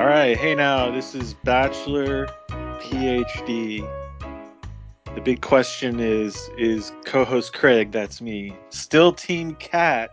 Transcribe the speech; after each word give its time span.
All 0.00 0.06
right, 0.06 0.34
hey 0.34 0.54
now, 0.54 0.90
this 0.90 1.14
is 1.14 1.34
Bachelor 1.44 2.26
PhD. 2.48 3.86
The 5.14 5.20
big 5.20 5.42
question 5.42 6.00
is 6.00 6.48
is 6.56 6.90
co-host 7.04 7.52
Craig, 7.52 7.92
that's 7.92 8.22
me, 8.22 8.56
still 8.70 9.12
team 9.12 9.56
Kat 9.56 10.08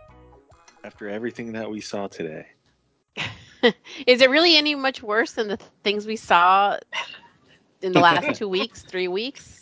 after 0.84 1.08
everything 1.08 1.52
that 1.52 1.70
we 1.70 1.80
saw 1.80 2.06
today? 2.06 2.44
is 4.06 4.20
it 4.20 4.28
really 4.28 4.58
any 4.58 4.74
much 4.74 5.02
worse 5.02 5.32
than 5.32 5.48
the 5.48 5.56
things 5.82 6.06
we 6.06 6.16
saw 6.16 6.76
in 7.80 7.94
the 7.94 8.00
last 8.00 8.34
2 8.38 8.46
weeks, 8.46 8.82
3 8.82 9.08
weeks? 9.08 9.57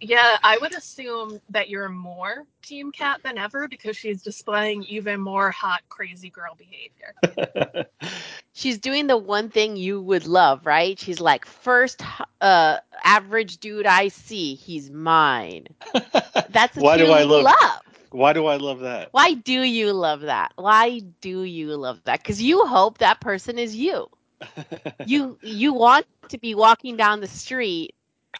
Yeah, 0.00 0.36
I 0.42 0.58
would 0.58 0.74
assume 0.74 1.40
that 1.50 1.68
you're 1.68 1.88
more 1.88 2.44
Team 2.62 2.92
Kat 2.92 3.20
than 3.22 3.38
ever 3.38 3.68
because 3.68 3.96
she's 3.96 4.22
displaying 4.22 4.84
even 4.84 5.20
more 5.20 5.50
hot, 5.50 5.82
crazy 5.88 6.30
girl 6.30 6.54
behavior. 6.56 7.14
she's 8.52 8.78
doing 8.78 9.06
the 9.06 9.16
one 9.16 9.48
thing 9.48 9.76
you 9.76 10.00
would 10.00 10.26
love, 10.26 10.66
right? 10.66 10.98
She's 10.98 11.20
like, 11.20 11.44
first 11.46 12.02
uh, 12.40 12.78
average 13.04 13.58
dude 13.58 13.86
I 13.86 14.08
see, 14.08 14.54
he's 14.54 14.90
mine. 14.90 15.66
That's 16.48 16.76
what 16.76 16.84
Why 16.84 16.96
do 16.96 17.10
I 17.10 17.22
love, 17.24 17.54
love. 17.62 17.82
Why 18.10 18.32
do 18.32 18.46
I 18.46 18.56
love 18.56 18.80
that? 18.80 19.12
Why 19.12 19.34
do 19.34 19.62
you 19.62 19.92
love 19.92 20.22
that? 20.22 20.52
Why 20.56 21.00
do 21.20 21.42
you 21.42 21.76
love 21.76 22.02
that? 22.04 22.20
Because 22.22 22.42
you 22.42 22.66
hope 22.66 22.98
that 22.98 23.20
person 23.20 23.58
is 23.58 23.74
you. 23.76 24.08
you 25.04 25.38
you 25.42 25.72
want 25.74 26.06
to 26.28 26.38
be 26.38 26.54
walking 26.54 26.96
down 26.96 27.20
the 27.20 27.26
street 27.26 27.94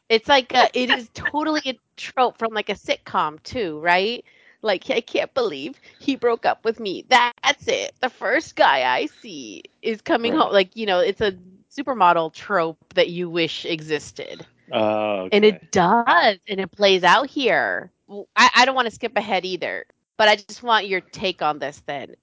it's 0.08 0.28
like 0.28 0.52
a, 0.54 0.68
it 0.74 0.90
is 0.90 1.10
totally 1.14 1.62
a 1.66 1.78
trope 1.96 2.38
from 2.38 2.52
like 2.52 2.68
a 2.68 2.74
sitcom 2.74 3.42
too, 3.42 3.78
right? 3.80 4.24
Like 4.62 4.90
I 4.90 5.00
can't 5.00 5.32
believe 5.34 5.80
he 6.00 6.16
broke 6.16 6.46
up 6.46 6.64
with 6.64 6.80
me. 6.80 7.04
That's 7.08 7.68
it. 7.68 7.92
The 8.00 8.10
first 8.10 8.56
guy 8.56 8.82
I 8.82 9.06
see 9.06 9.62
is 9.82 10.00
coming 10.00 10.32
right. 10.32 10.42
home. 10.42 10.52
Like 10.52 10.74
you 10.76 10.86
know, 10.86 11.00
it's 11.00 11.20
a 11.20 11.36
supermodel 11.76 12.32
trope 12.32 12.78
that 12.94 13.10
you 13.10 13.30
wish 13.30 13.64
existed. 13.64 14.46
Oh, 14.72 15.22
okay. 15.22 15.36
and 15.36 15.44
it 15.44 15.72
does, 15.72 16.38
and 16.48 16.60
it 16.60 16.70
plays 16.70 17.04
out 17.04 17.28
here. 17.28 17.90
I, 18.36 18.50
I 18.54 18.64
don't 18.64 18.74
want 18.74 18.86
to 18.86 18.94
skip 18.94 19.16
ahead 19.16 19.44
either, 19.44 19.86
but 20.16 20.28
I 20.28 20.36
just 20.36 20.62
want 20.62 20.88
your 20.88 21.00
take 21.00 21.40
on 21.40 21.58
this. 21.58 21.82
Then, 21.86 22.16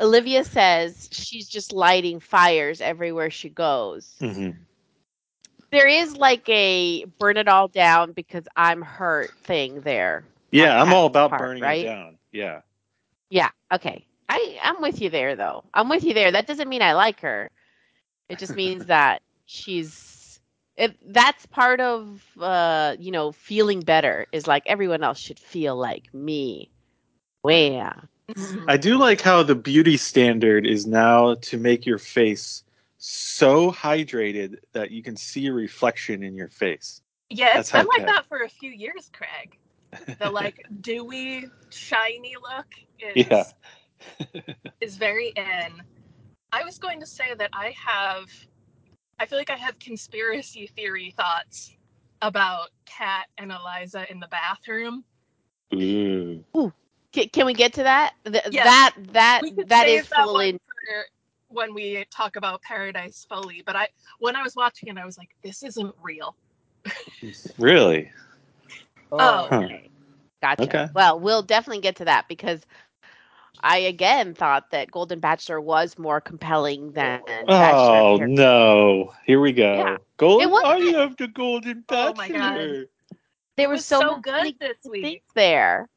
Olivia 0.00 0.44
says 0.44 1.08
she's 1.12 1.48
just 1.48 1.72
lighting 1.72 2.20
fires 2.20 2.80
everywhere 2.80 3.30
she 3.30 3.48
goes. 3.48 4.14
Mm-hmm 4.20 4.62
there 5.76 5.86
is 5.86 6.16
like 6.16 6.48
a 6.48 7.04
burn 7.18 7.36
it 7.36 7.48
all 7.48 7.68
down 7.68 8.12
because 8.12 8.44
I'm 8.56 8.82
hurt 8.82 9.30
thing 9.44 9.82
there. 9.82 10.24
Yeah, 10.50 10.80
I'm 10.80 10.92
all 10.92 11.06
about 11.06 11.30
part, 11.30 11.40
burning 11.42 11.62
right? 11.62 11.84
it 11.84 11.88
down. 11.88 12.18
Yeah. 12.32 12.60
Yeah. 13.28 13.50
Okay. 13.72 14.06
I 14.28 14.58
I'm 14.62 14.80
with 14.80 15.00
you 15.02 15.10
there 15.10 15.36
though. 15.36 15.64
I'm 15.74 15.88
with 15.88 16.04
you 16.04 16.14
there. 16.14 16.32
That 16.32 16.46
doesn't 16.46 16.68
mean 16.68 16.82
I 16.82 16.94
like 16.94 17.20
her. 17.20 17.50
It 18.28 18.38
just 18.38 18.54
means 18.56 18.86
that 18.86 19.22
she's 19.44 20.40
it, 20.76 20.96
that's 21.12 21.46
part 21.46 21.80
of 21.80 22.22
uh 22.40 22.96
you 22.98 23.12
know 23.12 23.32
feeling 23.32 23.80
better 23.80 24.26
is 24.32 24.46
like 24.46 24.62
everyone 24.66 25.02
else 25.02 25.18
should 25.18 25.38
feel 25.38 25.76
like 25.76 26.12
me. 26.14 26.70
Yeah. 27.46 27.92
I 28.68 28.76
do 28.76 28.98
like 28.98 29.20
how 29.20 29.42
the 29.42 29.54
beauty 29.54 29.96
standard 29.96 30.66
is 30.66 30.86
now 30.86 31.34
to 31.34 31.58
make 31.58 31.86
your 31.86 31.98
face 31.98 32.64
so 32.98 33.70
hydrated 33.70 34.56
that 34.72 34.90
you 34.90 35.02
can 35.02 35.16
see 35.16 35.46
a 35.46 35.52
reflection 35.52 36.22
in 36.22 36.34
your 36.34 36.48
face. 36.48 37.02
Yeah, 37.28 37.58
it's 37.58 37.72
been 37.72 37.86
like 37.86 38.06
that 38.06 38.26
for 38.28 38.42
a 38.42 38.48
few 38.48 38.70
years, 38.70 39.10
Craig. 39.12 39.58
The 40.18 40.30
like 40.30 40.64
dewy, 40.80 41.46
shiny 41.70 42.34
look 42.40 42.66
is 43.00 43.26
yeah. 43.28 43.44
is 44.80 44.96
very 44.96 45.28
in. 45.28 45.82
I 46.52 46.64
was 46.64 46.78
going 46.78 47.00
to 47.00 47.06
say 47.06 47.34
that 47.36 47.50
I 47.52 47.74
have 47.76 48.28
I 49.18 49.26
feel 49.26 49.38
like 49.38 49.50
I 49.50 49.56
have 49.56 49.78
conspiracy 49.78 50.70
theory 50.76 51.14
thoughts 51.16 51.76
about 52.22 52.68
Kat 52.84 53.26
and 53.38 53.50
Eliza 53.50 54.10
in 54.10 54.20
the 54.20 54.28
bathroom. 54.28 55.04
Ooh. 55.74 56.44
Ooh. 56.56 56.72
Can, 57.12 57.28
can 57.30 57.46
we 57.46 57.54
get 57.54 57.72
to 57.74 57.82
that? 57.82 58.14
Th- 58.24 58.44
yeah. 58.50 58.64
That 58.64 58.94
that 59.12 59.42
that 59.66 59.88
is 59.88 60.06
fully 60.06 60.58
when 61.56 61.74
we 61.74 62.04
talk 62.10 62.36
about 62.36 62.62
Paradise 62.62 63.26
Foley, 63.28 63.62
but 63.64 63.74
I 63.74 63.88
when 64.20 64.36
I 64.36 64.42
was 64.42 64.54
watching 64.54 64.88
it, 64.88 64.98
I 64.98 65.04
was 65.04 65.18
like, 65.18 65.30
this 65.42 65.62
isn't 65.62 65.94
real. 66.02 66.36
really? 67.58 68.12
Oh. 69.10 69.18
oh. 69.18 69.48
Huh. 69.50 69.68
Gotcha. 70.42 70.62
Okay. 70.64 70.88
Well, 70.94 71.18
we'll 71.18 71.42
definitely 71.42 71.80
get 71.80 71.96
to 71.96 72.04
that 72.04 72.28
because 72.28 72.60
I 73.60 73.78
again 73.78 74.34
thought 74.34 74.70
that 74.70 74.90
Golden 74.90 75.18
Bachelor 75.18 75.60
was 75.60 75.98
more 75.98 76.20
compelling 76.20 76.92
than. 76.92 77.22
Oh 77.48 78.18
no! 78.20 79.12
Here 79.24 79.40
we 79.40 79.52
go. 79.52 79.74
Yeah. 79.74 79.96
Golden. 80.18 80.52
I 80.52 80.78
love 80.78 81.16
the 81.16 81.28
Golden 81.28 81.84
Bachelor. 81.88 82.10
Oh 82.10 82.14
my 82.14 82.28
god! 82.28 82.86
There 83.56 83.70
was 83.70 83.86
so, 83.86 84.00
so 84.00 84.20
good 84.20 84.54
this 84.60 84.76
week. 84.88 85.22
There. 85.34 85.88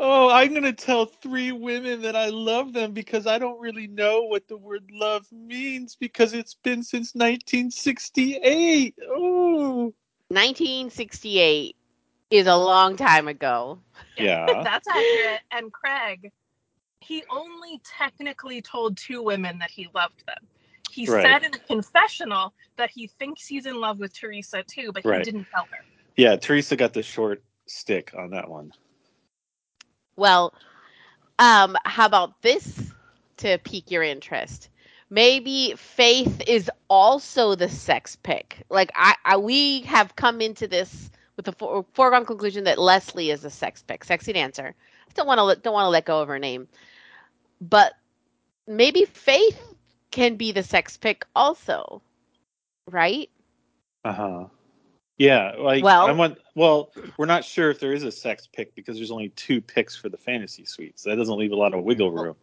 Oh, 0.00 0.30
I'm 0.30 0.50
going 0.50 0.62
to 0.62 0.72
tell 0.72 1.06
three 1.06 1.50
women 1.50 2.02
that 2.02 2.14
I 2.14 2.28
love 2.28 2.72
them 2.72 2.92
because 2.92 3.26
I 3.26 3.40
don't 3.40 3.60
really 3.60 3.88
know 3.88 4.22
what 4.22 4.46
the 4.46 4.56
word 4.56 4.88
love 4.92 5.26
means 5.32 5.96
because 5.96 6.34
it's 6.34 6.54
been 6.54 6.84
since 6.84 7.16
1968. 7.16 8.94
Oh. 9.10 9.92
1968 10.28 11.74
is 12.30 12.46
a 12.46 12.56
long 12.56 12.96
time 12.96 13.28
ago. 13.28 13.80
Yeah. 14.16 14.46
That's 14.64 14.88
accurate. 14.88 15.42
And 15.52 15.72
Craig, 15.72 16.32
he 16.98 17.22
only 17.30 17.80
technically 17.84 18.60
told 18.60 18.96
two 18.96 19.22
women 19.22 19.60
that 19.60 19.70
he 19.70 19.88
loved 19.94 20.26
them. 20.26 20.44
He 20.90 21.06
right. 21.06 21.22
said 21.22 21.44
in 21.44 21.52
the 21.52 21.60
confessional 21.60 22.52
that 22.78 22.90
he 22.90 23.06
thinks 23.06 23.46
he's 23.46 23.64
in 23.64 23.80
love 23.80 24.00
with 24.00 24.12
Teresa 24.12 24.64
too, 24.64 24.90
but 24.92 25.04
he 25.04 25.08
right. 25.08 25.24
didn't 25.24 25.46
tell 25.54 25.68
her. 25.70 25.84
Yeah, 26.16 26.34
Teresa 26.34 26.74
got 26.74 26.94
the 26.94 27.02
short 27.04 27.44
stick 27.66 28.12
on 28.18 28.30
that 28.30 28.50
one. 28.50 28.72
Well, 30.18 30.52
um, 31.38 31.76
how 31.84 32.04
about 32.04 32.42
this 32.42 32.92
to 33.38 33.58
pique 33.58 33.90
your 33.92 34.02
interest? 34.02 34.68
Maybe 35.10 35.74
Faith 35.76 36.42
is 36.46 36.68
also 36.90 37.54
the 37.54 37.68
sex 37.68 38.16
pick. 38.16 38.64
Like 38.68 38.90
I, 38.96 39.14
I 39.24 39.36
we 39.36 39.82
have 39.82 40.16
come 40.16 40.40
into 40.40 40.66
this 40.66 41.10
with 41.36 41.46
the 41.46 41.52
for, 41.52 41.86
foregone 41.94 42.26
conclusion 42.26 42.64
that 42.64 42.78
Leslie 42.78 43.30
is 43.30 43.44
a 43.44 43.50
sex 43.50 43.82
pick, 43.82 44.02
sexy 44.02 44.32
dancer. 44.32 44.74
I 45.08 45.12
don't 45.14 45.28
want 45.28 45.38
to 45.38 45.62
don't 45.62 45.72
want 45.72 45.84
to 45.84 45.90
let 45.90 46.04
go 46.04 46.20
of 46.20 46.28
her 46.28 46.40
name, 46.40 46.66
but 47.60 47.92
maybe 48.66 49.04
Faith 49.04 49.74
can 50.10 50.34
be 50.34 50.50
the 50.50 50.64
sex 50.64 50.96
pick 50.96 51.24
also, 51.36 52.02
right? 52.90 53.30
Uh 54.04 54.12
huh. 54.12 54.44
Yeah, 55.18 55.54
like 55.58 55.82
well, 55.82 56.06
I 56.06 56.12
want. 56.12 56.38
Well, 56.54 56.92
we're 57.16 57.26
not 57.26 57.44
sure 57.44 57.70
if 57.70 57.80
there 57.80 57.92
is 57.92 58.04
a 58.04 58.12
sex 58.12 58.46
pick 58.46 58.74
because 58.76 58.96
there's 58.96 59.10
only 59.10 59.30
two 59.30 59.60
picks 59.60 59.96
for 59.96 60.08
the 60.08 60.16
fantasy 60.16 60.64
suite, 60.64 60.98
so 60.98 61.10
that 61.10 61.16
doesn't 61.16 61.36
leave 61.36 61.50
a 61.50 61.56
lot 61.56 61.74
of 61.74 61.82
wiggle 61.82 62.12
room. 62.12 62.36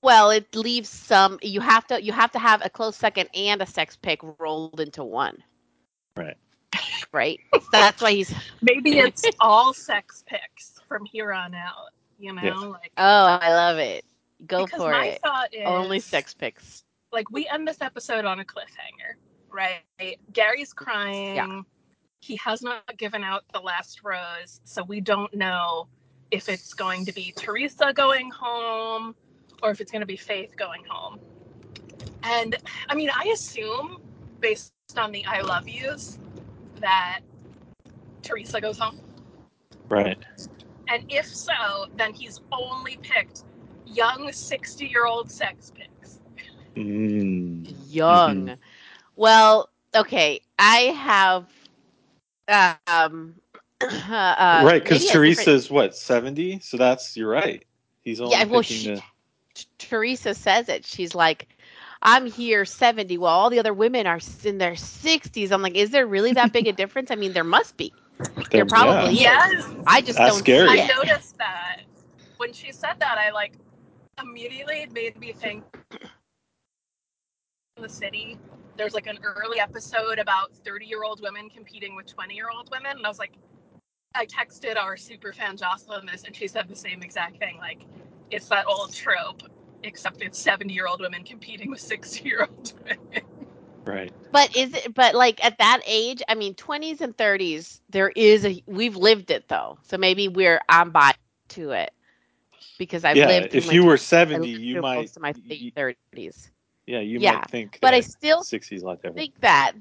Well, 0.00 0.30
it 0.30 0.54
leaves 0.54 0.88
some. 0.88 1.40
You 1.42 1.60
have 1.60 1.88
to 1.88 2.00
you 2.00 2.12
have 2.12 2.30
to 2.32 2.38
have 2.38 2.64
a 2.64 2.70
close 2.70 2.96
second 2.96 3.28
and 3.34 3.60
a 3.60 3.66
sex 3.66 3.96
pick 3.96 4.20
rolled 4.38 4.80
into 4.80 5.02
one. 5.02 5.42
Right. 6.16 6.36
Right. 7.12 7.40
so 7.52 7.60
that's 7.72 8.00
why 8.00 8.12
he's. 8.12 8.32
Maybe 8.62 8.98
it's 8.98 9.24
all 9.40 9.74
sex 9.74 10.22
picks 10.28 10.74
from 10.86 11.04
here 11.04 11.32
on 11.32 11.52
out. 11.54 11.90
You 12.20 12.32
know, 12.32 12.42
yeah. 12.42 12.54
like. 12.54 12.92
Oh, 12.96 13.38
I 13.40 13.52
love 13.52 13.78
it. 13.78 14.04
Go 14.46 14.68
for 14.68 14.90
my 14.90 15.06
it. 15.06 15.20
Thought 15.22 15.52
is, 15.52 15.62
Only 15.66 15.98
sex 15.98 16.32
picks. 16.32 16.84
Like 17.12 17.28
we 17.32 17.48
end 17.48 17.66
this 17.66 17.80
episode 17.80 18.24
on 18.24 18.38
a 18.38 18.44
cliffhanger 18.44 19.14
right? 19.54 20.18
Gary's 20.32 20.72
crying. 20.72 21.36
Yeah. 21.36 21.62
He 22.20 22.36
has 22.36 22.62
not 22.62 22.96
given 22.96 23.22
out 23.22 23.44
the 23.52 23.60
last 23.60 24.02
rose, 24.02 24.60
so 24.64 24.82
we 24.82 25.00
don't 25.00 25.32
know 25.34 25.88
if 26.30 26.48
it's 26.48 26.72
going 26.74 27.04
to 27.04 27.12
be 27.12 27.32
Teresa 27.36 27.92
going 27.94 28.30
home 28.30 29.14
or 29.62 29.70
if 29.70 29.80
it's 29.80 29.92
going 29.92 30.00
to 30.00 30.06
be 30.06 30.16
Faith 30.16 30.56
going 30.56 30.82
home. 30.88 31.20
And 32.22 32.56
I 32.88 32.94
mean, 32.94 33.10
I 33.14 33.28
assume 33.28 34.00
based 34.40 34.72
on 34.96 35.12
the 35.12 35.24
I 35.26 35.42
love 35.42 35.68
yous 35.68 36.18
that 36.80 37.20
Teresa 38.22 38.60
goes 38.60 38.78
home. 38.78 39.00
Right. 39.88 40.18
And 40.88 41.04
if 41.08 41.26
so, 41.26 41.86
then 41.96 42.12
he's 42.12 42.40
only 42.52 42.98
picked 43.02 43.44
young 43.86 44.32
60 44.32 44.86
year 44.86 45.06
old 45.06 45.30
sex 45.30 45.72
picks. 45.74 46.20
Mm. 46.74 47.74
Young. 47.88 48.46
Mm-hmm. 48.46 48.54
Well, 49.16 49.68
okay, 49.94 50.40
I 50.58 50.78
have 50.96 51.46
um 52.48 53.34
uh, 53.80 54.62
right 54.64 54.82
because 54.82 55.06
Teresa's 55.06 55.64
different... 55.64 55.70
what 55.70 55.96
seventy, 55.96 56.60
so 56.60 56.76
that's 56.76 57.16
you're 57.16 57.30
right. 57.30 57.64
He's 58.02 58.20
only 58.20 58.32
yeah. 58.32 58.44
Well, 58.44 58.62
she, 58.62 58.94
the... 58.94 59.02
Teresa 59.78 60.34
says 60.34 60.68
it. 60.68 60.84
She's 60.84 61.14
like, 61.14 61.48
I'm 62.02 62.26
here 62.26 62.64
70 62.64 63.16
while 63.18 63.34
all 63.34 63.50
the 63.50 63.58
other 63.58 63.72
women 63.72 64.06
are 64.06 64.20
in 64.44 64.58
their 64.58 64.72
60s. 64.72 65.50
I'm 65.50 65.62
like, 65.62 65.74
is 65.74 65.90
there 65.90 66.06
really 66.06 66.32
that 66.32 66.52
big 66.52 66.66
a 66.66 66.72
difference? 66.82 67.10
I 67.10 67.14
mean, 67.14 67.32
there 67.32 67.44
must 67.44 67.76
be. 67.76 67.92
There 68.50 68.66
probably 68.66 69.14
yeah. 69.14 69.48
is. 69.48 69.66
Yes. 69.66 69.74
I 69.86 70.00
just 70.00 70.18
That's 70.18 70.34
don't 70.34 70.40
scary. 70.40 70.80
I 70.80 70.86
noticed 70.86 71.38
that. 71.38 71.82
When 72.36 72.52
she 72.52 72.72
said 72.72 72.94
that, 72.98 73.18
I 73.18 73.30
like 73.30 73.52
immediately 74.20 74.88
made 74.92 75.18
me 75.18 75.32
think 75.32 75.64
in 77.76 77.82
the 77.82 77.88
City, 77.88 78.38
there's 78.76 78.94
like 78.94 79.06
an 79.06 79.18
early 79.22 79.60
episode 79.60 80.18
about 80.18 80.54
30 80.64 80.86
year 80.86 81.04
old 81.04 81.20
women 81.22 81.48
competing 81.50 81.94
with 81.96 82.06
20 82.06 82.34
year 82.34 82.48
old 82.54 82.70
women. 82.70 82.92
And 82.96 83.04
I 83.06 83.08
was 83.08 83.18
like, 83.18 83.34
I 84.14 84.26
texted 84.26 84.76
our 84.76 84.96
super 84.96 85.32
fan 85.32 85.56
Jocelyn 85.56 86.06
this, 86.06 86.24
and 86.24 86.34
she 86.36 86.46
said 86.48 86.68
the 86.68 86.76
same 86.76 87.02
exact 87.02 87.38
thing. 87.38 87.58
Like, 87.58 87.82
it's 88.30 88.48
that 88.48 88.66
old 88.66 88.94
trope, 88.94 89.42
except 89.82 90.22
it's 90.22 90.38
70 90.38 90.72
year 90.72 90.86
old 90.86 91.00
women 91.00 91.24
competing 91.24 91.70
with 91.70 91.80
60 91.80 92.24
year 92.24 92.42
old 92.48 92.72
women. 92.84 93.24
Right. 93.86 94.12
But 94.32 94.56
is 94.56 94.74
it? 94.74 94.94
But 94.94 95.14
like 95.14 95.44
at 95.44 95.58
that 95.58 95.80
age, 95.86 96.22
I 96.28 96.34
mean, 96.34 96.54
twenties 96.54 97.00
and 97.00 97.16
thirties, 97.16 97.80
there 97.90 98.10
is 98.10 98.44
a. 98.44 98.62
We've 98.66 98.96
lived 98.96 99.30
it 99.30 99.48
though, 99.48 99.78
so 99.82 99.96
maybe 99.96 100.28
we're 100.28 100.60
I'm 100.68 100.90
by 100.90 101.12
to 101.50 101.70
it 101.70 101.92
because 102.78 103.04
I've 103.04 103.16
yeah. 103.16 103.26
lived. 103.26 103.52
through 103.52 103.60
If 103.60 103.72
you 103.72 103.84
were 103.84 103.96
20s, 103.96 104.00
I 104.32 104.38
seventy, 104.38 104.38
lived 104.38 104.64
you 104.64 104.76
might. 104.78 104.96
most 104.98 105.16
of 105.16 105.22
my 105.22 105.34
y- 105.48 105.72
thirties. 105.76 106.50
Yeah, 106.86 107.00
you 107.00 107.18
Yeah, 107.20 107.36
might 107.36 107.50
think. 107.50 107.78
But 107.80 107.94
I 107.94 108.00
still 108.00 108.42
60s 108.42 108.82
a 108.82 108.84
lot 108.84 108.96
different. 108.96 109.16
think 109.16 109.40
that 109.40 109.72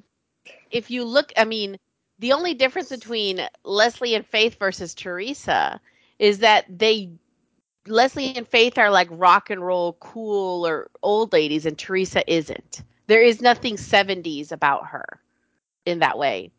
if 0.71 0.89
you 0.89 1.03
look, 1.03 1.31
I 1.37 1.45
mean, 1.45 1.77
the 2.19 2.33
only 2.33 2.53
difference 2.53 2.89
between 2.89 3.41
Leslie 3.63 4.15
and 4.15 4.25
Faith 4.25 4.57
versus 4.59 4.93
Teresa 4.93 5.79
is 6.19 6.39
that 6.39 6.65
they, 6.69 7.11
Leslie 7.87 8.35
and 8.35 8.47
Faith 8.47 8.77
are 8.77 8.89
like 8.89 9.07
rock 9.11 9.49
and 9.49 9.65
roll, 9.65 9.93
cool 9.99 10.65
or 10.65 10.89
old 11.01 11.33
ladies, 11.33 11.65
and 11.65 11.77
Teresa 11.77 12.23
isn't. 12.31 12.83
There 13.07 13.21
is 13.21 13.41
nothing 13.41 13.75
70s 13.75 14.51
about 14.51 14.87
her 14.87 15.05
in 15.85 15.99
that 15.99 16.17
way. 16.17 16.51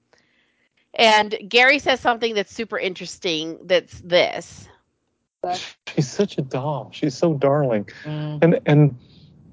And 0.95 1.37
Gary 1.49 1.79
says 1.79 2.01
something 2.01 2.35
that's 2.35 2.55
super 2.55 2.79
interesting 2.79 3.59
that's 3.65 4.01
this. 4.01 4.69
She's 5.95 6.11
such 6.11 6.39
a 6.39 6.43
doll. 6.43 6.91
She's 6.93 7.15
so 7.15 7.35
darling. 7.35 7.89
Mm. 8.05 8.39
And 8.43 8.61
and 8.67 8.99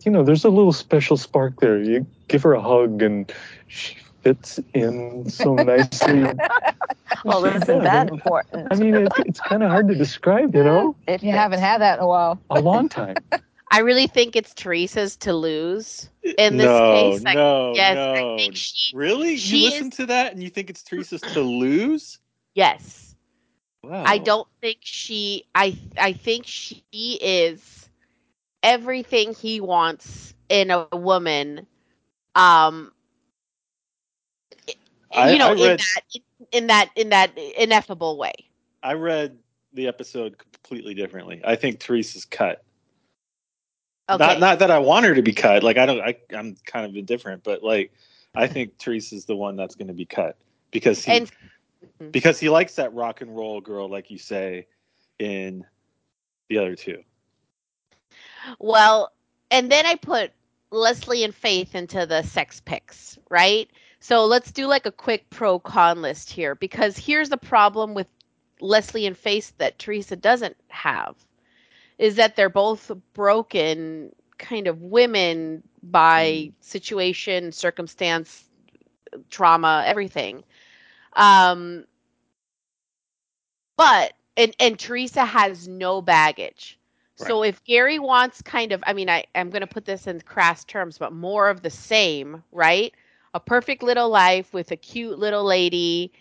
you 0.05 0.11
know, 0.11 0.23
there's 0.23 0.45
a 0.45 0.49
little 0.49 0.73
special 0.73 1.17
spark 1.17 1.59
there. 1.59 1.77
You 1.81 2.05
give 2.27 2.43
her 2.43 2.53
a 2.53 2.61
hug 2.61 3.01
and 3.01 3.31
she 3.67 3.95
fits 4.23 4.59
in 4.73 5.29
so 5.29 5.55
nicely. 5.55 6.23
Well, 7.23 7.43
She 7.43 7.49
isn't 7.57 7.67
does. 7.67 7.83
that 7.83 8.07
I 8.09 8.13
important? 8.13 8.79
mean, 8.79 8.95
it, 8.95 9.11
it's 9.19 9.39
kind 9.39 9.63
of 9.63 9.69
hard 9.69 9.87
to 9.89 9.95
describe, 9.95 10.55
you 10.55 10.63
know? 10.63 10.95
If 11.07 11.23
you 11.23 11.31
haven't 11.31 11.59
had 11.59 11.81
that 11.81 11.99
in 11.99 12.03
a 12.03 12.07
while. 12.07 12.39
A 12.49 12.61
long 12.61 12.89
time. 12.89 13.15
I 13.73 13.79
really 13.79 14.07
think 14.07 14.35
it's 14.35 14.53
Teresa's 14.53 15.15
to 15.17 15.33
lose 15.33 16.09
in 16.37 16.57
this 16.57 16.65
no, 16.65 16.91
case. 16.93 17.23
I- 17.25 17.33
no, 17.33 17.73
yes, 17.73 17.95
no. 17.95 18.33
I 18.33 18.37
think 18.37 18.55
she. 18.55 18.95
Really? 18.95 19.37
she 19.37 19.61
you 19.61 19.67
is- 19.67 19.73
listen 19.73 19.91
to 19.91 20.05
that 20.07 20.33
and 20.33 20.43
you 20.43 20.49
think 20.49 20.69
it's 20.69 20.83
Teresa's 20.83 21.21
to 21.21 21.39
lose? 21.39 22.19
Yes. 22.53 23.15
Wow. 23.83 24.03
I 24.05 24.17
don't 24.19 24.47
think 24.59 24.79
she 24.81 25.45
I 25.55 25.75
I 25.97 26.13
think 26.13 26.45
she 26.45 26.83
is 27.21 27.89
everything 28.63 29.33
he 29.33 29.59
wants 29.59 30.33
in 30.49 30.71
a 30.71 30.87
woman 30.91 31.65
um 32.35 32.91
I- 35.13 35.31
you 35.31 35.39
know 35.39 35.49
I 35.53 35.53
in 35.53 35.77
that 35.77 36.01
in 36.51 36.67
that 36.67 36.89
in 36.95 37.09
that 37.09 37.37
ineffable 37.37 38.17
way. 38.17 38.33
I 38.83 38.93
read 38.93 39.37
the 39.73 39.87
episode 39.87 40.37
completely 40.37 40.93
differently. 40.93 41.41
I 41.43 41.55
think 41.55 41.79
Teresa's 41.79 42.25
cut. 42.25 42.63
Okay. 44.09 44.25
Not 44.25 44.39
not 44.39 44.59
that 44.59 44.71
I 44.71 44.79
want 44.79 45.05
her 45.05 45.15
to 45.15 45.21
be 45.21 45.33
cut. 45.33 45.63
Like 45.63 45.77
I 45.77 45.85
don't. 45.85 46.01
I, 46.01 46.17
I'm 46.35 46.55
kind 46.65 46.85
of 46.85 46.95
indifferent, 46.95 47.43
but 47.43 47.63
like 47.63 47.93
I 48.35 48.47
think 48.47 48.77
Teresa's 48.77 49.25
the 49.25 49.35
one 49.35 49.55
that's 49.55 49.75
going 49.75 49.87
to 49.87 49.93
be 49.93 50.05
cut 50.05 50.37
because 50.71 51.03
he 51.03 51.11
and 51.11 51.31
because 52.11 52.39
he 52.39 52.49
likes 52.49 52.75
that 52.75 52.93
rock 52.93 53.21
and 53.21 53.35
roll 53.35 53.61
girl, 53.61 53.89
like 53.89 54.11
you 54.11 54.17
say, 54.17 54.67
in 55.19 55.65
the 56.49 56.57
other 56.57 56.75
two. 56.75 57.03
Well, 58.59 59.11
and 59.49 59.71
then 59.71 59.85
I 59.85 59.95
put 59.95 60.31
Leslie 60.71 61.23
and 61.23 61.35
Faith 61.35 61.75
into 61.75 62.05
the 62.05 62.23
sex 62.23 62.61
picks, 62.61 63.19
right? 63.29 63.69
So 63.99 64.25
let's 64.25 64.51
do 64.51 64.65
like 64.65 64.85
a 64.85 64.91
quick 64.91 65.29
pro 65.29 65.59
con 65.59 66.01
list 66.01 66.31
here 66.31 66.55
because 66.55 66.97
here's 66.97 67.29
the 67.29 67.37
problem 67.37 67.93
with 67.93 68.07
Leslie 68.59 69.05
and 69.05 69.17
Faith 69.17 69.53
that 69.57 69.77
Teresa 69.79 70.15
doesn't 70.15 70.57
have 70.69 71.15
is 71.97 72.15
that 72.15 72.35
they're 72.35 72.49
both 72.49 72.91
broken 73.13 74.11
kind 74.39 74.67
of 74.67 74.81
women 74.81 75.61
by 75.83 76.51
situation, 76.61 77.51
circumstance, 77.51 78.45
trauma, 79.29 79.83
everything. 79.85 80.43
Um 81.13 81.85
but 83.77 84.13
and 84.37 84.55
and 84.59 84.79
Teresa 84.79 85.25
has 85.25 85.67
no 85.67 86.01
baggage. 86.01 86.79
So 87.15 87.43
if 87.43 87.63
Gary 87.63 87.99
wants 87.99 88.41
kind 88.41 88.71
of 88.71 88.83
I 88.85 88.93
mean 88.93 89.09
I 89.09 89.25
I'm 89.35 89.49
going 89.49 89.61
to 89.61 89.67
put 89.67 89.85
this 89.85 90.07
in 90.07 90.21
crass 90.21 90.63
terms 90.63 90.97
but 90.97 91.13
more 91.13 91.49
of 91.49 91.61
the 91.61 91.69
same, 91.69 92.43
right? 92.51 92.93
A 93.33 93.39
perfect 93.39 93.83
little 93.83 94.09
life 94.09 94.53
with 94.53 94.71
a 94.71 94.75
cute 94.75 95.19
little 95.19 95.43
lady. 95.43 96.11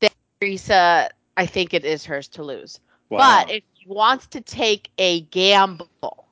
Then 0.00 0.10
Teresa 0.40 1.10
I 1.36 1.46
think 1.46 1.74
it 1.74 1.84
is 1.84 2.04
hers 2.04 2.28
to 2.28 2.42
lose. 2.42 2.80
Wow. 3.10 3.18
But 3.18 3.50
if 3.50 3.62
he 3.72 3.88
wants 3.88 4.26
to 4.28 4.40
take 4.40 4.90
a 4.98 5.22
gamble 5.22 6.26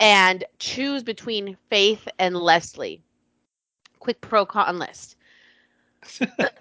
and 0.00 0.44
choose 0.58 1.02
between 1.02 1.56
Faith 1.70 2.08
and 2.18 2.36
Leslie, 2.36 3.02
quick 3.98 4.20
pro 4.20 4.44
con 4.44 4.78
list. 4.78 5.16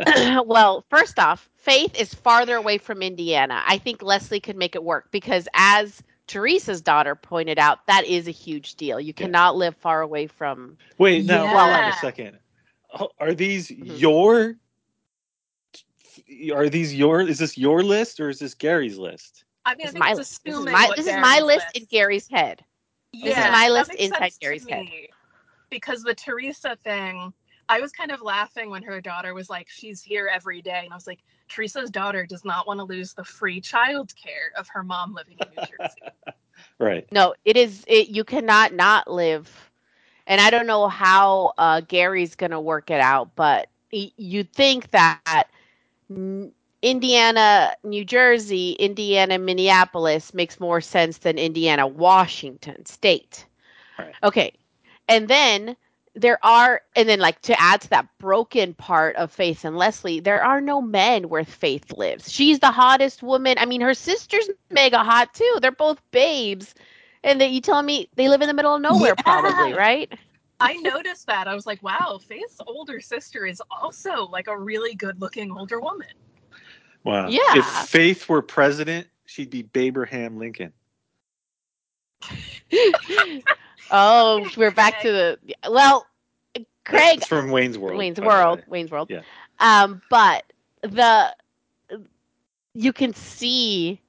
well, 0.46 0.86
first 0.90 1.20
off, 1.20 1.50
Faith 1.56 2.00
is 2.00 2.14
farther 2.14 2.56
away 2.56 2.78
from 2.78 3.02
Indiana. 3.02 3.62
I 3.68 3.78
think 3.78 4.02
Leslie 4.02 4.40
could 4.40 4.58
make 4.58 4.76
it 4.76 4.84
work 4.84 5.12
because, 5.12 5.48
as 5.54 6.02
Teresa's 6.28 6.82
daughter 6.82 7.16
pointed 7.16 7.60
out, 7.60 7.86
that 7.88 8.06
is 8.06 8.28
a 8.28 8.32
huge 8.32 8.76
deal. 8.76 9.00
You 9.00 9.14
Yeah. 9.18 9.26
cannot 9.26 9.56
live 9.56 9.76
far 9.76 10.02
away 10.02 10.28
from. 10.28 10.78
Wait, 10.98 11.26
now 11.26 11.48
hold 11.48 11.62
on 11.62 11.88
a 11.88 11.94
second. 11.94 12.40
Oh, 12.94 13.10
Are 13.20 13.34
these 13.34 13.70
Mhm. 13.70 13.98
your? 14.00 14.56
Are 16.54 16.70
these 16.70 16.94
your? 16.96 17.22
Is 17.22 17.38
this 17.40 17.58
your 17.58 17.84
list 17.84 18.20
or 18.20 18.30
is 18.30 18.40
this 18.40 18.54
Gary's 18.54 18.98
list? 18.98 19.46
I 19.66 19.76
mean, 19.76 19.86
This 19.86 19.86
I 19.86 19.90
is 19.90 19.94
think 19.94 20.06
my, 20.06 20.12
it's 20.12 20.40
this 20.40 20.58
is 20.58 20.66
my, 20.66 20.92
this 20.96 21.08
is 21.08 21.18
my 21.18 21.40
list 21.40 21.66
list. 21.66 21.78
in 21.78 21.86
Gary's 21.86 22.28
head. 22.28 22.64
This 23.22 23.38
is 23.38 23.38
Yeah, 23.38 23.52
my 23.52 23.70
list 23.70 23.92
inside 23.96 24.34
Gary's 24.42 24.68
head. 24.68 24.88
Because 25.70 26.04
the 26.04 26.14
Teresa 26.16 26.76
thing, 26.84 27.34
I 27.70 27.80
was 27.80 27.92
kind 27.92 28.12
of 28.12 28.22
laughing 28.22 28.70
when 28.70 28.84
her 28.84 29.02
daughter 29.02 29.34
was 29.34 29.50
like, 29.50 29.68
she's 29.70 30.02
here 30.02 30.30
every 30.32 30.62
day. 30.62 30.82
And 30.84 30.92
I 30.92 30.96
was 30.96 31.08
like, 31.08 31.20
Teresa's 31.50 31.90
daughter 31.90 32.26
does 32.26 32.44
not 32.46 32.68
want 32.68 32.80
to 32.80 32.84
lose 32.84 33.14
the 33.14 33.24
free 33.24 33.62
childcare 33.62 34.52
of 34.58 34.68
her 34.70 34.84
mom 34.84 35.14
living 35.14 35.40
in 35.40 35.50
New 35.50 35.62
Jersey. 35.62 36.04
Right. 36.80 37.08
No, 37.12 37.34
it 37.46 37.58
is. 37.58 37.84
It 37.88 38.10
you 38.10 38.24
cannot 38.24 38.74
not 38.74 39.10
live, 39.10 39.72
and 40.28 40.40
I 40.42 40.50
don't 40.50 40.68
know 40.68 40.88
how 40.88 41.54
uh, 41.58 41.82
Gary's 41.82 42.36
going 42.36 42.52
to 42.52 42.60
work 42.60 42.90
it 42.90 43.00
out, 43.00 43.36
but 43.36 43.68
y- 43.92 44.12
you'd 44.18 44.52
think 44.54 44.92
that 44.92 45.32
mm, 46.12 46.52
Indiana, 46.82 47.74
New 47.84 48.04
Jersey, 48.06 48.72
Indiana, 48.74 49.38
Minneapolis 49.38 50.34
makes 50.34 50.60
more 50.60 50.82
sense 50.82 51.18
than 51.20 51.38
Indiana, 51.38 51.88
Washington 51.88 52.86
State. 52.86 53.46
Right. 54.00 54.16
Okay, 54.24 54.54
and 55.08 55.28
then 55.28 55.76
there 56.14 56.44
are, 56.44 56.82
and 56.96 57.08
then 57.08 57.20
like 57.20 57.42
to 57.42 57.60
add 57.60 57.82
to 57.82 57.90
that 57.90 58.08
broken 58.20 58.74
part 58.74 59.16
of 59.16 59.32
Faith 59.32 59.64
and 59.64 59.78
Leslie, 59.78 60.20
there 60.20 60.44
are 60.44 60.60
no 60.60 60.82
men 60.82 61.30
where 61.30 61.46
Faith 61.46 61.92
lives. 61.98 62.32
She's 62.32 62.60
the 62.60 62.72
hottest 62.72 63.24
woman. 63.24 63.58
I 63.58 63.66
mean, 63.66 63.82
her 63.82 63.94
sister's 63.94 64.50
mega 64.70 65.00
hot 65.04 65.34
too. 65.34 65.58
They're 65.62 65.72
both 65.72 66.02
babes, 66.12 66.76
and 67.24 67.40
that 67.40 67.52
you 67.52 67.62
tell 67.62 67.82
me 67.82 68.10
they 68.16 68.28
live 68.30 68.42
in 68.42 68.48
the 68.48 68.54
middle 68.54 68.76
of 68.76 68.82
nowhere, 68.82 69.16
Yeah. 69.18 69.24
probably, 69.24 69.74
right? 69.74 70.12
I 70.60 70.76
noticed 70.76 71.26
that. 71.28 71.48
I 71.48 71.56
was 71.56 71.66
like, 71.66 71.82
wow, 71.82 72.20
Faith's 72.24 72.58
older 72.68 73.00
sister 73.00 73.46
is 73.46 73.62
also 73.72 74.28
like 74.28 74.48
a 74.48 74.58
really 74.58 74.94
good 74.94 75.20
looking 75.20 75.52
older 75.52 75.80
woman. 75.80 76.08
Wow. 77.04 77.30
Yeah. 77.30 77.40
If 77.58 77.66
Faith 77.66 78.30
were 78.30 78.42
president, 78.42 79.08
she'd 79.26 79.50
be 79.50 79.68
Abraham 79.76 80.38
Lincoln. 80.38 80.74
oh, 83.92 84.50
we're 84.58 84.72
back 84.72 85.02
to 85.02 85.12
the 85.12 85.40
well, 85.70 86.06
Craig. 86.86 87.20
It's 87.20 87.28
from 87.28 87.52
Wayne's 87.52 87.78
World. 87.78 87.98
Wayne's 87.98 88.20
World. 88.20 88.60
way. 88.60 88.66
Wayne's 88.68 88.92
World. 88.92 89.10
Yeah. 89.10 89.22
Um, 89.60 90.02
but 90.10 90.44
the 90.82 91.34
you 92.74 92.94
can 92.94 93.14
see. 93.14 94.02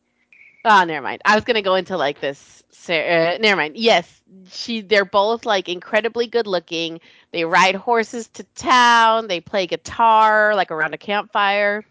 Oh, 0.65 0.85
never 0.85 1.03
mind. 1.03 1.23
I 1.25 1.35
was 1.35 1.45
gonna 1.45 1.63
go 1.63 1.75
into 1.75 1.97
like 1.97 2.21
this. 2.21 2.63
Uh, 2.89 3.39
never 3.41 3.57
mind. 3.57 3.77
Yes, 3.77 4.23
she. 4.51 4.81
They're 4.81 5.05
both 5.05 5.45
like 5.45 5.69
incredibly 5.69 6.27
good 6.27 6.47
looking. 6.47 7.01
They 7.33 7.45
ride 7.45 7.75
horses 7.75 8.29
to 8.29 8.45
town. 8.55 9.29
They 9.29 9.41
play 9.41 9.67
guitar 9.67 10.55
like 10.55 10.71
around 10.71 10.95
a 10.95 10.99
campfire. 10.99 11.85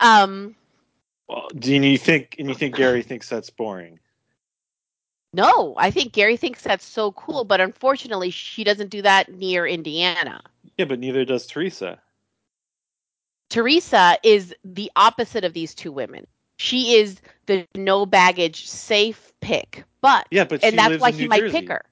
Um, 0.00 0.54
Well, 1.28 1.48
do 1.56 1.74
you 1.74 1.98
think? 1.98 2.36
And 2.38 2.48
you 2.48 2.54
think 2.54 2.76
Gary 2.76 3.02
thinks 3.02 3.28
that's 3.28 3.50
boring? 3.50 3.98
No, 5.32 5.74
I 5.76 5.90
think 5.90 6.12
Gary 6.12 6.36
thinks 6.36 6.62
that's 6.62 6.84
so 6.84 7.12
cool, 7.12 7.44
but 7.44 7.60
unfortunately, 7.60 8.30
she 8.30 8.64
doesn't 8.64 8.90
do 8.90 9.02
that 9.02 9.32
near 9.32 9.66
Indiana. 9.66 10.42
Yeah, 10.76 10.84
but 10.86 10.98
neither 10.98 11.24
does 11.24 11.46
Teresa. 11.46 12.00
Teresa 13.50 14.16
is 14.22 14.54
the 14.64 14.90
opposite 14.96 15.44
of 15.44 15.52
these 15.52 15.74
two 15.74 15.92
women. 15.92 16.26
She 16.58 16.94
is 16.96 17.20
the 17.46 17.66
no 17.74 18.06
baggage, 18.06 18.68
safe 18.68 19.32
pick. 19.40 19.84
But 20.00 20.26
Yeah, 20.30 20.44
but 20.44 20.64
and 20.64 20.78
that's 20.78 20.90
lives 20.90 21.02
why 21.02 21.10
in 21.10 21.16
he 21.16 21.22
New 21.22 21.28
might 21.28 21.40
Jersey. 21.40 21.60
pick 21.60 21.68
her. 21.68 21.84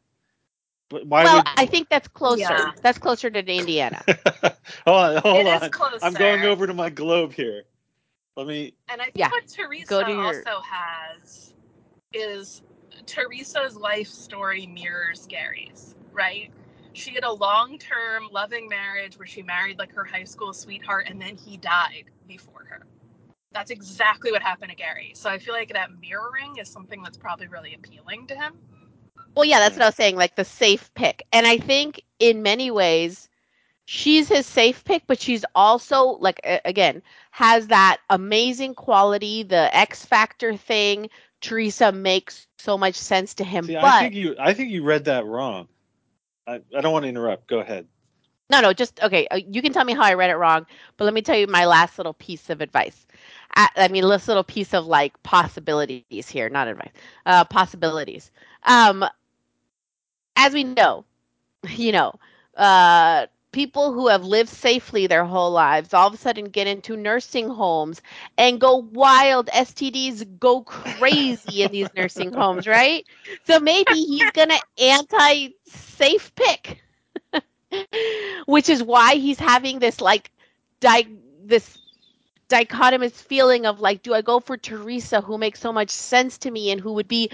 But 0.89 1.07
why 1.07 1.25
well, 1.25 1.37
would? 1.37 1.47
I 1.57 1.67
think 1.67 1.89
that's 1.89 2.09
closer. 2.09 2.41
Yeah. 2.41 2.73
That's 2.83 2.99
closer 2.99 3.31
to 3.31 3.39
Indiana. 3.39 4.03
hold 4.07 4.57
on, 4.87 5.17
hold 5.23 5.37
It 5.37 5.47
is 5.47 5.63
on. 5.63 5.71
closer. 5.71 5.99
I'm 6.05 6.15
going 6.15 6.45
over 6.45 6.67
to 6.67 6.75
my 6.75 6.91
globe 6.91 7.33
here. 7.33 7.65
Let 8.37 8.47
me. 8.47 8.75
And 8.89 9.01
I 9.01 9.05
think 9.05 9.19
Yeah. 9.19 9.31
what 9.31 9.47
Teresa 9.47 9.87
Go 9.87 10.01
your- 10.09 10.27
also 10.27 10.61
has 10.63 11.55
is 12.13 12.63
Teresa's 13.07 13.77
life 13.77 14.09
story 14.09 14.67
mirrors 14.67 15.27
Gary's, 15.27 15.95
right? 16.13 16.51
She 16.93 17.15
had 17.15 17.25
a 17.25 17.33
long 17.33 17.79
term 17.79 18.29
loving 18.33 18.69
marriage 18.69 19.19
where 19.19 19.27
she 19.27 19.43
married 19.43 19.79
like 19.79 19.93
her 19.93 20.05
high 20.05 20.25
school 20.25 20.53
sweetheart 20.53 21.07
and 21.09 21.21
then 21.21 21.37
he 21.37 21.57
died 21.57 22.05
before 22.27 22.65
her. 22.69 22.87
That's 23.53 23.71
exactly 23.71 24.33
what 24.33 24.43
happened 24.43 24.71
to 24.71 24.77
Gary. 24.77 25.13
So 25.15 25.31
I 25.31 25.39
feel 25.39 25.55
like 25.55 25.73
that 25.73 25.91
mirroring 26.01 26.57
is 26.59 26.69
something 26.69 27.03
that's 27.03 27.19
probably 27.19 27.49
really 27.49 27.75
appealing 27.75 28.27
to 28.29 28.37
him. 28.37 28.55
Well, 29.35 29.45
yeah, 29.45 29.59
that's 29.61 29.77
what 29.77 29.83
I 29.83 29.89
was 29.89 29.95
saying, 29.95 30.17
like 30.17 30.37
the 30.37 30.45
safe 30.45 30.93
pick. 30.95 31.25
And 31.33 31.47
I 31.47 31.59
think 31.59 32.03
in 32.19 32.43
many 32.43 32.71
ways, 32.71 33.29
she's 33.85 34.29
his 34.29 34.47
safe 34.47 34.85
pick, 34.85 35.03
but 35.07 35.21
she's 35.21 35.45
also 35.55 36.19
like 36.21 36.41
again 36.65 37.03
has 37.33 37.69
that 37.69 37.99
amazing 38.11 38.75
quality, 38.75 39.43
the 39.43 39.75
X 39.77 40.05
Factor 40.05 40.57
thing. 40.57 41.09
Teresa 41.41 41.93
makes 41.93 42.47
so 42.59 42.77
much 42.79 42.95
sense 42.95 43.35
to 43.35 43.45
him, 43.45 43.67
See, 43.67 43.77
but 43.79 43.85
I 43.85 43.91
think 43.91 44.15
you. 44.15 44.37
I 44.39 44.53
think 44.55 44.71
you 44.71 44.83
read 44.85 45.05
that 45.05 45.27
wrong. 45.27 45.69
I, 46.47 46.61
I 46.77 46.81
don't 46.81 46.93
want 46.93 47.05
to 47.05 47.09
interrupt. 47.09 47.49
Go 47.49 47.61
ahead. 47.61 47.87
no, 48.51 48.61
no, 48.61 48.73
just 48.73 49.03
okay. 49.03 49.27
uh, 49.29 49.37
You 49.37 49.63
can 49.63 49.73
tell 49.73 49.85
me 49.85 49.95
how 49.95 50.03
I 50.03 50.15
read 50.15 50.31
it 50.31 50.37
wrong, 50.37 50.67
but 50.97 51.05
let 51.05 51.15
me 51.15 51.23
tell 51.23 51.37
you 51.37 51.47
my 51.47 51.67
last 51.67 51.99
little 51.99 52.15
piece 52.15 52.51
of 52.51 52.61
advice. 52.61 53.07
I, 53.55 53.69
I 53.77 53.89
mean, 53.89 54.09
this 54.09 54.29
little 54.29 54.45
piece 54.45 54.75
of 54.75 54.87
like 54.87 55.21
possibilities 55.23 56.29
here, 56.29 56.49
not 56.49 56.69
advice. 56.69 56.93
Uh, 57.27 57.45
possibilities. 57.45 58.31
Um, 58.65 59.05
as 60.37 60.53
we 60.55 60.65
know, 60.65 61.05
you 61.69 61.93
know, 61.93 62.15
uh, 62.57 63.27
people 63.53 63.93
who 63.93 64.09
have 64.09 64.25
lived 64.25 64.49
safely 64.49 65.07
their 65.07 65.25
whole 65.25 65.51
lives 65.51 65.93
all 65.95 66.09
of 66.09 66.15
a 66.15 66.17
sudden 66.17 66.47
get 66.47 66.67
into 66.67 66.97
nursing 66.97 67.49
homes 67.49 68.01
and 68.39 68.61
go 68.61 68.77
wild. 68.77 69.49
STDs 69.53 70.25
go 70.39 70.63
crazy 70.63 71.63
in 71.63 71.71
these 71.73 71.93
nursing 71.95 72.33
homes, 72.33 72.67
right? 72.67 73.05
So 73.45 73.59
maybe 73.61 73.95
he's 73.95 74.31
gonna 74.33 74.59
anti-safe 74.79 76.35
pick, 76.35 76.83
which 78.47 78.69
is 78.69 78.83
why 78.83 79.15
he's 79.15 79.39
having 79.39 79.79
this 79.79 80.01
like 80.01 80.31
di- 80.81 81.09
this 81.45 81.79
dichotomous 82.49 83.13
feeling 83.13 83.67
of 83.67 83.81
like, 83.81 84.03
do 84.03 84.15
I 84.15 84.23
go 84.23 84.41
for 84.41 84.57
Teresa, 84.57 85.21
who 85.21 85.39
makes 85.39 85.61
so 85.61 85.73
much 85.73 85.91
sense 85.91 86.39
to 86.39 86.51
me 86.51 86.71
and 86.71 86.81
who 86.81 86.95
would 86.95 87.09
be 87.09 87.31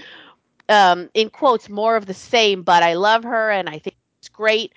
um, 0.68 1.08
in 1.14 1.30
quotes, 1.30 1.68
more 1.68 1.96
of 1.96 2.06
the 2.06 2.14
same, 2.14 2.62
but 2.62 2.82
I 2.82 2.94
love 2.94 3.24
her 3.24 3.50
and 3.50 3.68
I 3.68 3.78
think 3.78 3.96
it's 4.20 4.28
great? 4.28 4.72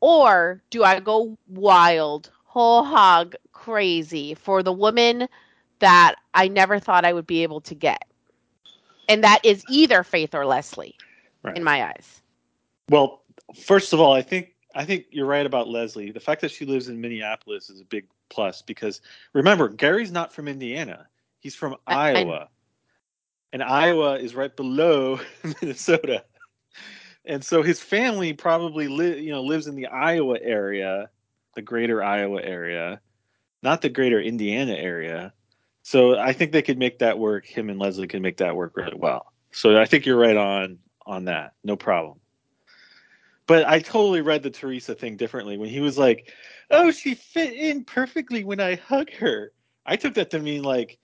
Or 0.00 0.62
do 0.70 0.82
I 0.84 1.00
go 1.00 1.36
wild, 1.48 2.30
whole 2.44 2.82
hog, 2.84 3.34
crazy 3.52 4.34
for 4.34 4.62
the 4.62 4.72
woman 4.72 5.28
that 5.80 6.16
I 6.34 6.48
never 6.48 6.78
thought 6.78 7.04
I 7.04 7.12
would 7.12 7.26
be 7.26 7.42
able 7.42 7.60
to 7.62 7.74
get? 7.74 8.04
And 9.08 9.22
that 9.24 9.40
is 9.44 9.64
either 9.68 10.02
Faith 10.02 10.34
or 10.34 10.46
Leslie 10.46 10.96
Right. 11.42 11.56
in 11.56 11.64
my 11.64 11.84
eyes. 11.86 12.20
Well, 12.90 13.22
first 13.64 13.92
of 13.92 14.00
all, 14.00 14.12
I 14.12 14.22
think 14.22 14.54
I 14.74 14.84
think 14.84 15.06
you're 15.10 15.26
right 15.26 15.46
about 15.46 15.68
Leslie. 15.68 16.12
The 16.12 16.20
fact 16.20 16.42
that 16.42 16.50
she 16.50 16.64
lives 16.64 16.88
in 16.88 17.00
Minneapolis 17.00 17.70
is 17.70 17.80
a 17.80 17.84
big 17.84 18.06
plus 18.28 18.62
because 18.62 19.00
remember, 19.32 19.68
Gary's 19.68 20.12
not 20.12 20.32
from 20.32 20.46
Indiana. 20.48 21.08
He's 21.40 21.56
from 21.56 21.76
I- 21.86 21.94
I- 21.94 22.12
Iowa. 22.20 22.48
and 23.52 23.62
Iowa 23.64 24.18
is 24.18 24.34
right 24.34 24.54
below 24.54 25.18
Minnesota. 25.62 26.24
And 27.24 27.44
so 27.44 27.62
his 27.62 27.80
family 27.80 28.32
probably 28.32 28.88
li- 28.88 29.20
you 29.20 29.30
know 29.30 29.42
lives 29.42 29.66
in 29.66 29.74
the 29.74 29.86
Iowa 29.86 30.38
area, 30.40 31.10
the 31.54 31.62
greater 31.62 32.02
Iowa 32.02 32.42
area, 32.42 33.00
not 33.62 33.82
the 33.82 33.88
greater 33.88 34.20
Indiana 34.20 34.74
area. 34.74 35.32
So 35.82 36.18
I 36.18 36.32
think 36.32 36.52
they 36.52 36.62
could 36.62 36.78
make 36.78 36.98
that 36.98 37.18
work. 37.18 37.46
Him 37.46 37.70
and 37.70 37.78
Leslie 37.78 38.06
can 38.06 38.22
make 38.22 38.36
that 38.38 38.56
work 38.56 38.76
really 38.76 38.96
well. 38.96 39.32
So 39.52 39.80
I 39.80 39.86
think 39.86 40.06
you're 40.06 40.18
right 40.18 40.36
on 40.36 40.78
on 41.06 41.24
that. 41.26 41.54
No 41.64 41.76
problem. 41.76 42.20
But 43.46 43.66
I 43.66 43.80
totally 43.80 44.20
read 44.20 44.44
the 44.44 44.50
Teresa 44.50 44.94
thing 44.94 45.16
differently 45.16 45.58
when 45.58 45.68
he 45.68 45.80
was 45.80 45.98
like, 45.98 46.32
"Oh, 46.70 46.92
she 46.92 47.14
fit 47.14 47.52
in 47.52 47.84
perfectly 47.84 48.44
when 48.44 48.60
I 48.60 48.76
hug 48.76 49.12
her." 49.14 49.52
I 49.84 49.96
took 49.96 50.14
that 50.14 50.30
to 50.30 50.38
mean 50.38 50.62
like, 50.62 50.99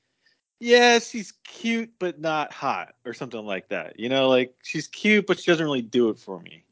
yeah, 0.60 0.98
she's 0.98 1.32
cute 1.44 1.90
but 1.98 2.20
not 2.20 2.52
hot 2.52 2.94
or 3.04 3.14
something 3.14 3.44
like 3.44 3.68
that. 3.68 3.98
You 3.98 4.08
know, 4.08 4.28
like 4.28 4.54
she's 4.62 4.86
cute 4.88 5.26
but 5.26 5.38
she 5.40 5.50
doesn't 5.50 5.64
really 5.64 5.82
do 5.82 6.08
it 6.08 6.18
for 6.18 6.40
me. 6.40 6.64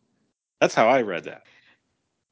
That's 0.60 0.74
how 0.74 0.88
I 0.88 1.02
read 1.02 1.24
that. 1.24 1.44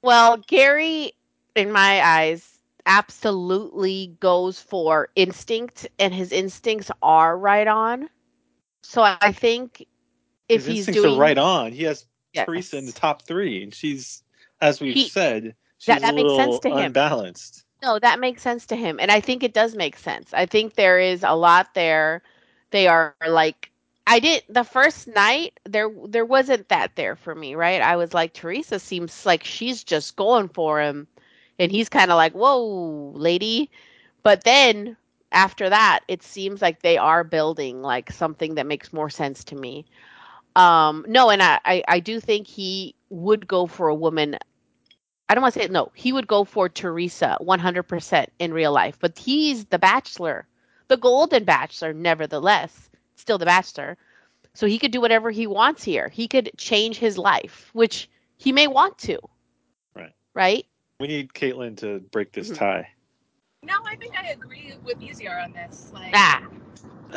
Well, 0.03 0.39
Gary, 0.39 1.13
in 1.55 1.71
my 1.71 2.01
eyes, 2.03 2.59
absolutely 2.87 4.17
goes 4.21 4.61
for 4.61 5.09
instinct, 5.15 5.87
and 5.99 6.13
his 6.13 6.33
instincts 6.33 6.91
are 7.03 7.37
right 7.39 7.69
on. 7.69 8.09
So 8.83 9.03
I 9.03 9.31
think 9.33 9.87
if 10.49 10.63
His 10.63 10.67
he's 10.67 10.77
instincts 10.89 11.03
doing 11.03 11.15
are 11.17 11.21
right 11.21 11.39
on. 11.39 11.73
He 11.73 11.85
has 11.85 12.07
Yes. 12.33 12.47
Teresa 12.47 12.79
in 12.79 12.87
the 12.87 12.93
top 12.93 13.23
three, 13.23 13.63
and 13.63 13.75
she's, 13.75 14.23
as 14.63 14.81
we've 14.81 14.95
He- 14.95 15.09
said, 15.09 15.55
she's 15.79 15.87
that- 15.87 16.01
that 16.01 16.13
a 16.15 16.17
makes 16.17 16.31
little 16.31 16.53
sense 16.53 16.61
to 16.61 16.71
him. 16.71 16.79
unbalanced. 16.87 17.65
No, 17.83 17.99
that 17.99 18.21
makes 18.21 18.43
sense 18.43 18.67
to 18.67 18.77
him. 18.77 18.99
And 19.01 19.11
I 19.11 19.21
think 19.21 19.43
it 19.43 19.55
does 19.55 19.75
make 19.75 19.97
sense. 19.97 20.33
I 20.33 20.47
think 20.47 20.75
there 20.75 20.99
is 21.01 21.25
a 21.25 21.35
lot 21.35 21.75
there. 21.75 22.23
They 22.71 22.87
are 22.89 23.15
like 23.27 23.71
I 24.07 24.19
did 24.21 24.43
the 24.49 24.65
first 24.65 25.09
night 25.09 25.59
there 25.65 25.91
there 26.07 26.25
wasn't 26.25 26.69
that 26.69 26.97
there 26.97 27.17
for 27.17 27.35
me, 27.35 27.55
right? 27.55 27.81
I 27.83 27.97
was 27.97 28.15
like 28.15 28.33
Teresa 28.35 28.79
seems 28.79 29.27
like 29.27 29.45
she's 29.45 29.85
just 29.85 30.17
going 30.17 30.49
for 30.49 30.81
him 30.81 31.09
and 31.59 31.71
he's 31.73 31.89
kind 31.89 32.11
of 32.11 32.17
like, 32.17 32.33
"Whoa, 32.33 33.13
lady." 33.15 33.71
But 34.23 34.45
then 34.45 34.97
after 35.33 35.71
that, 35.71 36.01
it 36.09 36.23
seems 36.23 36.63
like 36.63 36.83
they 36.83 36.99
are 36.99 37.25
building 37.25 37.83
like 37.83 38.13
something 38.13 38.57
that 38.57 38.67
makes 38.67 38.93
more 38.93 39.11
sense 39.11 39.45
to 39.47 39.57
me. 39.57 39.87
Um 40.57 41.05
no, 41.09 41.31
and 41.31 41.43
I 41.43 41.61
I, 41.65 41.85
I 41.89 42.01
do 42.01 42.21
think 42.21 42.47
he 42.47 42.95
would 43.11 43.47
go 43.49 43.67
for 43.67 43.89
a 43.89 43.95
woman 43.95 44.37
I 45.33 45.35
don't 45.35 45.41
want 45.41 45.55
to 45.55 45.61
say 45.63 45.69
no. 45.69 45.91
He 45.95 46.13
would 46.13 46.27
go 46.27 46.45
for 46.45 46.69
Teresa 46.69 47.39
100% 47.41 48.27
in 48.39 48.53
real 48.53 48.71
life, 48.71 48.99
but 49.01 49.19
he's 49.19 49.65
the 49.65 49.79
bachelor, 49.79 50.47
the 50.89 50.99
golden 50.99 51.45
bachelor, 51.45 51.95
nevertheless, 51.95 52.91
still 53.17 53.39
the 53.39 53.47
bachelor. 53.47 53.97
So 54.53 54.67
he 54.67 54.79
could 54.79 54.91
do 54.91 55.01
whatever 55.01 55.31
he 55.31 55.47
wants 55.47 55.83
here. 55.83 56.11
He 56.11 56.29
could 56.29 56.51
change 56.59 56.99
his 56.99 57.17
life, 57.17 57.71
which 57.73 58.11
he 58.37 58.53
may 58.53 58.67
want 58.67 58.99
to. 58.99 59.21
Right. 59.97 60.13
Right? 60.35 60.67
We 61.01 61.07
need 61.07 61.33
Caitlin 61.33 61.79
to 61.79 62.01
break 62.01 62.33
this 62.33 62.51
Mhm. 62.51 62.59
tie. 62.59 62.91
No, 63.63 63.79
I 63.87 63.97
think 63.97 64.15
I 64.21 64.33
agree 64.33 64.75
with 64.85 65.01
Easier 65.01 65.39
on 65.39 65.55
this. 65.55 65.91
Like, 65.95 66.13
Ah, 66.15 66.47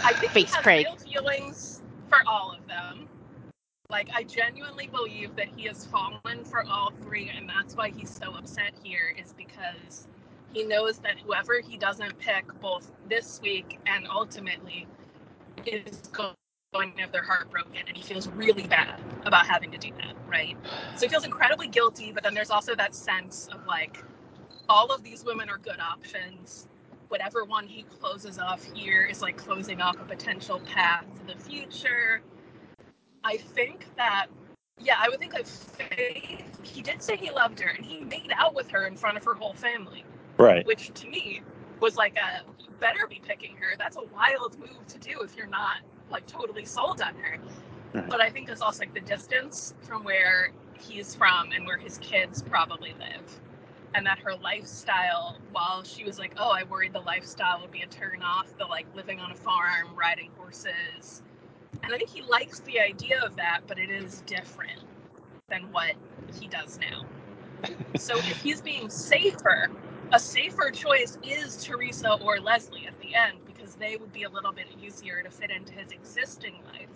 I 0.06 0.14
think 0.14 0.32
Face 0.32 0.52
he 0.52 0.56
has 0.56 0.64
Craig. 0.64 0.86
real 0.86 0.96
feelings 0.96 1.82
for 2.08 2.20
all 2.26 2.54
of 2.54 2.66
them. 2.66 3.10
Like, 3.92 4.10
I 4.14 4.24
genuinely 4.24 4.88
believe 4.88 5.36
that 5.38 5.48
he 5.56 5.66
has 5.68 5.86
fallen 5.86 6.44
for 6.46 6.66
all 6.68 6.92
three, 7.04 7.30
and 7.36 7.50
that's 7.50 7.76
why 7.76 7.92
he's 7.92 8.10
so 8.10 8.34
upset 8.36 8.74
here, 8.84 9.16
is 9.22 9.34
because 9.34 10.08
he 10.54 10.64
knows 10.64 11.00
that 11.00 11.20
whoever 11.20 11.62
he 11.62 11.78
doesn't 11.78 12.18
pick, 12.20 12.46
both 12.62 12.92
this 13.10 13.40
week 13.44 13.80
and 13.88 14.08
ultimately, 14.10 14.88
is 15.66 16.10
going 16.14 16.36
to 16.96 17.02
have 17.02 17.12
their 17.14 17.24
heart 17.24 17.52
broken, 17.52 17.82
and 17.88 17.98
he 17.98 18.04
feels 18.04 18.28
really 18.30 18.64
bad 18.68 19.00
about 19.26 19.48
having 19.48 19.72
to 19.72 19.78
do 19.80 19.92
that, 20.00 20.16
right? 20.28 20.58
So 20.98 21.06
he 21.06 21.10
feels 21.10 21.26
incredibly 21.26 21.68
guilty, 21.68 22.12
but 22.12 22.24
then 22.24 22.34
there's 22.34 22.52
also 22.52 22.76
that 22.76 22.96
sense 22.96 23.50
of 23.54 23.66
like, 23.68 23.98
all 24.70 24.88
of 24.94 25.04
these 25.04 25.24
women 25.26 25.50
are 25.50 25.60
good 25.60 25.80
options 25.80 26.68
whatever 27.10 27.46
one 27.46 27.68
he 27.68 27.84
closes 28.00 28.40
off 28.40 28.64
here 28.74 29.06
is 29.06 29.22
like 29.22 29.38
closing 29.38 29.82
off 29.82 29.96
a 30.02 30.06
potential 30.06 30.60
path 30.62 31.06
to 31.20 31.34
the 31.34 31.40
future. 31.40 32.22
I 33.26 33.38
think 33.38 33.88
that, 33.98 34.28
yeah, 34.80 34.96
I 35.00 35.10
would 35.10 35.20
think 35.20 35.34
of 35.34 35.48
Faith. 35.48 36.44
He 36.62 36.82
did 36.82 37.02
say 37.02 37.18
he 37.18 37.32
loved 37.32 37.60
her, 37.60 37.70
and 37.70 37.84
he 37.84 38.02
made 38.02 38.32
out 38.38 38.54
with 38.54 38.70
her 38.70 38.86
in 38.86 38.96
front 38.96 39.18
of 39.18 39.24
her 39.26 39.34
whole 39.34 39.54
family, 39.54 40.06
Right. 40.38 40.66
which 40.66 40.94
to 40.94 41.08
me 41.10 41.42
was 41.80 41.98
like 41.98 42.16
a 42.18 42.44
you 42.62 42.70
better 42.80 43.08
be 43.08 43.22
picking 43.26 43.56
her. 43.58 43.76
That's 43.78 43.98
a 43.98 44.04
wild 44.14 44.58
move 44.60 44.86
to 44.88 45.00
do 45.00 45.22
if 45.22 45.36
you're 45.36 45.48
not 45.48 45.78
like 46.10 46.28
totally 46.28 46.66
sold 46.66 47.02
on 47.02 47.16
her. 47.16 47.38
Right. 47.94 48.10
But 48.10 48.22
I 48.22 48.30
think 48.30 48.48
it's 48.50 48.62
also 48.62 48.82
like 48.82 48.94
the 48.94 49.02
distance 49.02 49.74
from 49.82 50.04
where 50.04 50.52
he's 50.78 51.16
from 51.16 51.52
and 51.52 51.66
where 51.66 51.78
his 51.78 51.98
kids 52.00 52.42
probably 52.44 52.94
live 53.00 53.40
and 53.96 54.06
that 54.06 54.20
her 54.20 54.36
lifestyle 54.36 55.38
while 55.52 55.82
she 55.84 56.04
was 56.04 56.20
like 56.20 56.34
oh 56.38 56.50
i 56.52 56.64
worried 56.64 56.92
the 56.92 57.00
lifestyle 57.00 57.62
would 57.62 57.72
be 57.72 57.82
a 57.82 57.88
turn 57.88 58.22
off 58.22 58.46
the 58.58 58.66
like 58.66 58.86
living 58.94 59.20
on 59.22 59.32
a 59.32 59.36
farm 59.36 59.88
riding 59.96 60.30
horses 60.38 61.22
and 61.84 61.94
i 61.94 61.98
think 61.98 62.10
he 62.10 62.22
likes 62.24 62.60
the 62.62 62.80
idea 62.80 63.20
of 63.24 63.36
that 63.36 63.62
but 63.68 63.78
it 63.78 63.90
is 63.90 64.22
different 64.26 64.82
than 65.50 65.64
what 65.72 65.94
he 66.40 66.48
does 66.48 66.80
now 66.80 67.06
so 67.98 68.18
if 68.18 68.42
he's 68.42 68.62
being 68.62 68.90
safer 68.90 69.70
a 70.12 70.20
safer 70.20 70.70
choice 70.72 71.18
is 71.24 71.64
teresa 71.64 72.14
or 72.24 72.40
leslie 72.40 72.88
at 72.88 73.00
the 73.02 73.16
end 73.16 73.38
because 73.46 73.76
they 73.76 73.98
would 73.98 74.14
be 74.14 74.24
a 74.24 74.30
little 74.30 74.52
bit 74.52 74.68
easier 74.82 75.22
to 75.22 75.30
fit 75.30 75.50
into 75.50 75.74
his 75.74 75.92
existing 75.92 76.56
life 76.74 76.88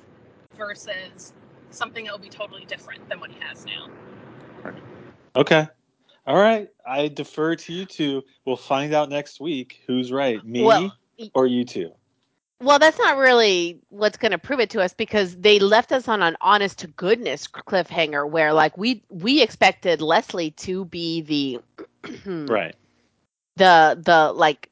versus 0.57 1.33
something 1.71 2.05
that 2.05 2.12
will 2.12 2.19
be 2.19 2.29
totally 2.29 2.65
different 2.65 3.07
than 3.09 3.19
what 3.19 3.31
he 3.31 3.39
has 3.39 3.65
now. 3.65 3.88
Okay. 5.36 5.67
All 6.27 6.38
right. 6.38 6.67
I 6.86 7.07
defer 7.07 7.55
to 7.55 7.74
you 7.74 7.86
two. 7.86 8.24
We'll 8.45 8.57
find 8.57 8.93
out 8.93 9.09
next 9.09 9.39
week 9.39 9.79
who's 9.88 10.12
right, 10.12 10.43
me 10.45 10.63
Well, 10.63 10.95
or 11.33 11.48
you 11.48 11.63
two. 11.63 11.91
Well, 12.61 12.77
that's 12.79 12.97
not 12.99 13.17
really 13.17 13.79
what's 13.89 14.17
going 14.17 14.31
to 14.33 14.37
prove 14.37 14.59
it 14.59 14.69
to 14.71 14.81
us 14.81 14.93
because 14.93 15.35
they 15.37 15.59
left 15.59 15.91
us 15.93 16.07
on 16.09 16.21
an 16.21 16.35
honest 16.41 16.79
to 16.79 16.87
goodness 16.87 17.47
cliffhanger 17.47 18.29
where 18.29 18.51
like 18.53 18.77
we 18.77 19.03
we 19.09 19.41
expected 19.41 20.01
Leslie 20.01 20.51
to 20.51 20.85
be 20.85 21.21
the 21.21 21.59
Right. 22.25 22.75
the 23.55 23.97
the 24.03 24.33
like 24.33 24.69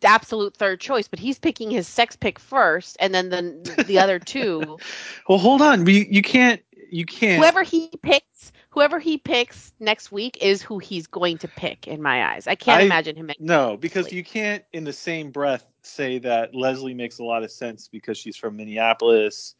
the 0.00 0.08
absolute 0.08 0.54
third 0.56 0.78
choice, 0.80 1.08
but 1.08 1.18
he's 1.18 1.38
picking 1.38 1.70
his 1.70 1.88
sex 1.88 2.16
pick 2.16 2.38
first 2.38 2.98
and 3.00 3.14
then 3.14 3.30
the 3.30 3.84
the 3.86 3.98
other 3.98 4.18
two 4.18 4.78
Well, 5.28 5.38
hold 5.38 5.62
on. 5.62 5.84
We, 5.84 6.06
you 6.08 6.22
can't. 6.22 6.60
You 6.90 7.06
can't. 7.06 7.38
whoever 7.40 7.62
he 7.62 7.90
picks 8.02 8.52
whoever 8.70 8.98
he 8.98 9.16
picks 9.16 9.72
next 9.80 10.12
week 10.12 10.36
is 10.42 10.60
who 10.60 10.78
he's 10.78 11.06
going 11.06 11.38
to 11.38 11.48
pick 11.48 11.88
in 11.88 12.02
my 12.02 12.34
eyes. 12.34 12.46
I 12.46 12.56
can't 12.56 12.82
I- 12.82 12.84
imagine 12.84 13.16
him 13.16 13.30
No, 13.38 13.76
because 13.78 14.12
you 14.12 14.22
can't, 14.22 14.62
in 14.74 14.84
the 14.84 14.92
same 14.92 15.30
breath, 15.30 15.64
say 15.86 16.18
that 16.20 16.54
Leslie 16.54 16.94
makes 16.94 17.18
a 17.18 17.24
lot 17.24 17.42
of 17.44 17.50
sense 17.52 17.88
because 17.88 18.18
she's 18.18 18.36
from 18.36 18.56
Minneapolis. 18.56 19.54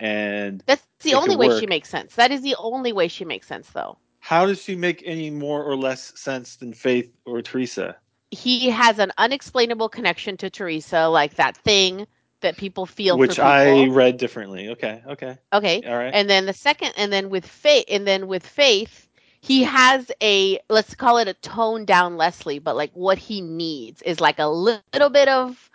And 0.00 0.62
That's 0.66 0.86
the 1.00 1.14
only 1.14 1.36
way 1.36 1.48
work. 1.48 1.60
she 1.60 1.66
makes 1.66 1.88
sense. 1.88 2.14
That 2.16 2.30
is 2.30 2.42
the 2.42 2.56
only 2.58 2.92
way 2.92 3.08
she 3.08 3.24
makes 3.24 3.46
sense 3.46 3.70
though. 3.70 3.98
how 4.20 4.46
does 4.46 4.60
she 4.62 4.76
make 4.76 5.02
any 5.06 5.30
more 5.30 5.62
or 5.64 5.76
less 5.76 6.18
sense 6.20 6.56
than 6.56 6.72
Faith 6.74 7.12
or 7.24 7.42
Teresa? 7.42 7.96
he 8.32 8.68
has 8.70 8.98
an 8.98 9.12
unexplainable 9.18 9.88
connection 9.88 10.36
to 10.36 10.50
Teresa, 10.50 11.06
like 11.06 11.36
that 11.36 11.56
thing 11.58 12.06
that 12.40 12.56
people 12.56 12.84
feel 12.84 13.16
Which 13.16 13.36
for 13.36 13.42
I 13.42 13.86
read 13.86 14.18
differently. 14.18 14.68
Okay. 14.70 15.00
Okay. 15.06 15.38
okay, 15.52 15.82
All 15.86 15.96
right. 15.96 16.12
and 16.12 16.28
then 16.28 16.44
the 16.44 16.52
second, 16.52 16.92
and 16.96 17.12
then 17.12 17.30
with 17.30 17.46
faith, 17.46 17.84
and 17.88 18.06
then 18.06 18.26
with 18.26 18.44
faith, 18.44 19.05
he 19.46 19.62
has 19.62 20.10
a 20.20 20.58
let's 20.68 20.96
call 20.96 21.18
it 21.18 21.28
a 21.28 21.34
toned 21.34 21.86
down 21.86 22.16
Leslie, 22.16 22.58
but 22.58 22.74
like 22.74 22.90
what 22.94 23.16
he 23.16 23.40
needs 23.40 24.02
is 24.02 24.20
like 24.20 24.40
a 24.40 24.48
little 24.48 25.08
bit 25.08 25.28
of 25.28 25.70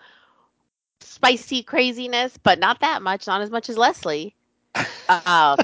spicy 1.00 1.64
craziness, 1.64 2.38
but 2.38 2.60
not 2.60 2.82
that 2.82 3.02
much, 3.02 3.28
not 3.28 3.40
as 3.40 3.50
much 3.50 3.70
as 3.70 3.78
Leslie. 3.78 4.36
Uh, 5.08 5.56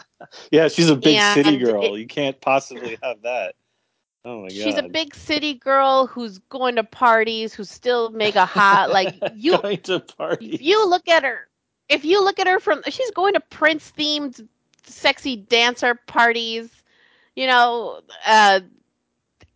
yeah, 0.50 0.68
she's 0.68 0.88
a 0.88 0.96
big 0.96 1.20
city 1.20 1.58
girl. 1.58 1.82
it- 1.82 1.98
you 2.00 2.06
can't 2.06 2.40
possibly 2.40 2.96
have 3.02 3.20
that. 3.22 3.54
Oh 4.24 4.42
my 4.42 4.48
god. 4.48 4.52
she's 4.52 4.78
a 4.78 4.82
big 4.82 5.14
city 5.14 5.54
girl 5.54 6.06
who's 6.06 6.38
going 6.48 6.76
to 6.76 6.84
parties, 6.84 7.52
who's 7.52 7.70
still 7.70 8.08
mega 8.08 8.46
hot. 8.46 8.90
Like 8.90 9.14
you, 9.34 9.58
going 9.58 9.78
to 9.82 10.00
parties. 10.00 10.62
you 10.62 10.88
look 10.88 11.08
at 11.08 11.24
her 11.24 11.46
if 11.90 12.06
you 12.06 12.24
look 12.24 12.38
at 12.38 12.46
her 12.46 12.58
from 12.58 12.82
she's 12.88 13.10
going 13.10 13.34
to 13.34 13.40
prince 13.40 13.92
themed 13.98 14.48
sexy 14.86 15.36
dancer 15.36 15.94
parties 16.06 16.79
you 17.36 17.46
know 17.46 18.00
uh 18.26 18.60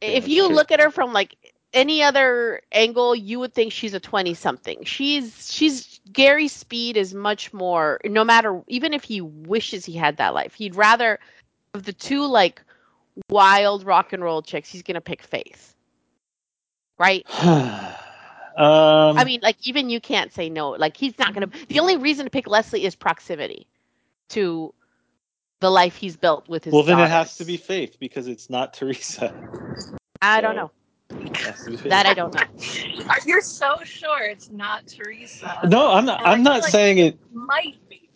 if 0.00 0.28
you 0.28 0.49
look 0.49 0.71
at 0.71 0.81
her 0.81 0.90
from 0.90 1.12
like 1.12 1.37
any 1.73 2.02
other 2.02 2.61
angle 2.73 3.14
you 3.14 3.40
would 3.40 3.52
think 3.52 3.73
she's 3.73 3.95
a 3.95 4.00
20 4.00 4.35
something 4.35 4.85
she's 4.85 5.50
she's 5.50 6.00
gary 6.12 6.49
speed 6.49 6.97
is 6.97 7.14
much 7.14 7.52
more 7.52 8.00
no 8.04 8.25
matter 8.25 8.62
even 8.69 8.93
if 8.93 9.02
he 9.02 9.21
wishes 9.21 9.85
he 9.85 9.95
had 9.95 10.16
that 10.16 10.35
life 10.35 10.54
he'd 10.54 10.76
rather 10.76 11.19
of 11.75 11.83
the 11.85 11.93
two 11.93 12.25
like 12.26 12.62
wild 13.28 13.84
rock 13.84 14.13
and 14.13 14.23
roll 14.23 14.43
chicks 14.43 14.71
he's 14.71 14.82
gonna 14.82 15.00
pick 15.00 15.23
faith 15.23 15.75
right 16.99 17.26
um, 18.56 19.19
I 19.19 19.25
mean, 19.25 19.41
like 19.43 19.56
even 19.67 19.91
you 19.91 20.00
can't 20.00 20.32
say 20.32 20.49
no. 20.49 20.71
Like 20.71 20.97
he's 20.97 21.19
not 21.19 21.34
gonna. 21.34 21.49
The 21.69 21.80
only 21.80 21.97
reason 21.97 22.25
to 22.25 22.30
pick 22.30 22.47
Leslie 22.47 22.84
is 22.84 22.95
proximity 22.95 23.67
to 24.28 24.73
the 25.65 25.71
life 25.71 25.97
he's 25.97 26.15
built 26.15 26.47
with 26.47 26.65
his. 26.65 26.75
well, 26.75 26.83
then 26.83 27.00
it 27.00 27.09
has 27.09 27.39
to 27.39 27.45
be 27.45 27.57
Faith 27.57 27.97
because 27.99 28.27
it's 28.27 28.50
not 28.50 28.75
Teresa. 28.75 29.35
I 30.21 30.43
don't 30.43 30.57
know. 30.57 30.71
It 31.09 31.37
has 31.39 31.65
to 31.65 31.71
be 31.71 31.77
Faith. 31.79 31.89
That 31.89 32.05
I 32.05 32.13
don't 32.13 32.35
know. 32.35 32.43
You're 33.27 33.41
so 33.41 33.79
sure 33.83 34.25
it's 34.25 34.50
not 34.50 34.87
Teresa? 34.87 35.61
No, 35.67 35.91
I'm 35.91 36.05
not. 36.05 36.19
And 36.21 36.29
I 36.29 36.33
I'm 36.33 36.43
not 36.43 36.57
feel 36.57 36.63
like 36.65 36.71
saying 36.71 36.99
it. 36.99 37.19
Might 37.33 37.79
be. 37.89 38.11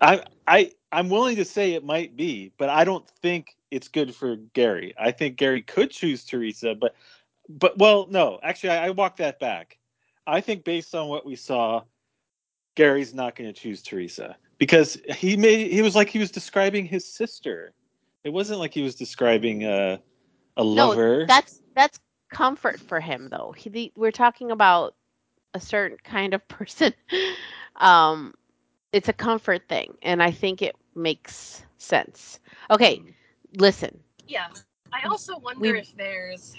I 0.00 0.22
I 0.46 0.70
I'm 0.92 1.08
willing 1.08 1.34
to 1.36 1.44
say 1.44 1.72
it 1.72 1.84
might 1.84 2.16
be, 2.16 2.52
but 2.56 2.68
I 2.68 2.84
don't 2.84 3.08
think 3.20 3.56
it's 3.72 3.88
good 3.88 4.14
for 4.14 4.36
Gary. 4.36 4.94
I 4.96 5.10
think 5.10 5.36
Gary 5.36 5.62
could 5.62 5.90
choose 5.90 6.24
Teresa, 6.24 6.76
but 6.76 6.94
but 7.48 7.76
well, 7.78 8.06
no, 8.10 8.38
actually, 8.44 8.70
I, 8.70 8.86
I 8.86 8.90
walk 8.90 9.16
that 9.16 9.40
back. 9.40 9.76
I 10.24 10.40
think 10.40 10.62
based 10.62 10.94
on 10.94 11.08
what 11.08 11.26
we 11.26 11.34
saw, 11.34 11.82
Gary's 12.76 13.12
not 13.12 13.34
going 13.34 13.52
to 13.52 13.60
choose 13.60 13.82
Teresa 13.82 14.36
because 14.62 14.96
he 15.16 15.36
made 15.36 15.72
he 15.72 15.82
was 15.82 15.96
like 15.96 16.08
he 16.08 16.20
was 16.20 16.30
describing 16.30 16.86
his 16.86 17.04
sister. 17.04 17.72
It 18.22 18.30
wasn't 18.30 18.60
like 18.60 18.72
he 18.72 18.82
was 18.82 18.94
describing 18.94 19.64
a 19.64 20.00
a 20.56 20.62
lover. 20.62 21.22
No, 21.22 21.26
that's 21.26 21.62
that's 21.74 21.98
comfort 22.30 22.78
for 22.78 23.00
him 23.00 23.28
though. 23.28 23.52
He, 23.58 23.70
the, 23.70 23.92
we're 23.96 24.12
talking 24.12 24.52
about 24.52 24.94
a 25.52 25.58
certain 25.58 25.98
kind 26.04 26.32
of 26.32 26.46
person. 26.58 26.94
um, 27.74 28.34
it's 28.92 29.08
a 29.08 29.12
comfort 29.12 29.62
thing, 29.68 29.94
and 30.00 30.22
I 30.22 30.30
think 30.30 30.62
it 30.62 30.76
makes 30.94 31.64
sense. 31.78 32.38
Okay, 32.70 33.02
listen. 33.56 33.98
Yeah. 34.28 34.46
I 34.92 35.08
also 35.08 35.38
wonder 35.38 35.72
We- 35.72 35.80
if 35.80 35.92
there's 35.96 36.54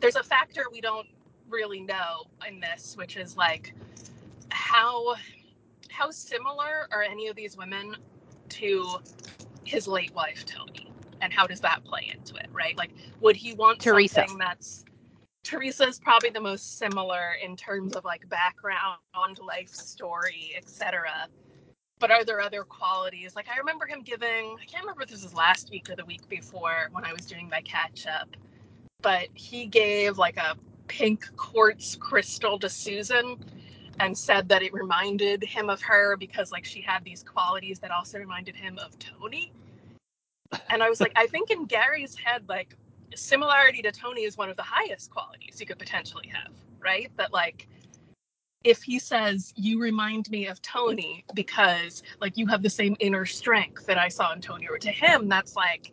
there's 0.00 0.16
a 0.16 0.24
factor 0.24 0.64
we 0.72 0.80
don't 0.80 1.06
really 1.48 1.82
know 1.82 2.24
in 2.48 2.58
this, 2.58 2.96
which 2.96 3.16
is 3.16 3.36
like 3.36 3.74
how 4.48 5.14
how 5.92 6.10
similar 6.10 6.88
are 6.92 7.02
any 7.02 7.28
of 7.28 7.36
these 7.36 7.56
women 7.56 7.96
to 8.50 8.98
his 9.64 9.86
late 9.86 10.14
wife 10.14 10.44
Toni, 10.44 10.92
and 11.20 11.32
how 11.32 11.46
does 11.46 11.60
that 11.60 11.84
play 11.84 12.12
into 12.12 12.34
it, 12.36 12.48
right? 12.52 12.76
Like, 12.76 12.90
would 13.20 13.36
he 13.36 13.54
want 13.54 13.80
Teresa. 13.80 14.14
something 14.16 14.38
that's 14.38 14.84
Teresa's 15.44 15.98
probably 15.98 16.30
the 16.30 16.40
most 16.40 16.78
similar 16.78 17.32
in 17.44 17.56
terms 17.56 17.96
of 17.96 18.04
like 18.04 18.28
background, 18.28 18.98
life 19.44 19.68
story, 19.70 20.52
etc. 20.56 21.28
But 21.98 22.10
are 22.10 22.24
there 22.24 22.40
other 22.40 22.62
qualities? 22.64 23.34
Like 23.34 23.48
I 23.48 23.58
remember 23.58 23.86
him 23.86 24.02
giving, 24.02 24.56
I 24.60 24.64
can't 24.66 24.84
remember 24.84 25.02
if 25.02 25.10
this 25.10 25.22
was 25.22 25.34
last 25.34 25.70
week 25.70 25.90
or 25.90 25.96
the 25.96 26.04
week 26.04 26.28
before 26.28 26.88
when 26.92 27.04
I 27.04 27.12
was 27.12 27.26
doing 27.26 27.48
my 27.48 27.60
catch 27.62 28.06
up, 28.06 28.28
but 29.02 29.28
he 29.34 29.66
gave 29.66 30.18
like 30.18 30.36
a 30.36 30.56
pink 30.86 31.28
quartz 31.36 31.96
crystal 31.96 32.58
to 32.60 32.68
Susan 32.68 33.36
and 34.00 34.16
said 34.16 34.48
that 34.48 34.62
it 34.62 34.72
reminded 34.72 35.42
him 35.42 35.70
of 35.70 35.80
her 35.82 36.16
because 36.16 36.52
like 36.52 36.64
she 36.64 36.80
had 36.80 37.04
these 37.04 37.22
qualities 37.22 37.78
that 37.80 37.90
also 37.90 38.18
reminded 38.18 38.56
him 38.56 38.78
of 38.78 38.98
Toni. 38.98 39.52
And 40.70 40.82
I 40.82 40.88
was 40.88 41.00
like, 41.00 41.12
I 41.16 41.26
think 41.26 41.50
in 41.50 41.64
Gary's 41.64 42.14
head, 42.14 42.44
like 42.48 42.76
similarity 43.14 43.82
to 43.82 43.92
Toni 43.92 44.22
is 44.22 44.36
one 44.36 44.48
of 44.48 44.56
the 44.56 44.62
highest 44.62 45.10
qualities 45.10 45.60
you 45.60 45.66
could 45.66 45.78
potentially 45.78 46.30
have, 46.32 46.52
right? 46.80 47.10
That 47.16 47.32
like 47.32 47.68
if 48.64 48.82
he 48.82 48.98
says 48.98 49.52
you 49.56 49.80
remind 49.80 50.30
me 50.30 50.46
of 50.46 50.62
Toni 50.62 51.24
because 51.34 52.02
like 52.20 52.36
you 52.36 52.46
have 52.46 52.62
the 52.62 52.70
same 52.70 52.96
inner 53.00 53.26
strength 53.26 53.86
that 53.86 53.98
I 53.98 54.08
saw 54.08 54.32
in 54.32 54.40
Toni, 54.40 54.68
or 54.68 54.78
to 54.78 54.90
him 54.90 55.28
that's 55.28 55.56
like 55.56 55.92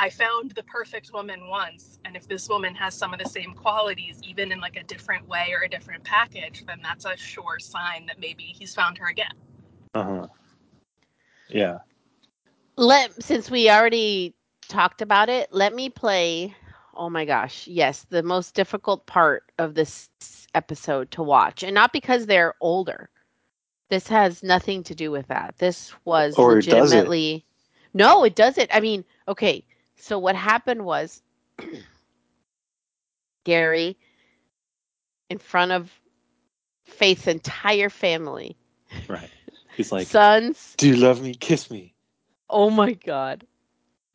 I 0.00 0.10
found 0.10 0.52
the 0.52 0.62
perfect 0.62 1.12
woman 1.12 1.48
once, 1.48 1.98
and 2.04 2.16
if 2.16 2.28
this 2.28 2.48
woman 2.48 2.72
has 2.76 2.94
some 2.94 3.12
of 3.12 3.18
the 3.18 3.28
same 3.28 3.52
qualities, 3.52 4.20
even 4.22 4.52
in 4.52 4.60
like 4.60 4.76
a 4.76 4.84
different 4.84 5.26
way 5.26 5.48
or 5.52 5.64
a 5.64 5.68
different 5.68 6.04
package, 6.04 6.64
then 6.66 6.78
that's 6.84 7.04
a 7.04 7.16
sure 7.16 7.58
sign 7.58 8.06
that 8.06 8.20
maybe 8.20 8.44
he's 8.44 8.72
found 8.76 8.96
her 8.98 9.08
again. 9.08 9.32
Uh-huh. 9.94 10.28
Yeah. 11.48 11.78
Let 12.76 13.20
since 13.24 13.50
we 13.50 13.68
already 13.68 14.34
talked 14.68 15.02
about 15.02 15.28
it, 15.28 15.48
let 15.52 15.74
me 15.74 15.90
play. 15.90 16.54
Oh 16.94 17.10
my 17.10 17.24
gosh, 17.24 17.66
yes, 17.66 18.06
the 18.08 18.22
most 18.22 18.54
difficult 18.54 19.04
part 19.06 19.50
of 19.58 19.74
this 19.74 20.08
episode 20.54 21.10
to 21.10 21.24
watch, 21.24 21.64
and 21.64 21.74
not 21.74 21.92
because 21.92 22.26
they're 22.26 22.54
older. 22.60 23.10
This 23.88 24.06
has 24.08 24.44
nothing 24.44 24.84
to 24.84 24.94
do 24.94 25.10
with 25.10 25.26
that. 25.26 25.56
This 25.58 25.92
was 26.04 26.38
Or 26.38 26.54
does 26.60 26.92
it? 26.92 27.08
legitimately. 27.08 27.44
No, 27.94 28.22
it 28.22 28.36
doesn't. 28.36 28.72
I 28.72 28.78
mean, 28.78 29.04
okay. 29.26 29.64
So 29.98 30.18
what 30.18 30.36
happened 30.36 30.84
was 30.84 31.22
Gary, 33.44 33.96
in 35.30 35.38
front 35.38 35.72
of 35.72 35.92
Faith's 36.86 37.26
entire 37.26 37.90
family, 37.90 38.56
Right. 39.08 39.30
He's 39.76 39.92
like, 39.92 40.06
sons, 40.08 40.74
"Do 40.78 40.88
you 40.88 40.96
love 40.96 41.22
me? 41.22 41.34
Kiss 41.34 41.70
me." 41.70 41.94
Oh 42.50 42.70
my 42.70 42.92
god. 42.92 43.46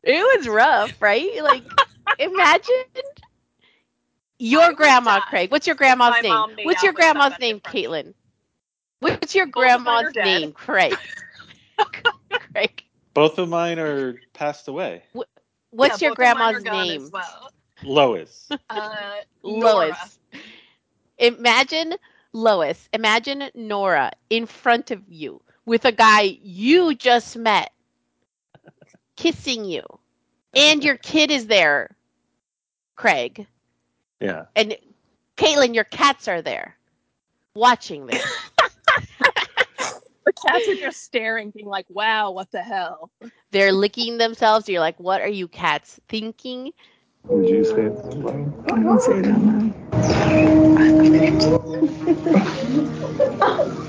It 0.02 0.38
was 0.38 0.48
rough, 0.48 1.00
right? 1.00 1.42
Like 1.42 1.64
imagine 2.18 2.74
your 4.38 4.68
would 4.68 4.76
grandma, 4.76 5.20
Craig. 5.20 5.50
What's 5.50 5.66
your 5.66 5.76
if 5.76 5.78
my 5.80 5.86
grandma's 5.88 6.22
name? 6.22 6.28
mom 6.28 6.56
What's 6.64 6.82
your 6.82 6.92
grandma's 6.92 7.38
name, 7.38 7.60
front 7.62 7.66
of 7.66 7.74
me. 7.74 7.86
Caitlin? 7.88 8.14
What's 9.00 9.34
your 9.34 9.46
Both 9.54 9.74
of 9.76 9.82
mine 9.84 10.04
are 10.04 10.10
grandma's 10.10 10.12
dead. 10.12 10.24
name, 10.24 10.52
Craig? 10.52 10.96
Craig. 12.30 12.84
Both 13.14 13.38
of 13.38 13.48
mine 13.48 13.78
are 13.78 14.20
passed 14.34 14.68
away. 14.68 15.02
What's 15.74 16.00
Yeah, 16.00 16.02
your 16.02 16.12
both 16.12 16.22
of 16.22 16.30
mine 16.30 16.52
are 16.52 16.60
grandma's 16.60 16.62
gone 16.62 16.88
name? 16.88 17.10
well. 17.10 17.50
Lois. 17.82 18.54
Uh, 18.70 19.16
Lois. 19.42 20.18
Imagine 21.18 21.94
Lois. 22.32 22.88
Imagine 22.92 23.50
Nora 23.54 24.12
in 24.30 24.46
front 24.46 24.90
of 24.90 25.02
you 25.08 25.42
with 25.64 25.84
a 25.84 25.92
guy 25.92 26.22
you 26.22 26.94
just 26.94 27.36
met 27.36 27.72
kissing 29.16 29.64
you 29.64 29.82
and 30.54 30.82
your 30.84 30.96
kid 30.98 31.30
is 31.30 31.46
there, 31.46 31.96
Craig, 32.96 33.46
Yeah. 34.20 34.46
and 34.56 34.76
Caitlin, 35.36 35.74
your 35.74 35.84
cats 35.84 36.28
are 36.28 36.42
there 36.42 36.76
watching 37.54 38.06
this. 38.06 38.52
The 40.24 40.32
cats 40.32 40.68
are 40.68 40.74
just 40.74 41.02
staring, 41.02 41.50
being 41.50 41.66
like, 41.66 41.86
"Wow, 41.88 42.30
what 42.32 42.50
the 42.50 42.62
hell?" 42.62 43.10
They're 43.52 43.72
licking 43.72 44.18
themselves. 44.18 44.68
You're 44.68 44.80
like, 44.80 44.98
what 44.98 45.20
are 45.20 45.28
you 45.28 45.48
cats 45.48 46.00
thinking? 46.08 46.72
Would 47.28 47.48
you 47.48 47.64
say 47.64 47.82
it 47.86 47.92
out 48.04 48.16
loud? 48.16 48.64
I 48.70 48.82
don't 48.82 49.00
say 49.00 49.20
that, 49.20 49.30
out 49.30 49.42
loud. 49.42 49.74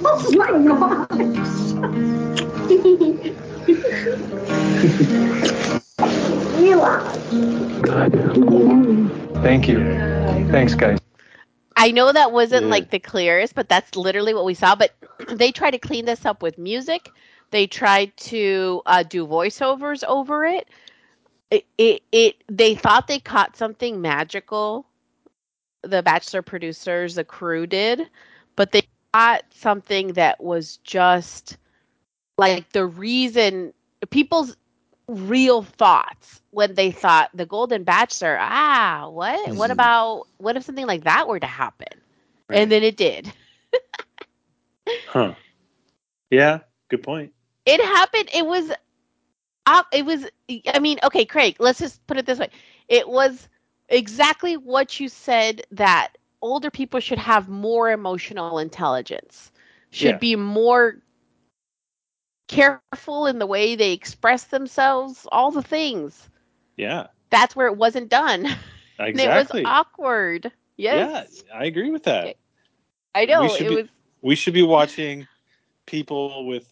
Oh 0.07 0.31
my 0.31 0.51
gosh. 0.67 1.07
Good. 7.81 9.43
Thank 9.43 9.67
you. 9.67 9.79
Thanks, 10.51 10.75
guys. 10.75 11.04
I 11.75 11.91
know 11.91 12.11
that 12.11 12.31
wasn't 12.31 12.67
Yeah. 12.67 12.69
like 12.69 12.89
the 12.89 12.99
clearest, 12.99 13.55
but 13.55 13.69
that's 13.69 13.95
literally 13.95 14.33
what 14.33 14.45
we 14.45 14.53
saw. 14.53 14.75
But 14.75 14.95
they 15.29 15.51
tried 15.51 15.71
to 15.71 15.79
clean 15.79 16.05
this 16.05 16.25
up 16.25 16.41
with 16.41 16.57
music. 16.57 17.09
They 17.51 17.67
tried 17.67 18.15
to 18.17 18.81
uh, 18.85 19.03
do 19.03 19.25
voiceovers 19.27 20.03
over 20.03 20.45
it. 20.45 20.67
It, 21.51 21.65
it. 21.77 22.03
it 22.11 22.35
they 22.49 22.75
thought 22.75 23.07
they 23.07 23.19
caught 23.19 23.55
something 23.57 24.01
magical. 24.01 24.87
The 25.83 26.01
Bachelor 26.01 26.41
producers, 26.41 27.15
the 27.15 27.23
crew 27.23 27.67
did, 27.67 28.09
but 28.55 28.71
they 28.71 28.83
caught 29.13 29.43
something 29.51 30.13
that 30.13 30.41
was 30.43 30.77
just 30.77 31.57
like 32.37 32.71
the 32.71 32.85
reason 32.85 33.73
people's 34.09 34.55
real 35.07 35.61
thoughts 35.63 36.41
when 36.51 36.73
they 36.75 36.91
thought 36.91 37.29
the 37.33 37.45
Golden 37.45 37.83
Bachelor. 37.83 38.37
Ah, 38.39 39.07
what? 39.09 39.55
What 39.55 39.69
Mhm. 39.69 39.71
about 39.71 40.27
what 40.37 40.57
if 40.57 40.63
something 40.63 40.87
like 40.87 41.03
that 41.03 41.27
were 41.27 41.39
to 41.39 41.45
happen? 41.47 42.01
Right. 42.47 42.61
And 42.61 42.71
then 42.71 42.83
it 42.83 42.97
did. 42.97 43.31
Huh. 45.05 45.35
Yeah. 46.29 46.59
Good 46.89 47.03
point. 47.03 47.33
It 47.65 47.79
happened. 47.81 48.29
It 48.33 48.45
was 48.45 48.71
up. 49.65 49.87
It 49.91 50.05
was. 50.05 50.25
I 50.73 50.79
mean, 50.79 50.99
okay, 51.03 51.25
Craig. 51.25 51.57
Let's 51.59 51.79
just 51.79 52.05
put 52.07 52.17
it 52.17 52.25
this 52.25 52.39
way. 52.39 52.49
It 52.87 53.07
was 53.07 53.47
exactly 53.89 54.57
what 54.57 54.99
you 54.99 55.09
said 55.09 55.63
that 55.71 56.13
older 56.41 56.71
people 56.71 56.99
should 56.99 57.19
have 57.19 57.49
more 57.49 57.91
emotional 57.91 58.53
intelligence. 58.53 59.51
Should 59.91 60.09
Yeah. 60.09 60.19
be 60.19 60.35
more 60.35 60.97
careful 62.47 63.25
in 63.27 63.39
the 63.39 63.45
way 63.45 63.75
they 63.75 63.91
express 63.93 64.45
themselves. 64.45 65.27
All 65.31 65.51
the 65.51 65.61
things. 65.63 66.29
Yeah. 66.77 67.07
That's 67.29 67.55
where 67.55 67.67
it 67.67 67.77
wasn't 67.77 68.09
done. 68.09 68.47
And 68.97 69.09
Exactly. 69.09 69.59
it 69.59 69.63
was 69.65 69.69
awkward. 69.69 70.51
Yes. 70.77 71.43
Yeah, 71.49 71.53
I 71.59 71.65
agree 71.65 71.91
with 71.91 72.03
that. 72.03 72.37
I 73.13 73.25
know. 73.25 73.41
We 73.41 73.49
should 73.49 73.61
It 73.65 73.69
be- 73.69 73.75
was. 73.75 73.85
We 74.21 74.35
should 74.35 74.53
be 74.53 74.63
watching 74.63 75.27
people 75.85 76.45
with 76.47 76.71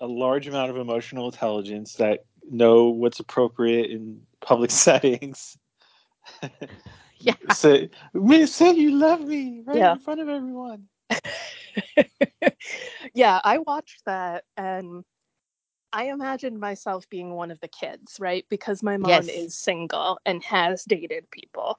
a 0.00 0.06
large 0.08 0.48
amount 0.48 0.70
of 0.70 0.76
emotional 0.76 1.26
intelligence 1.26 1.94
that 1.94 2.24
know 2.50 2.86
what's 2.86 3.20
appropriate 3.20 3.90
in 3.92 4.20
public 4.40 4.70
settings. 4.72 5.56
Yeah. 7.18 7.34
Say, 7.52 7.88
say 8.46 8.72
you 8.72 8.90
love 8.96 9.20
me 9.20 9.62
right 9.64 9.76
Yeah. 9.76 9.92
in 9.92 9.98
front 10.00 10.20
of 10.20 10.28
everyone. 10.28 10.88
yeah, 13.14 13.40
I 13.44 13.58
watched 13.58 14.04
that 14.06 14.44
and 14.56 15.04
I 15.92 16.04
imagined 16.04 16.58
myself 16.58 17.08
being 17.08 17.34
one 17.34 17.50
of 17.50 17.60
the 17.60 17.68
kids, 17.68 18.16
right? 18.18 18.44
Because 18.48 18.82
my 18.82 18.96
mom 18.96 19.10
Yes. 19.10 19.28
is 19.28 19.56
single 19.56 20.18
and 20.26 20.42
has 20.42 20.84
dated 20.84 21.30
people. 21.30 21.78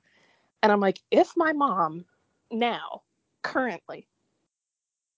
And 0.64 0.72
I'm 0.72 0.80
like, 0.80 1.00
if 1.12 1.34
my 1.36 1.54
mom 1.54 2.06
now, 2.52 3.02
currently, 3.44 4.08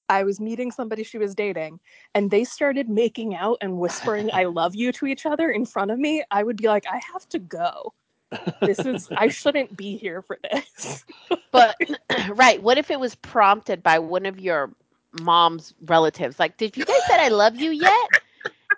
I 0.10 0.24
was 0.24 0.39
meeting 0.39 0.72
somebody 0.72 1.04
she 1.04 1.17
was 1.17 1.36
dating 1.36 1.80
and 2.15 2.32
they 2.32 2.43
started 2.43 2.89
making 2.89 3.36
out 3.36 3.58
and 3.62 3.78
whispering 3.78 4.30
I 4.34 4.46
love 4.46 4.74
you 4.74 4.91
to 4.93 5.06
each 5.06 5.26
other 5.26 5.52
in 5.52 5.65
front 5.65 5.91
of 5.91 6.00
me, 6.00 6.24
I 6.32 6.43
would 6.43 6.58
be 6.58 6.67
like, 6.67 6.86
I 6.89 7.00
have 7.13 7.28
to 7.30 7.39
go. 7.39 7.93
This 8.63 8.86
is 8.86 9.10
I 9.16 9.28
shouldn't 9.30 9.76
be 9.78 9.98
here 9.98 10.22
for 10.22 10.38
this. 10.52 11.06
But 11.52 11.78
right, 12.36 12.62
what 12.62 12.78
if 12.78 12.90
it 12.92 13.00
was 13.00 13.16
prompted 13.16 13.84
by 13.84 14.00
one 14.00 14.26
of 14.26 14.40
your 14.40 14.74
mom's 15.12 15.74
relatives? 15.86 16.40
Like, 16.40 16.58
did 16.58 16.78
you 16.78 16.86
guys 16.86 17.06
said 17.06 17.20
I 17.20 17.30
love 17.30 17.56
you 17.56 17.72
yet? 17.72 18.10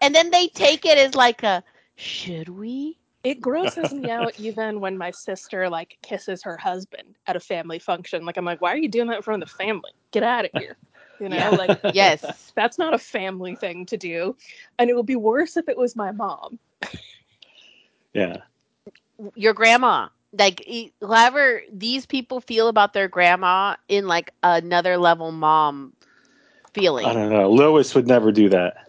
And 0.01 0.13
then 0.15 0.29
they 0.31 0.47
take 0.47 0.85
it 0.85 0.97
as 0.97 1.15
like 1.15 1.43
a 1.43 1.63
should 1.95 2.49
we? 2.49 2.97
It 3.23 3.41
grosses 3.41 3.93
me 3.93 4.09
out 4.09 4.33
even 4.37 4.79
when 4.79 4.97
my 4.97 5.11
sister 5.11 5.69
like 5.69 5.97
kisses 6.01 6.43
her 6.43 6.57
husband 6.57 7.17
at 7.27 7.35
a 7.35 7.39
family 7.39 7.79
function. 7.79 8.25
Like 8.25 8.37
I'm 8.37 8.45
like, 8.45 8.61
why 8.61 8.73
are 8.73 8.77
you 8.77 8.89
doing 8.89 9.07
that 9.09 9.17
in 9.17 9.21
front 9.23 9.43
of 9.43 9.49
the 9.49 9.55
family? 9.55 9.91
Get 10.11 10.23
out 10.23 10.45
of 10.45 10.51
here. 10.53 10.77
You 11.19 11.29
know, 11.29 11.51
Yeah. 11.51 11.55
like 11.55 11.73
Yes. 11.91 12.53
that's 12.55 12.77
not 12.77 12.93
a 12.93 12.99
family 12.99 13.55
thing 13.55 13.85
to 13.87 13.97
do. 13.97 14.35
And 14.77 14.89
it 14.89 14.95
would 14.95 15.05
be 15.05 15.15
worse 15.15 15.57
if 15.57 15.67
it 15.69 15.77
was 15.77 15.95
my 15.95 16.11
mom. 16.11 16.59
Yeah. 18.13 18.43
Your 19.35 19.53
grandma. 19.53 20.09
Like 20.37 20.67
however 21.01 21.61
these 21.71 22.05
people 22.05 22.39
feel 22.39 22.67
about 22.67 22.93
their 22.93 23.07
grandma 23.07 23.75
in 23.87 24.07
like 24.07 24.31
another 24.43 24.97
level 24.97 25.31
mom 25.31 25.93
feeling. 26.73 27.05
I 27.07 27.13
don't 27.13 27.29
know. 27.29 27.49
Lois 27.49 27.95
would 27.95 28.07
never 28.07 28.31
do 28.31 28.49
that. 28.49 28.87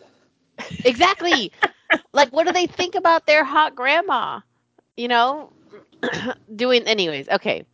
Exactly. 0.85 1.53
like, 2.13 2.31
what 2.33 2.47
do 2.47 2.53
they 2.53 2.67
think 2.67 2.95
about 2.95 3.27
their 3.27 3.45
hot 3.45 3.75
grandma? 3.75 4.41
You 4.97 5.09
know, 5.09 5.53
doing 6.55 6.83
anyways. 6.85 7.29
Okay. 7.29 7.65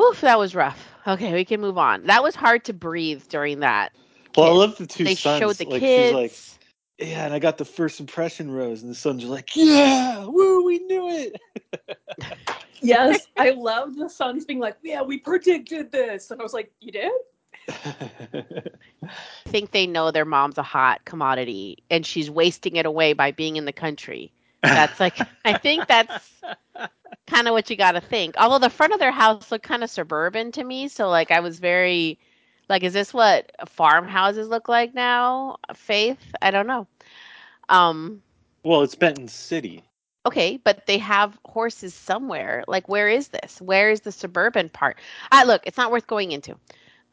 Oof, 0.00 0.20
that 0.20 0.38
was 0.38 0.54
rough. 0.54 0.88
Okay, 1.06 1.32
we 1.32 1.44
can 1.44 1.60
move 1.60 1.78
on. 1.78 2.04
That 2.06 2.22
was 2.22 2.34
hard 2.34 2.64
to 2.66 2.72
breathe 2.72 3.24
during 3.28 3.60
that. 3.60 3.92
Well, 4.36 4.46
I 4.46 4.52
love 4.52 4.76
the 4.76 4.86
two 4.86 5.04
they 5.04 5.14
sons. 5.14 5.40
showed 5.40 5.56
the 5.56 5.64
like 5.66 5.82
kids. 5.82 6.57
She's 6.98 7.06
like, 7.06 7.16
yeah, 7.16 7.24
and 7.24 7.34
I 7.34 7.38
got 7.38 7.58
the 7.58 7.64
first 7.64 8.00
impression 8.00 8.50
rose, 8.50 8.82
and 8.82 8.90
the 8.90 8.94
sons 8.94 9.24
are 9.24 9.28
like, 9.28 9.54
yeah, 9.54 10.24
woo, 10.24 10.64
we 10.64 10.78
knew 10.80 11.08
it. 11.08 11.40
Yes, 12.80 13.26
I 13.36 13.50
love 13.50 13.96
the 13.96 14.08
sons 14.08 14.44
being 14.44 14.58
like, 14.58 14.76
Yeah, 14.82 15.02
we 15.02 15.18
predicted 15.18 15.90
this. 15.92 16.30
And 16.30 16.40
I 16.40 16.44
was 16.44 16.52
like, 16.52 16.72
You 16.80 16.92
did? 16.92 17.12
I 17.68 19.50
think 19.50 19.72
they 19.72 19.86
know 19.86 20.10
their 20.10 20.24
mom's 20.24 20.58
a 20.58 20.62
hot 20.62 21.04
commodity, 21.04 21.82
and 21.90 22.04
she's 22.04 22.30
wasting 22.30 22.76
it 22.76 22.86
away 22.86 23.12
by 23.12 23.32
being 23.32 23.56
in 23.56 23.64
the 23.64 23.72
country. 23.72 24.32
That's 24.62 24.98
like, 24.98 25.18
I 25.44 25.58
think 25.58 25.86
that's 25.86 26.30
kind 27.26 27.46
of 27.46 27.52
what 27.52 27.70
you 27.70 27.76
got 27.76 27.92
to 27.92 28.00
think. 28.00 28.36
Although 28.38 28.58
the 28.58 28.70
front 28.70 28.92
of 28.92 28.98
their 28.98 29.12
house 29.12 29.52
looked 29.52 29.64
kind 29.64 29.84
of 29.84 29.90
suburban 29.90 30.52
to 30.52 30.64
me, 30.64 30.88
so 30.88 31.08
like 31.08 31.30
I 31.30 31.40
was 31.40 31.58
very, 31.58 32.18
like, 32.68 32.82
is 32.82 32.92
this 32.92 33.12
what 33.14 33.50
farmhouses 33.66 34.48
look 34.48 34.68
like 34.68 34.94
now? 34.94 35.56
Faith, 35.74 36.34
I 36.42 36.50
don't 36.50 36.66
know. 36.66 36.86
Um, 37.68 38.22
well, 38.64 38.82
it's 38.82 38.94
Benton 38.94 39.28
City. 39.28 39.84
okay, 40.26 40.58
but 40.62 40.86
they 40.86 40.98
have 40.98 41.38
horses 41.44 41.94
somewhere. 41.94 42.64
Like, 42.66 42.88
where 42.88 43.08
is 43.08 43.28
this? 43.28 43.60
Where 43.60 43.90
is 43.90 44.00
the 44.02 44.12
suburban 44.12 44.68
part? 44.68 44.98
I 45.30 45.44
look, 45.44 45.62
it's 45.66 45.76
not 45.78 45.90
worth 45.90 46.06
going 46.06 46.32
into. 46.32 46.56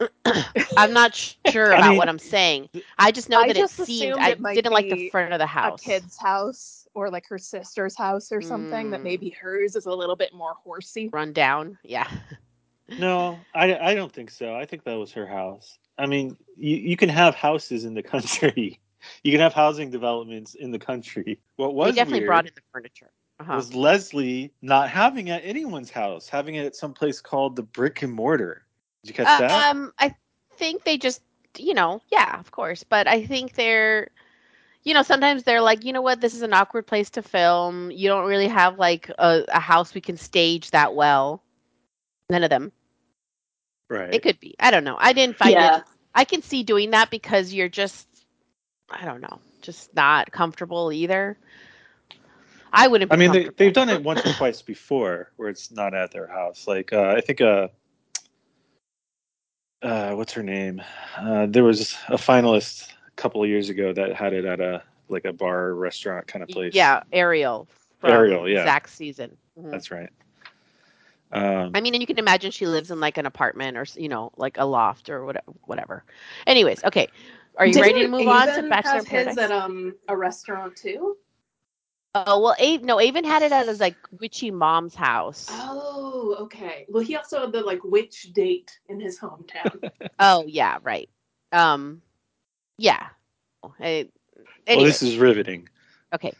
I'm 0.76 0.92
not 0.92 1.14
sh- 1.14 1.34
sure 1.44 1.72
I 1.74 1.80
about 1.80 1.82
mean, 1.82 1.98
what 1.98 2.08
I'm 2.08 2.18
saying. 2.18 2.68
I 2.98 3.12
just 3.12 3.28
know 3.28 3.42
I 3.42 3.46
that 3.46 3.56
just 3.56 3.78
it 3.78 3.86
seemed 3.86 4.16
assumed 4.16 4.20
I 4.20 4.34
didn't 4.52 4.72
like 4.72 4.88
the 4.88 4.96
front 4.96 5.32
of 5.32 5.38
the 5.38 5.46
house. 5.46 5.80
A 5.80 5.90
kid's 5.90 6.16
house 6.18 6.86
or 6.94 7.10
like 7.10 7.26
her 7.28 7.38
sister's 7.38 7.96
house 7.96 8.32
or 8.32 8.40
something 8.42 8.90
that 8.90 9.00
Mm. 9.00 9.02
maybe 9.02 9.30
hers 9.30 9.76
is 9.76 9.86
a 9.86 9.92
little 9.92 10.16
bit 10.16 10.32
more 10.34 10.54
horsey. 10.54 11.08
run 11.12 11.32
down. 11.32 11.78
Yeah. 11.82 12.08
No, 12.88 13.38
I, 13.54 13.76
I 13.76 13.94
don't 13.94 14.12
think 14.12 14.30
so. 14.30 14.54
I 14.54 14.64
think 14.64 14.84
that 14.84 14.94
was 14.94 15.12
her 15.12 15.26
house. 15.26 15.78
I 15.98 16.06
mean, 16.06 16.36
you, 16.56 16.76
you 16.76 16.96
can 16.96 17.08
have 17.08 17.34
houses 17.34 17.84
in 17.84 17.94
the 17.94 18.02
country. 18.14 18.80
You 19.22 19.32
can 19.32 19.40
have 19.40 19.52
housing 19.52 19.90
developments 19.90 20.54
in 20.54 20.70
the 20.70 20.78
country. 20.78 21.38
What 21.56 21.68
They 21.68 21.74
was 21.74 21.94
definitely 21.94 22.20
weird 22.20 22.28
brought 22.28 22.46
in 22.46 22.52
the 22.54 22.62
furniture. 22.72 23.10
Uh-huh. 23.38 23.56
was 23.56 23.74
Leslie 23.74 24.50
not 24.62 24.88
having 24.88 25.28
it 25.28 25.32
at 25.32 25.44
anyone's 25.44 25.90
house, 25.90 26.26
having 26.26 26.54
it 26.54 26.64
at 26.64 26.74
some 26.74 26.94
place 26.94 27.20
called 27.20 27.54
the 27.54 27.62
Brick 27.62 28.02
and 28.02 28.12
Mortar. 28.12 28.64
Did 29.02 29.10
you 29.10 29.14
catch 29.14 29.40
that? 29.40 29.70
Um, 29.70 29.92
I 29.98 30.14
think 30.56 30.84
they 30.84 30.96
just, 30.96 31.20
you 31.58 31.74
know, 31.74 32.00
yeah, 32.10 32.40
of 32.40 32.50
course, 32.50 32.82
but 32.82 33.06
I 33.06 33.26
think 33.26 33.54
they're, 33.54 34.08
you 34.84 34.94
know, 34.94 35.02
sometimes 35.02 35.42
they're 35.42 35.60
like, 35.60 35.84
you 35.84 35.92
know 35.92 36.00
what, 36.00 36.22
this 36.22 36.34
is 36.34 36.40
an 36.40 36.54
awkward 36.54 36.86
place 36.86 37.10
to 37.10 37.22
film. 37.22 37.90
You 37.90 38.08
don't 38.08 38.26
really 38.26 38.48
have 38.48 38.78
like 38.78 39.10
a, 39.18 39.44
a 39.48 39.60
house 39.60 39.92
we 39.92 40.00
can 40.00 40.16
stage 40.16 40.70
that 40.70 40.94
well. 40.94 41.42
None 42.30 42.44
of 42.44 42.50
them. 42.50 42.72
right. 43.88 44.12
It 44.12 44.22
could 44.22 44.40
be. 44.40 44.54
I 44.58 44.70
don't 44.70 44.84
know. 44.84 44.96
I 44.98 45.12
didn't 45.12 45.36
find 45.36 45.52
Yeah. 45.52 45.78
it. 45.78 45.84
I 46.14 46.24
can 46.24 46.42
see 46.42 46.62
doing 46.62 46.90
that 46.90 47.10
because 47.10 47.52
you're 47.52 47.68
just, 47.68 48.06
I 48.90 49.04
don't 49.04 49.20
know, 49.20 49.38
just 49.62 49.94
not 49.94 50.32
comfortable 50.32 50.92
either. 50.92 51.38
I 52.72 52.88
wouldn't. 52.88 53.10
Be 53.10 53.14
I 53.14 53.18
mean, 53.18 53.32
they, 53.32 53.48
they've 53.56 53.72
done 53.72 53.88
it 53.88 54.02
once 54.02 54.24
or 54.26 54.32
twice 54.32 54.60
before 54.62 55.30
where 55.36 55.48
it's 55.48 55.70
not 55.70 55.94
at 55.94 56.10
their 56.10 56.26
house. 56.26 56.66
Like, 56.66 56.92
uh, 56.92 57.14
I 57.16 57.20
think, 57.20 57.40
uh, 57.40 57.68
uh, 59.82 60.12
what's 60.14 60.32
her 60.32 60.42
name? 60.42 60.82
Uh, 61.16 61.46
there 61.48 61.64
was 61.64 61.96
a 62.08 62.16
finalist 62.16 62.90
a 63.06 63.10
couple 63.16 63.42
of 63.42 63.48
years 63.48 63.68
ago 63.68 63.92
that 63.92 64.14
had 64.14 64.32
it 64.32 64.44
at 64.44 64.60
a 64.60 64.82
like 65.08 65.24
a 65.24 65.32
bar 65.32 65.74
restaurant 65.74 66.26
kind 66.26 66.42
of 66.42 66.48
place. 66.48 66.74
Yeah, 66.74 67.02
Ariel. 67.12 67.68
From 68.00 68.10
Ariel, 68.10 68.48
yeah. 68.48 68.64
Zach's 68.64 68.92
season. 68.92 69.36
Mhm. 69.58 69.70
that's 69.70 69.90
right. 69.90 70.10
Um, 71.32 71.72
I 71.74 71.80
mean, 71.80 71.94
and 71.94 72.00
you 72.02 72.06
can 72.06 72.18
imagine 72.18 72.50
she 72.50 72.66
lives 72.66 72.90
in 72.90 73.00
like 73.00 73.18
an 73.18 73.26
apartment 73.26 73.76
or 73.76 73.86
you 73.96 74.08
know, 74.08 74.32
like 74.36 74.56
a 74.58 74.64
loft 74.64 75.10
or 75.10 75.24
whatever. 75.24 75.52
Whatever. 75.64 76.04
Anyways, 76.46 76.84
okay. 76.84 77.08
Are 77.58 77.66
you 77.66 77.80
ready 77.80 77.92
to 77.94 77.98
Didn't 78.00 78.10
move 78.12 78.28
on 78.28 78.48
to 78.48 78.62
Bachelor 78.68 78.98
in 78.98 79.04
have 79.06 79.26
his 79.28 79.38
at 79.38 79.50
um 79.50 79.94
a 80.08 80.16
restaurant 80.16 80.76
too? 80.76 81.16
Oh 82.14 82.40
well, 82.40 82.56
Ave, 82.58 82.78
no, 82.78 82.98
Aven 82.98 83.24
had 83.24 83.42
it 83.42 83.52
at 83.52 83.66
his 83.66 83.80
like 83.80 83.96
witchy 84.20 84.50
mom's 84.50 84.94
house. 84.94 85.46
Oh, 85.50 86.36
okay. 86.40 86.86
Well, 86.88 87.02
he 87.02 87.16
also 87.16 87.40
had 87.40 87.52
the 87.52 87.60
like 87.60 87.84
witch 87.84 88.32
date 88.32 88.78
in 88.88 89.00
his 89.00 89.18
hometown. 89.18 89.80
Oh 90.18 90.44
yeah, 90.46 90.78
right. 90.82 91.10
Um, 91.52 92.00
yeah. 92.78 93.08
Hey, 93.78 94.10
well, 94.66 94.84
this 94.84 95.02
is 95.02 95.18
riveting. 95.18 95.68
okay. 96.14 96.32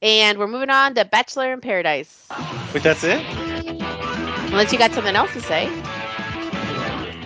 And 0.00 0.36
we're 0.38 0.48
moving 0.48 0.70
on 0.70 0.94
to 0.96 1.04
Bachelor 1.04 1.52
in 1.52 1.60
Paradise. 1.60 2.28
Wait, 2.72 2.82
that's 2.82 3.04
it? 3.04 3.24
Unless 4.52 4.70
you 4.72 4.78
got 4.78 4.92
something 4.92 5.16
else 5.16 5.32
to 5.32 5.40
say. 5.40 5.66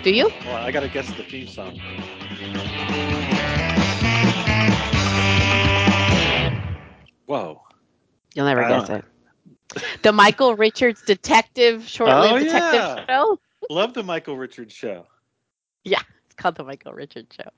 Do 0.03 0.11
you? 0.12 0.31
Well, 0.45 0.55
I 0.57 0.71
gotta 0.71 0.89
guess 0.89 1.09
the 1.17 1.25
theme 1.25 1.49
song. 1.49 1.79
Whoa. 7.27 7.61
You'll 8.35 8.47
never 8.47 8.62
guess 8.62 8.89
it. 8.89 9.05
The 10.03 10.12
Michael 10.12 10.55
Richards 10.55 11.03
detective 11.03 11.87
short-lived 11.89 12.35
Oh, 12.35 12.39
detective 12.39 12.81
yeah. 12.81 13.07
show. 13.07 13.41
Love 13.69 13.95
the 13.95 14.03
Michael 14.03 14.37
Richards 14.37 14.73
show. 14.73 15.07
Yeah, 15.85 16.01
it's 16.27 16.35
called 16.37 16.55
the 16.55 16.65
Michael 16.65 16.93
Richards 16.93 17.35
show. 17.35 17.49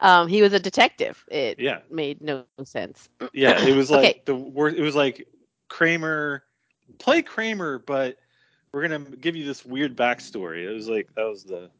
Um, 0.00 0.28
he 0.28 0.42
was 0.42 0.52
a 0.52 0.60
detective. 0.60 1.24
It 1.30 1.58
Yeah. 1.58 1.80
made 1.90 2.20
no 2.20 2.44
sense. 2.64 3.08
Yeah, 3.32 3.64
it 3.66 3.74
was 3.74 3.90
like 3.90 3.98
Okay. 4.00 4.22
the 4.26 4.34
worst. 4.34 4.76
It 4.76 4.82
was 4.82 4.94
like 4.94 5.26
Kramer, 5.68 6.44
play 6.98 7.22
Kramer, 7.22 7.78
but 7.78 8.18
we're 8.74 8.82
gonna 8.88 9.16
give 9.16 9.36
you 9.36 9.44
this 9.46 9.64
weird 9.64 9.96
backstory. 9.96 10.64
It 10.68 10.72
was 10.74 10.88
like 10.88 11.08
that 11.14 11.24
was 11.24 11.44
the 11.44 11.70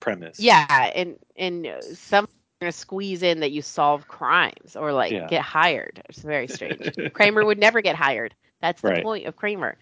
premise. 0.00 0.40
Yeah, 0.40 0.90
and 0.94 1.16
and 1.36 1.68
some 1.94 2.26
gonna 2.60 2.72
squeeze 2.72 3.22
in 3.22 3.40
that 3.40 3.52
you 3.52 3.62
solve 3.62 4.08
crimes 4.08 4.74
or 4.74 4.92
like 4.92 5.12
Yeah. 5.12 5.26
get 5.28 5.42
hired. 5.42 6.02
It's 6.08 6.20
very 6.20 6.48
strange. 6.48 6.90
Kramer 7.12 7.44
would 7.44 7.58
never 7.58 7.80
get 7.82 7.94
hired. 7.96 8.34
That's 8.60 8.80
the 8.80 8.88
Right. 8.88 9.02
point 9.04 9.26
of 9.26 9.36
Kramer. 9.36 9.76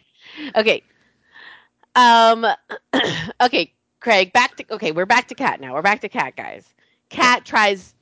Okay. 0.54 0.82
Um. 1.94 2.44
okay, 3.40 3.72
Craig. 4.00 4.32
Back 4.32 4.56
to 4.56 4.64
okay. 4.74 4.92
We're 4.92 5.06
back 5.06 5.28
to 5.28 5.34
Kat 5.34 5.60
now. 5.60 5.72
We're 5.74 5.82
back 5.82 6.00
to 6.02 6.08
Kat, 6.08 6.36
guys. 6.36 6.64
Kat 7.08 7.44
tries 7.44 7.94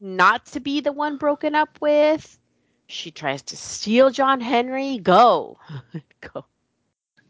not 0.00 0.46
to 0.46 0.60
be 0.60 0.80
the 0.80 0.92
one 0.92 1.16
broken 1.16 1.54
up 1.54 1.78
with. 1.80 2.38
She 2.86 3.10
tries 3.10 3.42
to 3.42 3.56
steal 3.56 4.10
John 4.10 4.40
Henry. 4.40 4.98
Go, 4.98 5.58
go, 6.20 6.44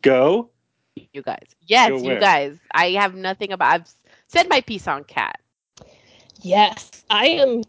Go. 0.02 0.50
You 1.12 1.22
guys. 1.22 1.46
Yes, 1.66 2.02
you 2.02 2.18
guys. 2.18 2.58
I 2.72 2.90
have 2.92 3.14
nothing 3.14 3.52
about. 3.52 3.72
I've 3.72 3.94
said 4.28 4.48
my 4.48 4.60
piece 4.60 4.88
on 4.88 5.04
Kat. 5.04 5.40
Yes, 6.42 7.04
I 7.10 7.26
am 7.26 7.62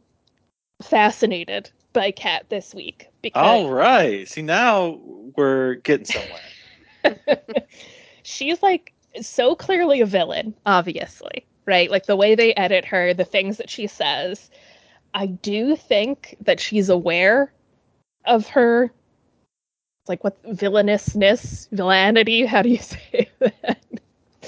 fascinated 0.81 1.69
by 1.93 2.11
Kat 2.11 2.45
this 2.49 2.73
week 2.73 3.07
because 3.21 3.43
All 3.43 3.71
right. 3.71 4.27
See 4.27 4.41
now 4.41 4.99
we're 5.35 5.75
getting 5.75 6.05
somewhere. 6.05 7.43
she's 8.23 8.61
like 8.63 8.93
so 9.21 9.55
clearly 9.55 10.01
a 10.01 10.05
villain, 10.05 10.53
obviously, 10.65 11.45
right? 11.65 11.91
Like 11.91 12.05
the 12.05 12.15
way 12.15 12.35
they 12.35 12.53
edit 12.55 12.85
her, 12.85 13.13
the 13.13 13.25
things 13.25 13.57
that 13.57 13.69
she 13.69 13.87
says. 13.87 14.49
I 15.13 15.25
do 15.25 15.75
think 15.75 16.37
that 16.41 16.59
she's 16.59 16.87
aware 16.89 17.51
of 18.25 18.47
her 18.47 18.91
like 20.11 20.25
what 20.25 20.37
villainousness, 20.43 21.69
villainity, 21.71 22.45
how 22.45 22.61
do 22.61 22.67
you 22.69 22.77
say 22.95 23.29
that? 23.39 23.79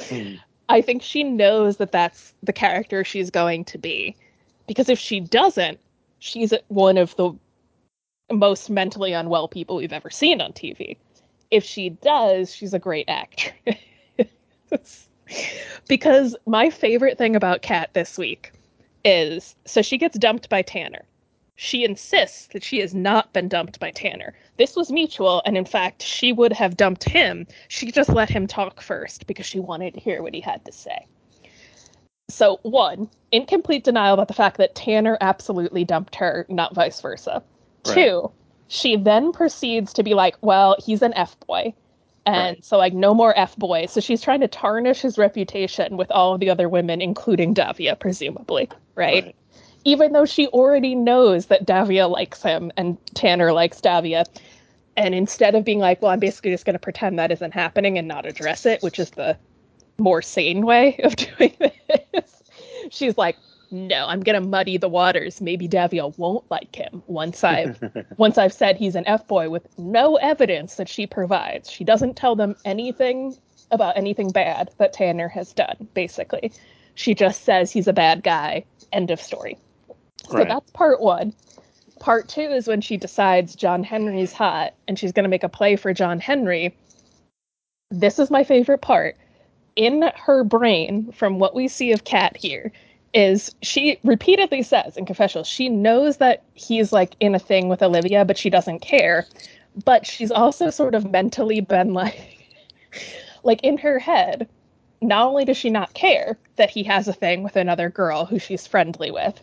Hmm. 0.10 0.34
I 0.68 0.82
think 0.82 1.02
she 1.02 1.24
knows 1.24 1.78
that 1.78 1.94
that's 1.94 2.34
the 2.44 2.52
character 2.52 3.06
she's 3.06 3.30
going 3.30 3.64
to 3.66 3.78
be. 3.78 4.16
Because 4.68 4.90
if 4.90 5.00
she 5.00 5.22
doesn't, 5.22 5.80
she's 6.20 6.54
one 6.68 6.98
of 6.98 7.16
the 7.16 7.32
most 8.32 8.70
mentally 8.70 9.14
unwell 9.14 9.48
people 9.48 9.78
we've 9.78 9.94
ever 9.94 10.10
seen 10.10 10.42
on 10.42 10.52
TV. 10.52 10.98
If 11.50 11.64
she 11.64 11.90
does, 11.90 12.54
she's 12.54 12.74
a 12.74 12.80
great 12.80 13.08
actress. 13.08 13.78
because 15.88 16.36
my 16.46 16.70
favorite 16.70 17.18
thing 17.18 17.38
about 17.38 17.62
Kat 17.62 17.90
this 17.94 18.18
week 18.18 18.52
is 19.06 19.56
so 19.66 19.82
she 19.82 19.98
gets 19.98 20.18
dumped 20.18 20.50
by 20.50 20.62
Tanner. 20.62 21.04
She 21.56 21.84
insists 21.84 22.48
that 22.48 22.64
she 22.64 22.80
has 22.80 22.96
not 22.96 23.32
been 23.32 23.48
dumped 23.48 23.80
by 23.80 23.92
Tanner. 23.92 24.34
This 24.58 24.76
was 24.76 24.92
mutual, 24.92 25.42
and 25.46 25.58
in 25.58 25.66
fact, 25.66 26.02
she 26.02 26.34
would 26.34 26.52
have 26.54 26.78
dumped 26.78 27.04
him. 27.04 27.46
She 27.68 27.92
just 27.92 28.10
let 28.10 28.30
him 28.30 28.48
talk 28.48 28.82
first 28.82 29.28
because 29.28 29.46
she 29.46 29.60
wanted 29.60 29.94
to 29.94 30.00
hear 30.00 30.24
what 30.24 30.34
he 30.34 30.42
had 30.42 30.66
to 30.66 30.72
say. 30.72 31.06
So, 32.30 32.60
one, 32.64 33.10
in 33.32 33.46
complete 33.46 33.84
denial 33.84 34.14
about 34.16 34.30
the 34.30 34.34
fact 34.34 34.58
that 34.58 34.76
Tanner 34.76 35.18
absolutely 35.22 35.84
dumped 35.84 36.16
her, 36.16 36.46
not 36.50 36.74
vice 36.74 37.00
versa. 37.02 37.44
Right. 37.86 37.94
Two, 37.94 38.32
she 38.68 38.96
then 38.96 39.32
proceeds 39.32 39.94
to 39.94 40.04
be 40.04 40.14
like, 40.16 40.36
well, 40.42 40.76
he's 40.84 41.02
an 41.02 41.14
F 41.14 41.40
boy. 41.42 41.74
And 42.26 42.56
Right. 42.56 42.66
so, 42.66 42.78
like, 42.78 42.94
no 42.94 43.14
more 43.14 43.38
F 43.38 43.56
boys. 43.58 43.92
So 43.92 44.00
she's 44.00 44.22
trying 44.22 44.40
to 44.40 44.48
tarnish 44.48 45.02
his 45.02 45.18
reputation 45.18 45.98
with 45.98 46.10
all 46.10 46.34
of 46.34 46.40
the 46.40 46.50
other 46.50 46.70
women, 46.70 47.02
including 47.02 47.54
Davia, 47.54 47.96
presumably, 47.98 48.70
right? 48.96 49.36
Even 49.86 50.14
though 50.14 50.26
she 50.26 50.48
already 50.48 50.96
knows 50.96 51.48
that 51.48 51.66
Davia 51.66 52.08
likes 52.08 52.42
him 52.42 52.72
and 52.78 52.98
Tanner 53.16 53.52
likes 53.52 53.82
Davia. 53.82 54.26
And 54.96 55.16
instead 55.16 55.56
of 55.56 55.66
being 55.66 55.80
like, 55.80 56.02
well, 56.02 56.12
I'm 56.12 56.20
basically 56.20 56.52
just 56.52 56.66
going 56.66 56.76
to 56.76 56.80
pretend 56.80 57.18
that 57.18 57.32
isn't 57.32 57.54
happening 57.54 57.98
and 57.98 58.08
not 58.08 58.26
address 58.26 58.66
it, 58.66 58.84
which 58.84 59.00
is 59.00 59.10
the 59.12 59.38
more 59.98 60.22
sane 60.22 60.66
way 60.66 60.98
of 61.04 61.16
doing 61.16 61.56
this, 61.60 62.44
she's 62.90 63.18
like, 63.18 63.36
no, 63.72 64.06
I'm 64.08 64.22
going 64.22 64.40
to 64.40 64.48
muddy 64.48 64.78
the 64.78 64.88
waters. 64.88 65.42
Maybe 65.42 65.68
Davia 65.68 66.08
won't 66.08 66.50
like 66.52 66.76
him 66.76 67.02
once 67.08 67.44
I've 67.44 67.82
once 68.18 68.38
I've 68.38 68.54
said 68.54 68.78
he's 68.78 68.96
an 68.96 69.06
F 69.08 69.28
boy 69.28 69.50
with 69.50 69.68
no 69.80 70.18
evidence 70.18 70.76
that 70.76 70.88
she 70.88 71.08
provides. 71.08 71.72
She 71.72 71.84
doesn't 71.84 72.16
tell 72.16 72.36
them 72.36 72.56
anything 72.66 73.36
about 73.72 73.98
anything 73.98 74.30
bad 74.30 74.70
that 74.78 74.94
Tanner 74.94 75.28
has 75.28 75.54
done, 75.54 75.88
basically. 75.96 76.52
She 76.94 77.16
just 77.16 77.44
says 77.44 77.72
he's 77.72 77.88
a 77.88 77.94
bad 77.94 78.22
guy. 78.24 78.64
End 78.92 79.10
of 79.10 79.20
story. 79.20 79.58
So 80.30 80.38
Right. 80.38 80.48
that's 80.48 80.72
part 80.72 81.02
one. 81.02 81.34
Part 82.00 82.28
two 82.28 82.42
is 82.42 82.68
when 82.68 82.82
she 82.82 82.98
decides 82.98 83.56
John 83.56 83.84
Henry's 83.84 84.34
hot 84.34 84.74
and 84.88 84.98
she's 85.00 85.12
going 85.12 85.24
to 85.24 85.30
make 85.30 85.44
a 85.44 85.50
play 85.50 85.76
for 85.76 85.94
John 85.94 86.20
Henry. 86.20 86.76
This 87.92 88.20
is 88.20 88.32
my 88.32 88.44
favorite 88.44 88.82
part. 88.82 89.16
In 89.76 90.12
her 90.16 90.44
brain, 90.44 91.12
from 91.12 91.40
what 91.40 91.56
we 91.56 91.68
see 91.68 91.92
of 91.92 92.04
Kat 92.04 92.38
here, 92.38 92.72
is 93.14 93.56
she 93.62 94.00
repeatedly 94.04 94.64
says 94.64 94.98
in 94.98 95.06
confessional 95.06 95.44
she 95.44 95.70
knows 95.70 96.18
that 96.18 96.44
he's 96.56 96.92
like 96.92 97.16
in 97.20 97.36
a 97.36 97.40
thing 97.40 97.70
with 97.70 97.84
Olivia, 97.84 98.26
but 98.26 98.38
she 98.38 98.50
doesn't 98.50 98.80
care. 98.80 99.28
But 99.86 100.06
she's 100.06 100.32
also 100.32 100.70
sort 100.70 100.96
of 100.96 101.12
mentally 101.12 101.62
been 101.62 101.94
like, 101.96 102.50
like 103.44 103.62
in 103.64 103.78
her 103.78 104.00
head, 104.00 104.50
not 105.02 105.28
only 105.28 105.46
does 105.46 105.58
she 105.58 105.70
not 105.70 105.94
care 105.94 106.38
that 106.56 106.70
he 106.70 106.84
has 106.84 107.08
a 107.08 107.14
thing 107.14 107.44
with 107.44 107.56
another 107.56 107.90
girl 107.90 108.26
who 108.26 108.40
she's 108.40 108.68
friendly 108.68 109.12
with, 109.12 109.42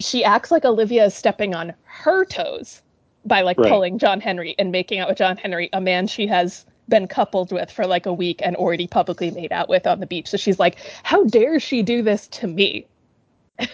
she 0.00 0.24
acts 0.24 0.50
like 0.50 0.64
Olivia 0.64 1.04
is 1.06 1.14
stepping 1.14 1.54
on 1.54 1.74
her 1.84 2.24
toes 2.24 2.82
by 3.24 3.42
like 3.42 3.58
Right. 3.58 3.68
pulling 3.70 3.98
John 3.98 4.20
Henry 4.20 4.54
and 4.58 4.72
making 4.72 4.98
out 5.00 5.08
with 5.08 5.18
John 5.18 5.36
Henry, 5.36 5.68
a 5.72 5.80
man 5.80 6.06
she 6.06 6.26
has 6.26 6.64
been 6.88 7.06
coupled 7.06 7.52
with 7.52 7.70
for 7.70 7.86
like 7.86 8.06
a 8.06 8.12
week 8.12 8.40
and 8.44 8.56
already 8.56 8.86
publicly 8.86 9.30
made 9.30 9.52
out 9.52 9.68
with 9.68 9.86
on 9.86 10.00
the 10.00 10.06
beach. 10.06 10.28
So 10.28 10.36
she's 10.36 10.58
like, 10.58 10.78
how 11.04 11.24
dare 11.24 11.60
she 11.60 11.82
do 11.82 12.02
this 12.02 12.26
to 12.28 12.46
me? 12.46 12.86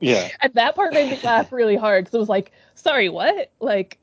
Yeah. 0.00 0.28
And 0.40 0.54
that 0.54 0.76
part 0.76 0.94
made 0.94 1.10
me 1.10 1.18
laugh 1.24 1.50
really 1.50 1.76
hard 1.76 2.04
because 2.04 2.14
it 2.14 2.18
was 2.18 2.28
like, 2.28 2.52
sorry, 2.76 3.08
what? 3.08 3.50
Like, 3.60 3.98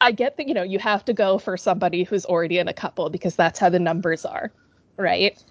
I 0.00 0.12
get 0.12 0.36
that, 0.36 0.46
you 0.46 0.54
know, 0.54 0.62
you 0.62 0.78
have 0.78 1.04
to 1.06 1.12
go 1.12 1.38
for 1.38 1.56
somebody 1.56 2.04
who's 2.04 2.24
already 2.24 2.58
in 2.58 2.68
a 2.68 2.72
couple 2.72 3.10
because 3.10 3.34
that's 3.34 3.58
how 3.58 3.68
the 3.68 3.80
numbers 3.80 4.24
are, 4.24 4.52
right? 4.96 5.42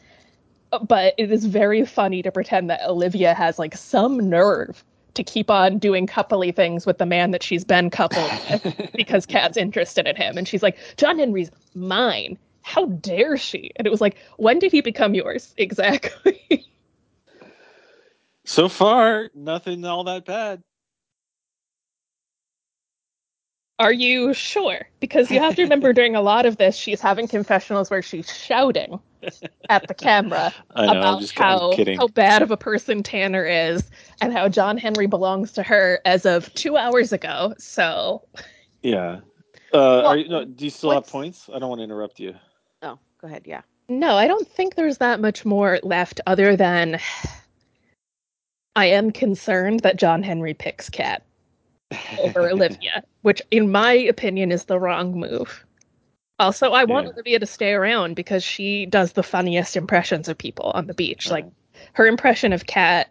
But 0.80 1.14
it 1.18 1.32
is 1.32 1.46
very 1.46 1.86
funny 1.86 2.22
to 2.22 2.32
pretend 2.32 2.70
that 2.70 2.82
Olivia 2.88 3.34
has 3.34 3.60
like 3.60 3.76
some 3.76 4.30
nerve 4.30 4.84
to 5.16 5.24
keep 5.24 5.50
on 5.50 5.78
doing 5.78 6.08
coupley 6.08 6.54
things 6.56 6.86
with 6.86 6.98
the 6.98 7.06
man 7.06 7.32
that 7.32 7.42
she's 7.42 7.64
been 7.64 7.90
coupled 7.90 8.30
with 8.50 8.92
because 8.96 9.26
Kat's 9.26 9.58
interested 9.58 10.08
in 10.08 10.16
him. 10.16 10.38
And 10.38 10.48
she's 10.48 10.62
like, 10.62 10.78
John 10.98 11.20
Henry's 11.20 11.52
mine. 11.74 12.38
How 12.62 12.86
dare 12.88 13.38
she? 13.38 13.72
And 13.76 13.88
it 13.88 13.92
was 13.92 14.02
like, 14.02 14.18
when 14.38 14.60
did 14.60 14.72
he 14.72 14.82
become 14.82 15.14
yours? 15.14 15.54
Exactly. 15.58 16.66
So 18.46 18.70
far, 18.70 19.30
nothing 19.34 19.86
all 19.86 20.04
that 20.04 20.26
bad. 20.26 20.62
Are 23.78 23.92
you 23.92 24.34
sure? 24.34 24.88
Because 25.02 25.30
you 25.30 25.40
have 25.40 25.56
to 25.56 25.64
remember 25.64 25.92
during 25.92 26.16
a 26.16 26.22
lot 26.22 26.46
of 26.46 26.58
this, 26.58 26.78
she's 26.78 27.02
having 27.02 27.28
confessionals 27.28 27.90
where 27.90 28.02
she's 28.02 28.34
shouting 28.34 29.00
at 29.70 29.88
the 29.88 29.94
camera 29.94 30.54
know. 30.78 30.84
About 30.84 31.20
just 31.20 31.38
how, 31.38 31.74
how 31.98 32.08
bad 32.08 32.42
of 32.42 32.52
a 32.52 32.58
person 32.58 33.04
Tanner 33.04 33.44
is 33.44 33.90
and 34.22 34.32
how 34.32 34.48
John 34.48 34.78
Henry 34.78 35.08
belongs 35.08 35.52
to 35.54 35.64
her 35.64 36.00
as 36.06 36.26
of 36.26 36.54
two 36.54 36.78
hours 36.78 37.12
ago. 37.12 37.54
So 37.58 38.24
Yeah. 38.82 39.20
Uh, 39.74 39.74
Well, 39.74 40.06
are 40.08 40.18
you, 40.18 40.30
no, 40.30 40.46
do 40.46 40.64
you 40.64 40.72
still 40.72 40.92
have 40.92 41.08
points? 41.08 41.50
I 41.54 41.60
don't 41.60 41.68
want 41.68 41.80
to 41.80 41.84
interrupt 41.84 42.18
you. 42.18 42.34
Oh, 42.82 42.98
go 43.20 43.28
ahead. 43.28 43.44
Yeah. 43.46 43.62
No, 43.90 44.16
I 44.16 44.26
don't 44.28 44.48
think 44.48 44.76
there's 44.76 45.00
that 45.00 45.20
much 45.20 45.44
more 45.44 45.80
left 45.84 46.22
other 46.28 46.56
than 46.56 46.98
I 48.78 48.86
am 48.86 49.12
concerned 49.12 49.82
that 49.82 49.98
John 49.98 50.24
Henry 50.24 50.54
picks 50.54 50.90
Kat 50.90 51.25
over 52.20 52.50
Olivia, 52.52 53.04
which 53.22 53.42
in 53.52 53.72
my 53.72 53.94
opinion 53.94 54.52
is 54.52 54.66
the 54.66 54.80
wrong 54.80 55.20
move. 55.20 55.66
Also, 56.40 56.72
I 56.72 56.84
want 56.84 57.08
Yeah. 57.08 57.14
Olivia 57.14 57.40
to 57.40 57.46
stay 57.46 57.72
around 57.72 58.16
because 58.16 58.44
she 58.44 58.86
does 58.86 59.14
the 59.14 59.24
funniest 59.24 59.78
impressions 59.78 60.28
of 60.28 60.38
people 60.38 60.72
on 60.72 60.88
the 60.88 60.94
beach. 60.94 61.30
Like 61.32 61.46
her 61.94 62.08
impression 62.08 62.52
of 62.52 62.66
Kat 62.66 63.10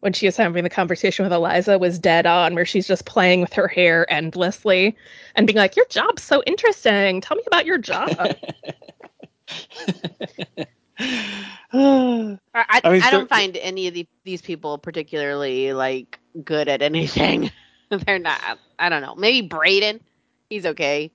when 0.00 0.12
she 0.12 0.26
was 0.26 0.36
having 0.36 0.62
the 0.62 0.70
conversation 0.70 1.24
with 1.24 1.32
Eliza 1.32 1.78
was 1.78 1.98
dead 1.98 2.26
on, 2.26 2.54
where 2.54 2.66
she's 2.66 2.86
just 2.86 3.06
playing 3.06 3.40
with 3.40 3.54
her 3.54 3.66
hair 3.66 4.10
endlessly 4.12 4.94
and 5.34 5.46
being 5.46 5.56
like, 5.56 5.74
Your 5.74 5.86
job's 5.86 6.22
so 6.22 6.42
interesting. 6.46 7.22
Tell 7.22 7.36
me 7.36 7.42
about 7.46 7.64
your 7.66 7.78
job. 7.78 8.10
I, 11.72 12.38
I, 12.54 12.80
I 12.84 12.90
mean, 12.90 13.02
I 13.02 13.10
don't 13.10 13.22
cer- 13.22 13.26
find 13.26 13.56
any 13.56 13.88
of 13.88 13.94
the, 13.94 14.06
these 14.24 14.42
people 14.42 14.78
particularly 14.78 15.72
like 15.72 16.18
good 16.44 16.68
at 16.68 16.82
anything. 16.82 17.50
They're 18.06 18.18
not. 18.18 18.58
I 18.78 18.88
don't 18.88 19.02
know. 19.02 19.14
Maybe 19.14 19.48
Brayden, 19.48 20.00
he's 20.50 20.66
okay, 20.66 21.10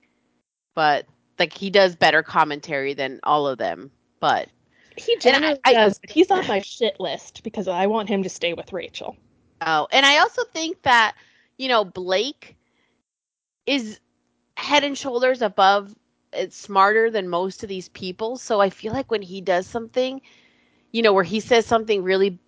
but 0.74 1.06
like 1.38 1.52
he 1.52 1.70
does 1.70 1.96
better 1.96 2.22
commentary 2.22 2.94
than 2.94 3.20
all 3.24 3.46
of 3.46 3.58
them. 3.58 3.90
But 4.20 4.48
He 4.96 5.16
generally 5.18 5.58
I- 5.64 5.70
I- 5.70 5.74
does, 5.74 5.98
but 5.98 6.10
he's 6.10 6.30
on 6.30 6.46
my 6.46 6.60
shit 6.60 6.98
list 7.00 7.42
because 7.42 7.68
I 7.68 7.86
want 7.86 8.08
him 8.08 8.22
to 8.22 8.28
stay 8.28 8.52
with 8.54 8.72
Rachel. 8.72 9.16
oh, 9.60 9.88
and 9.92 10.06
I 10.06 10.18
also 10.18 10.44
think 10.44 10.82
that 10.82 11.14
you 11.58 11.68
know 11.68 11.84
Blake 11.84 12.56
is 13.66 14.00
head 14.56 14.84
and 14.84 14.96
shoulders 14.96 15.42
above. 15.42 15.94
It's 16.32 16.56
smarter 16.56 17.10
than 17.10 17.28
most 17.28 17.62
of 17.62 17.68
these 17.68 17.88
people. 17.90 18.36
So 18.36 18.60
I 18.60 18.70
feel 18.70 18.92
like 18.92 19.10
when 19.10 19.22
he 19.22 19.40
does 19.40 19.66
something, 19.66 20.20
you 20.92 21.02
know, 21.02 21.12
where 21.12 21.24
he 21.24 21.40
says 21.40 21.66
something 21.66 22.02
really 22.02 22.38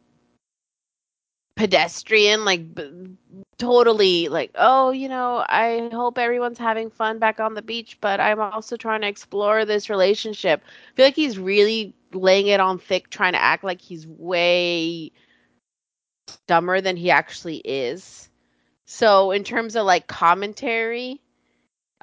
pedestrian, 1.57 2.45
like 2.45 2.75
b- 2.75 3.17
totally 3.59 4.29
like, 4.29 4.51
oh, 4.57 4.91
you 4.91 5.09
know, 5.09 5.45
I 5.49 5.89
hope 5.93 6.19
everyone's 6.19 6.59
having 6.59 6.91
fun 6.91 7.19
back 7.19 7.41
on 7.41 7.55
the 7.55 7.63
beach, 7.63 7.99
but 8.01 8.21
I'm 8.21 8.41
also 8.41 8.77
trying 8.77 9.03
to 9.03 9.09
explore 9.09 9.65
this 9.65 9.89
relationship. 9.91 10.63
I 10.65 10.97
feel 10.97 11.05
like 11.07 11.15
he's 11.15 11.39
really 11.39 11.95
laying 12.13 12.47
it 12.49 12.61
on 12.61 12.79
thick, 12.79 13.11
trying 13.11 13.33
to 13.33 13.43
act 13.43 13.65
like 13.65 13.81
he's 13.81 14.07
way 14.07 15.13
dumber 16.47 16.81
than 16.81 16.97
he 16.97 17.11
actually 17.11 17.59
is. 17.59 18.29
So 18.87 19.31
in 19.31 19.45
terms 19.45 19.77
of 19.77 19.87
like 19.87 20.07
commentary, 20.07 21.21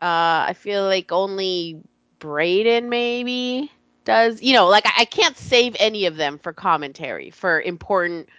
uh, 0.02 0.48
I 0.50 0.54
feel 0.58 0.84
like 0.84 1.12
only 1.12 1.82
Brayden 2.20 2.90
maybe 2.90 3.72
does. 4.06 4.42
You 4.42 4.54
know, 4.54 4.68
like 4.68 4.86
I, 4.86 5.02
I 5.02 5.06
can't 5.06 5.38
save 5.38 5.76
any 5.80 6.06
of 6.06 6.16
them 6.18 6.40
for 6.40 6.54
commentary 6.54 7.30
for 7.32 7.62
important. 7.62 8.30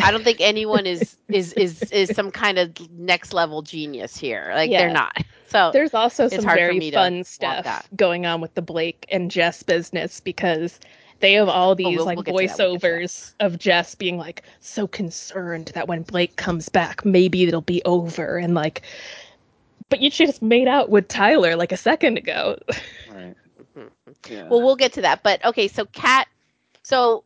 I 0.00 0.10
don't 0.10 0.24
think 0.24 0.40
anyone 0.40 0.86
is 0.86 1.16
is 1.28 1.52
is 1.54 1.82
is 1.92 2.14
some 2.14 2.30
kind 2.30 2.58
of 2.58 2.72
next 2.92 3.32
level 3.32 3.62
genius 3.62 4.16
here. 4.16 4.52
Like 4.54 4.70
Yeah. 4.70 4.78
they're 4.78 4.92
not. 4.92 5.16
So 5.48 5.70
There's 5.72 5.92
also 5.94 6.28
some 6.28 6.44
hard 6.44 6.58
for 6.58 6.64
very 6.64 6.78
me 6.78 6.90
to 6.90 6.96
fun 6.96 7.24
stuff 7.24 7.88
going 7.94 8.24
on 8.24 8.40
with 8.40 8.54
the 8.54 8.62
Blake 8.62 9.04
and 9.10 9.30
Jess 9.30 9.62
business 9.62 10.18
because 10.20 10.80
they 11.20 11.34
have 11.34 11.48
all 11.48 11.72
oh, 11.72 11.74
these 11.74 11.98
we'll- 11.98 12.06
like 12.06 12.16
we'll 12.16 12.22
get 12.24 12.32
to 12.32 12.56
that, 12.56 12.58
we'll 12.58 12.72
get 12.78 12.80
to 12.80 12.86
that. 12.88 12.92
voiceovers 13.02 13.32
of 13.40 13.58
Jess 13.58 13.94
being 13.94 14.16
like 14.16 14.42
so 14.60 14.86
concerned 14.86 15.70
that 15.74 15.88
when 15.88 16.02
Blake 16.02 16.36
comes 16.36 16.68
back, 16.68 17.04
maybe 17.04 17.44
it'll 17.44 17.60
be 17.60 17.82
over 17.84 18.38
and 18.38 18.54
like 18.54 18.82
but 19.90 20.00
you 20.00 20.08
just 20.10 20.40
made 20.40 20.68
out 20.68 20.88
with 20.88 21.06
Tyler 21.08 21.54
like 21.54 21.70
a 21.70 21.76
second 21.76 22.16
ago. 22.16 22.58
right. 23.12 23.34
Yeah. 24.30 24.48
Well, 24.48 24.62
we'll 24.62 24.76
get 24.76 24.92
to 24.94 25.02
that. 25.02 25.22
But 25.22 25.44
okay, 25.44 25.66
so 25.68 25.84
Kat, 25.86 26.28
so 26.82 27.24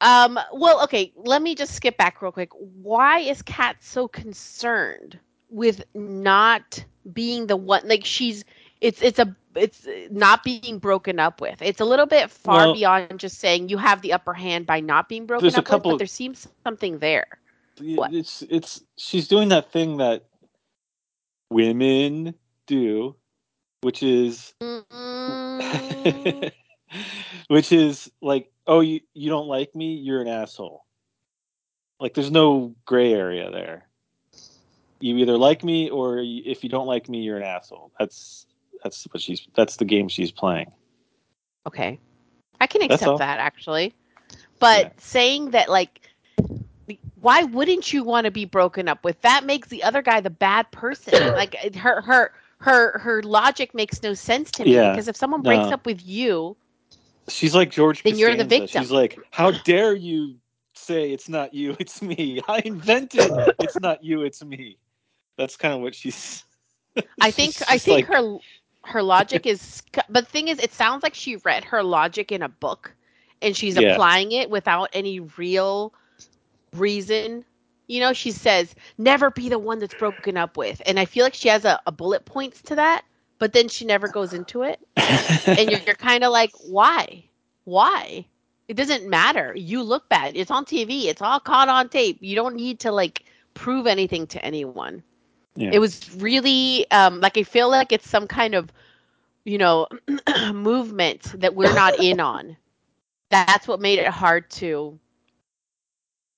um, 0.00 0.38
well, 0.52 0.82
okay, 0.84 1.12
let 1.16 1.42
me 1.42 1.54
just 1.54 1.74
skip 1.74 1.96
back 1.96 2.22
real 2.22 2.32
quick. 2.32 2.50
Why 2.54 3.18
is 3.20 3.42
Kat 3.42 3.76
so 3.80 4.08
concerned 4.08 5.18
with 5.50 5.82
not 5.94 6.82
being 7.12 7.46
the 7.46 7.56
one? 7.56 7.82
Like 7.86 8.04
she's, 8.04 8.44
it's 8.80 9.02
it's 9.02 9.18
a 9.18 9.34
it's 9.56 9.86
not 10.10 10.44
being 10.44 10.78
broken 10.78 11.18
up 11.18 11.40
with. 11.40 11.60
It's 11.60 11.80
a 11.80 11.84
little 11.84 12.06
bit 12.06 12.30
far 12.30 12.66
Well- 12.66 12.74
beyond 12.74 13.18
just 13.20 13.38
saying 13.38 13.68
you 13.68 13.78
have 13.78 14.00
the 14.02 14.12
upper 14.12 14.32
hand 14.32 14.66
by 14.66 14.80
not 14.80 15.08
being 15.08 15.26
broken 15.26 15.42
There's 15.44 15.56
a 15.56 15.58
up 15.58 15.64
couple- 15.64 15.90
with, 15.90 15.94
but 15.94 15.98
there 15.98 16.06
seems 16.06 16.46
something 16.64 16.98
there. 16.98 17.26
What? 17.80 18.12
it's 18.12 18.42
it's 18.50 18.82
she's 18.98 19.26
doing 19.26 19.48
that 19.48 19.72
thing 19.72 19.96
that 19.98 20.24
women 21.50 22.34
do, 22.66 23.16
which 23.80 24.02
is 24.02 24.52
Mm, 24.60 26.52
which 27.48 27.72
is 27.72 28.10
like, 28.20 28.50
oh, 28.70 28.80
you 28.80 29.00
you 29.12 29.28
don't 29.28 29.48
like 29.48 29.74
me, 29.74 29.94
you're 29.94 30.22
an 30.22 30.28
asshole. 30.28 30.84
Like, 31.98 32.14
there's 32.14 32.30
no 32.30 32.74
gray 32.86 33.12
area 33.12 33.50
there. 33.50 33.88
You 35.00 35.16
either 35.18 35.36
like 35.36 35.64
me, 35.64 35.90
or 35.90 36.18
if 36.20 36.62
you 36.62 36.70
don't 36.70 36.86
like 36.86 37.08
me, 37.08 37.20
you're 37.20 37.36
an 37.36 37.42
asshole. 37.42 37.90
That's 37.98 38.46
that's 38.82 39.04
what 39.10 39.20
she's 39.20 39.46
that's 39.54 39.76
the 39.76 39.84
game 39.84 40.08
she's 40.08 40.30
playing. 40.30 40.70
Okay. 41.66 41.98
I 42.60 42.66
can 42.66 42.82
accept 42.82 43.18
that 43.18 43.40
actually. 43.40 43.92
But 44.60 44.84
Yeah. 44.84 44.90
saying 44.98 45.50
that 45.50 45.68
like 45.68 46.00
why 47.20 47.44
wouldn't 47.44 47.92
you 47.92 48.04
want 48.04 48.26
to 48.26 48.30
be 48.30 48.44
broken 48.44 48.88
up 48.88 49.04
with? 49.04 49.20
That 49.22 49.44
makes 49.44 49.68
the 49.68 49.82
other 49.82 50.02
guy 50.02 50.20
the 50.20 50.30
bad 50.30 50.70
person. 50.70 51.12
like 51.34 51.56
her 51.74 52.00
her 52.02 52.32
her 52.58 52.98
her 52.98 53.22
logic 53.22 53.74
makes 53.74 54.02
no 54.02 54.14
sense 54.14 54.50
to 54.52 54.64
me 54.64 54.72
Yeah. 54.72 54.90
because 54.90 55.08
if 55.08 55.16
someone 55.16 55.42
breaks 55.42 55.66
No. 55.66 55.74
up 55.74 55.86
with 55.86 56.04
you, 56.04 56.56
She's 57.28 57.54
like 57.54 57.70
George. 57.70 58.02
Then 58.02 58.18
you're 58.18 58.36
the 58.36 58.44
victim. 58.44 58.82
She's 58.82 58.90
like, 58.90 59.18
how 59.30 59.50
dare 59.50 59.94
you 59.94 60.36
say 60.74 61.12
it's 61.12 61.28
not 61.28 61.54
you, 61.54 61.76
it's 61.78 62.02
me. 62.02 62.40
I 62.48 62.62
invented 62.64 63.30
it's 63.60 63.78
not 63.80 64.02
you, 64.02 64.22
it's 64.22 64.44
me. 64.44 64.78
That's 65.36 65.56
kind 65.56 65.74
of 65.74 65.80
what 65.80 65.94
she's. 65.94 66.44
I 67.20 67.30
think 67.30 67.54
she's 67.54 67.62
I 67.68 67.78
think 67.78 68.08
like- 68.08 68.16
her 68.16 68.38
her 68.84 69.02
logic 69.02 69.44
is 69.46 69.82
but 69.92 70.06
the 70.08 70.22
thing 70.22 70.48
is 70.48 70.58
it 70.58 70.72
sounds 70.72 71.02
like 71.02 71.12
she 71.14 71.36
read 71.36 71.64
her 71.64 71.82
logic 71.82 72.32
in 72.32 72.42
a 72.42 72.48
book 72.48 72.94
and 73.42 73.54
she's 73.54 73.76
Yeah. 73.76 73.90
applying 73.92 74.32
it 74.32 74.48
without 74.50 74.88
any 74.94 75.20
real 75.20 75.92
reason. 76.74 77.44
You 77.88 78.00
know, 78.00 78.12
she 78.12 78.30
says, 78.30 78.74
never 78.98 79.30
be 79.30 79.48
the 79.48 79.58
one 79.58 79.80
that's 79.80 79.94
broken 79.94 80.36
up 80.36 80.56
with. 80.56 80.80
And 80.86 80.98
I 81.00 81.04
feel 81.04 81.24
like 81.24 81.34
she 81.34 81.48
has 81.48 81.64
a, 81.64 81.80
a 81.86 81.92
bullet 81.92 82.24
points 82.24 82.62
to 82.62 82.76
that, 82.76 83.04
but 83.40 83.54
then 83.54 83.68
she 83.68 83.84
never 83.84 84.06
goes 84.06 84.32
into 84.32 84.62
it. 84.62 84.78
And 85.46 85.68
you're, 85.70 85.80
you're 85.86 85.94
kind 85.96 86.22
of 86.22 86.30
like, 86.30 86.52
why? 86.68 87.24
Why? 87.64 88.26
It 88.68 88.74
doesn't 88.74 89.08
matter. 89.08 89.52
You 89.56 89.82
look 89.82 90.08
bad. 90.08 90.36
It's 90.36 90.50
on 90.50 90.64
TV. 90.64 91.06
It's 91.06 91.20
all 91.20 91.40
caught 91.40 91.68
on 91.68 91.88
tape. 91.88 92.18
You 92.20 92.36
don't 92.36 92.54
need 92.54 92.78
to 92.80 92.92
like 92.92 93.24
prove 93.54 93.88
anything 93.88 94.28
to 94.28 94.44
anyone. 94.44 95.02
Yeah. 95.56 95.70
It 95.72 95.80
was 95.80 96.14
really 96.16 96.88
um 96.92 97.20
like 97.20 97.36
I 97.36 97.42
feel 97.42 97.68
like 97.68 97.90
it's 97.90 98.08
some 98.08 98.28
kind 98.28 98.54
of 98.54 98.70
you 99.44 99.58
know 99.58 99.88
movement 100.52 101.34
that 101.40 101.56
we're 101.56 101.74
not 101.74 101.98
in 101.98 102.20
on. 102.34 102.56
That's 103.30 103.66
what 103.66 103.80
made 103.80 103.98
it 103.98 104.06
hard 104.06 104.48
to 104.50 104.98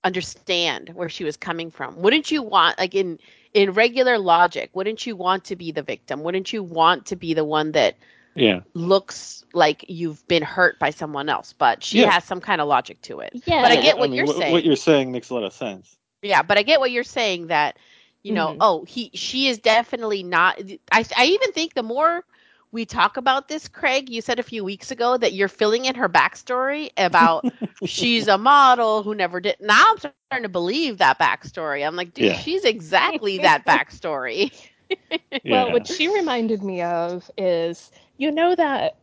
understand 0.05 0.91
where 0.95 1.09
she 1.09 1.25
was 1.25 1.37
coming 1.37 1.71
from. 1.71 2.01
Wouldn't 2.01 2.31
you 2.31 2.43
want 2.43 2.79
like 2.79 2.95
in 2.95 3.19
in 3.55 3.73
regular 3.73 4.19
logic, 4.19 4.71
wouldn't 4.75 5.07
you 5.07 5.17
want 5.17 5.45
to 5.45 5.57
be 5.57 5.73
the 5.73 5.83
victim? 5.83 6.23
Wouldn't 6.23 6.53
you 6.53 6.63
want 6.63 7.07
to 7.07 7.17
be 7.17 7.35
the 7.35 7.45
one 7.45 7.73
that 7.73 7.97
yeah. 8.35 8.61
looks 8.75 9.45
like 9.53 9.85
you've 9.89 10.27
been 10.29 10.43
hurt 10.43 10.79
by 10.79 10.91
someone 10.91 11.29
else? 11.29 11.53
But 11.53 11.85
she 11.85 12.01
Yeah. 12.01 12.11
has 12.11 12.25
some 12.25 12.41
kind 12.41 12.61
of 12.61 12.69
logic 12.69 13.01
to 13.03 13.21
it. 13.21 13.33
Yeah. 13.47 13.63
But 13.63 13.73
I 13.73 13.77
get 13.77 13.99
what 13.99 14.11
mean, 14.11 14.17
you're 14.17 14.27
what, 14.27 14.37
saying. 14.37 14.53
What 14.53 14.65
you're 14.65 14.77
saying 14.77 15.13
makes 15.13 15.31
a 15.31 15.35
lot 15.35 15.45
of 15.45 15.53
sense. 15.53 15.97
Yeah, 16.23 16.43
but 16.43 16.57
I 16.57 16.63
get 16.63 16.81
what 16.81 16.91
you're 16.91 17.05
saying 17.05 17.49
that 17.49 17.77
you 18.23 18.33
know, 18.33 18.49
Mhm. 18.49 18.57
oh, 18.61 18.85
he 18.85 19.11
she 19.15 19.49
is 19.49 19.59
definitely 19.59 20.23
not 20.23 20.61
I 20.93 21.05
I 21.17 21.27
even 21.27 21.53
think 21.53 21.75
the 21.75 21.83
more 21.83 22.25
we 22.73 22.85
talk 22.87 23.17
about 23.17 23.49
this, 23.49 23.69
Craig, 23.69 24.09
you 24.11 24.23
said 24.23 24.39
a 24.39 24.43
few 24.45 24.65
weeks 24.65 24.91
ago 24.91 25.17
that 25.19 25.35
you're 25.35 25.49
filling 25.49 25.85
in 25.85 25.95
her 25.95 26.09
backstory 26.09 26.91
about 26.97 27.47
she's 27.85 28.29
a 28.29 28.39
model 28.39 29.03
who 29.03 29.15
never 29.15 29.41
did. 29.41 29.57
Now 29.61 29.85
I'm 29.91 29.99
starting 29.99 30.25
to 30.25 30.49
believe 30.49 30.99
that 30.99 31.19
backstory. 31.19 31.87
I'm 31.87 31.97
like, 31.97 32.15
dude, 32.15 32.15
Yeah. 32.17 32.33
she's 32.35 32.65
exactly 32.65 33.39
that 33.39 33.53
backstory. 33.67 34.51
Yeah. 34.51 34.63
Well, 35.45 35.71
what 35.71 35.87
she 35.87 36.09
reminded 36.09 36.63
me 36.63 36.83
of 36.83 37.31
is, 37.39 37.91
you 38.19 38.31
know 38.31 38.55
that 38.55 38.99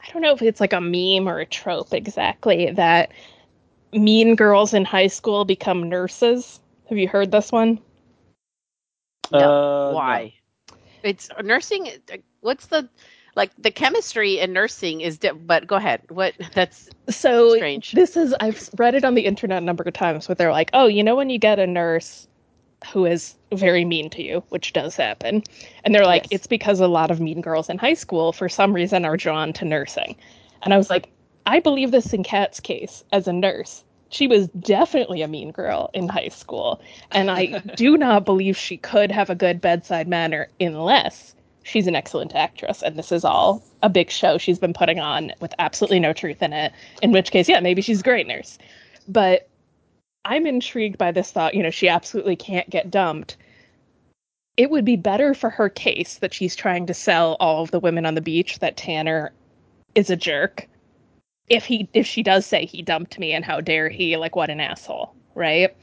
I 0.00 0.12
don't 0.12 0.22
know 0.22 0.32
if 0.32 0.42
it's 0.42 0.60
like 0.60 0.72
a 0.72 0.80
meme 0.80 1.28
or 1.28 1.38
a 1.40 1.46
trope 1.46 1.92
exactly 1.92 2.70
that 2.72 3.10
mean 3.92 4.34
girls 4.36 4.74
in 4.74 4.84
high 4.84 5.06
school 5.08 5.44
become 5.44 5.88
nurses. 5.88 6.60
Have 6.88 6.98
you 6.98 7.08
heard 7.08 7.30
this 7.30 7.52
one? 7.52 7.80
No. 9.30 9.50
Uh, 9.50 9.92
Why? 9.92 10.34
It's 11.02 11.28
nursing. 11.42 11.88
What's 12.44 12.66
the 12.66 12.88
like 13.36 13.50
the 13.58 13.70
chemistry 13.70 14.38
in 14.38 14.52
nursing 14.52 15.00
is 15.00 15.18
di- 15.18 15.30
but 15.32 15.66
go 15.66 15.76
ahead. 15.76 16.02
What 16.10 16.34
that's 16.54 16.90
So 17.08 17.56
Strange. 17.56 17.92
this 17.92 18.16
is 18.16 18.34
I've 18.38 18.68
read 18.78 18.94
it 18.94 19.04
on 19.04 19.14
the 19.14 19.24
internet 19.24 19.62
a 19.62 19.64
number 19.64 19.82
of 19.84 19.94
times 19.94 20.28
where 20.28 20.34
they're 20.36 20.52
like, 20.52 20.70
oh, 20.74 20.86
you 20.86 21.02
know 21.02 21.16
when 21.16 21.30
you 21.30 21.38
get 21.38 21.58
a 21.58 21.66
nurse 21.66 22.28
who 22.92 23.06
is 23.06 23.34
very 23.54 23.84
mean 23.84 24.10
to 24.10 24.22
you, 24.22 24.42
which 24.50 24.74
does 24.74 24.94
happen, 24.96 25.42
and 25.84 25.94
they're 25.94 26.04
like, 26.04 26.24
Yes. 26.24 26.28
it's 26.32 26.46
because 26.46 26.80
a 26.80 26.86
lot 26.86 27.10
of 27.10 27.18
mean 27.20 27.40
girls 27.40 27.70
in 27.70 27.78
high 27.78 27.94
school 27.94 28.32
for 28.32 28.48
some 28.48 28.74
reason 28.74 29.06
are 29.06 29.16
drawn 29.16 29.52
to 29.54 29.64
nursing, 29.64 30.14
and 30.62 30.74
I 30.74 30.76
was 30.76 30.90
like, 30.90 31.08
I 31.46 31.60
believe 31.60 31.92
this 31.92 32.12
in 32.12 32.22
Kat's 32.24 32.60
case 32.60 33.02
as 33.12 33.26
a 33.26 33.32
nurse. 33.32 33.84
She 34.10 34.26
was 34.26 34.48
definitely 34.48 35.22
a 35.22 35.28
mean 35.28 35.50
girl 35.50 35.90
in 35.94 36.08
high 36.08 36.28
school, 36.28 36.82
and 37.10 37.30
I 37.30 37.58
do 37.74 37.96
not 37.96 38.26
believe 38.26 38.56
she 38.56 38.76
could 38.76 39.10
have 39.10 39.30
a 39.30 39.34
good 39.34 39.60
bedside 39.62 40.06
manner 40.08 40.48
unless 40.60 41.33
she's 41.64 41.86
an 41.86 41.96
excellent 41.96 42.34
actress 42.34 42.82
and 42.82 42.96
this 42.96 43.10
is 43.10 43.24
all 43.24 43.62
a 43.82 43.88
big 43.88 44.10
show 44.10 44.38
she's 44.38 44.58
been 44.58 44.72
putting 44.72 45.00
on 45.00 45.32
with 45.40 45.52
absolutely 45.58 45.98
no 45.98 46.12
truth 46.12 46.42
in 46.42 46.52
it 46.52 46.72
in 47.02 47.10
which 47.10 47.32
case 47.32 47.48
yeah 47.48 47.58
maybe 47.58 47.82
she's 47.82 48.00
a 48.00 48.04
great 48.04 48.28
nurse. 48.28 48.56
But 49.08 49.48
i'm 50.24 50.46
intrigued 50.46 50.98
by 50.98 51.10
this 51.10 51.32
thought 51.32 51.54
you 51.54 51.62
know 51.62 51.70
she 51.70 51.88
absolutely 51.88 52.36
can't 52.36 52.70
get 52.70 52.90
dumped. 52.90 53.36
It 54.56 54.70
would 54.70 54.84
be 54.84 54.94
better 54.94 55.34
for 55.34 55.50
her 55.50 55.68
case 55.68 56.18
that 56.18 56.32
she's 56.32 56.54
trying 56.54 56.86
to 56.86 56.94
sell 56.94 57.36
all 57.40 57.64
of 57.64 57.72
the 57.72 57.80
women 57.80 58.06
on 58.06 58.14
the 58.14 58.20
beach 58.20 58.60
that 58.60 58.76
tanner 58.76 59.32
is 59.96 60.10
a 60.10 60.16
jerk 60.16 60.68
if 61.48 61.64
he 61.64 61.88
if 61.92 62.06
she 62.06 62.22
does 62.22 62.46
say 62.46 62.64
he 62.64 62.82
dumped 62.82 63.18
me 63.18 63.32
and 63.32 63.44
how 63.44 63.60
dare 63.60 63.88
he 63.88 64.16
like 64.16 64.36
what 64.36 64.50
an 64.50 64.60
asshole 64.60 65.14
right 65.34 65.74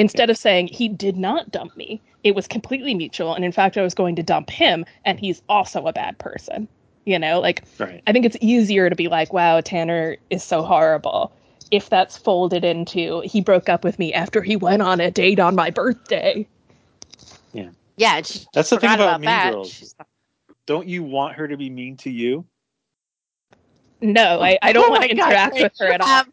instead 0.00 0.30
of 0.30 0.38
saying 0.38 0.68
he 0.68 0.88
did 0.88 1.16
not 1.18 1.52
dump 1.52 1.76
me 1.76 2.02
it 2.24 2.36
was 2.36 2.48
completely 2.48 2.94
mutual 2.94 3.34
and 3.34 3.46
in 3.46 3.52
fact 3.52 3.78
i 3.78 3.82
was 3.82 3.94
going 3.94 4.16
to 4.16 4.24
dump 4.24 4.50
him 4.50 4.86
and 5.06 5.20
he's 5.20 5.42
also 5.50 5.86
a 5.88 5.94
bad 5.94 6.18
person 6.18 6.68
you 7.06 7.18
know 7.20 7.40
like 7.40 7.64
Right. 7.78 8.04
i 8.08 8.12
think 8.12 8.26
it's 8.26 8.38
easier 8.42 8.90
to 8.90 8.96
be 8.96 9.08
like 9.08 9.32
wow 9.34 9.60
tanner 9.62 10.18
is 10.30 10.44
so 10.44 10.62
horrible 10.64 11.32
if 11.72 11.90
that's 11.90 12.18
folded 12.18 12.64
into 12.64 13.22
he 13.22 13.42
broke 13.42 13.70
up 13.70 13.84
with 13.84 13.98
me 14.00 14.14
after 14.14 14.42
he 14.42 14.56
went 14.56 14.82
on 14.82 15.00
a 15.00 15.12
date 15.12 15.40
on 15.40 15.56
my 15.56 15.70
birthday 15.70 16.48
yeah. 17.96 18.16
And 18.18 18.26
she 18.26 18.46
That's 18.54 18.70
the 18.70 18.78
thing 18.78 18.94
forgot 18.94 18.94
about 18.94 19.20
Mean 19.20 19.40
that. 19.40 19.40
Girls. 19.40 19.94
Don't 20.66 20.88
you 20.88 21.04
want 21.04 21.36
her 21.36 21.48
to 21.48 21.58
be 21.58 21.70
mean 21.70 21.98
to 21.98 22.10
you? 22.10 22.46
no 24.02 24.40
i, 24.42 24.58
I 24.62 24.72
don't 24.72 24.88
Oh 24.90 24.90
want 24.90 25.04
to 25.04 25.10
interact 25.10 25.60
Kate, 25.60 25.62
with 25.62 25.72
her 25.80 25.92
at 25.92 26.02
all 26.02 26.08
have 26.08 26.28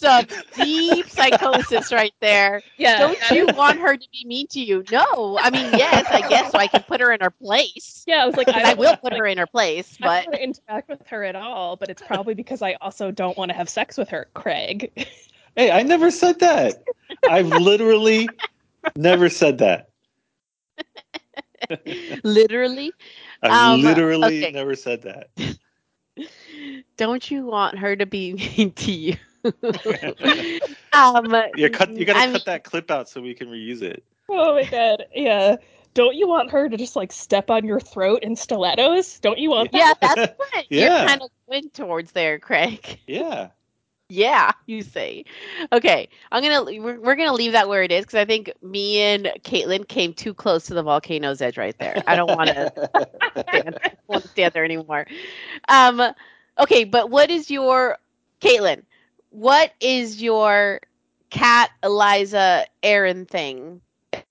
Some 0.00 0.26
deep 0.52 1.10
psychosis 1.10 1.92
right 1.92 2.14
there. 2.20 2.62
yeah 2.78 3.00
Don't 3.00 3.30
you 3.30 3.48
want 3.48 3.80
her 3.80 3.96
to 3.96 4.08
be 4.12 4.24
mean 4.26 4.46
to 4.48 4.60
you? 4.60 4.84
No. 4.88 5.38
I 5.38 5.50
mean, 5.50 5.74
yes, 5.74 6.10
I 6.10 6.22
guess 6.22 6.50
so. 6.52 6.58
I 6.58 6.68
can 6.68 6.82
put 6.82 7.00
her 7.00 7.12
in 7.12 7.20
her 7.20 7.30
place. 7.30 8.04
yeah 8.06 8.22
i 8.22 8.26
was 8.26 8.36
like 8.36 8.48
Because 8.48 8.64
I 8.64 8.74
will 8.74 8.96
put 8.96 9.12
like, 9.12 9.20
her 9.20 9.26
in 9.26 9.38
her 9.38 9.46
place, 9.46 9.98
I 10.02 10.08
don't 10.08 10.14
but 10.14 10.24
want 10.26 10.36
to 10.36 10.42
interact 10.42 10.88
with 10.88 11.06
her 11.08 11.24
at 11.24 11.36
all, 11.36 11.76
but 11.76 11.90
it's 11.90 12.02
probably 12.02 12.34
because 12.34 12.62
I 12.62 12.74
also 12.80 13.10
don't 13.10 13.36
want 13.36 13.50
to 13.50 13.56
have 13.56 13.68
sex 13.68 13.98
with 13.98 14.08
her, 14.10 14.28
Craig. 14.34 14.92
Hey, 15.56 15.70
I 15.70 15.82
never 15.82 16.10
said 16.10 16.40
that. 16.40 16.84
I've 17.26 17.48
literally 17.52 18.40
never 18.96 19.28
said 19.28 19.58
that. 19.58 19.90
literally, 22.24 22.94
I've 23.42 23.56
Um, 23.56 23.80
literally 23.82 24.46
okay. 24.46 24.52
never 24.52 24.74
said 24.76 25.02
that. 25.02 25.30
don't 26.96 27.30
you 27.30 27.46
want 27.46 27.78
her 27.78 27.96
to 27.96 28.06
be 28.06 28.34
mean 28.34 28.72
to 28.72 28.92
you? 28.92 29.16
um, 30.92 31.34
Yeah, 31.56 31.68
cut. 31.68 31.96
You 31.96 32.04
gotta 32.04 32.20
I 32.20 32.32
cut 32.32 32.44
that 32.46 32.64
clip 32.64 32.90
out 32.90 33.08
so 33.08 33.20
we 33.20 33.34
can 33.34 33.48
reuse 33.48 33.82
it. 33.82 34.02
Oh 34.28 34.54
my 34.54 34.64
god, 34.64 35.04
yeah. 35.14 35.56
Don't 35.94 36.14
you 36.14 36.28
want 36.28 36.50
her 36.50 36.68
to 36.68 36.76
just 36.76 36.96
like 36.96 37.12
step 37.12 37.50
on 37.50 37.64
your 37.64 37.80
throat 37.80 38.22
in 38.22 38.36
stilettos? 38.36 39.18
Don't 39.20 39.38
you 39.38 39.50
want 39.50 39.72
that? 39.72 39.78
Yeah, 39.78 39.92
that? 40.00 40.16
that's 40.16 40.32
what 40.36 40.66
Yeah. 40.68 40.98
you're 41.00 41.08
kind 41.08 41.22
of 41.22 41.30
going 41.48 41.70
towards 41.70 42.12
there, 42.12 42.38
Craig. 42.38 43.00
Yeah. 43.06 43.48
Yeah, 44.08 44.52
you 44.66 44.82
say. 44.82 45.24
Okay, 45.72 46.08
I'm 46.32 46.42
gonna 46.42 46.64
we're, 46.80 47.00
we're 47.00 47.14
gonna 47.14 47.32
leave 47.32 47.52
that 47.52 47.68
where 47.68 47.82
it 47.82 47.92
is 47.92 48.04
because 48.04 48.16
I 48.18 48.24
think 48.24 48.52
me 48.62 48.98
and 49.00 49.32
Caitlin 49.44 49.86
came 49.86 50.12
too 50.12 50.34
close 50.34 50.66
to 50.66 50.74
the 50.74 50.82
volcano's 50.82 51.40
edge 51.40 51.56
right 51.56 51.76
there. 51.78 52.02
I 52.06 52.16
don't 52.16 52.28
want 52.36 52.48
to 52.50 52.72
want 54.08 54.22
to 54.22 54.28
stand 54.28 54.52
there 54.52 54.64
anymore. 54.64 55.06
Um, 55.68 56.02
okay, 56.58 56.84
but 56.84 57.10
what 57.10 57.30
is 57.30 57.50
your 57.50 57.98
Caitlin? 58.40 58.82
What 59.30 59.72
is 59.80 60.20
your 60.22 60.80
Kat 61.30 61.70
Eliza 61.82 62.66
Aaron 62.82 63.26
thing 63.26 63.80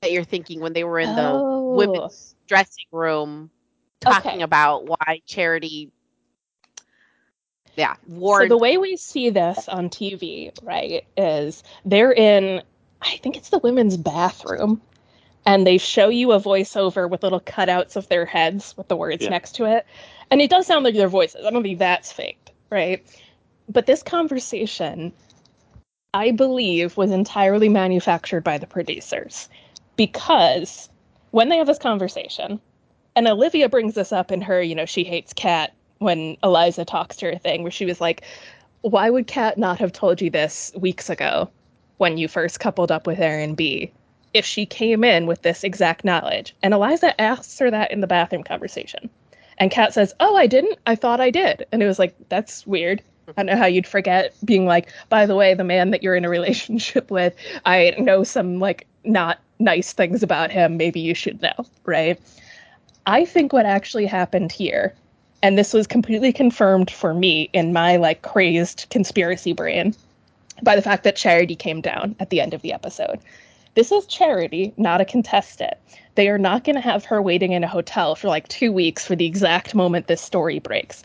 that 0.02 0.12
you're 0.12 0.24
thinking 0.24 0.60
when 0.60 0.74
they 0.74 0.84
were 0.84 1.00
in 1.00 1.16
the 1.16 1.43
Oh. 1.43 1.72
women's 1.72 2.36
dressing 2.47 2.86
room 2.91 3.50
talking 4.02 4.32
Okay. 4.32 4.43
about 4.43 4.86
why 4.86 5.22
charity? 5.26 5.91
Yeah, 7.76 7.95
So 8.26 8.45
the 8.45 8.58
way 8.58 8.78
we 8.78 8.97
see 8.97 9.30
this 9.30 9.70
on 9.70 9.89
TV, 9.89 10.52
right, 10.64 11.06
is 11.16 11.64
they're 11.86 12.12
in 12.14 12.62
I 13.02 13.16
think 13.18 13.38
it's 13.38 13.50
the 13.50 13.60
women's 13.60 13.95
bathroom 13.95 14.82
and 15.45 15.66
they 15.66 15.78
show 15.78 16.10
you 16.10 16.34
a 16.34 16.39
voiceover 16.39 17.10
with 17.10 17.24
little 17.24 17.39
cutouts 17.39 17.95
of 17.95 18.10
their 18.10 18.26
heads 18.26 18.76
with 18.76 18.89
the 18.89 18.97
words 18.97 19.24
Yeah. 19.24 19.30
next 19.30 19.54
to 19.56 19.66
it. 19.66 19.86
And 20.30 20.41
it 20.41 20.50
does 20.50 20.68
sound 20.68 20.84
like 20.84 20.95
their 20.95 21.08
voices. 21.08 21.45
I 21.45 21.50
don't 21.52 21.64
think 21.64 21.80
that's 21.80 22.12
faked, 22.12 22.52
right? 22.70 23.06
But 23.70 23.86
this 23.86 24.03
conversation 24.03 25.13
I 26.13 26.32
believe 26.32 26.97
was 26.97 27.11
entirely 27.11 27.70
manufactured 27.70 28.43
by 28.43 28.57
the 28.57 28.65
producers 28.65 29.47
because 29.95 30.89
when 31.32 31.49
they 31.49 31.57
have 31.57 31.67
this 31.67 31.78
conversation 31.78 32.59
and 33.15 33.28
Olivia 33.28 33.70
brings 33.70 33.93
this 33.93 34.11
up 34.11 34.32
in 34.32 34.41
her, 34.41 34.61
you 34.61 34.74
know, 34.74 34.86
she 34.86 35.03
hates 35.03 35.34
Kat 35.34 35.74
when 35.99 36.38
Eliza 36.43 36.84
talks 36.84 37.17
to 37.17 37.28
her 37.28 37.38
thing 37.38 37.61
where 37.61 37.72
she 37.72 37.86
was 37.86 38.01
like, 38.01 38.24
Why 38.82 39.09
would 39.09 39.28
Kat 39.28 39.57
not 39.57 39.78
have 39.80 39.91
told 39.91 40.20
you 40.22 40.30
this 40.32 40.72
weeks 40.76 41.09
ago 41.09 41.49
when 41.97 42.17
you 42.17 42.28
first 42.28 42.59
coupled 42.59 42.91
up 42.91 43.05
with 43.05 43.20
Aaron 43.20 43.53
B? 43.53 43.91
If 44.34 44.45
she 44.45 44.65
came 44.65 45.03
in 45.03 45.28
with 45.28 45.41
this 45.41 45.63
exact 45.63 46.03
knowledge. 46.05 46.55
And 46.63 46.74
Eliza 46.74 47.20
asks 47.20 47.59
her 47.59 47.70
that 47.70 47.91
in 47.91 48.01
the 48.01 48.07
bathroom 48.07 48.43
conversation. 48.43 49.09
And 49.59 49.70
Kat 49.70 49.93
says, 49.93 50.13
Oh, 50.20 50.36
I 50.36 50.47
didn't. 50.47 50.80
I 50.88 50.95
thought 50.95 51.20
I 51.20 51.30
did. 51.30 51.65
And 51.72 51.84
it 51.84 51.88
was 51.88 51.99
like, 51.99 52.15
That's 52.30 52.65
weird. 52.65 53.03
I 53.38 53.44
don't 53.44 53.46
know 53.48 53.58
how 53.58 53.66
you'd 53.66 53.88
forget 53.88 54.34
being 54.44 54.66
like, 54.66 54.90
by 55.10 55.26
the 55.26 55.36
way, 55.36 55.54
the 55.54 55.64
man 55.64 55.92
that 55.92 56.04
you're 56.04 56.16
in 56.16 56.26
a 56.26 56.30
relationship 56.30 57.12
with, 57.12 57.36
I 57.66 57.96
know 57.98 58.24
some 58.24 58.60
like 58.60 58.88
not 59.04 59.40
nice 59.60 59.94
things 59.94 60.24
about 60.24 60.52
him. 60.52 60.78
Maybe 60.78 61.00
you 61.00 61.14
should 61.14 61.42
know, 61.42 61.66
right? 61.86 62.20
I 63.06 63.26
think 63.26 63.54
what 63.54 63.66
actually 63.66 64.06
happened 64.06 64.52
here, 64.52 64.94
and 65.42 65.58
this 65.58 65.74
was 65.74 65.88
completely 65.88 66.34
confirmed 66.34 66.92
for 66.92 67.14
me 67.14 67.50
in 67.54 67.74
my 67.74 67.98
like 67.98 68.22
crazed 68.22 68.88
conspiracy 68.90 69.54
brain 69.54 69.96
by 70.62 70.76
the 70.76 70.82
fact 70.82 71.04
that 71.04 71.16
Charity 71.16 71.56
came 71.56 71.82
down 71.82 72.16
at 72.20 72.30
the 72.30 72.42
end 72.42 72.54
of 72.54 72.62
the 72.62 72.74
episode. 72.74 73.20
This 73.76 73.92
is 73.92 74.06
Charity, 74.06 74.74
not 74.78 75.00
a 75.00 75.06
contestant. 75.06 75.76
They 76.16 76.28
are 76.28 76.38
not 76.38 76.66
going 76.66 76.76
to 76.76 76.82
have 76.82 77.06
her 77.06 77.22
waiting 77.22 77.54
in 77.54 77.64
a 77.64 77.68
hotel 77.68 78.16
for 78.16 78.28
like 78.28 78.48
two 78.50 78.72
weeks 78.74 79.06
for 79.06 79.16
the 79.16 79.26
exact 79.26 79.74
moment 79.74 80.08
this 80.08 80.22
story 80.22 80.60
breaks. 80.60 81.04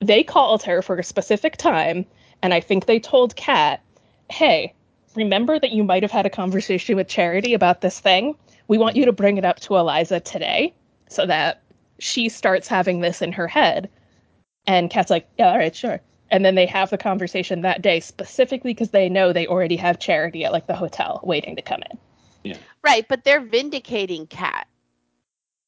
They 0.00 0.22
called 0.22 0.62
her 0.62 0.82
for 0.82 0.98
a 0.98 1.04
specific 1.04 1.56
time, 1.56 2.06
and 2.42 2.54
I 2.54 2.60
think 2.60 2.86
they 2.86 2.98
told 2.98 3.36
Kat, 3.36 3.82
hey, 4.30 4.74
remember 5.14 5.58
that 5.58 5.72
you 5.72 5.84
might 5.84 6.02
have 6.02 6.12
had 6.12 6.26
a 6.26 6.30
conversation 6.30 6.96
with 6.96 7.08
Charity 7.08 7.54
about 7.54 7.80
this 7.80 8.00
thing? 8.00 8.36
We 8.68 8.78
want 8.78 8.96
you 8.96 9.04
to 9.04 9.12
bring 9.12 9.36
it 9.36 9.44
up 9.44 9.60
to 9.60 9.76
Eliza 9.76 10.20
today 10.20 10.74
so 11.08 11.26
that 11.26 11.62
she 11.98 12.28
starts 12.28 12.68
having 12.68 13.00
this 13.00 13.20
in 13.20 13.32
her 13.32 13.46
head. 13.46 13.90
And 14.66 14.90
Kat's 14.90 15.10
like, 15.10 15.28
yeah, 15.38 15.50
all 15.50 15.58
right, 15.58 15.74
sure. 15.74 16.00
And 16.30 16.44
then 16.44 16.54
they 16.54 16.66
have 16.66 16.90
the 16.90 16.98
conversation 16.98 17.62
that 17.62 17.82
day 17.82 18.00
specifically 18.00 18.72
because 18.72 18.90
they 18.90 19.08
know 19.08 19.32
they 19.32 19.46
already 19.46 19.76
have 19.76 19.98
Charity 19.98 20.44
at 20.44 20.52
like 20.52 20.66
the 20.66 20.76
hotel 20.76 21.20
waiting 21.24 21.56
to 21.56 21.62
come 21.62 21.82
in. 21.90 21.98
Right, 22.82 23.06
but 23.08 23.24
they're 23.24 23.40
vindicating 23.40 24.26
Kat 24.28 24.66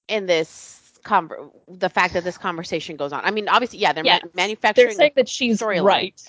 in 0.08 0.26
this 0.26 0.81
conver- 1.04 1.50
the 1.68 1.88
fact 1.88 2.14
that 2.14 2.24
this 2.24 2.38
conversation 2.38 2.96
goes 2.96 3.12
on. 3.12 3.24
I 3.24 3.30
mean, 3.30 3.48
obviously, 3.48 3.78
yeah, 3.78 3.92
they're 3.92 4.04
ma- 4.04 4.18
manufacturing. 4.34 4.88
They're 4.88 4.94
saying 4.96 5.12
that 5.16 5.28
she's 5.28 5.60
storyline. 5.60 5.84
right 5.84 6.22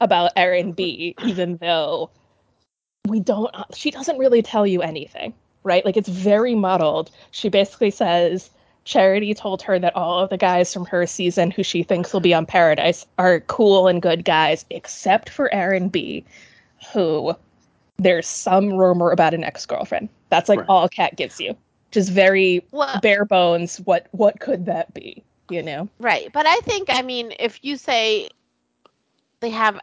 about 0.00 0.32
Aaron 0.36 0.72
B, 0.72 1.14
even 1.24 1.56
though 1.58 2.10
we 3.06 3.20
don't. 3.20 3.54
She 3.74 3.90
doesn't 3.90 4.18
really 4.18 4.42
tell 4.42 4.66
you 4.66 4.82
anything, 4.82 5.32
right? 5.64 5.84
Like 5.84 5.96
it's 5.96 6.08
very 6.08 6.54
muddled. 6.54 7.10
She 7.30 7.48
basically 7.48 7.90
says 7.90 8.50
Charity 8.84 9.32
told 9.34 9.62
her 9.62 9.78
that 9.78 9.94
all 9.94 10.18
of 10.20 10.30
the 10.30 10.36
guys 10.36 10.72
from 10.72 10.84
her 10.86 11.06
season 11.06 11.50
who 11.50 11.62
she 11.62 11.82
thinks 11.82 12.12
will 12.12 12.20
be 12.20 12.34
on 12.34 12.46
Paradise 12.46 13.06
are 13.18 13.40
cool 13.40 13.86
and 13.88 14.02
good 14.02 14.24
guys, 14.24 14.64
except 14.70 15.28
for 15.28 15.52
Aaron 15.54 15.88
B, 15.88 16.24
who 16.92 17.34
there's 17.98 18.26
some 18.26 18.72
rumor 18.72 19.10
about 19.12 19.34
an 19.34 19.44
ex-girlfriend. 19.44 20.08
That's 20.30 20.48
like 20.48 20.60
Right. 20.60 20.68
all 20.68 20.88
Kat 20.88 21.14
gives 21.14 21.40
you. 21.40 21.56
Just 21.92 22.10
very 22.10 22.66
well, 22.72 22.98
bare 23.00 23.24
bones. 23.24 23.78
What 23.78 24.08
what 24.10 24.40
could 24.40 24.66
that 24.66 24.92
be? 24.94 25.22
You 25.50 25.62
know? 25.62 25.88
right, 25.98 26.32
but 26.32 26.46
I 26.46 26.56
think, 26.60 26.88
I 26.90 27.02
mean, 27.02 27.34
if 27.38 27.62
you 27.62 27.76
say 27.76 28.30
they 29.40 29.50
have 29.50 29.78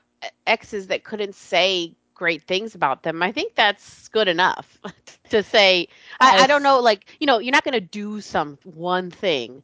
exes 0.48 0.88
that 0.88 1.04
couldn't 1.04 1.36
say 1.36 1.96
great 2.16 2.44
things 2.44 2.74
about 2.76 3.04
them, 3.04 3.22
I 3.22 3.32
think 3.32 3.54
that's 3.56 4.08
good 4.10 4.28
enough 4.28 4.80
to 5.30 5.44
say. 5.44 5.88
I, 6.20 6.44
I 6.44 6.48
don't 6.48 6.64
know, 6.64 6.80
like 6.80 7.16
you 7.20 7.28
know, 7.28 7.40
you're 7.40 7.52
not 7.52 7.64
going 7.64 7.74
to 7.74 7.82
do 7.82 8.20
some 8.22 8.58
one 8.64 9.12
thing. 9.12 9.62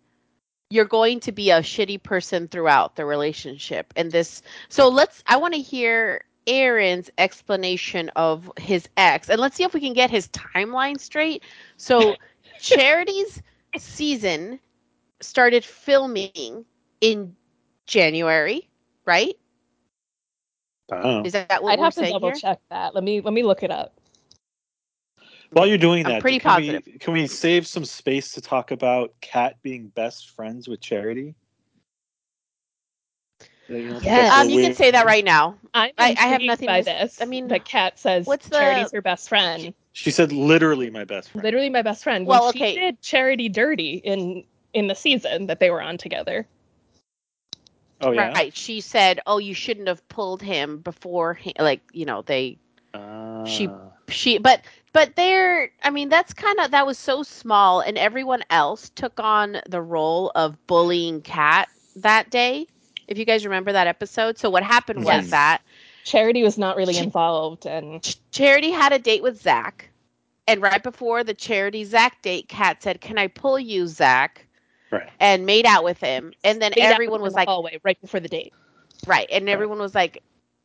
You're 0.70 0.86
going 0.86 1.20
to 1.22 1.32
be 1.32 1.52
a 1.52 1.60
shitty 1.60 2.02
person 2.04 2.48
throughout 2.48 2.96
the 2.96 3.06
relationship, 3.06 3.93
and 3.96 4.12
this. 4.12 4.43
So 4.70 4.88
let's. 4.89 5.24
I 5.28 5.38
want 5.38 5.54
to 5.56 5.60
hear 5.60 6.24
Aaron's 6.48 7.10
explanation 7.18 8.10
of 8.16 8.52
his 8.60 8.88
ex, 8.98 9.30
and 9.30 9.39
let's 9.39 9.56
see 9.56 9.64
if 9.64 9.74
we 9.74 9.80
can 9.80 9.93
get 9.93 10.10
his 10.10 10.28
timeline 10.30 11.00
straight. 11.00 11.43
So, 11.78 12.16
Charity's 12.60 13.41
season 13.78 14.60
started 15.22 15.64
filming 15.64 16.66
in 17.01 17.36
January, 17.86 18.70
right? 19.06 19.36
Oh. 20.91 21.24
Is 21.24 21.34
that 21.34 21.64
what 21.64 21.74
I'd 21.74 21.80
have 21.80 21.95
to 21.95 22.10
double 22.10 22.30
here? 22.30 22.36
check 22.36 22.60
that. 22.70 22.93
Let 22.93 23.03
me 23.03 23.22
let 23.22 23.34
me 23.34 23.43
look 23.43 23.64
it 23.64 23.72
up. 23.72 23.99
While 25.51 25.68
you're 25.68 25.78
doing 25.78 26.06
I'm 26.06 26.14
that, 26.14 26.22
pretty 26.22 26.39
can 26.39 26.51
positive. 26.51 26.84
We, 26.86 26.97
can 26.99 27.14
we 27.14 27.28
save 27.28 27.66
some 27.66 27.86
space 27.86 28.32
to 28.34 28.41
talk 28.41 28.72
about 28.72 29.14
Kat 29.22 29.58
being 29.62 29.88
best 29.89 30.32
friends 30.32 30.68
with 30.68 30.82
Charity? 30.82 31.36
You 33.68 33.89
know, 33.89 33.99
Yes. 34.03 34.34
Um, 34.34 34.49
you 34.49 34.62
can 34.62 34.76
say 34.76 34.91
that 34.91 35.06
right 35.06 35.26
now. 35.26 35.58
I'm 35.74 35.91
I- 35.97 36.16
I 36.20 36.28
have 36.28 36.41
nothing 36.41 36.68
by 36.68 36.80
to 36.82 36.86
this. 36.86 37.22
I 37.22 37.26
mean, 37.26 37.47
that 37.47 37.66
Kat 37.66 37.97
says 37.97 38.28
what's 38.28 38.47
the- 38.47 38.58
Charity's 38.60 38.91
her 38.91 39.01
best 39.01 39.30
friend. 39.30 39.74
She 39.96 40.12
said 40.12 40.34
literally 40.34 40.89
my 40.89 41.06
best 41.06 41.32
friend. 41.32 41.43
Literally 41.46 41.70
my 41.70 41.82
best 41.82 42.04
friend. 42.04 42.28
Well, 42.28 42.46
when 42.48 42.54
she 42.54 42.76
did 42.76 43.02
Charity 43.02 43.48
dirty 43.48 44.02
in 44.04 44.43
in 44.74 44.88
the 44.88 44.93
season 44.93 45.48
that 45.48 45.62
they 45.62 45.70
were 45.72 45.82
on 45.82 45.98
together. 45.98 46.46
Oh 48.02 48.12
yeah. 48.12 48.34
Right. 48.34 48.54
She 48.56 48.82
said, 48.82 49.22
"Oh, 49.26 49.38
you 49.38 49.54
shouldn't 49.54 49.88
have 49.88 50.06
pulled 50.10 50.41
him 50.41 50.80
before." 50.80 51.39
Like 51.58 51.80
you 51.93 52.06
know, 52.06 52.24
they 52.24 52.58
She- 53.46 53.70
Ah. 53.70 53.91
she, 54.10 54.38
but 54.38 54.62
but 54.91 55.16
they're. 55.16 55.72
I 55.82 55.91
mean, 55.91 56.10
that's 56.10 56.34
kind 56.34 56.60
of 56.60 56.72
that 56.72 56.86
was 56.86 56.98
so 56.98 57.24
small, 57.24 57.80
and 57.80 57.98
everyone 57.98 58.43
else 58.50 58.89
took 58.89 59.18
on 59.22 59.62
the 59.70 59.82
role 59.82 60.30
of 60.36 60.58
bullying 60.68 61.22
Kat 61.22 61.70
that 61.96 62.30
day. 62.30 62.68
If 63.08 63.18
you 63.18 63.24
guys 63.24 63.46
remember 63.46 63.72
that 63.72 63.88
episode, 63.88 64.38
so 64.38 64.50
what 64.50 64.64
happened 64.64 65.06
was 65.06 65.30
that 65.30 65.62
Charity 66.06 66.43
was 66.43 66.58
not 66.58 66.78
really 66.78 66.97
involved, 66.97 67.66
and 67.66 68.16
Charity 68.32 68.72
had 68.72 68.93
a 68.93 68.99
date 68.99 69.24
with 69.24 69.41
Zach, 69.41 69.89
and 70.47 70.62
right 70.62 70.82
before 70.82 71.24
the 71.24 71.34
Charity 71.34 71.84
Zach 71.84 72.22
date, 72.22 72.47
Kat 72.47 72.82
said, 72.82 73.01
"Can 73.01 73.18
I 73.18 73.28
pull 73.28 73.60
you, 73.60 73.88
Zach?" 73.88 74.47
Right. 74.91 75.10
And 75.20 75.45
made 75.45 75.66
out 75.66 75.84
with 75.84 75.99
him, 75.99 76.32
and 76.43 76.62
then 76.62 76.72
made 76.76 76.86
everyone 76.86 77.22
was 77.22 77.34
the 77.34 77.39
like, 77.39 77.47
hallway 77.47 77.80
right 77.84 77.99
before 77.99 78.22
the 78.22 78.30
date. 78.30 78.53
Right. 79.08 79.28
And 79.32 79.49
everyone 79.49 79.80
was 79.80 79.95
like, 79.95 80.24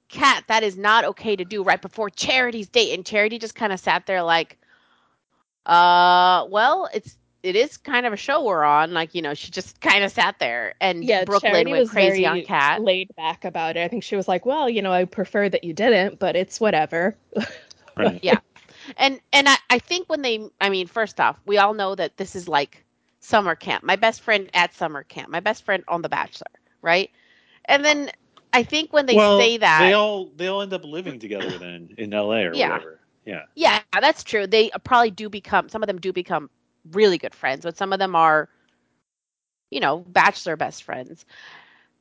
Kat, 0.09 0.45
that 0.49 0.63
is 0.63 0.77
not 0.77 1.05
okay 1.05 1.37
to 1.37 1.45
do 1.45 1.63
right 1.63 1.81
before 1.81 2.11
Charity's 2.11 2.69
date. 2.69 2.95
And 2.95 3.05
Charity 3.05 3.39
just 3.39 3.55
kind 3.55 3.73
of 3.73 3.81
sat 3.81 4.07
there 4.07 4.23
like, 4.23 4.59
uh, 5.67 6.47
well, 6.51 6.89
it's 6.93 7.17
it 7.43 7.57
is 7.57 7.77
kind 7.77 8.07
of 8.07 8.13
a 8.13 8.17
show 8.17 8.45
we're 8.45 8.65
on. 8.65 8.93
Like, 8.93 9.15
you 9.15 9.23
know, 9.23 9.35
she 9.35 9.51
just 9.51 9.81
kind 9.83 10.05
of 10.05 10.11
sat 10.13 10.39
there 10.39 10.75
and 10.81 11.09
Yeah, 11.09 11.25
Brooklyn 11.25 11.69
Charity 11.69 11.71
went 11.71 11.87
was 11.87 11.89
crazy 11.89 12.27
on 12.27 12.43
Kat. 12.43 12.83
laid 12.83 13.15
back 13.17 13.45
about 13.45 13.77
it. 13.77 13.81
I 13.81 13.89
think 13.89 14.03
she 14.03 14.17
was 14.17 14.29
like, 14.29 14.45
"Well, 14.47 14.69
you 14.69 14.83
know, 14.83 14.93
I 14.93 15.05
prefer 15.05 15.49
that 15.49 15.65
you 15.65 15.73
didn't, 15.73 16.19
but 16.19 16.37
it's 16.37 16.61
whatever." 16.61 17.17
Right. 17.97 18.23
Yeah. 18.23 18.39
And 18.97 19.21
and 19.33 19.49
I, 19.49 19.57
I 19.71 19.79
think 19.79 20.09
when 20.09 20.23
they 20.23 20.49
I 20.61 20.69
mean, 20.71 20.87
first 20.87 21.21
off, 21.21 21.41
we 21.47 21.59
all 21.59 21.75
know 21.75 21.95
that 21.95 22.17
this 22.17 22.35
is 22.35 22.49
like 22.49 22.85
summer 23.21 23.55
camp. 23.55 23.85
My 23.85 23.97
best 23.97 24.23
friend 24.23 24.49
at 24.55 24.75
summer 24.75 25.03
camp, 25.05 25.29
my 25.31 25.41
best 25.41 25.65
friend 25.65 25.85
on 25.89 26.03
The 26.03 26.09
Bachelor, 26.09 26.47
right? 26.83 27.11
And 27.67 27.85
then 27.85 28.11
I 28.53 28.63
think 28.63 28.93
when 28.93 29.07
they 29.07 29.19
well, 29.19 29.37
say 29.39 29.59
that 29.59 29.93
they 29.93 29.95
all 29.95 30.31
they 30.37 30.47
all 30.49 30.63
end 30.63 30.73
up 30.73 30.85
living 30.85 31.19
together 31.19 31.59
then 31.59 31.95
in 31.99 32.13
L.A. 32.15 32.45
or 32.45 32.57
Yeah. 32.57 32.71
whatever. 32.71 33.01
Yeah. 33.25 33.45
Yeah, 33.55 33.81
that's 33.83 34.05
true. 34.05 34.47
They 34.47 34.53
probably 34.65 35.11
do 35.11 35.11
become 35.11 35.51
some 35.51 35.69
of 35.69 35.73
them 35.75 35.87
do 35.87 36.01
become 36.01 36.39
really 36.93 37.19
good 37.19 37.35
friends, 37.35 37.65
but 37.65 37.77
some 37.77 37.93
of 37.93 37.99
them 37.99 38.15
are, 38.15 38.49
you 39.71 39.81
know, 39.81 39.99
bachelor 39.99 40.57
best 40.57 40.83
friends. 40.85 41.25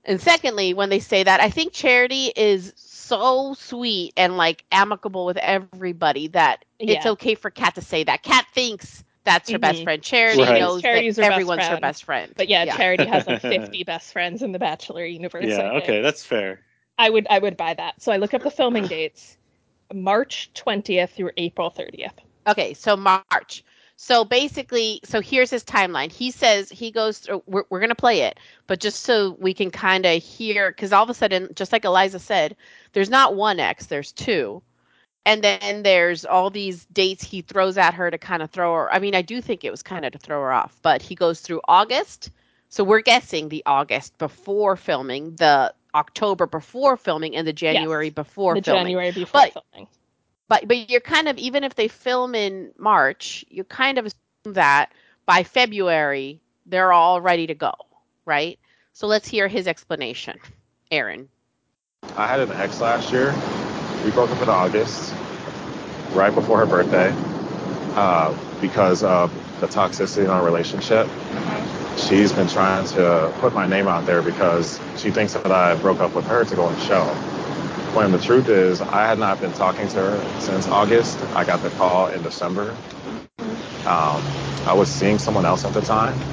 And 0.05 0.19
secondly, 0.21 0.73
when 0.73 0.89
they 0.89 0.99
say 0.99 1.23
that, 1.23 1.39
I 1.41 1.49
think 1.49 1.73
Charity 1.73 2.32
is 2.36 2.73
so 2.75 3.53
sweet 3.53 4.13
and 4.17 4.38
like 4.38 4.65
amicable 4.71 5.25
with 5.25 5.38
everybody 5.38 6.27
that 6.30 6.65
it's 6.73 6.93
okay 7.05 7.36
for 7.36 7.39
Kat 7.39 7.75
to 7.75 7.82
say 7.82 8.03
that. 8.03 8.23
Kat 8.23 8.45
thinks 8.53 9.03
that's 9.23 9.51
her 9.51 9.59
best 9.59 9.82
Mhm. 9.82 9.84
friend. 9.84 10.01
Charity 10.03 10.51
Right. 10.51 10.53
knows 10.53 10.84
Charity's 10.84 11.17
that 11.17 11.17
her 11.17 11.25
best 11.25 11.53
everyone's 11.53 11.67
her 11.67 11.77
best 11.77 12.03
friend. 12.03 12.34
But 12.36 12.47
yeah, 12.49 12.65
yeah. 12.65 12.77
Charity 12.77 13.05
has 13.05 13.27
like 13.27 13.41
50 13.41 13.84
best 13.84 14.11
friends 14.13 14.41
in 14.41 14.51
the 14.51 14.59
Bachelor 14.59 15.05
universe. 15.05 15.57
Yeah. 15.57 15.71
Okay, 15.73 16.01
that's 16.01 16.23
fair. 16.25 16.61
I 16.97 17.09
would 17.09 17.27
I 17.30 17.39
would 17.39 17.57
buy 17.57 17.73
that. 17.73 18.01
So 18.01 18.11
I 18.11 18.17
look 18.17 18.34
up 18.34 18.43
the 18.43 18.51
filming 18.51 18.88
dates. 18.88 19.38
March 19.93 20.51
20th 20.53 21.11
through 21.11 21.32
April 21.38 21.69
30th. 21.69 22.19
Okay, 22.47 22.73
so 22.73 22.95
March. 22.97 23.63
So 24.01 24.23
basically, 24.23 25.01
so 25.03 25.19
here's 25.19 25.49
his 25.49 25.65
timeline. 25.65 26.09
He 26.09 26.31
says 26.31 26.69
he 26.69 26.89
goes 26.89 27.17
through, 27.17 27.43
we're, 27.47 27.65
we're 27.69 27.81
going 27.81 27.89
to 27.89 27.95
play 27.95 28.21
it, 28.21 28.39
but 28.65 28.79
just 28.79 29.03
so 29.03 29.35
we 29.41 29.53
can 29.53 29.71
kind 29.71 30.05
of 30.05 30.23
hear, 30.23 30.71
because 30.71 30.93
all 30.93 31.03
of 31.03 31.09
a 31.09 31.13
sudden, 31.13 31.49
just 31.53 31.73
like 31.73 31.83
Eliza 31.83 32.17
said, 32.17 32.55
there's 32.93 33.09
not 33.09 33.35
one 33.35 33.59
X, 33.59 33.87
there's 33.87 34.13
two. 34.13 34.63
And 35.25 35.43
then 35.43 35.83
there's 35.83 36.23
all 36.23 36.49
these 36.49 36.85
dates 36.85 37.25
he 37.25 37.41
throws 37.41 37.77
at 37.77 37.93
her 37.93 38.09
to 38.09 38.17
kind 38.17 38.41
of 38.41 38.49
throw 38.51 38.73
her. 38.73 38.91
I 38.91 38.99
mean, 38.99 39.15
I 39.15 39.21
do 39.21 39.41
think 39.41 39.65
it 39.65 39.69
was 39.69 39.83
kind 39.83 40.05
of 40.05 40.13
to 40.13 40.17
throw 40.17 40.39
her 40.39 40.53
off, 40.53 40.79
but 40.81 41.01
he 41.01 41.13
goes 41.13 41.41
through 41.41 41.59
August. 41.67 42.31
So 42.69 42.85
we're 42.85 43.01
guessing 43.01 43.49
the 43.49 43.63
August 43.65 44.17
before 44.17 44.77
filming, 44.77 45.35
the 45.35 45.73
October 45.93 46.47
before 46.47 46.95
filming, 46.95 47.35
and 47.35 47.45
the 47.45 47.51
January 47.51 48.11
before 48.11 48.53
filming. 48.53 48.61
the 48.61 48.65
filming 48.65 48.85
January 48.85 49.11
before 49.11 49.41
But- 49.41 49.63
filming. 49.73 49.89
But 50.49 50.67
but 50.67 50.89
you're 50.89 50.99
kind 50.99 51.29
of 51.29 51.37
even 51.37 51.63
if 51.63 51.75
they 51.75 51.87
film 51.87 52.35
in 52.35 52.73
March, 52.77 53.45
you 53.49 53.63
kind 53.63 53.97
of 53.97 54.07
assume 54.07 54.53
that 54.55 54.91
by 55.25 55.43
February 55.43 56.41
they're 56.65 56.91
all 56.91 57.21
ready 57.21 57.47
to 57.47 57.55
go, 57.55 57.73
right? 58.25 58.59
So 58.93 59.07
let's 59.07 59.27
hear 59.27 59.47
his 59.47 59.67
explanation, 59.67 60.39
Aaron. 60.91 61.29
I 62.17 62.27
had 62.27 62.41
an 62.41 62.51
ex 62.51 62.81
last 62.81 63.13
year. 63.13 63.33
We 64.03 64.11
broke 64.11 64.31
up 64.31 64.41
in 64.41 64.49
August, 64.49 65.13
right 66.13 66.33
before 66.33 66.59
her 66.59 66.65
birthday, 66.65 67.13
uh, 67.95 68.33
because 68.61 69.03
of 69.03 69.31
the 69.61 69.67
toxicity 69.67 70.23
in 70.23 70.29
our 70.29 70.43
relationship. 70.43 71.07
She's 71.97 72.33
been 72.33 72.47
trying 72.47 72.85
to 72.87 73.31
put 73.39 73.53
my 73.53 73.67
name 73.67 73.87
out 73.87 74.05
there 74.05 74.21
because 74.21 74.79
she 74.97 75.11
thinks 75.11 75.33
that 75.33 75.51
I 75.51 75.75
broke 75.75 75.99
up 75.99 76.15
with 76.15 76.25
her 76.25 76.43
to 76.45 76.55
go 76.55 76.63
on 76.63 76.73
the 76.73 76.81
show. 76.81 77.38
When 77.91 78.11
the 78.11 78.19
truth 78.19 78.49
is, 78.49 78.81
I 78.81 79.07
had 79.07 79.19
not 79.19 79.39
been 79.39 79.53
talking 79.53 79.87
to 79.89 79.99
her 79.99 80.33
since 80.37 80.67
August. 80.67 81.23
I 81.33 81.45
got 81.45 81.61
the 81.61 81.71
call 81.71 82.07
in 82.07 82.21
December. 82.23 82.83
Um, 83.85 84.35
I 84.65 84.73
was 84.75 84.91
seeing 84.91 85.19
someone 85.19 85.45
else 85.45 85.65
at 85.65 85.73
the 85.73 85.81
time, 85.81 86.25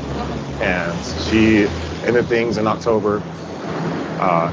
and 0.61 1.05
she 1.05 1.69
ended 2.05 2.29
things 2.29 2.59
in 2.59 2.67
October. 2.67 3.27
Uh, 4.19 4.53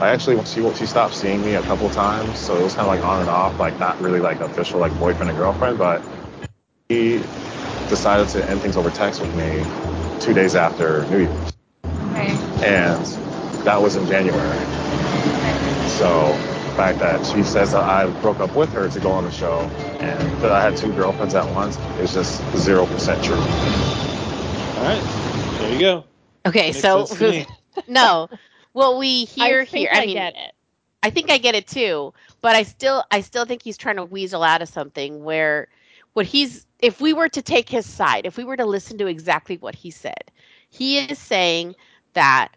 I 0.00 0.10
actually 0.10 0.44
she 0.44 0.62
she 0.74 0.86
stopped 0.86 1.14
seeing 1.14 1.42
me 1.42 1.54
a 1.54 1.62
couple 1.64 1.90
times, 1.90 2.40
so 2.40 2.58
it 2.58 2.62
was 2.62 2.74
kind 2.74 2.86
of 2.88 2.90
like 2.94 3.02
on 3.02 3.20
and 3.20 3.30
off, 3.30 3.58
like 3.58 3.78
not 3.78 4.00
really 4.00 4.20
like 4.20 4.40
official 4.40 4.80
like 4.80 4.98
boyfriend 4.98 5.30
and 5.30 5.38
girlfriend. 5.38 5.78
But 5.78 6.04
he 6.88 7.24
decided 7.88 8.28
to 8.30 8.48
end 8.48 8.62
things 8.62 8.76
over 8.76 8.90
text 8.90 9.20
with 9.20 9.34
me 9.34 9.68
two 10.18 10.34
days 10.34 10.56
after 10.56 11.06
New 11.06 11.18
Year's, 11.20 11.56
Okay. 12.10 12.38
and 12.62 13.06
that 13.64 13.82
was 13.82 13.96
in 13.96 14.06
January. 14.06 14.68
So 15.98 16.28
the 16.68 16.76
fact 16.76 16.98
that 17.00 17.24
she 17.26 17.42
says 17.42 17.72
that 17.72 17.82
I 17.82 18.06
broke 18.22 18.40
up 18.40 18.54
with 18.56 18.72
her 18.72 18.88
to 18.88 19.00
go 19.00 19.10
on 19.10 19.24
the 19.24 19.30
show 19.30 19.60
and 20.00 20.42
that 20.42 20.52
I 20.52 20.62
had 20.62 20.76
two 20.76 20.92
girlfriends 20.92 21.34
at 21.34 21.46
once 21.54 21.76
is 22.00 22.14
just 22.14 22.42
zero 22.56 22.86
percent 22.86 23.22
true. 23.24 23.36
All 23.36 24.84
right. 24.84 25.02
There 25.58 25.72
you 25.72 25.80
go. 25.80 26.04
Okay, 26.46 26.68
Makes 26.68 26.80
so 26.80 27.04
sense 27.04 27.46
no, 27.88 28.28
what 28.72 28.98
we 28.98 29.24
hear 29.24 29.60
I 29.60 29.64
think 29.64 29.82
here, 29.82 29.90
I, 29.92 30.02
I 30.02 30.06
mean, 30.06 30.16
get 30.16 30.34
it. 30.36 30.52
I 31.02 31.10
think 31.10 31.30
I 31.30 31.38
get 31.38 31.54
it 31.54 31.66
too, 31.66 32.12
but 32.40 32.56
I 32.56 32.62
still 32.62 33.04
I 33.10 33.20
still 33.20 33.44
think 33.44 33.62
he's 33.62 33.76
trying 33.76 33.96
to 33.96 34.04
weasel 34.04 34.42
out 34.42 34.62
of 34.62 34.68
something 34.68 35.22
where 35.24 35.68
what 36.14 36.26
he's 36.26 36.66
if 36.80 37.00
we 37.00 37.12
were 37.12 37.28
to 37.28 37.42
take 37.42 37.68
his 37.68 37.86
side, 37.86 38.26
if 38.26 38.36
we 38.36 38.44
were 38.44 38.56
to 38.56 38.64
listen 38.64 38.98
to 38.98 39.06
exactly 39.06 39.56
what 39.58 39.74
he 39.74 39.90
said, 39.90 40.30
he 40.68 40.98
is 40.98 41.18
saying 41.18 41.74
that 42.14 42.48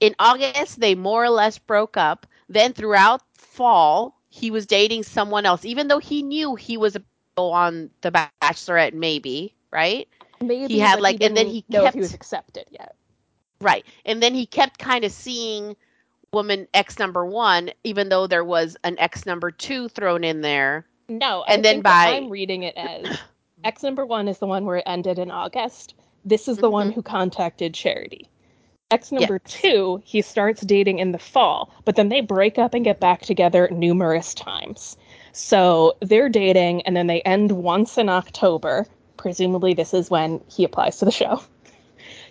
in 0.00 0.14
August 0.18 0.80
they 0.80 0.94
more 0.94 1.24
or 1.24 1.30
less 1.30 1.58
broke 1.58 1.96
up, 1.96 2.26
then 2.48 2.72
throughout 2.72 3.22
fall 3.34 4.14
he 4.30 4.50
was 4.50 4.66
dating 4.66 5.02
someone 5.02 5.46
else 5.46 5.64
even 5.64 5.88
though 5.88 5.98
he 5.98 6.22
knew 6.22 6.54
he 6.54 6.76
was 6.76 6.96
on 7.36 7.90
the 8.00 8.10
bachelorette 8.10 8.92
maybe, 8.94 9.54
right? 9.72 10.08
Maybe 10.40 10.74
he 10.74 10.78
had, 10.80 11.00
like- 11.00 11.22
and 11.22 11.36
then 11.36 11.46
he 11.46 11.62
kept- 11.62 11.94
he 11.94 12.00
was 12.00 12.14
accepted 12.14 12.66
yet. 12.70 12.94
Right. 13.60 13.84
And 14.04 14.22
then 14.22 14.34
he 14.34 14.46
kept 14.46 14.78
kind 14.78 15.04
of 15.04 15.12
seeing 15.12 15.76
woman 16.32 16.68
X 16.74 16.98
number 16.98 17.24
1 17.24 17.70
even 17.84 18.08
though 18.08 18.26
there 18.26 18.44
was 18.44 18.76
an 18.84 18.98
X 18.98 19.24
number 19.26 19.50
2 19.50 19.88
thrown 19.88 20.24
in 20.24 20.40
there. 20.42 20.86
No, 21.08 21.42
And 21.48 21.60
I 21.60 21.62
then 21.62 21.80
by- 21.80 22.12
I'm 22.16 22.28
reading 22.28 22.64
it 22.64 22.76
as 22.76 23.18
X 23.64 23.82
number 23.82 24.04
one 24.06 24.28
is 24.28 24.38
the 24.38 24.46
one 24.46 24.64
where 24.66 24.76
it 24.76 24.84
ended 24.86 25.18
in 25.18 25.30
August. 25.30 25.94
This 26.24 26.46
is 26.48 26.58
the 26.58 26.70
one 26.70 26.90
Mhm. 26.90 26.94
who 26.94 27.02
contacted 27.02 27.72
Charity. 27.74 28.28
Ex 28.90 29.12
number 29.12 29.38
two, 29.40 30.00
he 30.04 30.22
starts 30.22 30.62
dating 30.62 30.98
in 30.98 31.12
the 31.12 31.18
fall, 31.18 31.70
but 31.84 31.96
then 31.96 32.08
they 32.08 32.22
break 32.22 32.56
up 32.56 32.72
and 32.72 32.86
get 32.86 33.00
back 33.00 33.20
together 33.20 33.68
numerous 33.70 34.32
times. 34.32 34.96
So 35.32 35.94
they're 36.00 36.30
dating 36.30 36.82
and 36.82 36.96
then 36.96 37.06
they 37.06 37.20
end 37.22 37.52
once 37.52 37.98
in 37.98 38.08
October. 38.08 38.86
Presumably, 39.18 39.74
this 39.74 39.92
is 39.92 40.10
when 40.10 40.40
he 40.48 40.64
applies 40.64 40.96
to 40.98 41.04
the 41.04 41.10
show. 41.10 41.42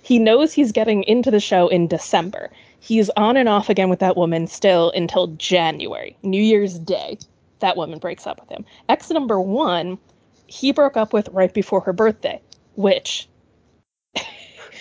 He 0.02 0.18
knows 0.18 0.52
he's 0.52 0.72
getting 0.72 1.04
into 1.04 1.30
the 1.30 1.40
show 1.40 1.68
in 1.68 1.88
December. 1.88 2.50
He's 2.80 3.12
on 3.12 3.38
and 3.38 3.48
off 3.48 3.70
again 3.70 3.90
with 3.90 4.00
that 4.00 4.18
woman 4.18 4.48
still 4.48 4.92
until 4.92 5.28
January, 5.28 6.18
New 6.24 6.42
Year's 6.42 6.80
Day. 6.80 7.20
That 7.60 7.78
woman 7.78 8.00
breaks 8.00 8.26
up 8.26 8.40
with 8.40 8.50
him. 8.50 8.66
Ex 8.90 9.12
number 9.12 9.40
one, 9.40 10.00
he 10.48 10.72
broke 10.72 10.98
up 10.98 11.14
with 11.14 11.30
right 11.30 11.54
before 11.54 11.82
her 11.82 11.94
birthday, 11.94 12.42
which 12.76 13.28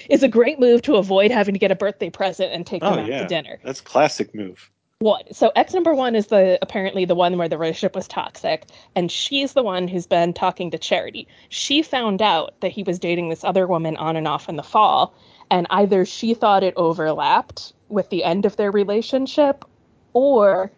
is 0.08 0.22
a 0.22 0.28
great 0.28 0.58
move 0.58 0.82
to 0.82 0.96
avoid 0.96 1.30
having 1.30 1.54
to 1.54 1.58
get 1.58 1.70
a 1.70 1.76
birthday 1.76 2.10
present 2.10 2.52
and 2.52 2.66
take 2.66 2.82
oh, 2.82 2.90
them 2.90 2.98
Oh 2.98 3.02
out 3.02 3.08
yeah, 3.08 3.22
to 3.22 3.26
dinner. 3.26 3.58
that's 3.64 3.80
classic 3.80 4.34
move. 4.34 4.70
What? 4.98 5.36
So 5.36 5.52
ex 5.54 5.74
number 5.74 5.94
one 5.94 6.14
is 6.14 6.28
the 6.28 6.58
apparently 6.62 7.04
the 7.04 7.14
one 7.14 7.36
where 7.36 7.48
the 7.50 7.58
relationship 7.58 7.94
was 7.94 8.08
toxic, 8.08 8.64
and 8.94 9.12
she's 9.12 9.52
the 9.52 9.62
one 9.62 9.88
who's 9.88 10.06
been 10.06 10.32
talking 10.32 10.70
to 10.70 10.78
Charity. 10.78 11.28
She 11.50 11.82
found 11.82 12.22
out 12.22 12.58
that 12.60 12.72
he 12.72 12.82
was 12.82 12.98
dating 12.98 13.28
this 13.28 13.44
other 13.44 13.66
woman 13.66 13.98
on 13.98 14.16
and 14.16 14.26
off 14.26 14.48
in 14.48 14.56
the 14.56 14.62
fall, 14.62 15.12
and 15.50 15.66
either 15.68 16.06
she 16.06 16.32
thought 16.32 16.62
it 16.62 16.72
overlapped 16.76 17.74
with 17.90 18.08
the 18.08 18.24
end 18.24 18.46
of 18.46 18.56
their 18.56 18.70
relationship, 18.70 19.66
or 20.14 20.70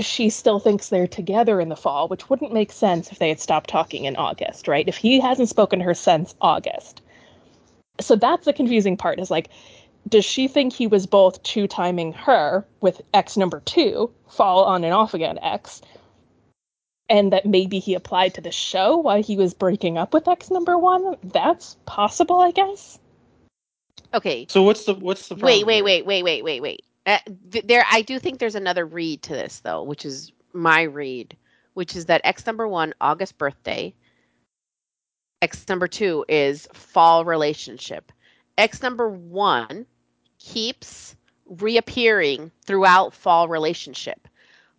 she 0.00 0.30
still 0.30 0.58
thinks 0.58 0.88
they're 0.88 1.06
together 1.06 1.60
in 1.60 1.68
the 1.68 1.76
fall, 1.76 2.08
which 2.08 2.30
wouldn't 2.30 2.52
make 2.52 2.72
sense 2.72 3.12
if 3.12 3.18
they 3.18 3.28
had 3.28 3.40
stopped 3.40 3.68
talking 3.68 4.06
in 4.06 4.16
August, 4.16 4.68
right? 4.68 4.88
If 4.88 4.96
he 4.96 5.20
hasn't 5.20 5.50
spoken 5.50 5.80
to 5.80 5.84
her 5.84 5.94
since 5.94 6.34
August. 6.40 7.02
So 8.00 8.16
that's 8.16 8.44
the 8.44 8.52
confusing 8.52 8.96
part 8.96 9.18
is 9.18 9.30
like, 9.30 9.50
does 10.08 10.24
she 10.24 10.48
think 10.48 10.72
he 10.72 10.86
was 10.86 11.06
both 11.06 11.42
two 11.42 11.66
timing 11.66 12.12
her 12.12 12.64
with 12.80 13.02
X 13.12 13.36
number 13.36 13.60
two, 13.60 14.10
fall 14.28 14.64
on 14.64 14.84
and 14.84 14.94
off 14.94 15.14
again 15.14 15.38
X, 15.42 15.82
and 17.08 17.32
that 17.32 17.46
maybe 17.46 17.78
he 17.78 17.94
applied 17.94 18.34
to 18.34 18.40
the 18.40 18.52
show 18.52 18.96
while 18.96 19.22
he 19.22 19.36
was 19.36 19.54
breaking 19.54 19.98
up 19.98 20.14
with 20.14 20.28
X 20.28 20.50
number 20.50 20.78
one? 20.78 21.16
That's 21.24 21.76
possible, 21.86 22.40
I 22.40 22.52
guess. 22.52 22.98
Okay. 24.14 24.46
So 24.48 24.62
what's 24.62 24.84
the 24.84 24.94
what's 24.94 25.28
the 25.28 25.34
Wait, 25.34 25.64
problem 25.64 25.66
wait, 25.66 25.74
here? 25.76 25.84
wait, 25.84 26.06
wait, 26.06 26.22
wait, 26.22 26.44
wait, 26.44 26.60
wait. 26.62 26.84
Uh, 27.06 27.18
th- 27.50 27.66
there, 27.66 27.84
I 27.90 28.02
do 28.02 28.18
think 28.18 28.38
there's 28.38 28.54
another 28.54 28.86
read 28.86 29.22
to 29.22 29.32
this 29.32 29.60
though, 29.60 29.82
which 29.82 30.04
is 30.04 30.32
my 30.52 30.82
read, 30.82 31.36
which 31.74 31.96
is 31.96 32.06
that 32.06 32.20
X 32.24 32.46
number 32.46 32.68
one, 32.68 32.94
August 33.00 33.38
birthday. 33.38 33.94
X 35.42 35.68
number 35.68 35.86
two 35.88 36.24
is 36.28 36.68
fall 36.72 37.24
relationship. 37.24 38.10
X 38.56 38.82
number 38.82 39.08
one 39.08 39.86
keeps 40.38 41.14
reappearing 41.46 42.50
throughout 42.64 43.14
fall 43.14 43.48
relationship. 43.48 44.26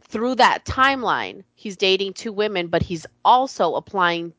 Through 0.02 0.36
that 0.36 0.66
timeline, 0.66 1.44
he's 1.56 1.78
dating 1.78 2.14
two 2.14 2.34
women, 2.34 2.68
but 2.68 2.82
he's 2.82 3.06
also 3.24 3.76
applying, 3.76 4.34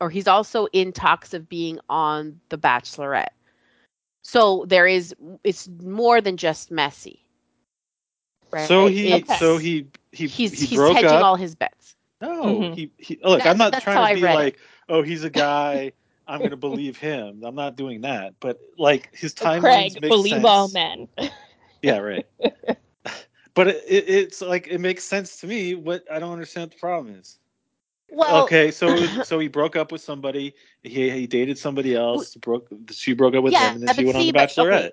or 0.00 0.10
he's 0.10 0.26
also 0.28 0.66
in 0.72 0.92
talks 0.92 1.34
of 1.34 1.48
being 1.48 1.78
on 1.88 2.40
The 2.48 2.58
Bachelorette. 2.58 3.28
So 4.22 4.64
there 4.66 4.86
is, 4.86 5.14
it's 5.44 5.68
more 5.68 6.20
than 6.20 6.36
just 6.36 6.70
messy. 6.70 7.22
Right? 8.50 8.66
So 8.68 8.86
he 8.86 9.12
It's- 9.12 9.38
so 9.38 9.56
he 9.58 9.86
he 10.12 10.26
he's 10.26 10.52
he 10.52 10.66
he's 10.66 10.78
hedging 10.80 11.06
up. 11.06 11.22
all 11.24 11.36
his 11.36 11.54
bets. 11.54 11.96
No, 12.20 12.44
Mhm. 12.44 12.74
he, 12.74 12.90
he 12.98 13.18
look. 13.22 13.42
That- 13.42 13.50
I'm 13.50 13.58
not 13.58 13.82
trying 13.82 14.14
to 14.14 14.20
be 14.20 14.22
read 14.22 14.32
it. 14.32 14.34
like, 14.36 14.58
oh, 14.88 15.02
he's 15.02 15.24
a 15.24 15.30
guy. 15.30 15.92
I'm 16.26 16.40
gonna 16.42 16.56
believe 16.56 16.96
him. 16.96 17.42
I'm 17.44 17.54
not 17.54 17.76
doing 17.76 18.00
that. 18.02 18.34
But 18.40 18.58
like 18.78 19.14
his 19.14 19.34
timelines 19.34 19.60
Craig, 19.60 19.92
make 20.00 20.10
believe 20.10 20.32
sense. 20.32 20.44
all 20.44 20.68
men. 20.68 21.08
Yeah, 21.82 21.98
right. 21.98 22.24
but 23.52 23.68
it, 23.68 23.84
it, 23.86 24.08
it's 24.08 24.40
like 24.40 24.68
it 24.68 24.78
makes 24.78 25.04
sense 25.04 25.36
to 25.40 25.46
me. 25.46 25.74
What 25.74 26.02
I 26.10 26.18
don't 26.18 26.32
understand 26.32 26.68
what 26.68 26.70
the 26.72 26.78
problem 26.78 27.14
is. 27.16 27.38
Well, 28.10 28.44
okay, 28.44 28.70
so 28.70 28.96
so 29.22 29.38
he 29.38 29.48
broke 29.48 29.76
up 29.76 29.92
with 29.92 30.00
somebody. 30.00 30.54
He 30.82 31.10
he 31.10 31.26
dated 31.26 31.58
somebody 31.58 31.94
else. 31.94 32.34
Broke. 32.36 32.68
She 32.90 33.12
broke 33.12 33.34
up 33.34 33.44
with 33.44 33.52
Yeah, 33.52 33.68
him, 33.68 33.76
and 33.76 33.88
then 33.88 33.94
she 33.94 34.04
went 34.04 34.16
see, 34.16 34.20
on 34.20 34.26
the 34.28 34.32
but- 34.32 34.48
Bachelorette. 34.48 34.72
okay. 34.72 34.90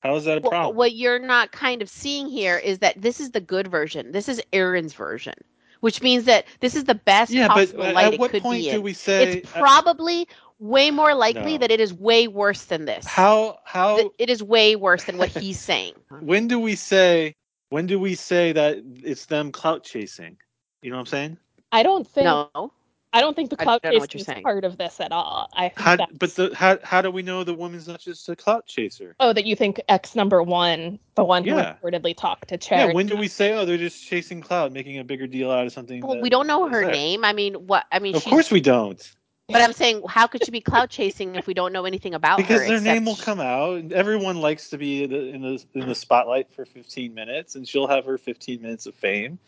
How 0.00 0.16
is 0.16 0.24
that 0.24 0.38
a 0.38 0.40
problem? 0.40 0.74
what 0.76 0.94
you're 0.94 1.18
not 1.18 1.52
kind 1.52 1.82
of 1.82 1.88
seeing 1.90 2.28
here 2.28 2.56
is 2.58 2.78
that 2.78 3.00
this 3.00 3.20
is 3.20 3.30
the 3.32 3.40
good 3.42 3.68
version. 3.68 4.12
This 4.12 4.28
is 4.28 4.40
Aaron's 4.54 4.94
version, 4.94 5.34
which 5.82 6.00
means 6.00 6.24
that 6.24 6.46
this 6.60 6.74
is 6.74 6.84
the 6.84 6.94
best 6.94 7.30
yeah, 7.32 7.48
but 7.48 7.54
possible 7.56 7.84
at 7.84 7.94
light 7.94 8.14
it 8.14 8.20
what 8.20 8.30
could 8.30 8.42
point 8.42 8.62
be 8.62 8.70
do 8.70 8.80
we 8.80 8.94
say 8.94 9.24
It's 9.24 9.54
uh, 9.54 9.60
probably 9.60 10.26
way 10.58 10.90
more 10.90 11.14
likely 11.14 11.52
No. 11.52 11.58
that 11.58 11.70
it 11.70 11.80
is 11.80 11.92
way 11.92 12.28
worse 12.28 12.64
than 12.64 12.86
this. 12.86 13.04
how 13.06 13.58
how 13.64 14.10
it 14.18 14.30
is 14.30 14.42
way 14.42 14.76
worse 14.76 15.04
than 15.04 15.18
what 15.18 15.28
he's 15.42 15.60
saying. 15.60 15.94
when 16.20 16.48
do 16.48 16.58
we 16.58 16.74
say 16.76 17.34
when 17.70 17.86
do 17.86 17.98
we 17.98 18.14
say 18.14 18.52
that 18.52 18.78
it's 19.02 19.26
them 19.26 19.50
clout 19.52 19.84
chasing? 19.84 20.36
You 20.82 20.90
know 20.90 20.96
what 20.96 21.00
I'm 21.00 21.06
saying? 21.06 21.36
I 21.72 21.82
don't 21.82 22.06
think 22.06 22.26
No, 22.26 22.72
I 23.14 23.20
don't 23.20 23.34
think 23.36 23.50
the 23.50 23.56
I 23.60 23.64
clout 23.64 23.82
don't 23.82 23.92
know 23.94 23.98
what 24.00 24.10
chasing 24.10 24.18
you're 24.18 24.22
is 24.22 24.26
saying. 24.36 24.42
part 24.42 24.64
of 24.64 24.78
this 24.78 24.98
at 25.00 25.12
all. 25.12 25.48
I 25.54 25.72
How 25.76 25.96
but 26.18 26.34
the 26.34 26.50
how 26.54 26.78
how 26.82 27.02
do 27.02 27.10
we 27.10 27.22
know 27.22 27.44
the 27.44 27.52
woman's 27.54 27.86
not 27.86 28.00
just 28.00 28.28
a 28.28 28.36
clout 28.36 28.66
chaser? 28.66 29.14
oh 29.20 29.32
that 29.32 29.44
you 29.44 29.54
think 29.54 29.80
X 29.88 30.14
number 30.14 30.42
one, 30.42 30.98
the 31.14 31.24
one 31.24 31.44
who 31.44 31.50
Yeah. 31.54 31.74
reportedly 31.82 32.16
talked 32.16 32.48
to 32.48 32.56
Charity. 32.56 32.88
Yeah, 32.88 32.94
when 32.94 33.06
do 33.06 33.16
we 33.16 33.28
say 33.28 33.52
oh 33.52 33.64
they're 33.66 33.76
just 33.76 34.02
chasing 34.06 34.40
clout, 34.40 34.72
making 34.72 34.98
a 34.98 35.04
bigger 35.04 35.26
deal 35.26 35.50
out 35.50 35.66
of 35.66 35.72
something? 35.72 36.00
well, 36.00 36.14
that 36.14 36.22
we 36.22 36.30
don't 36.30 36.46
know 36.46 36.68
her 36.68 36.82
there? 36.82 36.90
name. 36.90 37.24
I 37.24 37.32
mean, 37.32 37.54
what? 37.66 37.84
I 37.92 37.98
mean, 37.98 38.14
Of 38.14 38.22
she's- 38.22 38.30
course 38.32 38.50
we 38.50 38.60
don't, 38.60 39.12
But 39.48 39.60
I'm 39.60 39.74
saying, 39.74 40.02
how 40.08 40.26
could 40.26 40.42
she 40.44 40.50
be 40.50 40.62
clout 40.62 40.88
chasing 40.88 41.34
if 41.36 41.46
we 41.46 41.52
don't 41.52 41.74
know 41.74 41.84
anything 41.84 42.14
about 42.14 42.38
her? 42.40 42.44
because 42.46 42.62
her? 42.62 42.68
their 42.68 42.80
name 42.80 43.04
will 43.04 43.16
come 43.16 43.40
out. 43.40 43.92
Everyone 43.92 44.40
likes 44.40 44.70
to 44.70 44.78
be 44.78 45.04
in 45.04 45.10
the, 45.10 45.20
in 45.34 45.42
the 45.42 45.64
in 45.74 45.86
the 45.88 45.94
spotlight 45.94 46.50
for 46.50 46.64
15 46.64 47.12
minutes, 47.12 47.56
and 47.56 47.68
she'll 47.68 47.88
have 47.88 48.06
her 48.06 48.16
15 48.16 48.62
minutes 48.62 48.86
of 48.86 48.94
fame, 48.94 49.38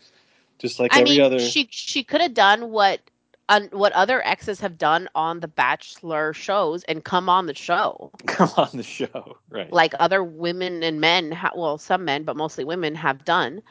just 0.59 0.79
like 0.79 0.95
I 0.95 1.01
every 1.01 1.13
mean, 1.15 1.23
other. 1.23 1.39
she 1.39 1.67
she 1.71 2.05
could 2.05 2.21
have 2.21 2.35
done 2.35 2.71
what 2.71 3.01
un, 3.49 3.69
what 3.73 3.93
other 3.93 4.25
exes 4.27 4.61
have 4.61 4.79
done 4.79 5.09
on 5.15 5.41
the 5.41 5.49
Bachelor 5.49 6.33
shows 6.33 6.85
and 6.85 7.05
come 7.05 7.29
on 7.29 7.47
the 7.47 7.55
show, 7.55 8.11
come 8.27 8.51
on 8.57 8.71
the 8.73 8.83
show, 8.83 9.39
right? 9.51 9.73
like 9.73 9.95
other 9.99 10.23
women 10.25 10.83
and 10.83 11.01
men. 11.01 11.33
Ha- 11.33 11.53
well, 11.57 11.79
some 11.79 12.05
men, 12.05 12.25
but 12.25 12.37
mostly 12.37 12.65
women 12.65 12.95
have 12.95 13.25
done. 13.25 13.63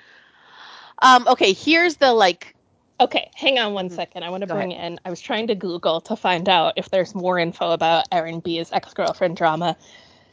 Um. 1.02 1.28
Okay. 1.28 1.54
Here's 1.54 1.98
the 1.98 2.14
like. 2.14 2.56
Okay, 3.02 3.30
hang 3.36 3.58
on 3.60 3.74
one 3.74 3.90
Mhm. 3.90 4.24
I 4.24 4.30
want 4.30 4.42
to 4.42 4.48
Go 4.48 4.54
bring 4.54 4.72
in. 4.72 5.00
I 5.04 5.10
was 5.10 5.20
trying 5.20 5.48
to 5.48 5.56
Google 5.56 6.00
to 6.02 6.16
find 6.16 6.48
out 6.48 6.74
if 6.78 6.90
there's 6.90 7.14
more 7.16 7.40
info 7.40 7.72
about 7.72 8.06
Aaron 8.12 8.40
B's 8.40 8.72
ex-girlfriend 8.72 9.36
drama. 9.36 9.76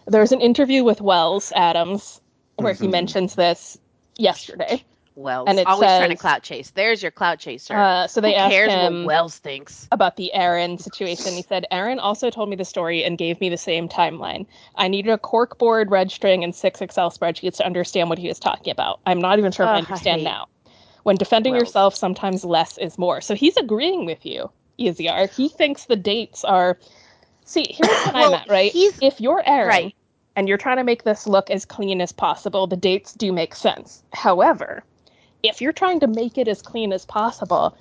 There's 0.06 0.30
an 0.30 0.40
interview 0.40 0.84
with 0.84 1.00
Wells 1.00 1.52
Adams 1.56 2.20
where 2.56 2.74
he 2.74 2.86
Mhm. 2.86 2.90
mentions 2.90 3.34
this 3.34 3.78
yesterday. 4.18 4.84
Wells 5.16 5.46
And 5.48 5.58
it 5.58 5.66
always 5.66 5.88
trying 5.88 6.10
to 6.10 6.16
says- 6.16 6.20
clout 6.20 6.42
chase. 6.42 6.70
There's 6.70 7.02
your 7.02 7.10
clout 7.10 7.38
chaser. 7.38 7.74
Uh, 7.76 8.06
so 8.06 8.20
they 8.20 8.32
Who 8.32 8.38
asked 8.38 8.52
cares 8.52 8.72
him 8.72 9.00
what 9.04 9.06
Wells 9.06 9.38
thinks? 9.38 9.88
about 9.92 10.16
the 10.16 10.32
Aaron 10.32 10.78
situation. 10.78 11.32
He 11.32 11.42
said, 11.42 11.66
Aaron 11.70 11.98
also 11.98 12.30
told 12.30 12.48
me 12.48 12.56
the 12.56 12.64
story 12.64 13.04
and 13.04 13.18
gave 13.18 13.40
me 13.40 13.48
the 13.48 13.56
same 13.58 13.88
timeline. 13.88 14.46
I 14.76 14.88
needed 14.88 15.10
a 15.12 15.18
cork 15.18 15.58
board, 15.58 15.90
red 15.90 16.10
string, 16.10 16.42
and 16.44 16.54
six 16.54 16.80
Excel 16.80 17.10
spreadsheets 17.10 17.56
to 17.56 17.66
understand 17.66 18.08
what 18.08 18.18
he 18.18 18.28
was 18.28 18.38
talking 18.38 18.70
about. 18.70 19.00
I'm 19.06 19.20
not 19.20 19.38
even 19.38 19.52
sure 19.52 19.66
if 19.66 19.70
I 19.70 19.74
I 19.74 19.78
understand 19.78 20.20
hate 20.20 20.24
now. 20.24 20.46
When 21.02 21.16
defending 21.16 21.52
Wells. 21.54 21.62
yourself, 21.64 21.94
sometimes 21.96 22.44
less 22.44 22.78
is 22.78 22.96
more. 22.98 23.20
So 23.20 23.34
he's 23.34 23.56
agreeing 23.56 24.06
with 24.06 24.24
you, 24.24 24.50
Easier. 24.78 25.26
He 25.26 25.48
thinks 25.48 25.84
the 25.86 25.96
dates 25.96 26.44
are. 26.44 26.78
See, 27.44 27.66
here's 27.68 27.90
what 28.04 28.14
Well, 28.14 28.34
I'm 28.34 28.40
at, 28.42 28.48
right? 28.48 28.70
If 28.74 29.20
you're 29.20 29.42
Aaron 29.44 29.68
Right. 29.68 29.94
and 30.36 30.48
you're 30.48 30.56
trying 30.56 30.76
to 30.76 30.84
make 30.84 31.02
this 31.02 31.26
look 31.26 31.50
as 31.50 31.64
clean 31.64 32.00
as 32.00 32.12
possible, 32.12 32.66
the 32.68 32.76
dates 32.76 33.12
do 33.12 33.32
make 33.32 33.54
sense. 33.56 34.02
However, 34.12 34.84
if 35.42 35.60
you're 35.60 35.72
trying 35.72 36.00
to 36.00 36.06
make 36.06 36.38
it 36.38 36.48
as 36.48 36.62
clean 36.62 36.92
as 36.92 37.04
possible, 37.06 37.76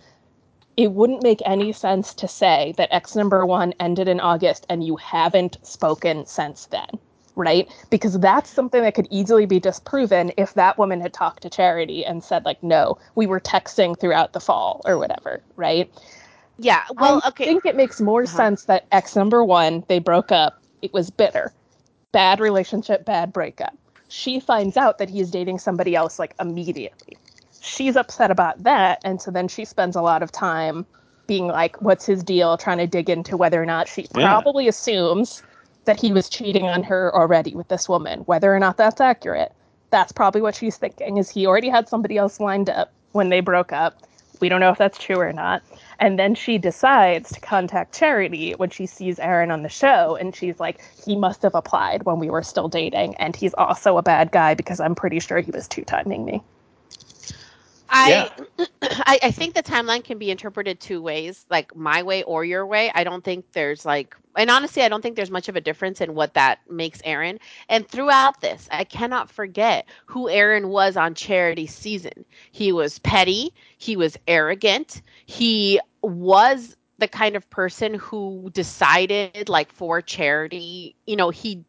it 0.78 0.92
wouldn't 0.92 1.24
make 1.24 1.42
any 1.46 1.74
sense 1.74 2.14
to 2.16 2.28
say 2.28 2.74
that 2.78 2.94
X 2.94 3.16
number 3.16 3.46
one 3.46 3.74
ended 3.80 4.08
in 4.08 4.20
August 4.20 4.66
and 4.70 4.84
you 4.84 4.96
haven't 4.98 5.58
spoken 5.64 6.26
since 6.26 6.68
then, 6.68 6.88
right? 7.36 7.68
Because 7.90 8.18
that's 8.20 8.50
something 8.50 8.82
that 8.84 8.96
could 8.96 9.08
easily 9.12 9.46
be 9.46 9.60
disproven 9.60 10.32
if 10.38 10.54
that 10.54 10.78
woman 10.78 11.02
had 11.02 11.14
talked 11.14 11.44
to 11.44 11.50
Charity 11.50 12.06
and 12.06 12.24
said, 12.24 12.46
like, 12.46 12.64
no, 12.64 12.98
we 13.16 13.28
were 13.28 13.42
texting 13.42 14.00
throughout 14.00 14.34
the 14.34 14.40
fall 14.40 14.82
or 14.86 14.98
whatever, 14.98 15.42
right? 15.58 15.92
Yeah. 16.58 16.84
Well, 16.98 17.22
I 17.24 17.30
okay. 17.30 17.46
think 17.46 17.66
it 17.66 17.76
makes 17.76 18.00
more 18.02 18.24
Uh-huh. 18.24 18.38
sense 18.38 18.66
that 18.66 18.86
X 18.92 19.16
number 19.16 19.44
one, 19.44 19.84
they 19.90 20.00
broke 20.00 20.32
up. 20.32 20.62
It 20.82 20.94
was 20.94 21.10
bitter. 21.10 21.54
Bad 22.14 22.40
relationship, 22.40 23.06
bad 23.06 23.34
breakup. 23.34 23.76
She 24.08 24.40
finds 24.40 24.78
out 24.78 24.98
that 24.98 25.10
he's 25.10 25.30
dating 25.32 25.60
somebody 25.60 25.96
else 25.96 26.20
like 26.20 26.36
immediately. 26.40 27.18
She's 27.62 27.96
upset 27.96 28.32
about 28.32 28.64
that. 28.64 29.00
And 29.04 29.22
so 29.22 29.32
then 29.32 29.48
she 29.48 29.66
spends 29.66 29.96
a 29.96 30.02
lot 30.02 30.24
of 30.24 30.32
time 30.32 30.86
being 31.28 31.48
like, 31.48 31.82
what's 31.82 32.06
his 32.06 32.24
deal? 32.24 32.58
Trying 32.58 32.80
to 32.80 32.88
dig 32.88 33.10
into 33.10 33.38
whether 33.38 33.62
or 33.62 33.66
not 33.66 33.88
she 33.88 34.08
Yeah. 34.16 34.28
probably 34.28 34.68
assumes 34.68 35.44
that 35.86 36.00
he 36.00 36.12
was 36.12 36.30
cheating 36.30 36.66
on 36.66 36.84
her 36.84 37.14
already 37.16 37.56
with 37.56 37.68
this 37.70 37.90
woman. 37.90 38.22
Whether 38.22 38.54
or 38.54 38.60
not 38.60 38.78
that's 38.78 39.02
accurate, 39.02 39.54
that's 39.92 40.12
probably 40.12 40.42
what 40.42 40.56
she's 40.56 40.78
thinking 40.78 41.18
is 41.18 41.30
he 41.30 41.48
already 41.48 41.70
had 41.70 41.90
somebody 41.90 42.18
else 42.18 42.40
lined 42.40 42.70
up 42.70 42.94
when 43.12 43.30
they 43.30 43.42
broke 43.42 43.74
up 43.74 44.02
We 44.42 44.50
don't 44.50 44.62
know 44.62 44.70
if 44.72 44.78
that's 44.78 44.98
true 44.98 45.20
or 45.20 45.34
not. 45.34 45.64
And 46.00 46.18
then 46.18 46.34
she 46.36 46.58
decides 46.58 47.32
to 47.34 47.42
contact 47.42 47.94
Charity 47.94 48.54
when 48.54 48.70
she 48.70 48.86
sees 48.86 49.20
Aaron 49.20 49.52
on 49.52 49.64
the 49.64 49.70
show. 49.70 50.16
And 50.16 50.36
she's 50.36 50.60
like, 50.60 50.80
he 51.06 51.16
must 51.16 51.42
have 51.42 51.56
applied 51.56 52.04
when 52.04 52.20
we 52.20 52.30
were 52.30 52.44
still 52.44 52.70
dating. 52.70 53.16
And 53.16 53.36
he's 53.36 53.54
also 53.56 53.98
a 53.98 54.02
bad 54.02 54.32
guy 54.32 54.54
because 54.54 54.80
I'm 54.80 54.96
pretty 54.96 55.20
sure 55.20 55.40
he 55.40 55.52
was 55.52 55.68
two 55.68 55.84
timing 55.84 56.26
me. 56.26 56.42
I, 57.90 58.30
I 58.82 59.20
I 59.24 59.32
think 59.32 59.54
the 59.56 59.64
timeline 59.64 60.04
can 60.04 60.18
be 60.18 60.32
interpreted 60.32 60.80
two 60.80 61.02
ways, 61.02 61.46
like 61.50 61.76
my 61.76 62.04
way 62.04 62.24
or 62.24 62.46
your 62.46 62.66
way. 62.66 62.92
I 62.94 63.04
don't 63.04 63.24
think 63.24 63.52
there's 63.54 63.86
like, 63.86 64.16
and 64.36 64.50
honestly, 64.50 64.84
I 64.84 64.90
don't 64.90 65.02
think 65.02 65.16
there's 65.16 65.32
much 65.32 65.50
of 65.50 65.56
a 65.56 65.62
difference 65.62 66.02
in 66.02 66.16
what 66.16 66.34
that 66.36 66.60
makes 66.70 67.02
Aaron. 67.04 67.40
And 67.70 67.88
throughout 67.88 68.42
this, 68.42 68.68
I 68.72 68.84
cannot 68.84 69.30
forget 69.30 69.88
who 70.06 70.30
Aaron 70.30 70.70
was 70.70 70.98
on 70.98 71.16
Charity 71.16 71.68
season. 71.68 72.26
He 72.52 72.72
was 72.72 73.00
petty. 73.00 73.54
He 73.78 73.96
was 73.96 74.18
arrogant. 74.28 75.02
He 75.26 75.80
was 76.02 76.76
the 77.00 77.08
kind 77.08 77.36
of 77.36 77.50
person 77.50 77.96
who 77.96 78.50
decided, 78.54 79.50
like 79.50 79.72
for 79.72 80.02
Charity, 80.02 80.96
you 81.08 81.16
know, 81.16 81.30
he 81.30 81.64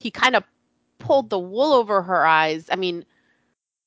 he 0.00 0.10
kind 0.10 0.36
of 0.36 0.44
pulled 0.98 1.30
the 1.30 1.38
wool 1.38 1.72
over 1.72 2.02
her 2.02 2.26
eyes. 2.26 2.68
I 2.70 2.76
mean 2.76 3.04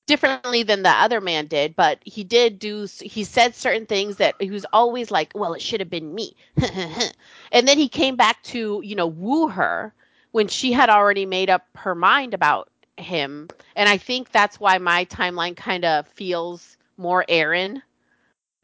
differently 0.06 0.64
than 0.64 0.84
the 0.84 0.90
other 0.90 1.22
man 1.22 1.48
did, 1.48 1.76
but 1.76 2.00
he 2.04 2.24
did 2.24 2.60
do. 2.60 2.88
He 3.02 3.24
said 3.24 3.56
certain 3.56 3.86
things 3.86 4.18
that 4.18 4.36
he 4.40 4.52
was 4.52 4.66
always 4.74 5.12
like, 5.12 5.32
"Well, 5.36 5.54
it 5.54 5.62
should 5.62 5.80
have 5.80 5.90
been 5.90 6.14
me," 6.14 6.36
and 7.52 7.68
then 7.68 7.78
he 7.78 7.90
came 7.90 8.16
back 8.16 8.42
to 8.44 8.82
you 8.84 8.96
know 8.96 9.08
woo 9.08 9.48
her 9.48 9.94
when 10.32 10.48
she 10.48 10.72
had 10.72 10.90
already 10.90 11.26
made 11.26 11.50
up 11.50 11.66
her 11.76 11.96
mind 11.96 12.34
about 12.34 12.70
him, 12.98 13.50
and 13.76 13.90
I 13.90 13.98
think 13.98 14.32
that's 14.32 14.60
why 14.60 14.78
my 14.78 15.06
timeline 15.06 15.56
kind 15.56 15.86
of 15.86 16.08
feels 16.08 16.78
more 16.98 17.26
Aaron, 17.28 17.82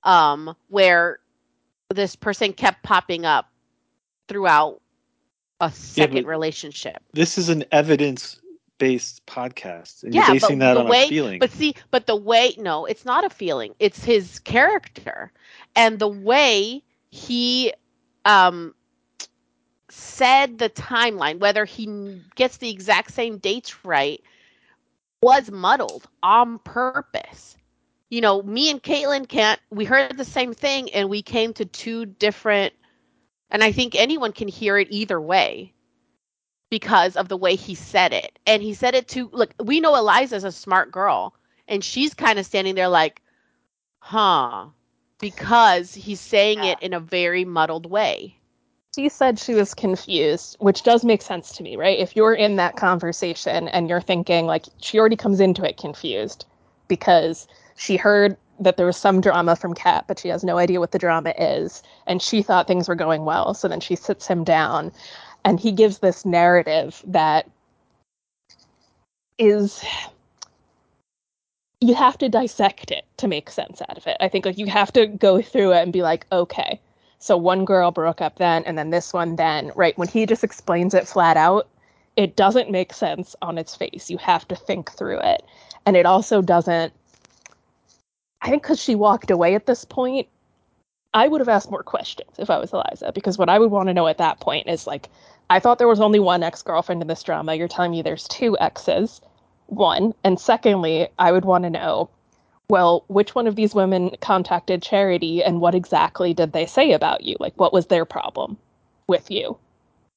um, 0.03 0.55
where 0.69 1.19
this 1.89 2.15
person 2.15 2.53
kept 2.53 2.83
popping 2.83 3.25
up 3.25 3.49
throughout 4.27 4.81
a 5.59 5.71
second 5.71 6.23
but- 6.23 6.29
relationship. 6.29 7.01
This 7.13 7.37
is 7.37 7.49
an 7.49 7.65
evidence 7.71 8.40
based 8.81 9.23
podcast. 9.27 10.03
And 10.03 10.13
yeah, 10.13 10.25
you're 10.25 10.35
basing 10.35 10.57
but 10.57 10.65
that 10.65 10.77
on 10.77 10.87
way, 10.87 11.05
a 11.05 11.09
feeling. 11.09 11.39
But 11.39 11.51
see, 11.51 11.75
but 11.91 12.07
the 12.07 12.15
way 12.15 12.55
no, 12.57 12.85
it's 12.85 13.05
not 13.05 13.23
a 13.23 13.29
feeling. 13.29 13.75
It's 13.79 14.03
his 14.03 14.39
character 14.39 15.31
and 15.75 15.99
the 15.99 16.07
way 16.07 16.83
he 17.11 17.73
um 18.25 18.73
said 19.89 20.57
the 20.57 20.69
timeline, 20.69 21.39
whether 21.39 21.63
he 21.63 22.21
gets 22.35 22.57
the 22.57 22.71
exact 22.71 23.11
same 23.11 23.37
dates 23.37 23.85
right, 23.85 24.21
was 25.21 25.51
muddled 25.51 26.07
on 26.23 26.57
purpose. 26.57 27.55
You 28.09 28.21
know, 28.21 28.41
me 28.41 28.71
and 28.71 28.81
Caitlin 28.81 29.27
can't. 29.27 29.59
We 29.69 29.85
heard 29.85 30.17
the 30.17 30.25
same 30.25 30.53
thing, 30.53 30.91
and 30.91 31.07
we 31.07 31.21
came 31.21 31.53
to 31.53 31.65
two 31.65 32.05
different. 32.05 32.73
And 33.51 33.63
I 33.63 33.71
think 33.73 33.95
anyone 33.95 34.31
can 34.31 34.47
hear 34.47 34.77
it 34.79 34.87
either 34.89 35.21
way 35.21 35.73
because 36.71 37.17
of 37.17 37.27
the 37.27 37.37
way 37.37 37.55
he 37.55 37.75
said 37.75 38.13
it. 38.13 38.39
And 38.47 38.63
he 38.63 38.73
said 38.73 38.95
it 38.95 39.07
to 39.09 39.29
look, 39.31 39.53
we 39.63 39.79
know 39.79 39.95
Eliza's 39.95 40.45
a 40.45 40.51
smart 40.51 40.91
girl, 40.91 41.35
and 41.67 41.83
she's 41.83 42.15
kind 42.15 42.39
of 42.39 42.45
standing 42.47 42.73
there 42.73 42.87
like, 42.87 43.21
huh, 43.99 44.67
because 45.19 45.93
he's 45.93 46.19
saying 46.19 46.63
it 46.63 46.81
in 46.81 46.93
a 46.93 46.99
very 46.99 47.45
muddled 47.45 47.85
way. 47.85 48.37
She 48.95 49.09
said 49.09 49.37
she 49.37 49.53
was 49.53 49.73
confused, 49.73 50.57
which 50.59 50.83
does 50.83 51.05
make 51.05 51.21
sense 51.21 51.51
to 51.53 51.63
me, 51.63 51.75
right? 51.75 51.99
If 51.99 52.15
you're 52.15 52.33
in 52.33 52.55
that 52.55 52.77
conversation 52.77 53.67
and 53.67 53.87
you're 53.87 54.01
thinking, 54.01 54.47
like, 54.47 54.65
she 54.81 54.97
already 54.99 55.15
comes 55.15 55.39
into 55.39 55.63
it 55.63 55.77
confused 55.77 56.45
because 56.87 57.47
she 57.75 57.95
heard 57.95 58.35
that 58.59 58.77
there 58.77 58.85
was 58.85 58.97
some 58.97 59.21
drama 59.21 59.55
from 59.55 59.73
Kat, 59.73 60.05
but 60.07 60.19
she 60.19 60.27
has 60.27 60.43
no 60.43 60.57
idea 60.57 60.79
what 60.79 60.91
the 60.91 60.99
drama 60.99 61.33
is. 61.37 61.83
And 62.05 62.21
she 62.21 62.41
thought 62.41 62.67
things 62.67 62.87
were 62.87 62.95
going 62.95 63.23
well. 63.23 63.53
So 63.53 63.67
then 63.67 63.79
she 63.79 63.95
sits 63.95 64.27
him 64.27 64.43
down 64.43 64.91
and 65.43 65.59
he 65.59 65.71
gives 65.71 65.99
this 65.99 66.25
narrative 66.25 67.01
that 67.05 67.49
is 69.37 69.83
you 71.79 71.95
have 71.95 72.17
to 72.19 72.29
dissect 72.29 72.91
it 72.91 73.05
to 73.17 73.27
make 73.27 73.49
sense 73.49 73.81
out 73.81 73.97
of 73.97 74.05
it. 74.05 74.15
I 74.19 74.27
think 74.27 74.45
like 74.45 74.59
you 74.59 74.67
have 74.67 74.93
to 74.93 75.07
go 75.07 75.41
through 75.41 75.73
it 75.73 75.81
and 75.81 75.91
be 75.91 76.03
like, 76.03 76.27
okay, 76.31 76.79
so 77.17 77.35
one 77.35 77.65
girl 77.65 77.91
broke 77.91 78.21
up 78.21 78.37
then 78.37 78.63
and 78.65 78.77
then 78.77 78.91
this 78.91 79.13
one 79.13 79.35
then, 79.35 79.71
right? 79.75 79.97
When 79.97 80.07
he 80.07 80.25
just 80.27 80.43
explains 80.43 80.93
it 80.93 81.07
flat 81.07 81.37
out, 81.37 81.67
it 82.17 82.35
doesn't 82.35 82.69
make 82.69 82.93
sense 82.93 83.35
on 83.41 83.57
its 83.57 83.75
face. 83.75 84.09
You 84.09 84.17
have 84.19 84.47
to 84.49 84.55
think 84.55 84.91
through 84.91 85.19
it. 85.21 85.43
And 85.85 85.97
it 85.97 86.05
also 86.05 86.41
doesn't 86.41 86.93
I 88.43 88.49
think 88.49 88.63
cuz 88.63 88.79
she 88.81 88.95
walked 88.95 89.31
away 89.31 89.55
at 89.55 89.65
this 89.65 89.85
point, 89.85 90.27
I 91.13 91.27
would 91.27 91.41
have 91.41 91.49
asked 91.49 91.71
more 91.71 91.83
questions 91.83 92.31
if 92.37 92.49
I 92.49 92.57
was 92.57 92.71
Eliza 92.71 93.11
because 93.13 93.37
what 93.37 93.49
I 93.49 93.59
would 93.59 93.71
want 93.71 93.87
to 93.87 93.93
know 93.93 94.07
at 94.07 94.17
that 94.19 94.39
point 94.39 94.69
is 94.69 94.87
like 94.87 95.09
I 95.49 95.59
thought 95.59 95.77
there 95.77 95.87
was 95.87 95.99
only 95.99 96.19
one 96.19 96.43
ex-girlfriend 96.43 97.01
in 97.01 97.07
this 97.07 97.23
drama. 97.23 97.55
You're 97.55 97.67
telling 97.67 97.91
me 97.91 98.01
there's 98.01 98.27
two 98.27 98.57
exes. 98.59 99.19
One, 99.67 100.13
and 100.23 100.39
secondly, 100.39 101.07
I 101.19 101.31
would 101.31 101.45
want 101.45 101.63
to 101.63 101.69
know 101.69 102.09
well, 102.71 103.03
which 103.07 103.35
one 103.35 103.47
of 103.47 103.57
these 103.57 103.75
women 103.75 104.11
contacted 104.21 104.81
Charity 104.81 105.43
and 105.43 105.59
what 105.59 105.75
exactly 105.75 106.33
did 106.33 106.53
they 106.53 106.65
say 106.65 106.93
about 106.93 107.25
you? 107.25 107.35
Like 107.37 107.53
what 107.57 107.73
was 107.73 107.87
their 107.87 108.05
problem 108.05 108.57
with 109.07 109.29
you? 109.29 109.57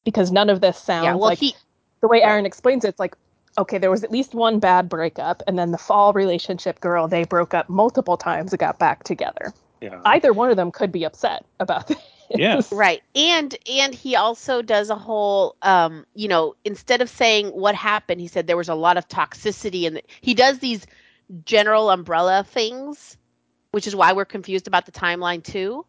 Because 0.05 0.31
none 0.31 0.49
of 0.49 0.61
this 0.61 0.79
sounds 0.79 1.05
yeah, 1.05 1.15
well, 1.15 1.31
like 1.31 1.39
he 1.39 1.57
the 2.01 2.07
way 2.07 2.23
Aaron 2.23 2.47
explains 2.47 2.85
it, 2.85 2.89
it's 2.89 3.01
like, 3.01 3.17
okay, 3.59 3.79
there 3.79 3.91
was 3.91 4.05
at 4.05 4.13
least 4.13 4.35
one 4.35 4.61
bad 4.61 4.89
breakup, 4.89 5.43
and 5.49 5.59
then 5.59 5.73
the 5.73 5.79
fall 5.79 6.13
relationship 6.13 6.79
girl, 6.81 7.09
they 7.09 7.25
broke 7.25 7.55
up 7.55 7.69
multiple 7.69 8.17
times 8.17 8.53
and 8.53 8.61
got 8.61 8.79
back 8.79 9.03
together. 9.03 9.53
Yeah. 9.85 10.01
Either 10.05 10.33
one 10.33 10.51
of 10.51 10.57
them 10.57 10.71
could 10.73 10.91
be 10.93 11.05
upset 11.05 11.45
about 11.61 11.87
this. 11.89 11.99
Yeah. 12.31 12.61
Right. 12.73 13.03
And 13.15 13.57
and 13.71 13.95
he 13.95 14.17
also 14.17 14.63
does 14.63 14.91
a 14.91 14.97
whole 14.97 15.57
um, 15.63 16.07
you 16.15 16.29
know, 16.29 16.57
instead 16.65 17.03
of 17.03 17.09
saying 17.11 17.49
what 17.49 17.75
happened, 17.75 18.21
he 18.21 18.29
said 18.29 18.47
there 18.47 18.57
was 18.57 18.69
a 18.69 18.75
lot 18.75 18.97
of 18.97 19.07
toxicity 19.09 19.87
and 19.87 20.01
he 20.21 20.35
does 20.35 20.59
these 20.59 20.87
general 21.45 21.91
umbrella 21.91 22.45
things, 22.49 23.17
which 23.73 23.87
is 23.87 23.95
why 23.95 24.13
we're 24.13 24.25
confused 24.25 24.67
about 24.67 24.87
the 24.87 24.93
timeline 24.93 25.43
too. 25.43 25.85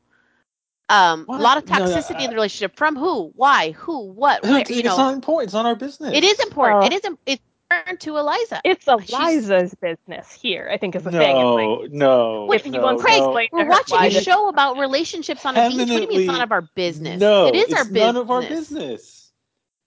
Um, 0.88 1.26
a 1.28 1.38
lot 1.40 1.58
of 1.58 1.68
No, 1.68 1.80
no, 1.80 1.86
toxicity 1.86 2.22
in 2.26 2.30
the 2.30 2.36
relationship 2.36 2.78
from 2.78 2.96
who, 2.96 3.32
why, 3.36 3.72
who, 3.72 4.06
what, 4.06 4.44
where, 4.44 4.60
it's 4.60 4.70
you 4.70 4.80
it's 4.80 4.86
know. 4.86 4.98
not 4.98 5.14
important. 5.16 5.48
It's 5.48 5.54
not 5.56 5.66
our 5.66 5.76
business. 5.76 6.14
It 6.14 6.24
is 6.24 6.40
important. 6.42 6.82
Well- 6.82 6.88
it 6.88 6.94
is 6.94 7.06
im- 7.06 7.18
it's 7.72 7.86
turned 7.88 8.00
to 8.02 8.18
Eliza. 8.18 8.62
It's 8.64 8.86
She's- 8.86 9.10
Eliza's 9.12 9.76
business 9.76 10.32
here, 10.32 10.70
I 10.72 10.78
think 10.78 10.96
is 10.96 11.04
the 11.04 11.12
thing. 11.12 11.22
It's 11.22 11.82
like, 11.82 11.92
No, 11.92 12.46
no, 12.48 12.52
If 12.54 12.64
he 12.64 12.72
no, 12.72 12.98
Craig, 12.98 13.20
no. 13.22 13.48
we're 13.52 13.68
watching 13.68 13.98
why 13.98 14.08
a 14.08 14.10
this- 14.12 14.24
show 14.24 14.50
about 14.50 14.78
relationships 14.78 15.46
on 15.46 15.56
a 15.58 15.70
beach. 15.70 15.78
What 15.78 15.88
do 15.88 15.94
you 15.94 16.08
mean 16.08 16.20
it's 16.22 16.28
none 16.28 16.42
of 16.42 16.52
our 16.52 16.62
business? 16.76 17.20
No, 17.20 17.48
it 17.48 17.56
is 17.56 17.64
it's 17.66 17.74
our 17.74 17.84
business. 17.86 18.02
none 18.02 18.18
of 18.18 18.32
our 18.32 18.42
business. 18.42 19.32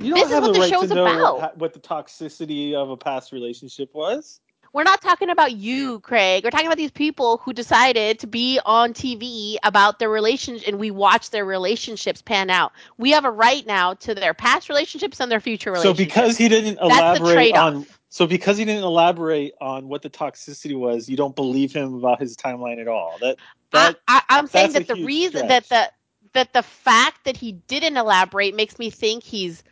You 0.01 0.11
don't 0.11 0.19
This 0.21 0.29
is 0.29 0.35
have 0.35 0.43
what 0.45 0.51
a 0.51 0.53
the 0.53 0.61
right 0.61 0.71
show's 0.71 0.89
to 0.91 0.95
know 0.95 1.07
about. 1.37 1.59
What 1.59 1.73
the 1.73 1.81
toxicity 1.81 2.75
of 2.75 2.91
a 2.91 2.97
past 2.97 3.33
relationship 3.33 3.91
was. 3.95 4.41
We're 4.73 4.85
not 4.85 5.01
talking 5.01 5.31
about 5.31 5.53
you, 5.53 6.01
Craig. 6.01 6.45
We're 6.45 6.51
talking 6.51 6.67
about 6.67 6.77
these 6.77 6.91
people 6.91 7.39
who 7.39 7.53
decided 7.53 8.19
to 8.21 8.27
be 8.27 8.61
on 8.67 8.93
TV 8.93 9.57
about 9.63 9.99
their 9.99 10.11
relationship 10.11 10.69
and 10.69 10.79
we 10.79 10.91
watch 10.91 11.31
their 11.31 11.45
relationships 11.45 12.21
pan 12.21 12.51
out. 12.51 12.73
We 12.99 13.11
have 13.13 13.25
a 13.25 13.31
right 13.31 13.67
now 13.67 13.95
to 13.95 14.15
their 14.15 14.35
past 14.35 14.69
relationships 14.69 15.21
and 15.21 15.33
their 15.33 15.41
future 15.41 15.73
relationships. 15.73 15.99
So 15.99 16.05
because 16.05 16.37
he 16.37 16.49
didn't 16.49 16.79
elaborate 16.81 17.57
on 17.57 17.87
so 18.11 18.27
because 18.27 18.57
he 18.57 18.65
didn't 18.65 18.85
elaborate 18.85 19.55
on 19.61 19.89
what 19.89 20.03
the 20.03 20.11
toxicity 20.11 20.79
was, 20.79 21.09
you 21.09 21.17
don't 21.17 21.37
believe 21.37 21.73
him 21.73 21.95
about 21.95 22.21
his 22.21 22.37
timeline 22.37 22.81
at 22.81 22.89
all. 22.89 23.17
That 23.21 23.37
that 23.71 23.97
I, 24.09 24.23
I'm 24.29 24.47
saying 24.47 24.73
that 24.73 24.89
the 24.89 24.95
reason 24.95 25.49
that 25.49 25.69
the 25.69 25.91
that 26.33 26.53
the 26.53 26.63
fact 26.63 27.25
that 27.25 27.37
he 27.37 27.53
didn't 27.53 27.97
elaborate 27.97 28.55
makes 28.55 28.79
me 28.79 28.91
think 28.91 29.23
he's 29.23 29.63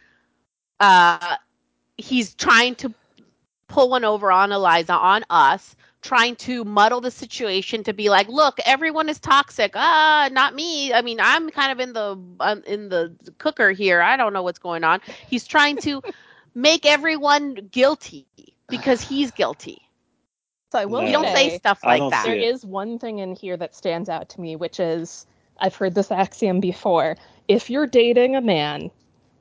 uh 0.80 1.36
he's 1.96 2.34
trying 2.34 2.74
to 2.76 2.92
pull 3.68 3.90
one 3.90 4.04
over 4.04 4.30
on 4.30 4.52
Eliza 4.52 4.92
on 4.94 5.24
us 5.30 5.76
trying 6.02 6.36
to 6.36 6.64
muddle 6.64 7.00
the 7.00 7.10
situation 7.10 7.82
to 7.84 7.92
be 7.92 8.08
like 8.08 8.28
look 8.28 8.58
everyone 8.64 9.08
is 9.08 9.18
toxic 9.18 9.72
ah 9.74 10.28
not 10.32 10.54
me 10.54 10.92
i 10.92 11.02
mean 11.02 11.18
i'm 11.20 11.50
kind 11.50 11.72
of 11.72 11.80
in 11.80 11.92
the 11.92 12.16
um, 12.40 12.62
in 12.66 12.88
the 12.88 13.16
cooker 13.38 13.70
here 13.72 14.00
i 14.00 14.16
don't 14.16 14.32
know 14.32 14.42
what's 14.42 14.58
going 14.58 14.84
on 14.84 15.00
he's 15.26 15.46
trying 15.46 15.76
to 15.78 16.02
make 16.54 16.86
everyone 16.86 17.54
guilty 17.54 18.26
because 18.68 19.00
he's 19.02 19.30
guilty 19.32 19.82
so 20.72 20.78
I 20.78 20.86
will 20.86 21.02
No. 21.02 21.02
you 21.02 21.12
don't 21.12 21.28
say 21.30 21.48
stuff 21.48 21.84
like 21.84 22.08
that 22.08 22.12
see 22.12 22.30
There 22.30 22.34
it. 22.34 22.48
is 22.50 22.64
one 22.64 22.98
thing 22.98 23.18
in 23.18 23.34
here 23.34 23.56
that 23.56 23.74
stands 23.74 24.08
out 24.08 24.28
to 24.30 24.40
me, 24.40 24.56
which 24.56 24.78
is 24.80 25.26
I've 25.58 25.76
heard 25.76 25.94
this 25.94 26.10
axiom 26.10 26.60
before. 26.60 27.16
If 27.48 27.70
you're 27.70 27.86
dating 27.86 28.36
a 28.36 28.40
man 28.40 28.90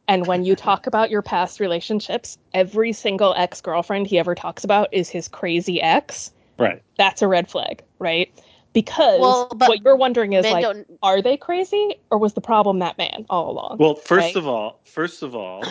and 0.08 0.28
when 0.28 0.43
you 0.45 0.56
talk 0.56 0.88
about 0.88 1.10
your 1.10 1.22
past 1.22 1.60
relationships, 1.60 2.38
every 2.53 2.93
single 2.93 3.34
ex 3.36 3.62
girlfriend 3.62 4.08
he 4.08 4.20
ever 4.20 4.36
talks 4.36 4.64
about 4.64 4.89
is 4.93 5.10
his 5.10 5.28
crazy 5.28 5.82
ex, 5.82 6.32
right. 6.60 6.82
that's 6.97 7.22
a 7.22 7.28
red 7.28 7.49
flag, 7.49 7.84
right? 7.99 8.32
Because 8.74 9.20
Well, 9.22 9.47
what 9.58 9.82
you're 9.84 9.95
wondering 9.95 10.34
is 10.34 10.43
like, 10.43 10.62
don't 10.64 10.86
are 11.01 11.22
they 11.22 11.38
crazy 11.38 11.95
or 12.12 12.18
was 12.18 12.34
the 12.34 12.41
problem 12.41 12.80
that 12.80 12.97
man 12.97 13.26
all 13.30 13.51
along? 13.51 13.78
Well, 13.80 13.95
first 13.95 14.12
Right. 14.12 14.36
of 14.36 14.47
all, 14.47 14.82
first 14.86 15.24
of 15.24 15.36
all, 15.36 15.64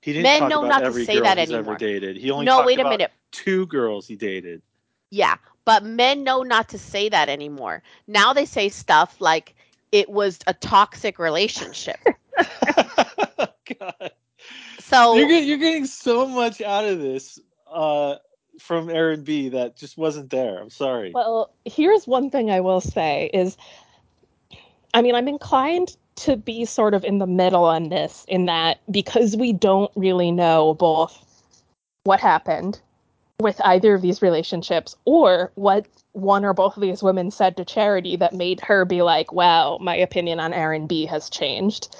he 0.00 0.12
didn't 0.12 0.24
Men 0.24 0.40
talk 0.40 0.50
know 0.50 0.58
about 0.60 0.68
not 0.68 0.78
to 0.80 0.84
every 0.86 1.04
say 1.04 1.14
girl 1.14 1.24
that 1.24 1.38
he's 1.38 1.50
anymore. 1.50 1.72
ever 1.74 1.78
dated. 1.78 2.16
He 2.16 2.30
only 2.30 2.46
no 2.46 2.56
talked 2.58 2.66
wait 2.66 2.78
a 2.78 2.82
about 2.82 2.90
minute 2.90 3.12
two 3.32 3.66
girls 3.66 4.06
he 4.06 4.16
dated. 4.16 4.62
Yeah, 5.10 5.36
But 5.64 5.84
men 5.84 6.24
know 6.24 6.42
not 6.42 6.68
to 6.70 6.78
say 6.78 7.08
that 7.08 7.28
anymore. 7.28 7.82
Now 8.06 8.32
they 8.32 8.44
say 8.44 8.68
stuff 8.68 9.20
like 9.20 9.54
it 9.92 10.08
was 10.08 10.38
a 10.46 10.54
toxic 10.54 11.18
relationship. 11.18 11.98
God. 13.78 14.10
So 14.78 15.14
You're 15.14 15.28
getting, 15.28 15.48
you're 15.48 15.58
getting 15.58 15.86
so 15.86 16.26
much 16.26 16.60
out 16.60 16.84
of 16.84 16.98
this 16.98 17.38
uh, 17.72 18.16
from 18.58 18.90
Aaron 18.90 19.22
B 19.22 19.50
that 19.50 19.76
just 19.76 19.96
wasn't 19.96 20.30
there. 20.30 20.58
I'm 20.58 20.70
sorry. 20.70 21.12
Well, 21.14 21.50
here's 21.64 22.06
one 22.06 22.30
thing 22.30 22.50
I 22.50 22.60
will 22.60 22.80
say 22.80 23.30
is 23.32 23.56
I 24.94 25.02
mean, 25.02 25.16
I'm 25.16 25.28
inclined 25.28 25.96
to 26.16 26.36
be 26.36 26.64
sort 26.64 26.94
of 26.94 27.04
in 27.04 27.18
the 27.18 27.26
middle 27.26 27.64
on 27.64 27.88
this 27.88 28.24
in 28.28 28.46
that 28.46 28.78
because 28.90 29.36
we 29.36 29.52
don't 29.52 29.90
really 29.96 30.30
know 30.30 30.74
both 30.74 31.20
what 32.04 32.20
happened 32.20 32.80
with 33.40 33.60
either 33.64 33.94
of 33.94 34.02
these 34.02 34.22
relationships 34.22 34.94
or 35.04 35.50
what 35.56 35.86
one 36.12 36.44
or 36.44 36.54
both 36.54 36.76
of 36.76 36.80
these 36.80 37.02
women 37.02 37.32
said 37.32 37.56
to 37.56 37.64
Charity 37.64 38.14
that 38.14 38.32
made 38.32 38.60
her 38.60 38.84
be 38.84 39.02
like, 39.02 39.32
wow, 39.32 39.76
my 39.80 39.96
opinion 39.96 40.38
on 40.38 40.52
Aaron 40.52 40.86
B 40.86 41.04
has 41.06 41.28
changed. 41.28 41.96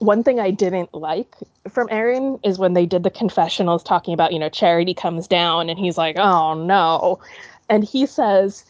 One 0.00 0.22
thing 0.24 0.40
I 0.40 0.50
didn't 0.50 0.92
like 0.92 1.36
from 1.70 1.86
Aaron 1.90 2.38
is 2.42 2.58
when 2.58 2.72
they 2.72 2.86
did 2.86 3.02
the 3.02 3.10
confessionals 3.10 3.82
talking 3.82 4.12
about, 4.14 4.32
you 4.32 4.38
know, 4.38 4.48
Charity 4.48 4.94
comes 4.94 5.28
down 5.28 5.68
and 5.70 5.78
he's 5.78 5.96
like, 5.96 6.16
oh 6.18 6.54
no. 6.54 7.20
And 7.68 7.84
he 7.84 8.04
says, 8.06 8.64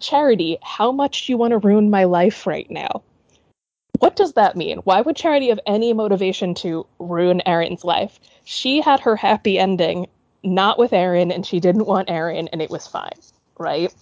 Charity, 0.00 0.58
how 0.62 0.90
much 0.92 1.26
do 1.26 1.32
you 1.32 1.36
want 1.36 1.50
to 1.50 1.58
ruin 1.58 1.90
my 1.90 2.04
life 2.04 2.46
right 2.46 2.70
now? 2.70 3.02
What 3.98 4.16
does 4.16 4.34
that 4.34 4.56
mean? 4.56 4.78
Why 4.78 5.00
would 5.00 5.16
Charity 5.16 5.48
have 5.48 5.60
any 5.66 5.92
motivation 5.92 6.54
to 6.56 6.86
ruin 6.98 7.42
Aaron's 7.46 7.84
life? 7.84 8.20
She 8.44 8.80
had 8.80 9.00
her 9.00 9.16
happy 9.16 9.58
ending, 9.58 10.06
not 10.42 10.78
with 10.78 10.92
Aaron, 10.92 11.32
and 11.32 11.44
she 11.44 11.60
didn't 11.60 11.86
want 11.86 12.10
Aaron, 12.10 12.48
and 12.48 12.62
it 12.62 12.70
was 12.70 12.86
fine, 12.86 13.18
right? 13.58 13.92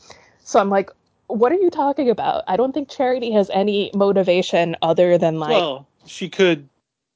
So 0.42 0.60
I'm 0.60 0.70
like, 0.70 0.90
what 1.28 1.52
are 1.52 1.56
you 1.56 1.70
talking 1.70 2.10
about? 2.10 2.44
I 2.46 2.56
don't 2.56 2.72
think 2.72 2.88
Charity 2.88 3.30
has 3.32 3.50
any 3.50 3.90
motivation 3.94 4.76
other 4.82 5.16
than 5.16 5.38
like. 5.38 5.50
well, 5.50 5.86
she 6.06 6.28
could. 6.28 6.68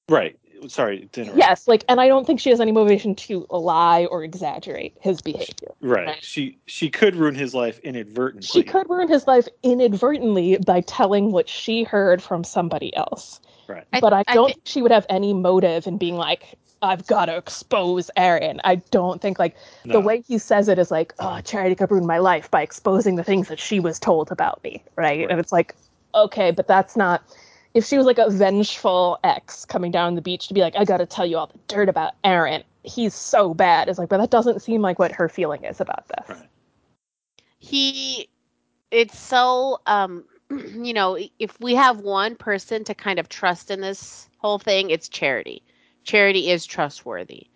Right. 0.09 0.39
Sorry. 0.67 1.09
to 1.13 1.21
interrupt. 1.21 1.39
Yes, 1.39 1.69
like, 1.69 1.85
and 1.89 2.01
I 2.01 2.09
don't 2.09 2.27
think 2.27 2.41
she 2.41 2.51
has 2.51 2.61
any 2.61 2.73
motivation 2.73 3.15
to 3.15 3.47
lie 3.51 4.07
or 4.07 4.25
exaggerate 4.25 4.97
his 5.01 5.21
behavior. 5.21 5.69
Right. 5.81 6.07
Right. 6.07 6.25
She 6.25 6.59
she 6.67 6.91
could 6.91 7.15
ruin 7.15 7.37
his 7.37 7.55
life 7.55 7.79
inadvertently. 7.81 8.47
She 8.47 8.63
could 8.65 8.89
ruin 8.91 9.09
his 9.09 9.27
life 9.29 9.47
inadvertently 9.63 10.59
by 10.59 10.81
telling 10.81 11.31
what 11.31 11.49
she 11.49 11.85
heard 11.85 12.23
from 12.23 12.43
somebody 12.43 12.95
else. 12.97 13.41
Right. 13.69 13.85
I- 13.93 14.01
but 14.01 14.13
I 14.13 14.25
I 14.27 14.35
don't 14.35 14.49
thi- 14.49 14.55
think 14.55 14.67
she 14.67 14.83
would 14.83 14.91
have 14.91 15.07
any 15.09 15.33
motive 15.33 15.87
in 15.87 15.97
being 15.97 16.17
like, 16.17 16.57
I've 16.83 17.07
got 17.07 17.27
to 17.27 17.37
expose 17.37 18.11
Aaron. 18.17 18.61
I 18.65 18.77
don't 18.91 19.21
think 19.21 19.39
like 19.39 19.57
the 19.85 20.01
way 20.01 20.23
he 20.27 20.39
says 20.39 20.69
it 20.69 20.79
is 20.79 20.91
like, 20.91 21.13
oh, 21.21 21.41
Charity 21.45 21.75
could 21.77 21.91
ruin 21.91 22.07
my 22.07 22.19
life 22.19 22.51
by 22.51 22.63
exposing 22.63 23.15
the 23.17 23.25
things 23.25 23.47
that 23.49 23.59
she 23.61 23.79
was 23.81 23.99
told 24.01 24.31
about 24.33 24.63
me, 24.65 24.83
right? 24.97 25.21
Right. 25.21 25.31
And 25.31 25.39
it's 25.41 25.53
like, 25.53 25.75
okay, 26.15 26.51
but 26.51 26.67
that's 26.67 26.97
not. 26.97 27.23
If 27.75 27.85
she 27.87 27.97
was 27.97 28.07
like 28.07 28.19
a 28.19 28.31
vengeful 28.31 29.19
ex 29.25 29.65
coming 29.65 29.91
down 29.93 30.15
the 30.15 30.23
beach 30.23 30.49
to 30.49 30.55
be 30.55 30.61
like, 30.61 30.77
I 30.77 30.85
got 30.85 30.99
to 30.99 31.07
tell 31.07 31.27
you 31.27 31.39
all 31.39 31.49
the 31.49 31.59
dirt 31.69 31.89
about 31.89 32.15
Aaron. 32.25 32.65
He's 32.83 33.15
so 33.15 33.55
bad. 33.55 33.89
It's 33.89 33.99
like, 33.99 34.09
but 34.09 34.19
that 34.19 34.31
doesn't 34.31 34.63
seem 34.63 34.83
like 34.83 34.99
what 34.99 35.13
her 35.13 35.29
feeling 35.29 35.65
is 35.65 35.81
about 35.81 36.09
this. 36.09 36.29
Right. 36.29 36.49
he 37.59 38.29
it's 38.91 39.19
so 39.19 39.81
um 39.87 40.25
you 40.51 40.95
know 40.95 41.19
if 41.39 41.61
we 41.61 41.75
have 41.75 42.01
one 42.01 42.37
person 42.37 42.85
to 42.85 42.95
kind 42.95 43.19
of 43.19 43.29
trust 43.29 43.71
in 43.71 43.81
this 43.81 44.29
whole 44.39 44.59
thing 44.59 44.91
it's 44.91 45.09
charity 45.09 45.63
charity 46.05 46.51
is 46.51 46.65
trustworthy 46.67 47.49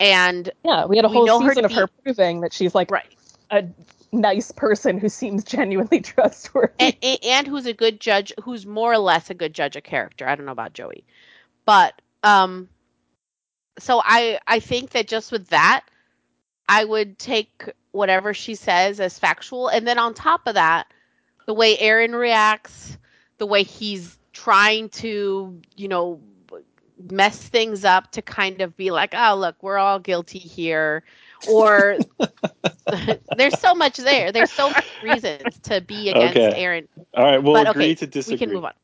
and 0.00 0.50
Yeah, 0.64 0.86
we 0.86 0.96
had 0.96 1.04
a 1.04 1.08
whole 1.08 1.26
know 1.26 1.40
her 1.40 1.50
season 1.50 1.62
to 1.62 1.66
of 1.66 1.72
her 1.72 1.86
proving 2.04 2.40
that 2.42 2.52
she's 2.52 2.74
like 2.74 2.90
right 2.90 3.12
a 3.50 3.64
nice 4.12 4.52
person 4.52 4.98
who 4.98 5.08
seems 5.08 5.42
genuinely 5.42 6.00
trustworthy. 6.02 6.96
and, 7.02 7.18
and, 7.24 7.46
who's 7.46 7.66
a 7.66 7.72
good 7.72 8.00
judge 8.00 8.32
who's 8.42 8.66
more 8.66 8.92
or 8.92 8.98
less 8.98 9.30
a 9.30 9.34
good 9.34 9.54
judge 9.54 9.76
of 9.76 9.82
character. 9.82 10.28
I 10.28 10.34
don't 10.34 10.46
know 10.46 10.52
about 10.52 10.74
joey. 10.74 11.04
But 11.64 12.00
um 12.22 12.68
so 13.78 14.00
i 14.04 14.38
i 14.46 14.60
think 14.60 14.90
that 14.90 15.08
just 15.08 15.32
with 15.32 15.48
that 15.48 15.82
i 16.68 16.84
would 16.84 17.18
take 17.18 17.70
whatever 17.90 18.34
she 18.34 18.54
says 18.54 19.00
as 19.00 19.18
factual. 19.18 19.68
And 19.68 19.86
then 19.86 19.98
on 19.98 20.14
top 20.14 20.46
of 20.46 20.54
that 20.54 20.86
the 21.46 21.54
way 21.54 21.78
aaron 21.78 22.14
reacts 22.14 22.96
the 23.38 23.46
way 23.46 23.62
he's 23.62 24.18
trying 24.32 24.88
to 24.90 25.60
you 25.76 25.88
know 25.88 26.20
mess 27.10 27.36
things 27.36 27.84
up 27.84 28.12
to 28.12 28.22
kind 28.22 28.60
of 28.60 28.76
be 28.76 28.90
like 28.90 29.14
oh 29.16 29.34
look 29.34 29.56
we're 29.62 29.78
all 29.78 29.98
guilty 29.98 30.38
here 30.38 31.02
or 31.46 31.98
there's 33.36 33.58
so 33.58 33.74
much 33.74 33.98
there 33.98 34.32
there's 34.32 34.50
so 34.50 34.70
many 34.70 34.86
reasons 35.02 35.58
to 35.62 35.80
be 35.82 36.08
against 36.10 36.38
Okay. 36.38 36.54
aaron 36.54 36.88
All 37.14 37.24
right. 37.24 37.42
We'll 37.42 37.54
But, 37.54 37.62
agree 37.62 37.94
okay, 37.94 37.96
to 37.96 38.06
disagree. 38.06 38.34
we 38.34 38.38
can 38.38 38.52
move 38.52 38.64
on. 38.64 38.74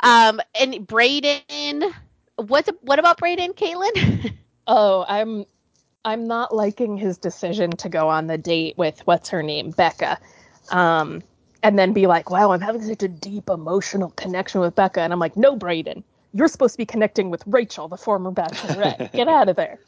Um, 0.00 0.40
and 0.60 0.74
Brayden, 0.86 1.92
what's 2.36 2.70
what 2.82 2.98
about 2.98 3.18
Brayden, 3.18 3.54
Caitlin? 3.54 4.34
Oh, 4.68 5.04
I'm 5.08 5.46
I'm 6.04 6.26
not 6.28 6.54
liking 6.54 6.96
his 6.96 7.18
decision 7.18 7.76
to 7.78 7.88
go 7.88 8.08
on 8.08 8.26
the 8.28 8.38
date 8.38 8.78
with 8.78 9.00
what's 9.06 9.30
her 9.30 9.42
name, 9.42 9.72
Becca. 9.72 10.18
Um 10.70 11.22
and 11.62 11.78
then 11.78 11.92
be 11.92 12.06
like, 12.06 12.30
"Wow, 12.30 12.52
I'm 12.52 12.60
having 12.60 12.82
such 12.82 13.02
a 13.02 13.08
deep 13.08 13.50
emotional 13.50 14.10
connection 14.10 14.60
with 14.60 14.74
Becca." 14.76 15.00
And 15.02 15.12
I'm 15.12 15.20
like, 15.20 15.36
"No, 15.36 15.56
Brayden. 15.56 16.04
You're 16.34 16.48
supposed 16.48 16.74
to 16.74 16.78
be 16.78 16.86
connecting 16.86 17.30
with 17.30 17.42
Rachel, 17.46 17.88
the 17.88 17.96
former 17.98 18.32
bachelorette. 18.32 19.00
Get 19.14 19.28
out 19.28 19.48
of 19.48 19.56
there." 19.56 19.80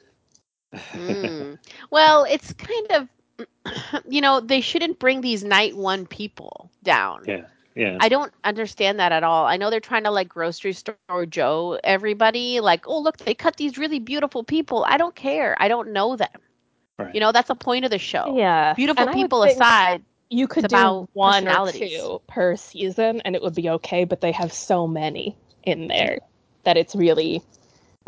Mm. 0.75 1.59
Well, 1.91 2.25
it's 2.25 2.53
kind 2.53 2.87
of, 2.93 4.05
you 4.09 4.21
know, 4.21 4.41
they 4.41 4.61
shouldn't 4.61 4.99
bring 4.99 5.21
these 5.21 5.43
night 5.43 5.77
one 5.77 6.07
people 6.07 6.71
down. 6.83 7.23
Yeah. 7.27 7.45
Yeah. 7.75 7.97
I 8.01 8.09
don't 8.09 8.33
understand 8.43 8.99
that 8.99 9.13
at 9.13 9.23
all. 9.23 9.47
I 9.47 9.57
know 9.57 9.71
they're 9.71 9.79
trying 9.79 10.03
to 10.03 10.11
like 10.11 10.29
grocery 10.29 10.73
store 10.73 11.27
Joe 11.27 11.79
everybody, 11.85 12.59
like, 12.59 12.89
oh 12.89 12.99
look, 12.99 13.19
they 13.19 13.35
cut 13.35 13.57
these 13.57 13.79
really 13.79 14.01
beautiful 14.01 14.43
people. 14.43 14.85
I 14.85 14.97
don't 14.97 15.15
care. 15.15 15.57
I 15.61 15.69
don't 15.69 15.93
know 15.93 16.17
them. 16.17 16.29
Right. 16.99 17.15
You 17.15 17.21
know, 17.21 17.31
that's 17.31 17.47
the 17.47 17.55
point 17.55 17.85
of 17.85 17.93
the 17.93 17.99
show. 17.99 18.37
Yeah. 18.37 18.75
Beautiful 18.75 19.05
And 19.05 19.15
people 19.15 19.45
aside, 19.45 20.03
You 20.29 20.49
could 20.49 20.67
do 20.67 20.75
about 20.75 21.09
one 21.13 21.47
or 21.47 21.71
two 21.71 22.21
per 22.27 22.57
season 22.57 23.21
and 23.25 23.37
it 23.37 23.43
would 23.43 23.55
be 23.55 23.71
okay, 23.71 24.03
but 24.05 24.21
they 24.21 24.33
have 24.33 24.53
so 24.53 24.89
many 24.89 25.37
in 25.63 25.87
there 25.87 26.19
that 26.65 26.77
it's 26.77 26.97
really 26.97 27.43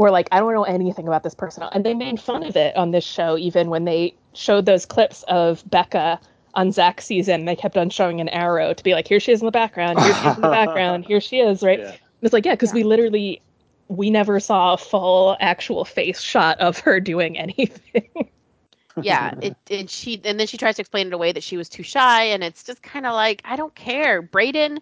we're 0.01 0.11
like, 0.11 0.29
I 0.33 0.41
don't 0.41 0.55
know 0.55 0.63
anything 0.63 1.07
about 1.07 1.23
this 1.25 1.35
person. 1.35 1.63
And 1.73 1.85
they 1.85 1.93
made 1.93 2.19
fun 2.19 2.43
of 2.43 2.57
it 2.57 2.75
on 2.75 2.91
this 2.91 3.05
show, 3.05 3.37
even 3.37 3.69
when 3.69 3.85
they 3.85 4.15
showed 4.33 4.65
those 4.65 4.87
clips 4.87 5.25
of 5.25 5.63
Becca 5.69 6.19
on 6.55 6.73
Zach's 6.73 7.05
season. 7.05 7.45
They 7.45 7.55
kept 7.55 7.77
on 7.77 7.91
showing 7.91 8.19
an 8.19 8.31
arrow 8.31 8.73
to 8.73 8.83
be 8.83 8.95
like, 8.95 9.07
here 9.07 9.21
she 9.21 9.31
is 9.33 9.43
in 9.43 9.45
the 9.45 9.53
background, 9.53 10.01
here 10.01 10.15
she 10.15 10.29
is 10.29 10.37
in 10.37 10.41
the 10.41 10.49
background, 10.49 11.05
here 11.05 11.21
she 11.21 11.41
is, 11.41 11.63
right? 11.63 11.81
Yeah. 11.81 11.97
It's 12.23 12.33
like, 12.33 12.47
yeah, 12.47 12.55
because 12.55 12.71
Yeah. 12.71 12.77
we 12.77 12.85
literally 12.85 13.43
we 13.89 14.09
never 14.09 14.41
saw 14.41 14.73
a 14.73 14.79
full 14.79 15.37
actual 15.39 15.85
face 15.85 16.23
shot 16.23 16.59
of 16.61 16.79
her 16.79 16.99
doing 16.99 17.37
anything. 17.37 18.09
yeah 19.03 19.35
it 19.43 19.55
and 19.71 19.89
she 19.89 20.21
and 20.25 20.41
then 20.41 20.47
she 20.47 20.57
tries 20.57 20.77
to 20.77 20.83
explain 20.83 21.07
it 21.09 21.13
away 21.13 21.31
that 21.31 21.43
she 21.43 21.57
was 21.57 21.69
too 21.69 21.83
shy 21.83 22.25
and 22.25 22.43
it's 22.43 22.65
just 22.65 22.83
kind 22.83 23.07
of 23.07 23.15
like 23.15 23.41
i 23.45 23.55
don't 23.55 23.75
care 23.75 24.21
Brayden 24.21 24.79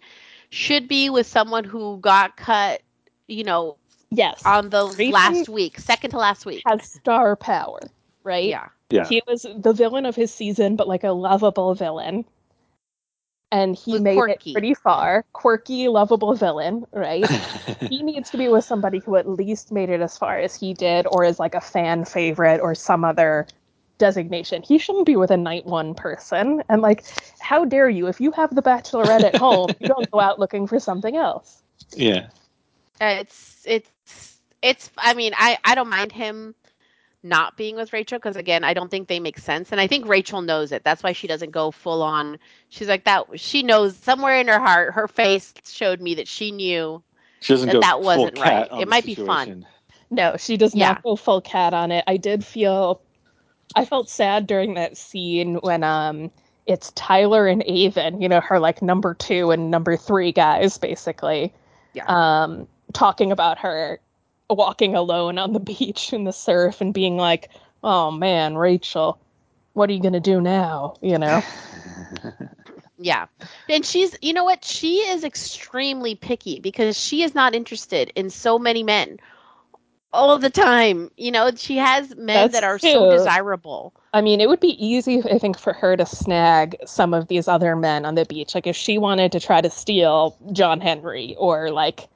should 0.49 0.89
be 0.89 1.11
with 1.11 1.27
someone 1.27 1.63
who 1.63 1.99
got 1.99 2.37
cut 2.37 2.81
you 3.29 3.45
know 3.45 3.77
yes. 4.11 4.43
on 4.45 4.71
the 4.71 4.87
Brayden 4.87 5.13
last 5.13 5.49
week 5.49 5.79
second 5.79 6.11
to 6.11 6.19
last 6.19 6.47
week 6.47 6.63
has 6.67 6.89
star 6.91 7.37
power, 7.37 7.81
right? 8.25 8.45
yeah 8.45 8.69
Yeah. 8.91 9.07
He 9.07 9.23
was 9.27 9.47
the 9.57 9.73
villain 9.73 10.07
of 10.07 10.17
his 10.17 10.33
season, 10.33 10.77
but 10.77 10.89
like 10.89 11.05
a 11.05 11.13
lovable 11.13 11.75
villain. 11.75 12.25
And 13.51 13.75
he 13.75 13.93
Was 13.93 14.03
made 14.03 14.17
quirky. 14.17 14.51
it 14.51 14.55
pretty 14.55 14.75
far. 14.75 15.25
Quirky, 15.33 15.89
lovable 15.89 16.35
villain, 16.35 16.85
right? 16.93 17.27
he 17.81 18.03
needs 18.03 18.29
to 18.31 18.37
be 18.37 18.49
with 18.49 18.65
somebody 18.65 18.99
who 18.99 19.17
at 19.17 19.27
least 19.27 19.73
made 19.73 19.89
it 19.89 20.03
as 20.03 20.19
far 20.19 20.39
as 20.39 20.55
he 20.55 20.75
did, 20.75 21.07
or 21.11 21.25
is 21.25 21.39
like 21.39 21.55
a 21.55 21.61
fan 21.61 22.05
favorite 22.05 22.61
or 22.61 22.75
some 22.75 23.05
other 23.07 23.47
designation. 23.97 24.63
He 24.63 24.77
shouldn't 24.77 25.07
be 25.07 25.17
with 25.17 25.31
a 25.31 25.37
night 25.39 25.65
one 25.65 25.95
person. 25.95 26.63
And 26.69 26.83
like, 26.83 27.05
how 27.41 27.65
dare 27.65 27.89
you? 27.89 28.07
If 28.07 28.21
you 28.21 28.33
have 28.33 28.55
the 28.55 28.63
bachelorette 28.63 29.25
at 29.25 29.37
home, 29.37 29.71
you 29.81 29.89
don't 29.89 30.11
go 30.11 30.21
out 30.21 30.39
looking 30.39 30.67
for 30.67 30.79
something 30.79 31.17
else. 31.17 31.63
yeah. 31.97 32.29
Uh, 33.01 33.17
it's 33.21 33.63
it's 33.65 33.89
it's 34.63 34.91
i 34.99 35.15
mean 35.15 35.33
i 35.37 35.59
i 35.65 35.75
don't 35.75 35.89
mind 35.89 36.13
him 36.13 36.55
not 37.23 37.57
being 37.57 37.77
with 37.77 37.93
rachel 37.93 38.19
because 38.19 38.37
again 38.37 38.65
i 38.65 38.73
don't 38.75 38.91
think 38.91 39.09
they 39.09 39.19
make 39.21 39.39
sense 39.39 39.73
and 39.73 39.81
i 39.81 39.87
think 39.87 40.07
rachel 40.07 40.41
knows 40.43 40.73
it 40.73 40.85
that's 40.85 41.03
why 41.03 41.13
she 41.13 41.27
doesn't 41.27 41.51
go 41.51 41.71
full 41.71 42.03
on 42.03 42.39
she's 42.69 42.89
like 42.89 43.05
that 43.05 43.25
she 43.39 43.63
knows 43.63 43.97
somewhere 43.97 44.39
in 44.41 44.49
her 44.49 44.59
heart 44.61 44.95
her 44.95 45.09
face 45.09 45.53
showed 45.65 46.01
me 46.01 46.15
that 46.15 46.29
she 46.29 46.51
knew 46.53 47.03
She 47.41 47.53
doesn't 47.53 47.71
That 47.71 47.73
go 47.73 47.83
that 47.83 48.03
full 48.03 48.31
wasn't 48.31 48.35
Kat 48.35 48.69
right. 48.69 48.71
on 48.71 48.81
It 48.81 48.87
the 48.87 48.91
might 48.91 49.05
be 49.05 49.15
fun. 49.15 49.67
No, 50.11 50.37
she 50.37 50.57
does 50.57 50.75
Yeah. 50.75 50.89
not 50.89 51.03
go 51.03 51.17
full 51.17 51.41
Kat 51.41 51.75
on 51.75 51.91
it. 51.93 52.05
I 52.07 52.17
did 52.17 52.45
feel 52.45 53.03
I 53.75 53.85
felt 53.85 54.09
sad 54.09 54.47
during 54.47 54.75
that 54.75 54.97
scene 54.97 55.57
when 55.57 55.83
um 55.85 56.31
it's 56.67 56.93
Tyler 56.93 57.47
and 57.47 57.63
Aven, 57.69 58.21
you 58.21 58.29
know, 58.29 58.41
her 58.41 58.59
like 58.59 58.83
number 58.83 59.15
two 59.15 59.51
and 59.51 59.71
number 59.71 59.97
three 59.97 60.33
guys 60.33 60.79
basically. 60.79 61.53
Yeah. 61.95 62.05
Um 62.07 62.69
talking 62.93 63.33
about 63.33 63.59
her 63.59 64.01
walking 64.51 64.95
alone 64.95 65.39
on 65.39 65.53
the 65.53 65.61
beach 65.79 66.13
in 66.13 66.25
the 66.25 66.33
surf 66.33 66.81
and 66.81 66.95
being 66.95 67.17
like, 67.17 67.51
Oh 67.83 68.11
man, 68.11 68.57
Rachel, 68.57 69.21
what 69.75 69.89
are 69.89 69.93
you 69.93 70.03
gonna 70.03 70.21
do 70.21 70.41
now? 70.41 70.95
You 71.01 71.19
know? 71.19 71.43
Yeah. 72.99 73.27
And 73.69 73.87
she's, 73.87 74.17
you 74.21 74.33
know 74.33 74.45
what? 74.45 74.65
She 74.65 74.99
is 74.99 75.25
extremely 75.25 76.15
picky 76.15 76.59
because 76.61 76.99
she 76.99 77.23
is 77.23 77.35
not 77.35 77.55
interested 77.55 78.13
in 78.17 78.29
so 78.29 78.59
many 78.59 78.83
men 78.83 79.19
all 80.13 80.39
the 80.39 80.51
time. 80.51 81.11
You 81.17 81.31
know, 81.31 81.51
she 81.55 81.77
has 81.77 82.17
men 82.17 82.35
That's 82.35 82.55
that 82.55 82.65
are 82.65 82.79
so 82.79 83.11
desirable. 83.11 83.95
I 84.13 84.21
mean, 84.21 84.41
it 84.41 84.49
would 84.49 84.61
be 84.61 84.85
easy, 84.85 85.23
I 85.31 85.39
think, 85.39 85.59
for 85.59 85.73
her 85.75 85.97
to 85.97 86.07
snag 86.07 86.77
some 86.87 87.15
of 87.15 87.29
these 87.29 87.47
other 87.47 87.77
men 87.77 88.05
on 88.05 88.17
the 88.17 88.25
beach. 88.25 88.55
Like, 88.55 88.67
if 88.67 88.77
she 88.77 88.99
wanted 88.99 89.31
to 89.33 89.41
try 89.41 89.61
to 89.61 89.71
steal 89.71 90.37
John 90.53 90.81
Henry 90.81 91.37
or 91.39 91.71
like 91.71 92.09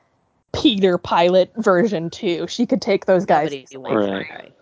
Peter 0.52 0.98
Pilot 0.98 1.52
version 1.56 2.10
two, 2.10 2.46
she 2.46 2.66
could 2.66 2.82
take 2.82 3.06
those 3.06 3.24
guys. 3.24 3.52
Nobody 3.72 3.94
Right. 3.94 4.52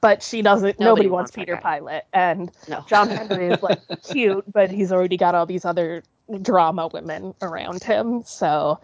But 0.00 0.22
she 0.22 0.40
doesn't. 0.40 0.80
Nobody, 0.80 0.84
Nobody 0.84 1.08
wants, 1.08 1.36
wants 1.36 1.46
Peter. 1.50 1.56
Pilot, 1.58 2.04
and 2.14 2.50
No. 2.68 2.84
John 2.88 3.08
Henry 3.10 3.48
is 3.48 3.62
like 3.62 3.80
cute, 4.02 4.44
but 4.52 4.70
he's 4.70 4.90
already 4.92 5.16
got 5.18 5.34
all 5.34 5.44
these 5.46 5.64
other 5.66 6.02
drama 6.40 6.86
women 6.86 7.34
around 7.42 7.82
him. 7.84 8.22
So, 8.24 8.80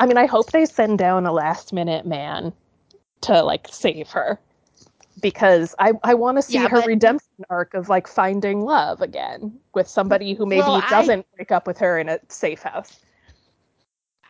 I 0.00 0.06
mean, 0.06 0.16
I 0.16 0.26
hope 0.26 0.50
they 0.50 0.64
send 0.66 0.98
down 0.98 1.26
a 1.26 1.32
last 1.32 1.72
minute 1.72 2.06
man 2.06 2.52
to 3.20 3.42
like 3.44 3.68
save 3.70 4.08
her 4.10 4.40
because 5.20 5.74
I 5.78 5.92
I 6.02 6.14
want 6.14 6.38
to 6.38 6.42
see 6.42 6.54
Yeah, 6.54 6.68
her 6.68 6.78
but- 6.80 6.86
redemption 6.86 7.28
arc 7.50 7.74
of 7.74 7.88
like 7.88 8.08
finding 8.08 8.62
love 8.62 9.00
again 9.00 9.52
with 9.74 9.86
somebody 9.86 10.34
who 10.34 10.44
maybe 10.46 10.62
Well, 10.62 10.82
I- 10.84 10.90
doesn't 10.90 11.24
break 11.36 11.52
up 11.52 11.66
with 11.68 11.78
her 11.78 11.98
in 12.00 12.08
a 12.08 12.18
safe 12.28 12.62
house. 12.62 12.98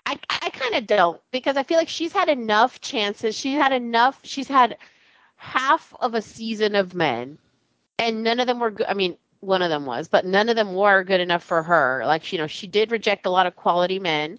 I, 0.09 0.19
I 0.31 0.49
kind 0.49 0.75
of 0.75 0.87
don't 0.87 1.21
because 1.33 1.59
I 1.59 1.63
feel 1.63 1.77
like 1.77 1.89
she's 1.89 2.13
had 2.15 2.31
enough 2.31 2.81
chances. 2.81 3.37
She's 3.37 3.59
had 3.59 3.73
enough. 3.73 4.19
She's 4.23 4.49
had 4.49 4.79
half 5.37 5.95
of 6.01 6.15
a 6.15 6.23
season 6.23 6.75
of 6.75 6.95
men, 6.95 7.37
and 7.99 8.25
none 8.25 8.41
of 8.41 8.47
them 8.47 8.59
were 8.59 8.71
good. 8.71 8.87
I 8.87 8.95
mean, 8.95 9.19
one 9.41 9.61
of 9.61 9.69
them 9.69 9.85
was, 9.85 10.09
but 10.09 10.25
none 10.25 10.49
of 10.49 10.57
them 10.57 10.75
were 10.75 11.05
good 11.05 11.21
enough 11.21 11.45
for 11.45 11.63
her. 11.63 12.03
Like, 12.07 12.33
you 12.33 12.39
know, 12.39 12.47
she 12.47 12.67
did 12.67 12.91
reject 12.91 13.27
a 13.27 13.31
lot 13.31 13.47
of 13.47 13.57
quality 13.57 13.99
men. 13.99 14.39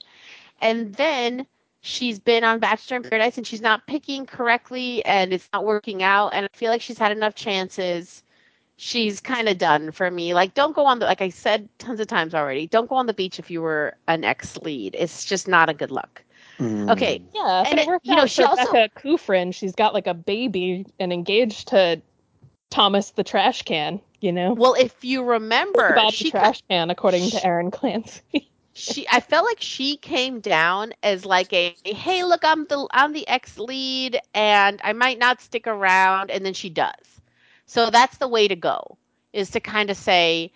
And 0.60 0.96
then 0.96 1.46
she's 1.82 2.18
been 2.18 2.44
on 2.44 2.60
Bachelor 2.60 2.98
in 2.98 3.04
Paradise 3.04 3.38
and 3.38 3.46
she's 3.46 3.62
not 3.62 3.86
picking 3.86 4.26
correctly 4.26 5.06
and 5.06 5.32
it's 5.32 5.50
not 5.54 5.66
working 5.66 6.02
out. 6.02 6.34
And 6.34 6.46
I 6.52 6.58
feel 6.58 6.72
like 6.72 6.82
she's 6.82 6.98
had 6.98 7.12
enough 7.12 7.36
chances. 7.36 8.24
She's 8.82 9.20
kind 9.20 9.50
of 9.50 9.58
done 9.58 9.92
for 9.92 10.10
me. 10.10 10.34
Like, 10.34 10.54
don't 10.54 10.74
go 10.74 10.86
on 10.86 11.00
the, 11.00 11.06
like 11.06 11.22
I 11.22 11.28
said 11.28 11.68
tons 11.80 12.00
of 12.00 12.08
times 12.08 12.34
already, 12.34 12.66
don't 12.66 12.88
go 12.90 12.96
on 12.96 13.08
the 13.08 13.14
beach 13.14 13.38
if 13.38 13.52
you 13.52 13.62
were 13.62 13.98
an 14.08 14.24
ex 14.24 14.56
lead. 14.58 14.96
It's 14.98 15.26
just 15.26 15.50
not 15.50 15.68
a 15.68 15.74
good 15.74 15.92
look. 15.92 16.24
Mm. 16.60 16.90
Okay. 16.90 17.22
Yeah, 17.36 17.64
And 17.68 17.78
it- 17.78 17.90
it 17.90 18.00
you 18.04 18.16
know, 18.16 18.26
she 18.26 18.42
for 18.42 18.48
also- 18.48 18.72
Becca 18.72 18.98
Kufrin. 19.02 19.54
She's 19.54 19.76
got 19.76 19.94
like 19.94 20.08
a 20.08 20.14
baby 20.14 20.86
and 20.98 21.12
engaged 21.12 21.68
to 21.70 22.02
Thomas 22.70 23.12
the 23.12 23.24
trash 23.24 23.64
can. 23.64 24.00
You 24.22 24.32
know, 24.32 24.54
Well, 24.54 24.76
if 24.76 25.04
you 25.04 25.24
remember, 25.24 25.94
Bobby 25.96 26.12
she 26.16 26.32
trash 26.32 26.62
can, 26.70 26.90
according 26.90 27.30
to 27.32 27.46
Aaron 27.46 27.72
Clancy. 27.72 28.50
she 28.74 29.06
I 29.12 29.20
felt 29.20 29.46
like 29.46 29.60
she 29.62 29.98
came 29.98 30.40
down 30.40 30.94
as 31.04 31.26
like 31.26 31.52
a 31.52 31.76
hey 31.84 32.24
look 32.24 32.46
I'm 32.46 32.66
the 32.68 32.88
I'm 32.92 33.12
the 33.12 33.28
ex 33.28 33.58
lead 33.58 34.20
and 34.34 34.80
I 34.86 34.94
might 34.94 35.20
not 35.20 35.42
stick 35.42 35.68
around 35.68 36.32
and 36.32 36.46
then 36.46 36.54
she 36.54 36.70
does. 36.70 36.94
So 37.70 37.92
that's 37.92 38.18
the 38.18 38.28
way 38.28 38.48
to 38.48 38.56
go 38.56 38.98
is 39.32 39.52
to 39.52 39.60
kind 39.60 39.92
of 39.92 39.96
say 39.96 40.52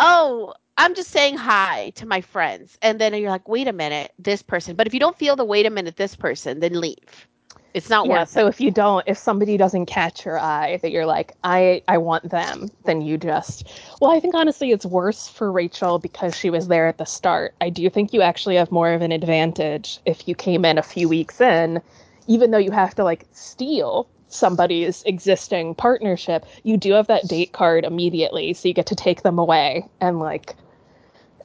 oh 0.00 0.52
I'm 0.76 0.96
just 0.96 1.12
saying 1.12 1.36
hi 1.36 1.92
to 1.94 2.04
my 2.04 2.20
friends 2.20 2.76
and 2.82 3.00
then 3.00 3.14
you're 3.14 3.30
like 3.30 3.48
wait 3.48 3.68
a 3.68 3.72
minute 3.72 4.12
this 4.18 4.42
person 4.42 4.74
but 4.74 4.88
if 4.88 4.92
you 4.92 4.98
don't 4.98 5.16
feel 5.16 5.36
the 5.36 5.44
wait 5.44 5.66
a 5.66 5.70
minute 5.70 5.96
this 5.96 6.16
person 6.16 6.58
then 6.58 6.80
leave. 6.80 7.28
It's 7.74 7.88
not 7.88 8.06
yeah, 8.06 8.22
worth 8.22 8.28
so 8.28 8.48
if 8.48 8.60
you 8.60 8.72
don't, 8.72 9.04
if 9.06 9.18
somebody 9.18 9.56
doesn't 9.56 9.86
catch 9.86 10.24
your 10.24 10.40
eye, 10.40 10.80
that 10.82 10.90
you're 10.90 11.06
like, 11.06 11.36
I, 11.44 11.80
I 11.86 11.98
want 11.98 12.28
them, 12.28 12.68
then 12.84 13.00
you 13.00 13.16
just. 13.16 13.70
Well, 14.00 14.10
I 14.10 14.18
think 14.18 14.34
honestly, 14.34 14.72
it's 14.72 14.84
worse 14.84 15.28
for 15.28 15.52
Rachel 15.52 16.00
because 16.00 16.36
she 16.36 16.50
was 16.50 16.66
there 16.66 16.88
at 16.88 16.98
the 16.98 17.04
start. 17.04 17.54
I 17.60 17.70
do 17.70 17.88
think 17.88 18.12
you 18.12 18.22
actually 18.22 18.56
have 18.56 18.72
more 18.72 18.92
of 18.92 19.02
an 19.02 19.12
advantage 19.12 20.00
if 20.04 20.26
you 20.26 20.34
came 20.34 20.64
in 20.64 20.78
a 20.78 20.82
few 20.82 21.08
weeks 21.08 21.40
in, 21.40 21.80
even 22.26 22.50
though 22.50 22.58
you 22.58 22.72
have 22.72 22.96
to 22.96 23.04
like 23.04 23.28
steal 23.30 24.08
somebody's 24.30 25.02
existing 25.02 25.74
partnership. 25.74 26.46
You 26.62 26.76
do 26.76 26.92
have 26.92 27.06
that 27.08 27.28
date 27.28 27.52
card 27.52 27.84
immediately, 27.84 28.54
so 28.54 28.68
you 28.68 28.74
get 28.74 28.86
to 28.86 28.94
take 28.94 29.22
them 29.22 29.38
away, 29.38 29.86
and 30.00 30.18
like, 30.18 30.56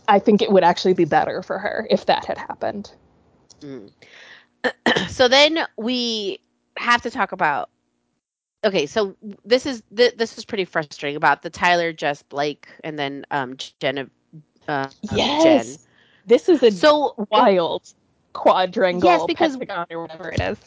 I 0.07 0.19
think 0.19 0.41
it 0.41 0.51
would 0.51 0.63
actually 0.63 0.93
be 0.93 1.05
better 1.05 1.43
for 1.43 1.59
her 1.59 1.85
if 1.89 2.05
that 2.05 2.23
had 2.25 2.37
happened. 2.37 2.91
Mm. 3.61 3.91
so 5.09 5.27
then 5.27 5.65
we 5.77 6.39
have 6.77 7.01
to 7.01 7.09
talk 7.09 7.31
about 7.31 7.69
okay 8.65 8.85
so 8.85 9.15
this 9.45 9.65
is 9.65 9.81
th- 9.95 10.15
this 10.17 10.37
is 10.37 10.43
pretty 10.43 10.65
frustrating 10.65 11.15
about 11.15 11.41
the 11.41 11.49
tyler 11.49 11.93
jess 11.93 12.21
blake 12.23 12.67
and 12.83 12.99
then 12.99 13.25
um 13.31 13.55
jenna 13.79 14.09
uh, 14.67 14.89
Yes, 15.13 15.43
jen 15.43 15.77
this 16.25 16.49
is 16.49 16.61
a 16.63 16.71
so 16.71 17.13
wild 17.31 17.83
quadrangle 18.33 19.09
Yes, 19.09 19.23
because- 19.25 19.55
pentagon 19.55 19.85
or 19.91 20.01
whatever 20.01 20.29
it 20.29 20.41
is. 20.41 20.57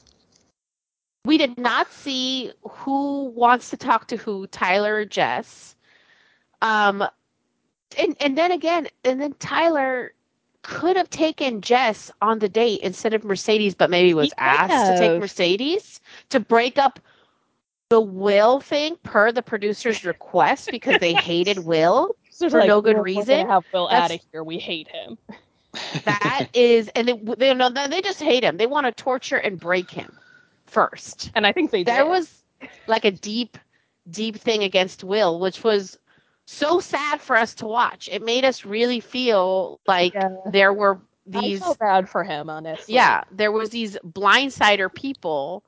We 1.24 1.38
did 1.38 1.58
not 1.58 1.90
see 1.92 2.52
who 2.62 3.24
wants 3.30 3.70
to 3.70 3.76
talk 3.76 4.06
to 4.08 4.16
who 4.16 4.46
tyler 4.48 4.96
or 4.96 5.04
jess 5.04 5.74
um 6.62 7.04
and 7.98 8.16
and 8.20 8.36
then 8.38 8.52
again 8.52 8.86
and 9.04 9.20
then 9.20 9.32
tyler 9.38 10.12
could 10.62 10.96
have 10.96 11.08
taken 11.10 11.60
jess 11.60 12.10
on 12.22 12.38
the 12.38 12.48
date 12.48 12.80
instead 12.80 13.14
of 13.14 13.24
mercedes 13.24 13.74
but 13.74 13.90
maybe 13.90 14.12
was 14.14 14.32
asked 14.38 14.92
to 14.92 14.98
take 14.98 15.20
mercedes 15.20 16.00
to 16.28 16.40
break 16.40 16.78
up 16.78 16.98
the 17.90 18.00
will 18.00 18.60
thing 18.60 18.96
per 19.02 19.32
the 19.32 19.42
producer's 19.42 20.04
request 20.04 20.68
because 20.70 20.98
they 21.00 21.12
hated 21.28 21.60
will 21.60 22.14
For 22.38 22.48
no 22.66 22.80
good 22.82 22.96
"We're- 22.96 23.14
we're 23.14 23.20
reason? 23.20 23.46
have 23.48 23.64
Will 23.72 23.88
That's- 23.88 24.10
out 24.10 24.14
of 24.16 24.20
here. 24.30 24.44
We 24.44 24.58
hate 24.58 24.88
him. 24.88 25.16
that 26.04 26.48
is 26.54 26.88
and 26.94 27.08
they, 27.08 27.12
they 27.36 27.54
no 27.54 27.70
they 27.70 28.00
just 28.02 28.20
hate 28.20 28.42
him 28.42 28.56
they 28.56 28.66
want 28.66 28.86
to 28.86 28.92
torture 28.92 29.36
and 29.36 29.58
break 29.60 29.90
him 29.90 30.12
first 30.68 31.30
And 31.34 31.46
I 31.46 31.52
think 31.52 31.70
they 31.70 31.82
there 31.84 32.04
did. 32.04 32.10
was 32.10 32.44
like 32.86 33.04
a 33.04 33.10
deep 33.10 33.58
deep 34.10 34.36
thing 34.36 34.62
against 34.62 35.04
will 35.04 35.38
which 35.40 35.62
was 35.64 35.98
so 36.46 36.80
sad 36.80 37.20
for 37.20 37.36
us 37.36 37.54
to 37.54 37.66
watch 37.66 38.08
it 38.10 38.22
made 38.22 38.44
us 38.44 38.64
really 38.64 39.00
feel 39.00 39.80
like 39.86 40.14
Yeah. 40.14 40.28
there 40.50 40.72
were 40.72 41.00
I 41.34 41.40
these 41.40 41.60
felt 41.60 41.78
bad 41.78 42.08
for 42.08 42.24
him, 42.24 42.48
honestly. 42.48 42.94
yeah 42.94 43.22
there 43.30 43.52
was 43.52 43.70
these 43.70 43.98
blindsider 44.04 44.92
people 44.92 45.62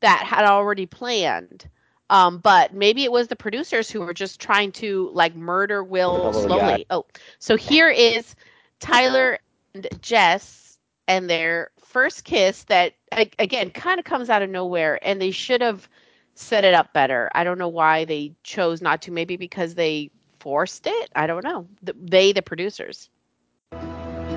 that 0.00 0.24
had 0.24 0.44
already 0.44 0.86
planned 0.86 1.68
um, 2.10 2.38
but 2.38 2.74
maybe 2.74 3.04
it 3.04 3.12
was 3.12 3.28
the 3.28 3.36
producers 3.36 3.90
who 3.90 4.00
were 4.00 4.12
just 4.12 4.40
trying 4.40 4.72
to 4.72 5.10
like 5.14 5.34
murder 5.34 5.82
will 5.82 6.32
slowly 6.32 6.84
oh 6.90 7.06
so 7.38 7.56
here 7.56 7.88
is 7.88 8.34
tyler 8.80 9.38
and 9.74 9.86
jess 10.00 10.78
and 11.08 11.28
their 11.30 11.70
first 11.94 12.24
kiss 12.24 12.64
that 12.64 12.92
again 13.38 13.70
kind 13.70 14.00
of 14.00 14.04
comes 14.04 14.28
out 14.28 14.42
of 14.42 14.50
nowhere 14.50 14.98
and 15.06 15.22
they 15.22 15.30
should 15.30 15.60
have 15.60 15.88
set 16.34 16.64
it 16.64 16.74
up 16.74 16.92
better 16.92 17.30
i 17.36 17.44
don't 17.44 17.56
know 17.56 17.68
why 17.68 18.04
they 18.04 18.32
chose 18.42 18.82
not 18.82 19.00
to 19.00 19.12
maybe 19.12 19.36
because 19.36 19.76
they 19.76 20.10
forced 20.40 20.88
it 20.88 21.10
i 21.14 21.24
don't 21.24 21.44
know 21.44 21.64
they 22.02 22.32
the 22.32 22.42
producers 22.42 23.08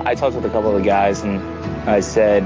I 0.06 0.14
talked 0.14 0.36
with 0.36 0.44
a 0.44 0.50
couple 0.50 0.70
of 0.74 0.80
the 0.80 0.86
guys 0.86 1.22
and 1.22 1.42
I 1.88 2.00
said, 2.00 2.44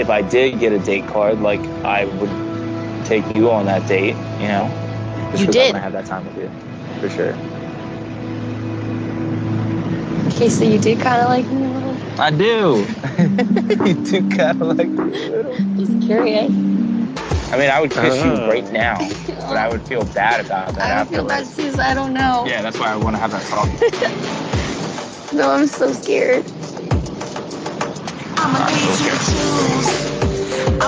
if 0.00 0.08
I 0.08 0.22
did 0.22 0.58
get 0.58 0.72
a 0.72 0.78
date 0.78 1.06
card, 1.06 1.40
like 1.40 1.60
I 1.84 2.06
would 2.06 3.04
take 3.04 3.36
you 3.36 3.50
on 3.52 3.66
that 3.66 3.86
date, 3.86 4.16
you 4.40 4.48
know? 4.48 4.68
Just 5.30 5.40
You 5.40 5.46
'cause 5.46 5.54
did. 5.54 5.60
I 5.60 5.64
want 5.66 5.76
to 5.76 5.80
have 5.80 5.92
that 5.92 6.06
time 6.06 6.24
with 6.26 6.36
you, 6.38 6.50
for 7.00 7.08
sure. 7.10 7.36
Okay, 10.28 10.48
so 10.48 10.64
you 10.64 10.78
do 10.78 10.96
kind 10.96 11.20
of 11.20 11.28
like 11.28 11.50
me 11.52 11.66
a 11.66 11.68
little. 11.68 11.81
I 12.22 12.30
do. 12.30 12.86
you 13.84 13.94
do 13.94 14.28
kind 14.36 14.62
of 14.62 14.78
like 14.78 14.88
me 14.88 15.16
a 15.16 15.26
little. 15.26 15.58
Just 15.76 16.06
curious. 16.06 16.52
I 17.52 17.58
mean, 17.58 17.68
I 17.68 17.80
would 17.80 17.90
kiss 17.90 18.14
Oh. 18.22 18.24
you 18.24 18.30
uh-huh. 18.32 18.48
right 18.48 18.72
now, 18.72 18.96
but 19.26 19.56
I 19.56 19.68
would 19.68 19.82
feel 19.88 20.04
bad 20.04 20.46
about 20.46 20.74
that 20.76 20.90
I 20.90 21.00
would 21.00 21.08
feel 21.08 21.24
bad 21.26 21.42
afterwards. 21.42 21.56
too, 21.56 21.72
so 21.72 21.82
I 21.82 21.94
don't 21.94 22.14
know. 22.14 22.44
Yeah, 22.46 22.62
that's 22.62 22.78
why 22.78 22.92
I 22.92 22.96
want 22.96 23.16
to 23.16 23.20
have 23.20 23.32
that 23.32 23.42
talk. 23.46 23.68
No, 25.32 25.50
I'm 25.50 25.66
so 25.66 25.90
scared. 25.92 26.44
I'm 28.36 28.52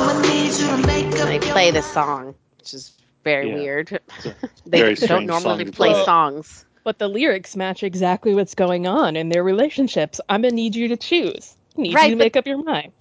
gonna 0.06 0.20
need 0.28 0.52
you 0.58 0.66
to 0.68 0.76
make 0.86 1.10
they 1.10 1.38
play 1.40 1.70
this 1.70 1.86
song 1.86 2.34
which 2.58 2.74
is 2.74 2.92
very 3.24 3.48
Yeah. 3.48 3.54
weird 3.54 3.88
they 4.66 4.78
very 4.78 4.94
don't 4.94 5.26
normally 5.26 5.64
song 5.64 5.72
play 5.72 5.92
play. 5.94 6.04
songs 6.04 6.64
But 6.84 6.98
the 6.98 7.08
lyrics 7.08 7.56
match 7.56 7.82
exactly 7.82 8.34
what's 8.34 8.54
going 8.54 8.86
on 8.86 9.16
in 9.16 9.30
their 9.30 9.42
relationships. 9.42 10.20
I'm 10.28 10.42
gonna 10.42 10.54
need 10.54 10.74
you 10.76 10.86
to 10.88 10.96
choose. 10.96 11.56
Need 11.76 11.94
Right, 11.94 12.04
you 12.04 12.10
to 12.10 12.16
but- 12.16 12.24
make 12.24 12.36
up 12.36 12.46
your 12.46 12.62
mind. 12.62 12.92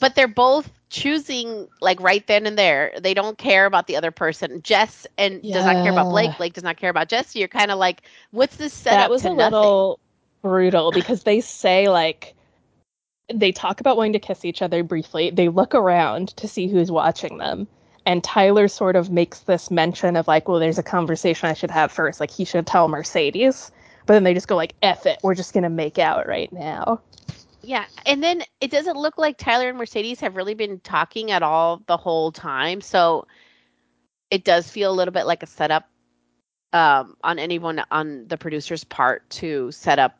but 0.00 0.14
they're 0.14 0.28
both 0.28 0.70
choosing 0.88 1.68
like 1.80 2.00
right 2.00 2.26
then 2.26 2.46
and 2.46 2.58
there. 2.58 2.92
They 3.00 3.14
don't 3.14 3.38
care 3.38 3.66
about 3.66 3.86
the 3.86 3.96
other 3.96 4.10
person. 4.10 4.60
Jess 4.62 5.06
and 5.16 5.40
does 5.42 5.64
not 5.64 5.84
care 5.84 5.92
about 5.92 6.10
Blake. 6.10 6.36
Blake 6.38 6.52
does 6.54 6.64
not 6.64 6.76
care 6.78 6.90
about 6.90 7.08
Jess. 7.08 7.36
You're 7.36 7.48
kind 7.48 7.70
of 7.70 7.78
like, 7.78 8.02
what's 8.32 8.56
this 8.56 8.72
setup 8.72 8.98
that 8.98 9.10
was 9.10 9.24
a 9.24 9.28
nothing? 9.28 9.52
little 9.52 10.00
brutal 10.42 10.90
because 10.94 11.22
they 11.22 11.40
say 11.40 11.88
like 11.88 12.34
they 13.32 13.52
talk 13.52 13.80
about 13.80 13.96
wanting 13.96 14.14
to 14.14 14.18
kiss 14.18 14.44
each 14.44 14.60
other 14.62 14.82
briefly. 14.82 15.30
They 15.30 15.48
look 15.48 15.74
around 15.74 16.28
to 16.38 16.48
see 16.48 16.66
who's 16.66 16.90
watching 16.90 17.38
them, 17.38 17.68
And 18.10 18.24
Tyler 18.24 18.66
sort 18.66 18.96
of 18.96 19.08
makes 19.08 19.38
this 19.42 19.70
mention 19.70 20.16
of 20.16 20.26
like, 20.26 20.48
well, 20.48 20.58
there's 20.58 20.78
a 20.78 20.82
conversation 20.82 21.48
I 21.48 21.52
should 21.52 21.70
have 21.70 21.92
first. 21.92 22.18
Like 22.18 22.32
he 22.32 22.44
should 22.44 22.66
tell 22.66 22.88
Mercedes. 22.88 23.70
But 24.04 24.14
then 24.14 24.24
they 24.24 24.34
just 24.34 24.48
go 24.48 24.56
like, 24.56 24.74
F 24.82 25.06
it, 25.06 25.20
we're 25.22 25.36
just 25.36 25.54
gonna 25.54 25.70
make 25.70 25.96
out 25.96 26.26
right 26.26 26.52
now. 26.52 27.00
Yeah, 27.62 27.84
and 28.06 28.20
then 28.20 28.42
it 28.60 28.72
doesn't 28.72 28.96
look 28.96 29.16
like 29.16 29.38
Tyler 29.38 29.68
and 29.68 29.78
Mercedes 29.78 30.18
have 30.18 30.34
really 30.34 30.54
been 30.54 30.80
talking 30.80 31.30
at 31.30 31.44
all 31.44 31.84
the 31.86 31.96
whole 31.96 32.32
time. 32.32 32.80
So 32.80 33.28
it 34.28 34.42
does 34.42 34.68
feel 34.68 34.90
a 34.90 34.96
little 34.96 35.12
bit 35.12 35.26
like 35.26 35.44
a 35.44 35.46
setup 35.46 35.88
um, 36.72 37.16
on 37.22 37.38
anyone 37.38 37.80
on 37.92 38.26
the 38.26 38.36
producer's 38.36 38.82
part 38.82 39.30
to 39.30 39.70
set 39.70 40.00
up, 40.00 40.18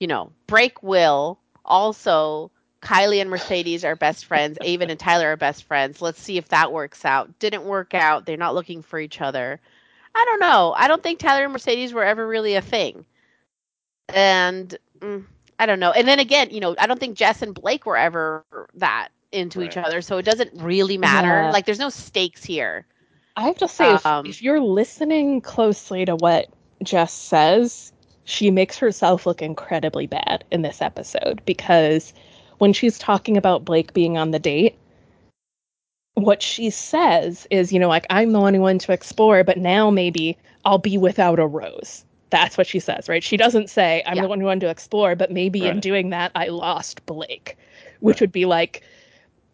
you 0.00 0.06
know, 0.06 0.32
break 0.46 0.82
Will. 0.82 1.40
Also, 1.64 2.50
Kylie 2.82 3.20
and 3.20 3.30
Mercedes 3.30 3.84
are 3.84 3.96
best 3.96 4.24
friends. 4.24 4.58
Aven 4.64 4.90
and 4.90 5.00
Tyler 5.00 5.32
are 5.32 5.36
best 5.36 5.64
friends. 5.64 6.00
Let's 6.00 6.20
see 6.20 6.38
if 6.38 6.48
that 6.48 6.72
works 6.72 7.04
out. 7.04 7.38
Didn't 7.38 7.64
work 7.64 7.94
out. 7.94 8.24
They're 8.24 8.36
not 8.36 8.54
looking 8.54 8.82
for 8.82 8.98
each 8.98 9.20
other. 9.20 9.60
I 10.14 10.24
don't 10.24 10.40
know. 10.40 10.74
I 10.76 10.88
don't 10.88 11.02
think 11.02 11.18
Tyler 11.18 11.44
and 11.44 11.52
Mercedes 11.52 11.92
were 11.92 12.04
ever 12.04 12.26
really 12.26 12.54
a 12.54 12.62
thing. 12.62 13.04
And 14.08 14.76
mm, 15.00 15.24
I 15.58 15.66
don't 15.66 15.80
know. 15.80 15.90
And 15.90 16.06
then 16.06 16.18
again, 16.18 16.48
you 16.50 16.60
know, 16.60 16.74
I 16.78 16.86
don't 16.86 17.00
think 17.00 17.16
Jess 17.16 17.42
and 17.42 17.54
Blake 17.54 17.84
were 17.84 17.96
ever 17.96 18.44
that 18.74 19.08
into 19.32 19.62
each 19.62 19.76
other. 19.76 20.00
So 20.00 20.18
it 20.18 20.24
doesn't 20.24 20.50
really 20.54 20.98
matter. 20.98 21.28
Yeah. 21.28 21.50
Like 21.50 21.66
there's 21.66 21.78
no 21.78 21.90
stakes 21.90 22.44
here. 22.44 22.86
I 23.36 23.42
have 23.42 23.58
to 23.58 23.68
say, 23.68 23.94
if, 23.94 24.06
Um, 24.06 24.26
if 24.26 24.42
you're 24.42 24.60
listening 24.60 25.40
closely 25.40 26.04
to 26.04 26.16
what 26.16 26.48
Jess 26.82 27.12
says, 27.12 27.92
she 28.24 28.50
makes 28.50 28.78
herself 28.78 29.26
look 29.26 29.42
incredibly 29.42 30.06
bad 30.06 30.44
in 30.50 30.62
this 30.62 30.82
episode 30.82 31.40
because 31.44 32.12
when 32.58 32.72
she's 32.72 32.98
talking 32.98 33.36
about 33.36 33.64
Blake 33.64 33.92
being 33.92 34.18
on 34.18 34.30
the 34.30 34.38
date, 34.38 34.76
what 36.14 36.42
she 36.42 36.70
says 36.70 37.46
is, 37.50 37.72
you 37.72 37.78
know, 37.78 37.88
like, 37.88 38.06
I'm 38.10 38.32
the 38.32 38.40
only 38.40 38.58
one 38.58 38.78
to 38.80 38.92
explore, 38.92 39.44
but 39.44 39.56
now 39.58 39.90
maybe 39.90 40.36
I'll 40.64 40.78
be 40.78 40.98
without 40.98 41.38
a 41.38 41.46
rose. 41.46 42.04
That's 42.30 42.58
what 42.58 42.66
she 42.66 42.80
says, 42.80 43.08
right? 43.08 43.22
She 43.22 43.36
doesn't 43.36 43.70
say, 43.70 44.02
I'm 44.04 44.16
Yeah. 44.16 44.22
the 44.22 44.28
only 44.28 44.44
one 44.44 44.60
to 44.60 44.68
explore, 44.68 45.14
but 45.14 45.30
maybe 45.30 45.66
in 45.66 45.80
doing 45.80 46.10
that, 46.10 46.32
I 46.34 46.48
lost 46.48 47.06
Blake, 47.06 47.56
which 48.00 48.16
Right. 48.16 48.20
would 48.22 48.32
be 48.32 48.44
like, 48.44 48.82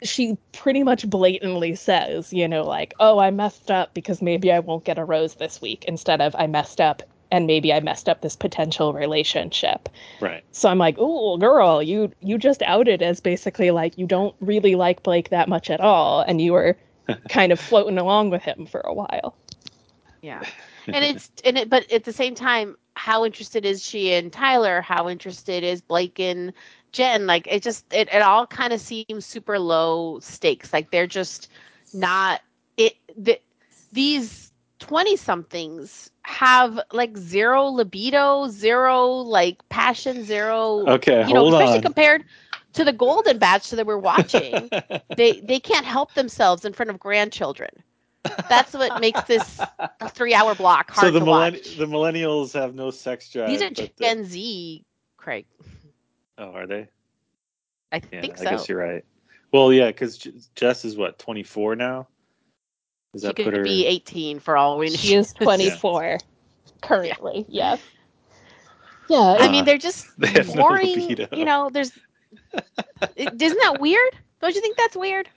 she 0.02 0.36
pretty 0.52 0.82
much 0.82 1.08
blatantly 1.08 1.74
says, 1.76 2.32
you 2.32 2.48
know, 2.48 2.64
like, 2.64 2.94
oh, 2.98 3.18
I 3.18 3.30
messed 3.30 3.70
up 3.70 3.94
because 3.94 4.20
maybe 4.20 4.50
I 4.50 4.58
won't 4.58 4.84
get 4.84 4.98
a 4.98 5.04
rose 5.04 5.34
this 5.34 5.60
week 5.60 5.84
instead 5.86 6.20
of 6.20 6.34
I 6.36 6.46
messed 6.46 6.80
up 6.80 7.02
and 7.30 7.46
maybe 7.46 7.72
I 7.72 7.80
messed 7.80 8.08
up 8.08 8.20
this 8.20 8.36
potential 8.36 8.92
relationship. 8.92 9.88
Right. 10.20 10.44
So 10.52 10.68
I'm 10.68 10.78
like, 10.78 10.96
oh, 10.98 11.36
girl, 11.36 11.82
you 11.82 12.12
you 12.20 12.38
just 12.38 12.62
outed 12.62 13.02
as 13.02 13.20
basically 13.20 13.70
like 13.70 13.98
you 13.98 14.06
don't 14.06 14.34
really 14.40 14.74
like 14.74 15.02
Blake 15.02 15.30
that 15.30 15.48
much 15.48 15.70
at 15.70 15.80
all, 15.80 16.20
and 16.20 16.40
you 16.40 16.52
were 16.52 16.76
kind 17.28 17.52
of 17.52 17.60
floating 17.60 17.98
along 17.98 18.30
with 18.30 18.42
him 18.42 18.66
for 18.66 18.80
a 18.80 18.94
while. 18.94 19.36
Yeah. 20.22 20.42
And 20.86 21.02
it's 21.02 21.30
and 21.46 21.56
it 21.56 21.70
but 21.70 21.90
at 21.90 22.04
the 22.04 22.12
same 22.12 22.34
time, 22.34 22.76
how 22.92 23.24
interested 23.24 23.64
is 23.64 23.82
she 23.82 24.12
in 24.12 24.30
Tyler? 24.30 24.82
How 24.82 25.08
interested 25.08 25.64
is 25.64 25.80
Blake 25.80 26.20
in 26.20 26.52
Jen? 26.92 27.26
Like 27.26 27.46
it 27.50 27.62
just 27.62 27.90
it, 27.90 28.12
it 28.12 28.20
all 28.20 28.46
kind 28.46 28.70
of 28.70 28.82
seems 28.82 29.24
super 29.24 29.58
low 29.58 30.18
stakes. 30.20 30.74
Like 30.74 30.90
they're 30.90 31.06
just 31.06 31.48
not 31.94 32.42
it 32.76 32.96
the, 33.16 33.40
these 33.92 34.52
20 34.86 35.16
somethings 35.16 36.10
have 36.22 36.78
like 36.92 37.16
zero 37.16 37.64
libido, 37.66 38.48
zero 38.48 39.06
like 39.06 39.66
passion, 39.68 40.24
zero 40.24 40.84
Okay, 40.88 41.22
you 41.22 41.32
know, 41.32 41.40
hold 41.40 41.54
especially 41.54 41.78
on. 41.78 41.82
compared 41.82 42.24
to 42.74 42.84
the 42.84 42.92
Golden 42.92 43.38
Batch 43.38 43.70
that 43.70 43.86
we're 43.86 43.98
watching. 43.98 44.70
they 45.16 45.40
they 45.40 45.58
can't 45.60 45.86
help 45.86 46.12
themselves 46.14 46.64
in 46.64 46.72
front 46.72 46.90
of 46.90 46.98
grandchildren. 46.98 47.70
That's 48.48 48.74
what 48.74 48.98
makes 48.98 49.22
this 49.22 49.62
three 50.08 50.34
hour 50.34 50.54
block 50.54 50.90
hard 50.90 51.06
so 51.06 51.10
the 51.10 51.20
to 51.20 51.24
millenn- 51.24 51.52
watch. 51.52 51.76
the 51.78 51.86
millennials 51.86 52.52
have 52.52 52.74
no 52.74 52.90
sex 52.90 53.30
drive. 53.30 53.48
These 53.48 53.62
are 53.62 53.70
but 53.70 53.76
the- 53.76 54.04
Gen 54.04 54.24
Z, 54.24 54.84
Craig. 55.16 55.46
oh, 56.38 56.50
are 56.52 56.66
they? 56.66 56.88
I 57.92 58.00
Yeah, 58.12 58.20
think 58.20 58.40
I 58.40 58.44
guess 58.44 58.68
you're 58.68 58.78
right. 58.78 59.04
Well, 59.52 59.72
yeah, 59.72 59.86
because 59.86 60.18
Jess 60.54 60.84
is 60.84 60.96
what 60.96 61.18
24 61.18 61.76
now. 61.76 62.08
Does 63.14 63.22
She 63.22 63.26
that 63.28 63.36
could 63.36 63.44
put 63.46 63.54
her? 63.56 63.62
be 63.62 63.86
18 63.86 64.40
for 64.40 64.56
all 64.58 64.76
we 64.78 64.90
know. 64.90 64.96
She 64.96 65.14
is 65.14 65.32
24 65.40 66.18
currently. 66.82 67.46
Yes. 67.48 67.80
Yeah. 69.08 69.16
I 69.18 69.46
Uh, 69.46 69.50
mean, 69.50 69.64
they're 69.64 69.78
just 69.78 70.06
they 70.18 70.28
have 70.28 70.54
no 70.54 70.62
boring. 70.62 71.16
you 71.32 71.44
know, 71.46 71.70
there's. 71.72 71.92
It- 73.16 73.40
Isn't 73.40 73.58
that 73.62 73.78
weird? 73.80 74.10
Don't 74.40 74.54
you 74.54 74.60
think 74.60 74.76
that's 74.76 74.96
weird? 74.96 75.28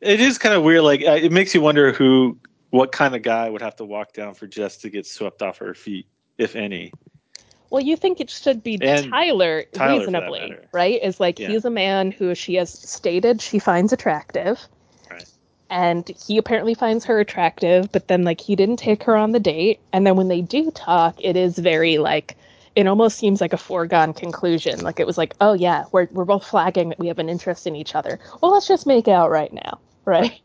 It 0.00 0.20
is 0.20 0.36
kind 0.36 0.54
of 0.54 0.62
weird. 0.62 0.82
Like 0.82 1.00
uh, 1.02 1.12
it 1.12 1.32
makes 1.32 1.54
you 1.54 1.60
wonder 1.62 1.92
who, 1.92 2.38
what 2.70 2.92
kind 2.92 3.14
of 3.16 3.22
guy 3.22 3.48
would 3.48 3.62
have 3.62 3.76
to 3.76 3.84
walk 3.84 4.12
down 4.12 4.34
for 4.34 4.46
Jess 4.46 4.76
to 4.78 4.90
get 4.90 5.06
swept 5.06 5.40
off 5.42 5.56
her 5.58 5.72
feet, 5.72 6.06
if 6.36 6.54
any. 6.54 6.92
Well, 7.70 7.82
you 7.82 7.96
think 7.96 8.20
it 8.20 8.30
should 8.30 8.62
be 8.62 8.76
Tyler, 8.78 9.64
Tyler, 9.72 9.98
reasonably, 10.00 10.54
right? 10.72 11.02
Is 11.02 11.18
like 11.18 11.38
Yeah. 11.38 11.48
he's 11.48 11.64
a 11.64 11.70
man 11.70 12.10
who 12.12 12.34
she 12.34 12.54
has 12.56 12.70
stated 12.70 13.40
she 13.40 13.58
finds 13.58 13.92
attractive. 13.92 14.60
And 15.68 16.08
he 16.26 16.38
apparently 16.38 16.74
finds 16.74 17.04
her 17.04 17.18
attractive, 17.18 17.90
but 17.90 18.08
then 18.08 18.24
like 18.24 18.40
he 18.40 18.54
didn't 18.54 18.76
take 18.76 19.02
her 19.02 19.16
on 19.16 19.32
the 19.32 19.40
date. 19.40 19.80
And 19.92 20.06
then 20.06 20.16
when 20.16 20.28
they 20.28 20.40
do 20.40 20.70
talk, 20.70 21.16
it 21.18 21.36
is 21.36 21.58
very 21.58 21.98
like 21.98 22.36
it 22.76 22.86
almost 22.86 23.18
seems 23.18 23.40
like 23.40 23.52
a 23.52 23.58
foregone 23.58 24.12
conclusion. 24.12 24.80
Like 24.82 25.00
it 25.00 25.06
was 25.06 25.18
like, 25.18 25.34
oh 25.40 25.54
yeah, 25.54 25.84
we're 25.92 26.08
we're 26.12 26.24
both 26.24 26.46
flagging 26.46 26.90
that 26.90 26.98
we 26.98 27.08
have 27.08 27.18
an 27.18 27.28
interest 27.28 27.66
in 27.66 27.74
each 27.74 27.94
other. 27.94 28.20
Well, 28.40 28.52
let's 28.52 28.68
just 28.68 28.86
make 28.86 29.08
out 29.08 29.30
right 29.30 29.52
now, 29.52 29.80
right? 30.04 30.40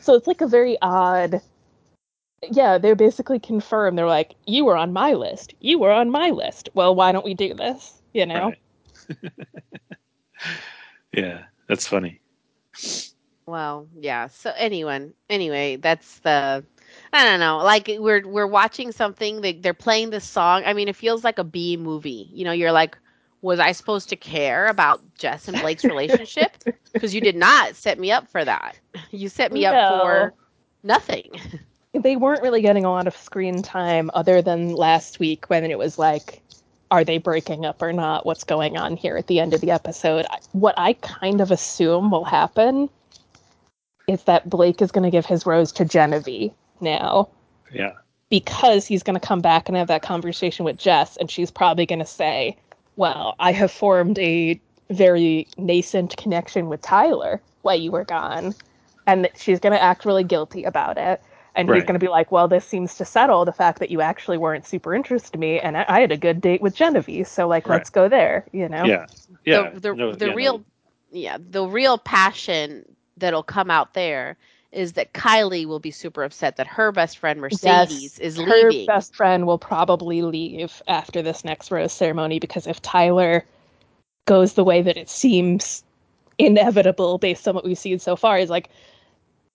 so 0.00 0.14
it's 0.14 0.26
like 0.26 0.40
a 0.40 0.46
very 0.46 0.76
odd 0.82 1.40
yeah, 2.50 2.78
they're 2.78 2.96
basically 2.96 3.38
confirmed 3.38 3.96
They're 3.96 4.06
like, 4.06 4.34
"You 4.46 4.64
were 4.64 4.76
on 4.76 4.92
my 4.92 5.12
list. 5.12 5.54
You 5.60 5.78
were 5.78 5.92
on 5.92 6.10
my 6.10 6.30
list. 6.30 6.68
Well, 6.74 6.94
why 6.94 7.12
don't 7.12 7.24
we 7.24 7.34
do 7.34 7.54
this?" 7.54 8.02
You 8.12 8.26
know. 8.26 8.52
Right. 9.12 9.32
yeah, 11.12 11.44
that's 11.68 11.86
funny. 11.86 12.20
Well, 13.52 13.86
yeah. 14.00 14.28
So 14.28 14.50
anyone, 14.56 15.12
anyway, 15.28 15.76
that's 15.76 16.20
the. 16.20 16.64
I 17.12 17.24
don't 17.28 17.38
know. 17.38 17.58
Like 17.58 17.86
we're 17.98 18.26
we're 18.26 18.46
watching 18.46 18.92
something. 18.92 19.42
They 19.42 19.52
they're 19.52 19.74
playing 19.74 20.08
this 20.08 20.24
song. 20.24 20.62
I 20.64 20.72
mean, 20.72 20.88
it 20.88 20.96
feels 20.96 21.22
like 21.22 21.38
a 21.38 21.44
B 21.44 21.76
movie. 21.76 22.30
You 22.32 22.46
know, 22.46 22.52
you're 22.52 22.72
like, 22.72 22.96
was 23.42 23.60
I 23.60 23.72
supposed 23.72 24.08
to 24.08 24.16
care 24.16 24.68
about 24.68 25.02
Jess 25.18 25.48
and 25.48 25.60
Blake's 25.60 25.84
relationship? 25.84 26.52
Because 26.94 27.14
you 27.14 27.20
did 27.20 27.36
not 27.36 27.76
set 27.76 27.98
me 27.98 28.10
up 28.10 28.28
for 28.28 28.42
that. 28.44 28.78
You 29.10 29.30
set 29.30 29.52
me 29.52 29.66
up 29.66 30.02
for 30.02 30.34
nothing. 30.82 31.30
They 31.94 32.16
weren't 32.16 32.42
really 32.42 32.62
getting 32.62 32.86
a 32.86 32.90
lot 32.90 33.06
of 33.06 33.14
screen 33.14 33.60
time 33.60 34.10
other 34.14 34.40
than 34.40 34.72
last 34.72 35.18
week 35.18 35.50
when 35.50 35.70
it 35.70 35.76
was 35.76 35.98
like, 35.98 36.40
"Are 36.90 37.04
they 37.04 37.18
breaking 37.18 37.66
up 37.66 37.82
or 37.82 37.92
not? 37.92 38.24
What's 38.24 38.44
going 38.44 38.78
on 38.78 38.96
here?" 38.96 39.18
At 39.18 39.26
the 39.26 39.40
end 39.40 39.52
of 39.52 39.60
the 39.60 39.72
episode, 39.72 40.24
what 40.52 40.74
I 40.78 40.94
kind 40.94 41.42
of 41.42 41.50
assume 41.50 42.10
will 42.10 42.24
happen 42.24 42.88
is 44.06 44.24
that 44.24 44.48
Blake 44.50 44.82
is 44.82 44.90
going 44.92 45.04
to 45.04 45.10
give 45.10 45.26
his 45.26 45.46
rose 45.46 45.72
to 45.72 45.84
Genevieve 45.84 46.52
now. 46.80 47.28
Yeah, 47.72 47.92
because 48.32 48.86
he's 48.86 49.02
going 49.02 49.18
to 49.18 49.26
come 49.26 49.42
back 49.42 49.68
and 49.68 49.76
have 49.76 49.88
that 49.88 50.02
conversation 50.02 50.64
with 50.64 50.78
Jess, 50.78 51.18
and 51.18 51.30
she's 51.30 51.50
probably 51.50 51.84
going 51.86 51.98
to 51.98 52.06
say, 52.06 52.56
Well, 52.96 53.34
I 53.38 53.52
have 53.52 53.70
formed 53.70 54.18
a 54.18 54.60
very 54.90 55.46
nascent 55.58 56.16
connection 56.16 56.68
with 56.68 56.80
Tyler 56.82 57.42
while 57.62 57.76
you 57.76 57.90
were 57.90 58.04
gone. 58.04 58.54
And 59.06 59.28
she's 59.36 59.60
going 59.60 59.72
to 59.72 59.82
act 59.82 60.04
really 60.04 60.24
guilty 60.24 60.64
about 60.64 60.96
it. 60.96 61.22
And 61.54 61.68
he's 61.68 61.84
going 61.84 61.94
to 61.94 61.98
be 61.98 62.08
like, 62.08 62.32
Well, 62.32 62.48
this 62.48 62.64
seems 62.64 62.94
to 62.96 63.04
settle 63.04 63.44
the 63.44 63.52
fact 63.52 63.80
that 63.80 63.90
you 63.90 64.00
actually 64.00 64.38
weren't 64.38 64.66
super 64.66 64.94
interested 64.94 65.34
in 65.34 65.40
me. 65.40 65.60
And 65.60 65.76
I, 65.76 65.84
I 65.88 66.00
had 66.00 66.12
a 66.12 66.16
good 66.16 66.40
date 66.40 66.62
with 66.62 66.74
Genevieve. 66.74 67.28
So, 67.28 67.46
like, 67.46 67.68
Right. 67.68 67.76
let's 67.76 67.90
go 67.90 68.08
there, 68.08 68.46
you 68.52 68.68
know? 68.68 68.84
yeah, 68.86 69.06
yeah. 69.44 69.70
the 69.74 69.80
the, 69.80 69.94
No, 69.94 70.12
the 70.14 70.26
yeah, 70.26 70.30
no. 70.30 70.36
real 70.36 70.64
yeah 71.10 71.36
the 71.38 71.66
real 71.66 71.98
passion 71.98 72.91
that'll 73.16 73.42
come 73.42 73.70
out 73.70 73.94
there 73.94 74.36
is 74.72 74.94
that 74.94 75.12
Kylie 75.12 75.66
will 75.66 75.78
be 75.78 75.90
super 75.90 76.24
upset 76.24 76.56
that 76.56 76.66
her 76.66 76.92
best 76.92 77.18
friend 77.18 77.40
Mercedes 77.40 78.18
is 78.18 78.38
leaving. 78.38 78.86
her 78.86 78.86
best 78.86 79.14
friend 79.14 79.46
will 79.46 79.58
probably 79.58 80.22
leave 80.22 80.82
after 80.88 81.20
this 81.20 81.44
next 81.44 81.70
rose 81.70 81.92
ceremony 81.92 82.38
because 82.38 82.66
if 82.66 82.80
Tyler 82.80 83.44
goes 84.26 84.54
the 84.54 84.64
way 84.64 84.80
that 84.80 84.96
it 84.96 85.10
seems 85.10 85.84
inevitable 86.38 87.18
based 87.18 87.46
on 87.46 87.54
what 87.54 87.64
we've 87.64 87.78
seen 87.78 87.98
so 87.98 88.16
far, 88.16 88.38
is 88.38 88.48
like 88.48 88.70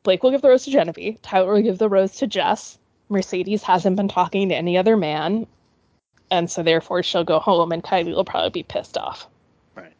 Blake 0.03 0.21
will 0.21 0.31
give 0.31 0.41
the 0.41 0.49
rose 0.49 0.65
to 0.65 0.71
Genevieve, 0.71 1.21
Tyler 1.21 1.53
will 1.53 1.61
give 1.61 1.79
the 1.79 1.89
rose 1.89 2.15
to 2.17 2.27
Jess. 2.27 2.77
Mercedes 3.09 3.63
hasn't 3.63 3.95
been 3.95 4.07
talking 4.07 4.49
to 4.49 4.55
any 4.55 4.77
other 4.77 4.97
man, 4.97 5.47
and 6.29 6.51
so 6.51 6.61
therefore 6.61 7.01
she'll 7.01 7.23
go 7.23 7.39
home, 7.39 7.71
and 7.71 7.83
Kylie 7.83 8.13
will 8.13 8.25
probably 8.25 8.49
be 8.49 8.63
pissed 8.63 8.97
off. 8.97 9.27
Right. 9.75 9.93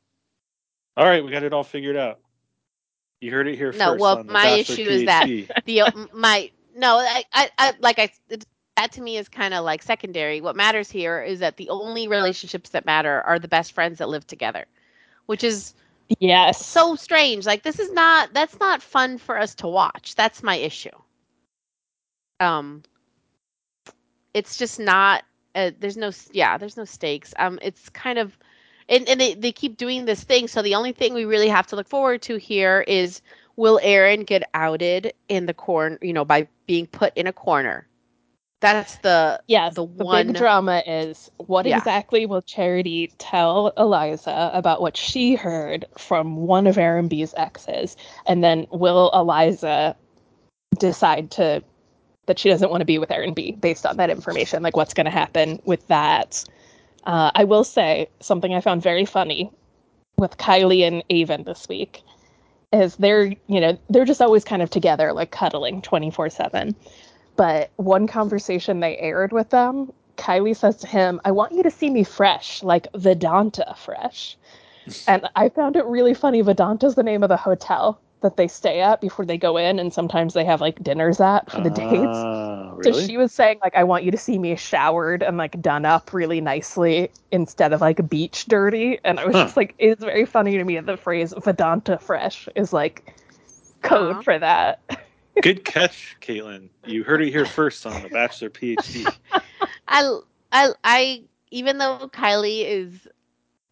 All 0.96 1.06
right, 1.06 1.24
we 1.24 1.32
got 1.32 1.44
it 1.44 1.54
all 1.54 1.64
figured 1.64 1.96
out. 1.96 2.20
You 3.22 3.31
heard 3.31 3.48
it 3.48 3.56
here 3.57 3.73
No, 3.73 3.94
first. 3.94 4.02
well, 4.02 4.18
on 4.19 4.27
my 4.27 4.44
Bachelor 4.44 4.76
issue 4.76 4.81
is 4.89 5.03
that- 5.06 5.27
the 5.65 5.81
uh, 5.81 5.91
my 6.14 6.52
no 6.76 6.98
I, 6.98 7.23
I, 7.34 7.49
I 7.57 7.73
like 7.80 7.99
I 7.99 8.11
that 8.77 8.91
to 8.94 9.02
me 9.02 9.18
is 9.18 9.27
kind 9.27 9.53
of 9.53 9.64
like 9.65 9.81
secondary. 9.81 10.41
What 10.41 10.56
matters 10.56 10.89
here 10.91 11.22
is 11.22 11.39
that 11.39 11.57
the 11.57 11.69
only 11.69 12.07
relationships 12.07 12.69
that 12.72 12.85
matter 12.85 13.22
are 13.22 13.39
the 13.39 13.48
best 13.48 13.72
friends 13.73 13.98
that 13.99 14.10
live 14.10 14.26
together, 14.27 14.65
which 15.26 15.44
is 15.44 15.73
Yes. 16.19 16.65
so 16.65 16.95
strange. 16.95 17.45
Like 17.45 17.64
this 17.64 17.80
is 17.80 17.91
not 17.91 18.34
that's 18.34 18.60
not 18.60 18.81
fun 18.81 19.18
for 19.18 19.38
us 19.38 19.56
to 19.56 19.68
watch. 19.68 20.15
That's 20.15 20.44
my 20.44 20.56
issue. 20.56 20.89
Um 22.39 22.84
it's 24.34 24.57
just 24.57 24.80
not 24.80 25.23
uh, 25.56 25.72
there's 25.80 25.98
no 25.98 26.11
yeah, 26.31 26.57
there's 26.57 26.77
no 26.77 26.85
stakes. 26.85 27.34
Um 27.38 27.60
it's 27.61 27.89
kind 27.89 28.19
of 28.19 28.38
and, 28.89 29.07
and 29.09 29.19
they, 29.19 29.34
they 29.34 29.51
keep 29.51 29.77
doing 29.77 30.05
this 30.05 30.23
thing 30.23 30.47
so 30.47 30.61
the 30.61 30.76
only 30.76 30.91
thing 30.91 31.14
we 31.14 31.26
really 31.26 31.49
have 31.49 31.68
to 31.68 31.76
look 31.76 31.88
forward 31.88 32.22
to 32.23 32.38
here 32.38 32.84
is 32.88 33.22
will 33.57 33.80
Aaron 33.84 34.23
get 34.23 34.43
outed 34.53 35.14
in 35.27 35.47
the 35.47 35.53
corner, 35.53 35.97
you 36.01 36.14
know, 36.14 36.23
by 36.23 36.47
being 36.68 36.85
put 36.85 37.18
in 37.18 37.27
a 37.27 37.34
corner. 37.34 37.88
That's 38.59 38.97
the 38.97 39.41
yeah 39.47 39.69
the 39.69 39.85
the, 39.85 40.03
one 40.03 40.27
big 40.27 40.35
drama 40.38 40.81
is 40.88 41.30
what 41.38 41.68
Yeah. 41.68 41.77
exactly 41.77 42.26
will 42.26 42.41
Charity 42.41 43.11
tell 43.19 43.72
Eliza 43.77 44.49
about 44.53 44.81
what 44.81 44.97
she 44.97 45.35
heard 45.35 45.85
from 45.97 46.38
one 46.38 46.65
of 46.65 46.77
Aaron 46.77 47.07
B's 47.07 47.35
exes, 47.35 47.95
and 48.26 48.43
then 48.43 48.65
will 48.72 49.11
Eliza 49.14 49.95
decide 50.80 51.30
to 51.31 51.64
that 52.26 52.39
she 52.39 52.49
doesn't 52.49 52.72
want 52.72 52.81
to 52.81 52.85
be 52.85 52.97
with 52.97 53.11
Aaron 53.11 53.34
B 53.34 53.51
based 53.51 53.85
on 53.85 53.97
that 53.97 54.09
information? 54.09 54.64
Like, 54.64 54.76
what's 54.76 54.93
going 54.93 55.05
to 55.05 55.11
happen 55.11 55.61
with 55.65 55.88
that? 55.88 56.43
Uh, 57.08 57.32
I 57.34 57.46
will 57.46 57.64
say 57.64 58.10
something 58.20 58.54
I 58.54 58.62
found 58.62 58.84
very 58.84 59.06
funny 59.06 59.50
with 60.18 60.38
Kylie 60.38 60.88
and 60.88 61.04
Aven 61.10 61.44
this 61.44 61.68
week 61.68 62.04
is 62.72 62.98
they're 62.98 63.26
you 63.48 63.62
know 63.62 63.80
they're 63.90 64.06
just 64.06 64.22
always 64.22 64.44
kind 64.44 64.62
of 64.62 64.70
together 64.70 65.14
like 65.14 65.32
cuddling 65.32 65.82
24 65.82 66.30
7 66.30 66.76
but 67.38 67.70
one 67.76 68.08
conversation 68.08 68.80
they 68.80 68.98
aired 68.98 69.32
with 69.32 69.52
them, 69.52 69.94
Kylie 70.18 70.56
says 70.56 70.76
to 70.78 70.88
him, 70.88 71.22
I 71.24 71.32
want 71.32 71.54
you 71.54 71.64
to 71.64 71.72
see 71.72 71.90
me 71.90 72.04
fresh, 72.04 72.64
like 72.64 72.92
Vidanta 72.94 73.78
fresh. 73.78 74.36
and 75.08 75.30
I 75.36 75.50
found 75.50 75.76
it 75.76 75.86
really 75.86 76.16
funny. 76.16 76.42
Vidanta's 76.42 76.96
the 76.96 77.04
name 77.04 77.24
of 77.24 77.30
the 77.30 77.38
hotel 77.38 78.02
that 78.22 78.36
they 78.36 78.48
stay 78.48 78.82
at 78.82 79.00
before 79.00 79.26
they 79.26 79.38
go 79.38 79.58
in, 79.58 79.78
and 79.78 79.94
sometimes 79.94 80.34
they 80.34 80.44
have 80.44 80.60
like 80.60 80.84
dinners 80.84 81.22
at 81.22 81.50
for 81.52 81.62
the 81.62 81.70
dates. 81.70 82.18
Ah, 82.78 82.84
So 82.84 82.91
she 82.91 83.18
was 83.18 83.34
saying, 83.34 83.60
like, 83.64 83.76
I 83.76 83.84
want 83.84 84.04
you 84.04 84.12
to 84.12 84.18
see 84.18 84.38
me 84.38 84.56
showered 84.56 85.24
and 85.24 85.38
like 85.38 85.62
done 85.62 85.86
up 85.86 86.14
really 86.14 86.41
nicely 86.41 87.12
instead 87.32 87.74
of 87.74 87.82
like 87.82 88.08
beach 88.10 88.45
dirty. 88.45 88.99
And 89.04 89.20
I 89.20 89.26
was 89.26 89.36
Huh. 89.36 89.44
just 89.44 89.56
like, 89.58 89.76
it's 89.78 90.04
very 90.04 90.26
funny 90.26 90.58
to 90.58 90.64
me 90.64 90.76
that 90.76 90.86
the 90.86 90.98
phrase 90.98 91.34
Vidanta 91.34 91.99
fresh 92.02 92.48
is 92.56 92.74
like 92.74 93.14
code 93.82 94.20
Aw. 94.20 94.24
for 94.24 94.38
that. 94.38 94.82
Good 95.41 95.64
catch, 95.66 96.18
Caitlin. 96.22 96.70
You 96.84 97.04
heard 97.04 97.22
it 97.22 97.32
here 97.32 97.45
first 97.45 97.86
on 97.86 98.02
the 98.02 98.10
Bachelor 98.10 98.49
PhD. 98.49 99.18
I, 99.88 100.20
I, 100.52 100.70
I, 100.84 101.24
even 101.52 101.78
though 101.78 102.10
Kylie 102.12 102.66
is 102.66 103.08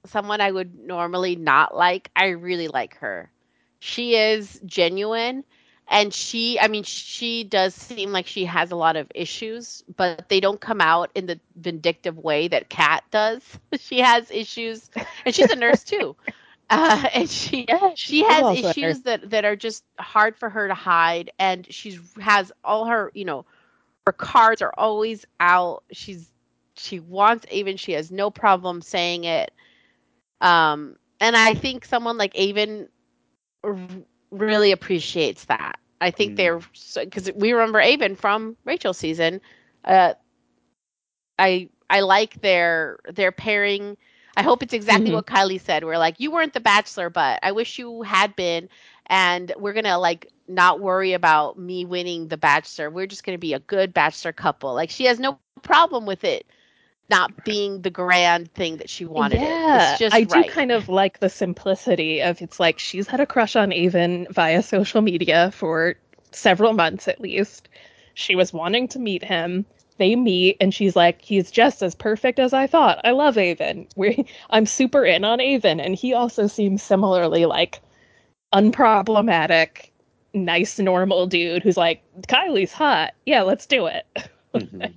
someone 0.05 0.41
I 0.41 0.51
would 0.51 0.77
normally 0.79 1.35
not 1.35 1.75
like, 1.75 2.09
I 2.15 2.27
really 2.29 2.67
like 2.67 2.95
her. 2.97 3.31
She 3.79 4.15
is 4.15 4.59
genuine, 4.65 5.43
and 5.87 6.13
she, 6.13 6.59
I 6.59 6.67
mean, 6.67 6.83
she 6.83 7.43
does 7.43 7.75
seem 7.75 8.11
like 8.11 8.27
she 8.27 8.45
has 8.45 8.71
a 8.71 8.75
lot 8.75 8.95
of 8.95 9.11
issues, 9.15 9.83
but 9.95 10.29
they 10.29 10.39
don't 10.39 10.59
come 10.59 10.81
out 10.81 11.11
in 11.15 11.25
the 11.25 11.39
vindictive 11.55 12.17
way 12.17 12.47
that 12.47 12.69
Kat 12.69 13.03
does. 13.11 13.41
she 13.79 13.99
has 13.99 14.29
issues, 14.31 14.89
and 15.25 15.33
she's 15.33 15.49
a 15.49 15.55
nurse 15.55 15.83
too. 15.83 16.15
Uh, 16.69 17.03
and 17.13 17.29
she 17.29 17.69
Yeah, 17.69 17.93
she 17.93 18.23
has 18.23 18.49
also 18.49 18.69
a 18.69 18.75
nurse. 18.79 18.79
issues 18.79 19.01
that 19.01 19.29
that 19.31 19.45
are 19.45 19.55
just 19.55 19.83
hard 19.99 20.35
for 20.37 20.49
her 20.49 20.67
to 20.67 20.73
hide 20.73 21.31
and 21.39 21.65
she's 21.71 21.99
has 22.19 22.51
all 22.63 22.85
her 22.85 23.11
you 23.13 23.25
know 23.25 23.45
her 24.05 24.11
cards 24.13 24.61
are 24.61 24.73
always 24.77 25.25
out 25.39 25.83
she's 25.91 26.31
she 26.75 26.99
wants 26.99 27.45
even 27.51 27.77
she 27.77 27.93
has 27.93 28.11
no 28.11 28.29
problem 28.31 28.81
saying 28.81 29.23
it 29.25 29.51
um 30.41 30.95
and 31.19 31.35
i 31.35 31.53
think 31.53 31.85
someone 31.85 32.17
like 32.17 32.35
Aven 32.37 32.87
really 34.39 34.71
appreciates 34.71 35.45
that 35.45 35.77
i 36.01 36.11
think 36.11 36.35
Mm. 36.35 36.35
they're 36.35 36.59
because 36.99 37.31
we 37.35 37.53
remember 37.53 37.79
Aven 37.81 38.15
from 38.15 38.57
rachel's 38.65 38.97
season 38.97 39.41
uh 39.85 40.13
i 41.39 41.69
i 41.89 42.01
like 42.01 42.41
their 42.41 42.97
their 43.11 43.31
pairing 43.31 43.97
I 44.37 44.43
hope 44.43 44.63
it's 44.63 44.73
exactly 44.73 45.11
Mhm. 45.11 45.13
what 45.13 45.27
Kylie 45.27 45.61
said. 45.61 45.85
We're 45.85 45.97
like, 45.97 46.19
you 46.19 46.29
weren't 46.31 46.53
the 46.53 46.59
bachelor, 46.59 47.09
but 47.09 47.39
I 47.41 47.51
wish 47.53 47.79
you 47.79 48.01
had 48.01 48.35
been. 48.35 48.67
And 49.07 49.53
we're 49.57 49.73
gonna 49.73 49.97
like 49.97 50.31
not 50.47 50.79
worry 50.81 51.13
about 51.13 51.57
me 51.57 51.85
winning 51.85 52.27
the 52.27 52.37
bachelor. 52.37 52.89
We're 52.89 53.07
just 53.07 53.23
gonna 53.23 53.37
be 53.37 53.53
a 53.53 53.59
good 53.59 53.93
bachelor 53.93 54.33
couple. 54.33 54.73
Like 54.73 54.89
she 54.89 55.05
has 55.05 55.19
no 55.19 55.37
problem 55.37 56.05
with 56.05 56.23
it 56.25 56.45
not 57.09 57.43
being 57.45 57.81
the 57.81 57.89
grand 57.89 58.51
thing 58.53 58.77
that 58.77 58.89
she 58.89 59.05
wanted 59.05 59.41
yeah, 59.41 59.89
it. 59.89 59.91
It's 59.91 59.99
just 59.99 60.15
I 60.15 60.23
do 60.23 60.39
right. 60.39 60.49
kind 60.49 60.71
of 60.71 60.89
like 60.89 61.19
the 61.19 61.29
simplicity 61.29 62.21
of 62.21 62.41
it's 62.41 62.59
like 62.59 62.79
she's 62.79 63.07
had 63.07 63.19
a 63.19 63.25
crush 63.25 63.55
on 63.55 63.71
Aven 63.71 64.27
via 64.31 64.63
social 64.63 65.01
media 65.01 65.51
for 65.51 65.95
several 66.31 66.73
months 66.73 67.07
at 67.07 67.21
least. 67.21 67.69
She 68.15 68.35
was 68.35 68.53
wanting 68.53 68.87
to 68.89 68.99
meet 68.99 69.23
him. 69.23 69.65
They 69.97 70.15
meet, 70.15 70.57
and 70.59 70.73
she's 70.73 70.95
like, 70.95 71.21
"He's 71.21 71.49
just 71.51 71.81
as 71.81 71.95
perfect 71.95 72.37
as 72.39 72.51
I 72.53 72.67
thought. 72.67 72.99
I 73.05 73.11
love 73.11 73.37
Aven. 73.37 73.87
We, 73.95 74.25
I'm 74.49 74.65
super 74.65 75.05
in 75.05 75.23
on 75.23 75.39
Aven, 75.39 75.79
and 75.79 75.95
he 75.95 76.13
also 76.13 76.47
seems 76.47 76.83
similarly 76.83 77.45
like 77.45 77.79
unproblematic, 78.53 79.89
nice, 80.33 80.79
normal 80.79 81.27
dude 81.27 81.63
who's 81.63 81.77
like, 81.77 82.03
Kylie's 82.27 82.73
hot. 82.73 83.13
Yeah, 83.25 83.43
let's 83.43 83.65
do 83.65 83.85
it. 83.87 84.05
Mhm. 84.55 84.93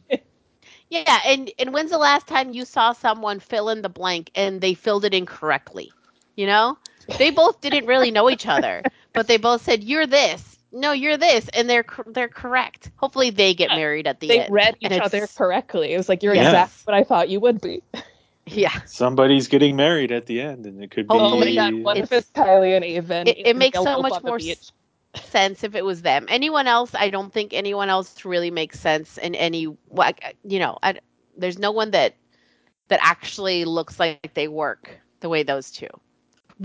Yeah, 0.90 1.20
and 1.26 1.50
and 1.58 1.72
when's 1.72 1.90
the 1.90 1.98
last 1.98 2.26
time 2.26 2.52
you 2.52 2.64
saw 2.64 2.92
someone 2.92 3.40
fill 3.40 3.68
in 3.68 3.82
the 3.82 3.88
blank 3.88 4.30
and 4.34 4.60
they 4.60 4.74
filled 4.74 5.04
it 5.04 5.14
incorrectly? 5.14 5.92
You 6.36 6.46
know, 6.46 6.78
they 7.18 7.30
both 7.30 7.60
didn't 7.60 7.86
really 7.86 8.10
know 8.10 8.30
each 8.30 8.46
other, 8.46 8.82
but 9.12 9.26
they 9.26 9.36
both 9.38 9.62
said 9.62 9.84
you're 9.84 10.06
this. 10.06 10.56
No, 10.72 10.92
you're 10.92 11.16
this, 11.16 11.48
and 11.48 11.68
they're 11.68 11.84
they're 12.06 12.28
correct. 12.28 12.90
Hopefully, 12.96 13.30
they 13.30 13.54
get 13.54 13.70
married 13.70 14.06
at 14.06 14.20
the 14.20 14.28
they 14.28 14.40
end. 14.40 14.48
They 14.48 14.52
read 14.54 14.76
each 14.80 14.98
other 15.00 15.26
correctly. 15.26 15.92
It 15.92 15.96
was 15.96 16.08
like, 16.08 16.22
you're 16.22 16.34
Yes. 16.34 16.46
exactly 16.46 16.92
what 16.92 16.94
I 17.00 17.04
thought 17.04 17.28
you 17.28 17.40
would 17.40 17.60
be. 17.60 17.82
Yeah, 18.50 18.72
Somebody's 18.86 19.48
getting 19.48 19.76
married 19.76 20.10
at 20.10 20.24
the 20.24 20.40
end, 20.40 20.64
and 20.64 20.82
it 20.82 20.90
could 20.90 21.06
be. 21.06 21.14
Oh 21.14 21.32
Oh 21.32 21.36
my 21.38 21.50
god, 21.54 21.74
what 21.82 21.98
if 21.98 22.10
It's- 22.12 22.22
it's 22.22 22.30
Kylie 22.30 22.76
and 22.76 22.84
Aven? 22.84 23.26
it, 23.28 23.36
it 23.44 23.56
makes 23.56 23.78
so 23.78 23.98
much 23.98 24.22
more 24.22 24.38
beach? 24.38 24.58
s- 24.58 24.72
sense 25.26 25.64
if 25.64 25.74
it 25.74 25.84
was 25.84 26.02
them. 26.02 26.26
Anyone 26.28 26.66
else, 26.66 26.94
I 26.94 27.10
don't 27.10 27.32
think 27.32 27.52
anyone 27.52 27.88
else 27.88 28.24
really 28.24 28.50
makes 28.50 28.78
sense 28.80 29.18
in 29.18 29.34
any. 29.34 29.66
like, 29.90 30.36
You 30.44 30.58
know, 30.58 30.78
I, 30.82 30.98
there's 31.36 31.58
no 31.58 31.70
one 31.70 31.90
that 31.92 32.14
that 32.88 33.00
actually 33.02 33.64
looks 33.64 34.00
like 34.00 34.32
they 34.34 34.48
work 34.48 34.98
the 35.20 35.28
way 35.28 35.42
those 35.42 35.70
two. 35.70 35.88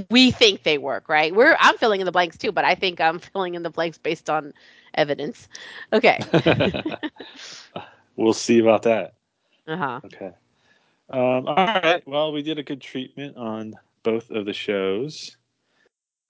We 0.10 0.32
think 0.32 0.64
they 0.64 0.78
work, 0.78 1.08
right? 1.08 1.34
We're 1.36 1.56
I'm 1.60 1.78
filling 1.78 2.02
in 2.02 2.06
the 2.06 2.12
blanks 2.12 2.38
too, 2.38 2.52
but 2.52 2.66
I 2.66 2.76
think 2.76 3.00
I'm 3.00 3.20
filling 3.34 3.56
in 3.56 3.64
the 3.64 3.70
blanks 3.70 3.98
based 3.98 4.30
on 4.30 4.54
evidence. 4.96 5.48
Okay. 5.92 6.20
we'll 8.16 8.34
see 8.34 8.60
about 8.60 8.84
that. 8.84 9.14
Uh 9.68 9.78
huh. 9.78 10.00
Okay. 10.06 10.32
Um, 11.10 11.48
all 11.48 11.56
right. 11.56 12.02
Well, 12.08 12.32
we 12.32 12.42
did 12.42 12.58
a 12.58 12.64
good 12.64 12.82
treatment 12.82 13.38
on 13.38 13.76
both 14.04 14.32
of 14.32 14.46
the 14.46 14.54
shows. 14.54 15.38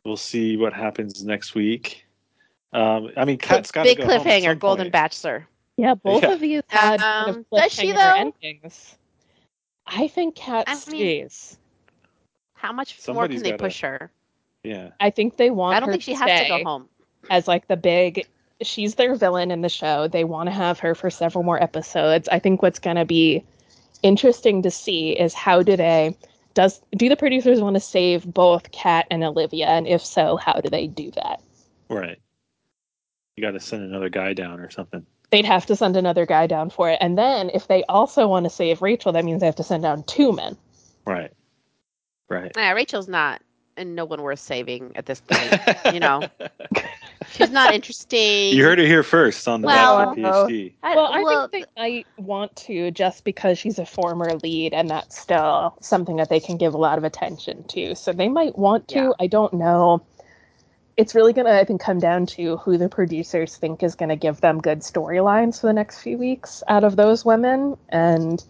We'll 0.03 0.17
see 0.17 0.57
what 0.57 0.73
happens 0.73 1.23
next 1.23 1.55
week. 1.55 2.02
Um, 2.73 3.11
I 3.17 3.25
mean, 3.25 3.37
Kat's 3.37 3.71
got 3.71 3.83
to 3.83 3.89
Big 3.89 3.97
go 3.99 4.03
home 4.05 4.11
at 4.13 4.21
cliffhanger, 4.25 4.43
some 4.51 4.57
Golden 4.59 4.85
point. 4.85 4.93
Bachelor. 4.93 5.47
Yeah, 5.77 5.95
both 5.95 6.23
Yeah. 6.23 6.31
of 6.31 6.43
you 6.43 6.61
had 6.67 6.99
kind 6.99 7.03
Um, 7.03 7.29
of 7.29 7.45
does 7.61 7.71
she, 7.73 7.87
cliffhanger 7.87 7.95
though? 7.95 8.15
endings. 8.43 8.95
I 9.87 10.07
think 10.07 10.35
Kat 10.35 10.65
I 10.67 10.77
mean- 10.91 11.29
How 12.55 12.71
much 12.71 12.99
Somebody's 12.99 13.15
more 13.15 13.27
can 13.27 13.43
they 13.43 13.49
gotta- 13.51 13.63
push 13.63 13.81
her? 13.81 14.11
Yeah. 14.63 14.89
I 14.99 15.09
think 15.09 15.35
they 15.37 15.49
want 15.49 15.75
I 15.75 15.79
don't 15.79 15.89
her 15.89 15.93
think 15.93 16.03
she 16.03 16.13
to 16.13 16.19
has 16.19 16.41
to 16.43 16.47
go 16.47 16.63
home. 16.63 16.87
as 17.29 17.47
like 17.47 17.67
the 17.67 17.75
big. 17.77 18.25
She's 18.61 18.95
their 18.95 19.15
villain 19.15 19.51
in 19.51 19.61
the 19.61 19.67
show. 19.67 20.07
They 20.07 20.23
want 20.23 20.47
to 20.47 20.51
have 20.53 20.79
her 20.79 20.95
for 20.95 21.09
several 21.09 21.43
more 21.43 21.61
episodes. 21.61 22.29
I 22.29 22.39
think 22.39 22.61
what's 22.61 22.79
going 22.79 22.95
to 22.95 23.03
be 23.03 23.43
interesting 24.03 24.61
to 24.61 24.71
see 24.71 25.11
is 25.11 25.33
how 25.33 25.63
do 25.63 25.75
they 25.75 26.15
does 26.53 26.81
do 26.95 27.09
the 27.09 27.17
producers 27.17 27.59
want 27.59 27.73
to 27.75 27.79
save 27.81 28.31
both 28.31 28.71
Kat 28.71 29.07
and 29.11 29.23
Olivia, 29.23 29.65
and 29.67 29.87
if 29.87 30.05
so, 30.05 30.37
how 30.37 30.53
do 30.61 30.69
they 30.69 30.87
do 30.87 31.11
that? 31.11 31.41
Right. 31.89 32.19
You 33.35 33.43
got 33.43 33.51
to 33.51 33.59
send 33.59 33.83
another 33.83 34.09
guy 34.09 34.33
down 34.33 34.59
or 34.59 34.69
something. 34.69 35.05
They'd 35.31 35.45
have 35.45 35.65
to 35.65 35.75
send 35.75 35.97
another 35.97 36.25
guy 36.25 36.45
down 36.45 36.69
for 36.69 36.89
it, 36.89 36.97
and 37.01 37.17
then 37.17 37.49
if 37.53 37.67
they 37.67 37.83
also 37.85 38.27
want 38.27 38.43
to 38.43 38.49
save 38.51 38.81
Rachel, 38.81 39.11
that 39.13 39.25
means 39.25 39.39
they 39.39 39.47
have 39.47 39.55
to 39.55 39.63
send 39.63 39.81
down 39.83 40.03
two 40.03 40.31
men. 40.31 40.55
Right. 41.05 41.31
Right. 42.29 42.51
Yeah, 42.55 42.71
Rachel's 42.73 43.07
not, 43.07 43.41
and 43.75 43.95
no 43.95 44.05
one 44.05 44.21
worth 44.21 44.39
saving 44.39 44.91
at 44.95 45.07
this 45.07 45.21
point. 45.21 45.59
you 45.93 45.99
know, 45.99 46.21
she's 47.31 47.49
not 47.49 47.73
interesting. 47.73 48.55
You 48.55 48.63
heard 48.63 48.79
it 48.79 48.85
here 48.87 49.01
first 49.03 49.47
on 49.47 49.61
the 49.61 49.67
Well- 49.67 50.05
Bachelor 50.15 50.47
PhD. 50.47 50.73
I, 50.83 50.95
Well, 50.95 51.05
I 51.11 51.23
well, 51.23 51.47
think 51.47 51.65
they 51.75 51.81
might 51.81 52.07
want 52.17 52.55
to 52.57 52.91
just 52.91 53.23
because 53.23 53.57
she's 53.57 53.79
a 53.79 53.85
former 53.85 54.35
lead 54.43 54.73
and 54.73 54.89
that's 54.89 55.19
still 55.19 55.75
something 55.81 56.15
that 56.17 56.29
they 56.29 56.39
can 56.39 56.57
give 56.57 56.73
a 56.75 56.77
lot 56.77 56.97
of 56.99 57.03
attention 57.03 57.63
to. 57.69 57.95
So 57.95 58.13
they 58.13 58.29
might 58.29 58.57
want 58.57 58.87
to. 58.89 58.95
Yeah. 58.95 59.11
I 59.19 59.27
don't 59.27 59.53
know. 59.53 60.03
It's 60.95 61.15
really 61.15 61.33
going 61.33 61.47
to, 61.47 61.53
I 61.59 61.63
think, 61.63 61.81
come 61.81 61.99
down 61.99 62.25
to 62.27 62.57
who 62.57 62.77
the 62.77 62.87
producers 62.89 63.57
think 63.57 63.81
is 63.81 63.95
going 63.95 64.09
to 64.09 64.15
give 64.15 64.41
them 64.41 64.59
good 64.61 64.79
storylines 64.81 65.59
for 65.59 65.67
the 65.67 65.73
next 65.73 66.01
few 66.01 66.17
weeks 66.17 66.61
out 66.67 66.83
of 66.83 66.95
those 66.95 67.25
women. 67.25 67.75
And 67.89 68.43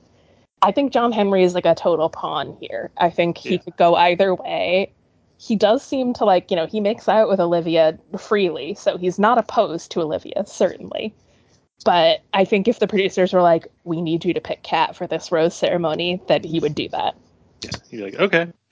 I 0.61 0.72
think 0.72 0.91
John 0.91 1.11
Henry 1.11 1.44
is 1.44 1.53
like 1.56 1.65
a 1.65 1.76
total 1.76 2.10
pawn 2.10 2.57
here. 2.60 2.91
I 2.98 3.10
think 3.10 3.38
he 3.38 3.52
Yeah. 3.53 3.57
could 3.60 3.78
go 3.78 3.95
either 3.95 4.36
way. 4.36 4.91
he 5.38 5.57
does 5.57 5.84
seem 5.84 6.14
to 6.14 6.24
like, 6.24 6.49
you 6.49 6.56
know, 6.56 6.65
he 6.65 6.80
makes 6.80 7.10
out 7.10 7.28
with 7.28 7.40
Olivia 7.40 7.98
freely, 8.18 8.74
so 8.76 8.98
he's 8.98 9.20
not 9.20 9.38
opposed 9.38 9.91
to 9.91 9.99
Olivia, 9.99 10.45
certainly. 10.45 11.14
But 11.84 12.22
I 12.34 12.45
think 12.45 12.70
if 12.70 12.80
the 12.80 12.88
producers 12.88 13.34
were 13.34 13.41
like, 13.41 13.68
we 13.84 14.02
need 14.02 14.24
you 14.24 14.34
to 14.36 14.40
pick 14.40 14.64
Kat 14.64 14.95
for 14.95 15.06
this 15.06 15.34
rose 15.34 15.53
ceremony, 15.53 16.22
that 16.28 16.45
he 16.45 16.61
would 16.61 16.76
do 16.76 16.88
that. 16.90 17.15
Yeah, 17.61 17.72
He'd 17.90 17.98
be 17.98 18.03
like, 18.03 18.15
okay. 18.15 18.48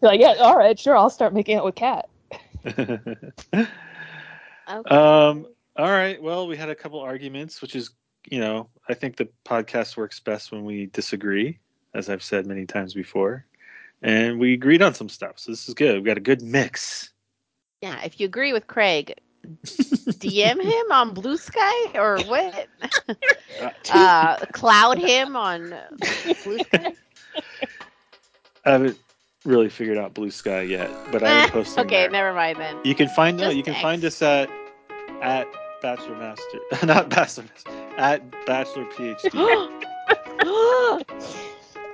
Be 0.00 0.06
like, 0.06 0.20
yeah, 0.20 0.34
all 0.40 0.56
right, 0.56 0.78
sure, 0.78 0.96
I'll 0.96 1.10
start 1.10 1.34
making 1.34 1.58
out 1.58 1.66
with 1.66 1.74
Kat. 1.74 2.08
Okay. 4.66 4.94
um. 4.94 5.46
All 5.76 5.90
right. 5.90 6.22
Well, 6.22 6.46
we 6.46 6.56
had 6.56 6.70
a 6.70 6.74
couple 6.74 7.00
arguments, 7.00 7.60
which 7.60 7.74
is, 7.74 7.90
you 8.30 8.38
know, 8.38 8.68
I 8.88 8.94
think 8.94 9.16
the 9.16 9.28
podcast 9.44 9.96
works 9.96 10.20
best 10.20 10.52
when 10.52 10.64
we 10.64 10.86
disagree, 10.86 11.58
as 11.94 12.08
I've 12.08 12.22
said 12.22 12.46
many 12.46 12.64
times 12.64 12.94
before, 12.94 13.44
and 14.02 14.38
we 14.38 14.54
agreed 14.54 14.82
on 14.82 14.94
some 14.94 15.08
stuff. 15.08 15.38
So 15.38 15.50
this 15.50 15.68
is 15.68 15.74
good. 15.74 15.96
We've 15.96 16.04
got 16.04 16.16
a 16.16 16.20
good 16.20 16.42
mix. 16.42 17.12
yeah, 17.82 18.00
if 18.04 18.20
you 18.20 18.26
agree 18.26 18.52
with 18.52 18.68
Craig, 18.68 19.14
DM 19.64 20.62
him 20.62 20.92
on 20.92 21.12
Blue 21.12 21.36
Sky 21.36 21.98
or 21.98 22.18
what? 22.22 22.68
uh, 23.90 24.36
cloud 24.52 24.98
him 24.98 25.36
on 25.36 25.74
Blue 26.44 26.58
Sky. 26.60 26.94
I 28.64 28.94
really 29.44 29.68
figured 29.68 29.98
out 29.98 30.14
Blue 30.14 30.30
Sky 30.30 30.62
yet, 30.62 30.90
but 31.12 31.22
I 31.22 31.28
am 31.30 31.48
eh, 31.48 31.50
posting. 31.50 31.84
okay, 31.84 32.02
there. 32.02 32.10
never 32.10 32.32
mind 32.34 32.58
then. 32.58 32.76
You 32.84 32.94
can 32.94 33.08
find 33.08 33.36
no, 33.36 33.50
you 33.50 33.62
can 33.62 33.74
find 33.74 34.04
us 34.04 34.20
at 34.22 34.50
at 35.22 35.46
Bachelor 35.82 36.16
Master, 36.16 36.60
not 36.86 37.08
Bachelor 37.10 37.44
Master, 37.44 37.70
at 37.98 38.46
Bachelor 38.46 38.84
PhD. 38.86 39.30
oh, 40.42 41.00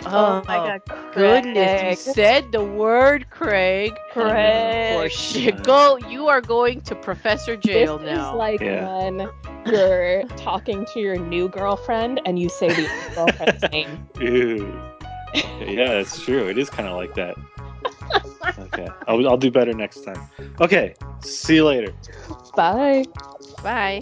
Oh 0.07 0.43
my 0.49 0.59
oh, 0.59 0.79
God, 0.87 1.13
Goodness, 1.15 2.07
you 2.07 2.15
said 2.15 2.53
the 2.53 2.65
word, 2.65 3.29
Craig. 3.31 3.93
Craig. 4.13 4.99
For 4.99 5.11
shit, 5.11 5.63
go. 5.63 5.99
You 6.09 6.29
are 6.29 6.41
going 6.41 6.81
to 6.83 6.95
Professor 6.95 7.57
Jail 7.57 7.99
this 7.99 8.17
now. 8.17 8.31
is 8.33 8.37
like 8.39 8.61
Yeah. 8.61 8.87
when 8.87 9.29
you're 9.67 10.25
talking 10.39 10.87
to 10.95 11.01
your 11.01 11.17
new 11.17 11.49
girlfriend 11.49 12.21
and 12.25 12.39
you 12.39 12.49
say 12.49 12.69
the 12.69 12.89
girlfriend's 13.15 13.63
name. 13.71 14.09
Ew. 14.21 14.90
Yeah, 15.35 16.01
it's 16.01 16.21
true. 16.21 16.49
It 16.49 16.59
is 16.59 16.71
kind 16.71 16.89
of 16.89 16.97
like 16.97 17.15
that. 17.15 17.37
Okay, 18.59 18.89
I'll, 19.07 19.29
I'll 19.29 19.37
do 19.37 19.51
better 19.51 19.73
next 19.75 20.03
time. 20.05 20.23
Okay, 20.61 20.95
see 21.23 21.57
you 21.57 21.65
later. 21.65 21.93
Bye. 22.57 23.07
Bye. 23.63 24.01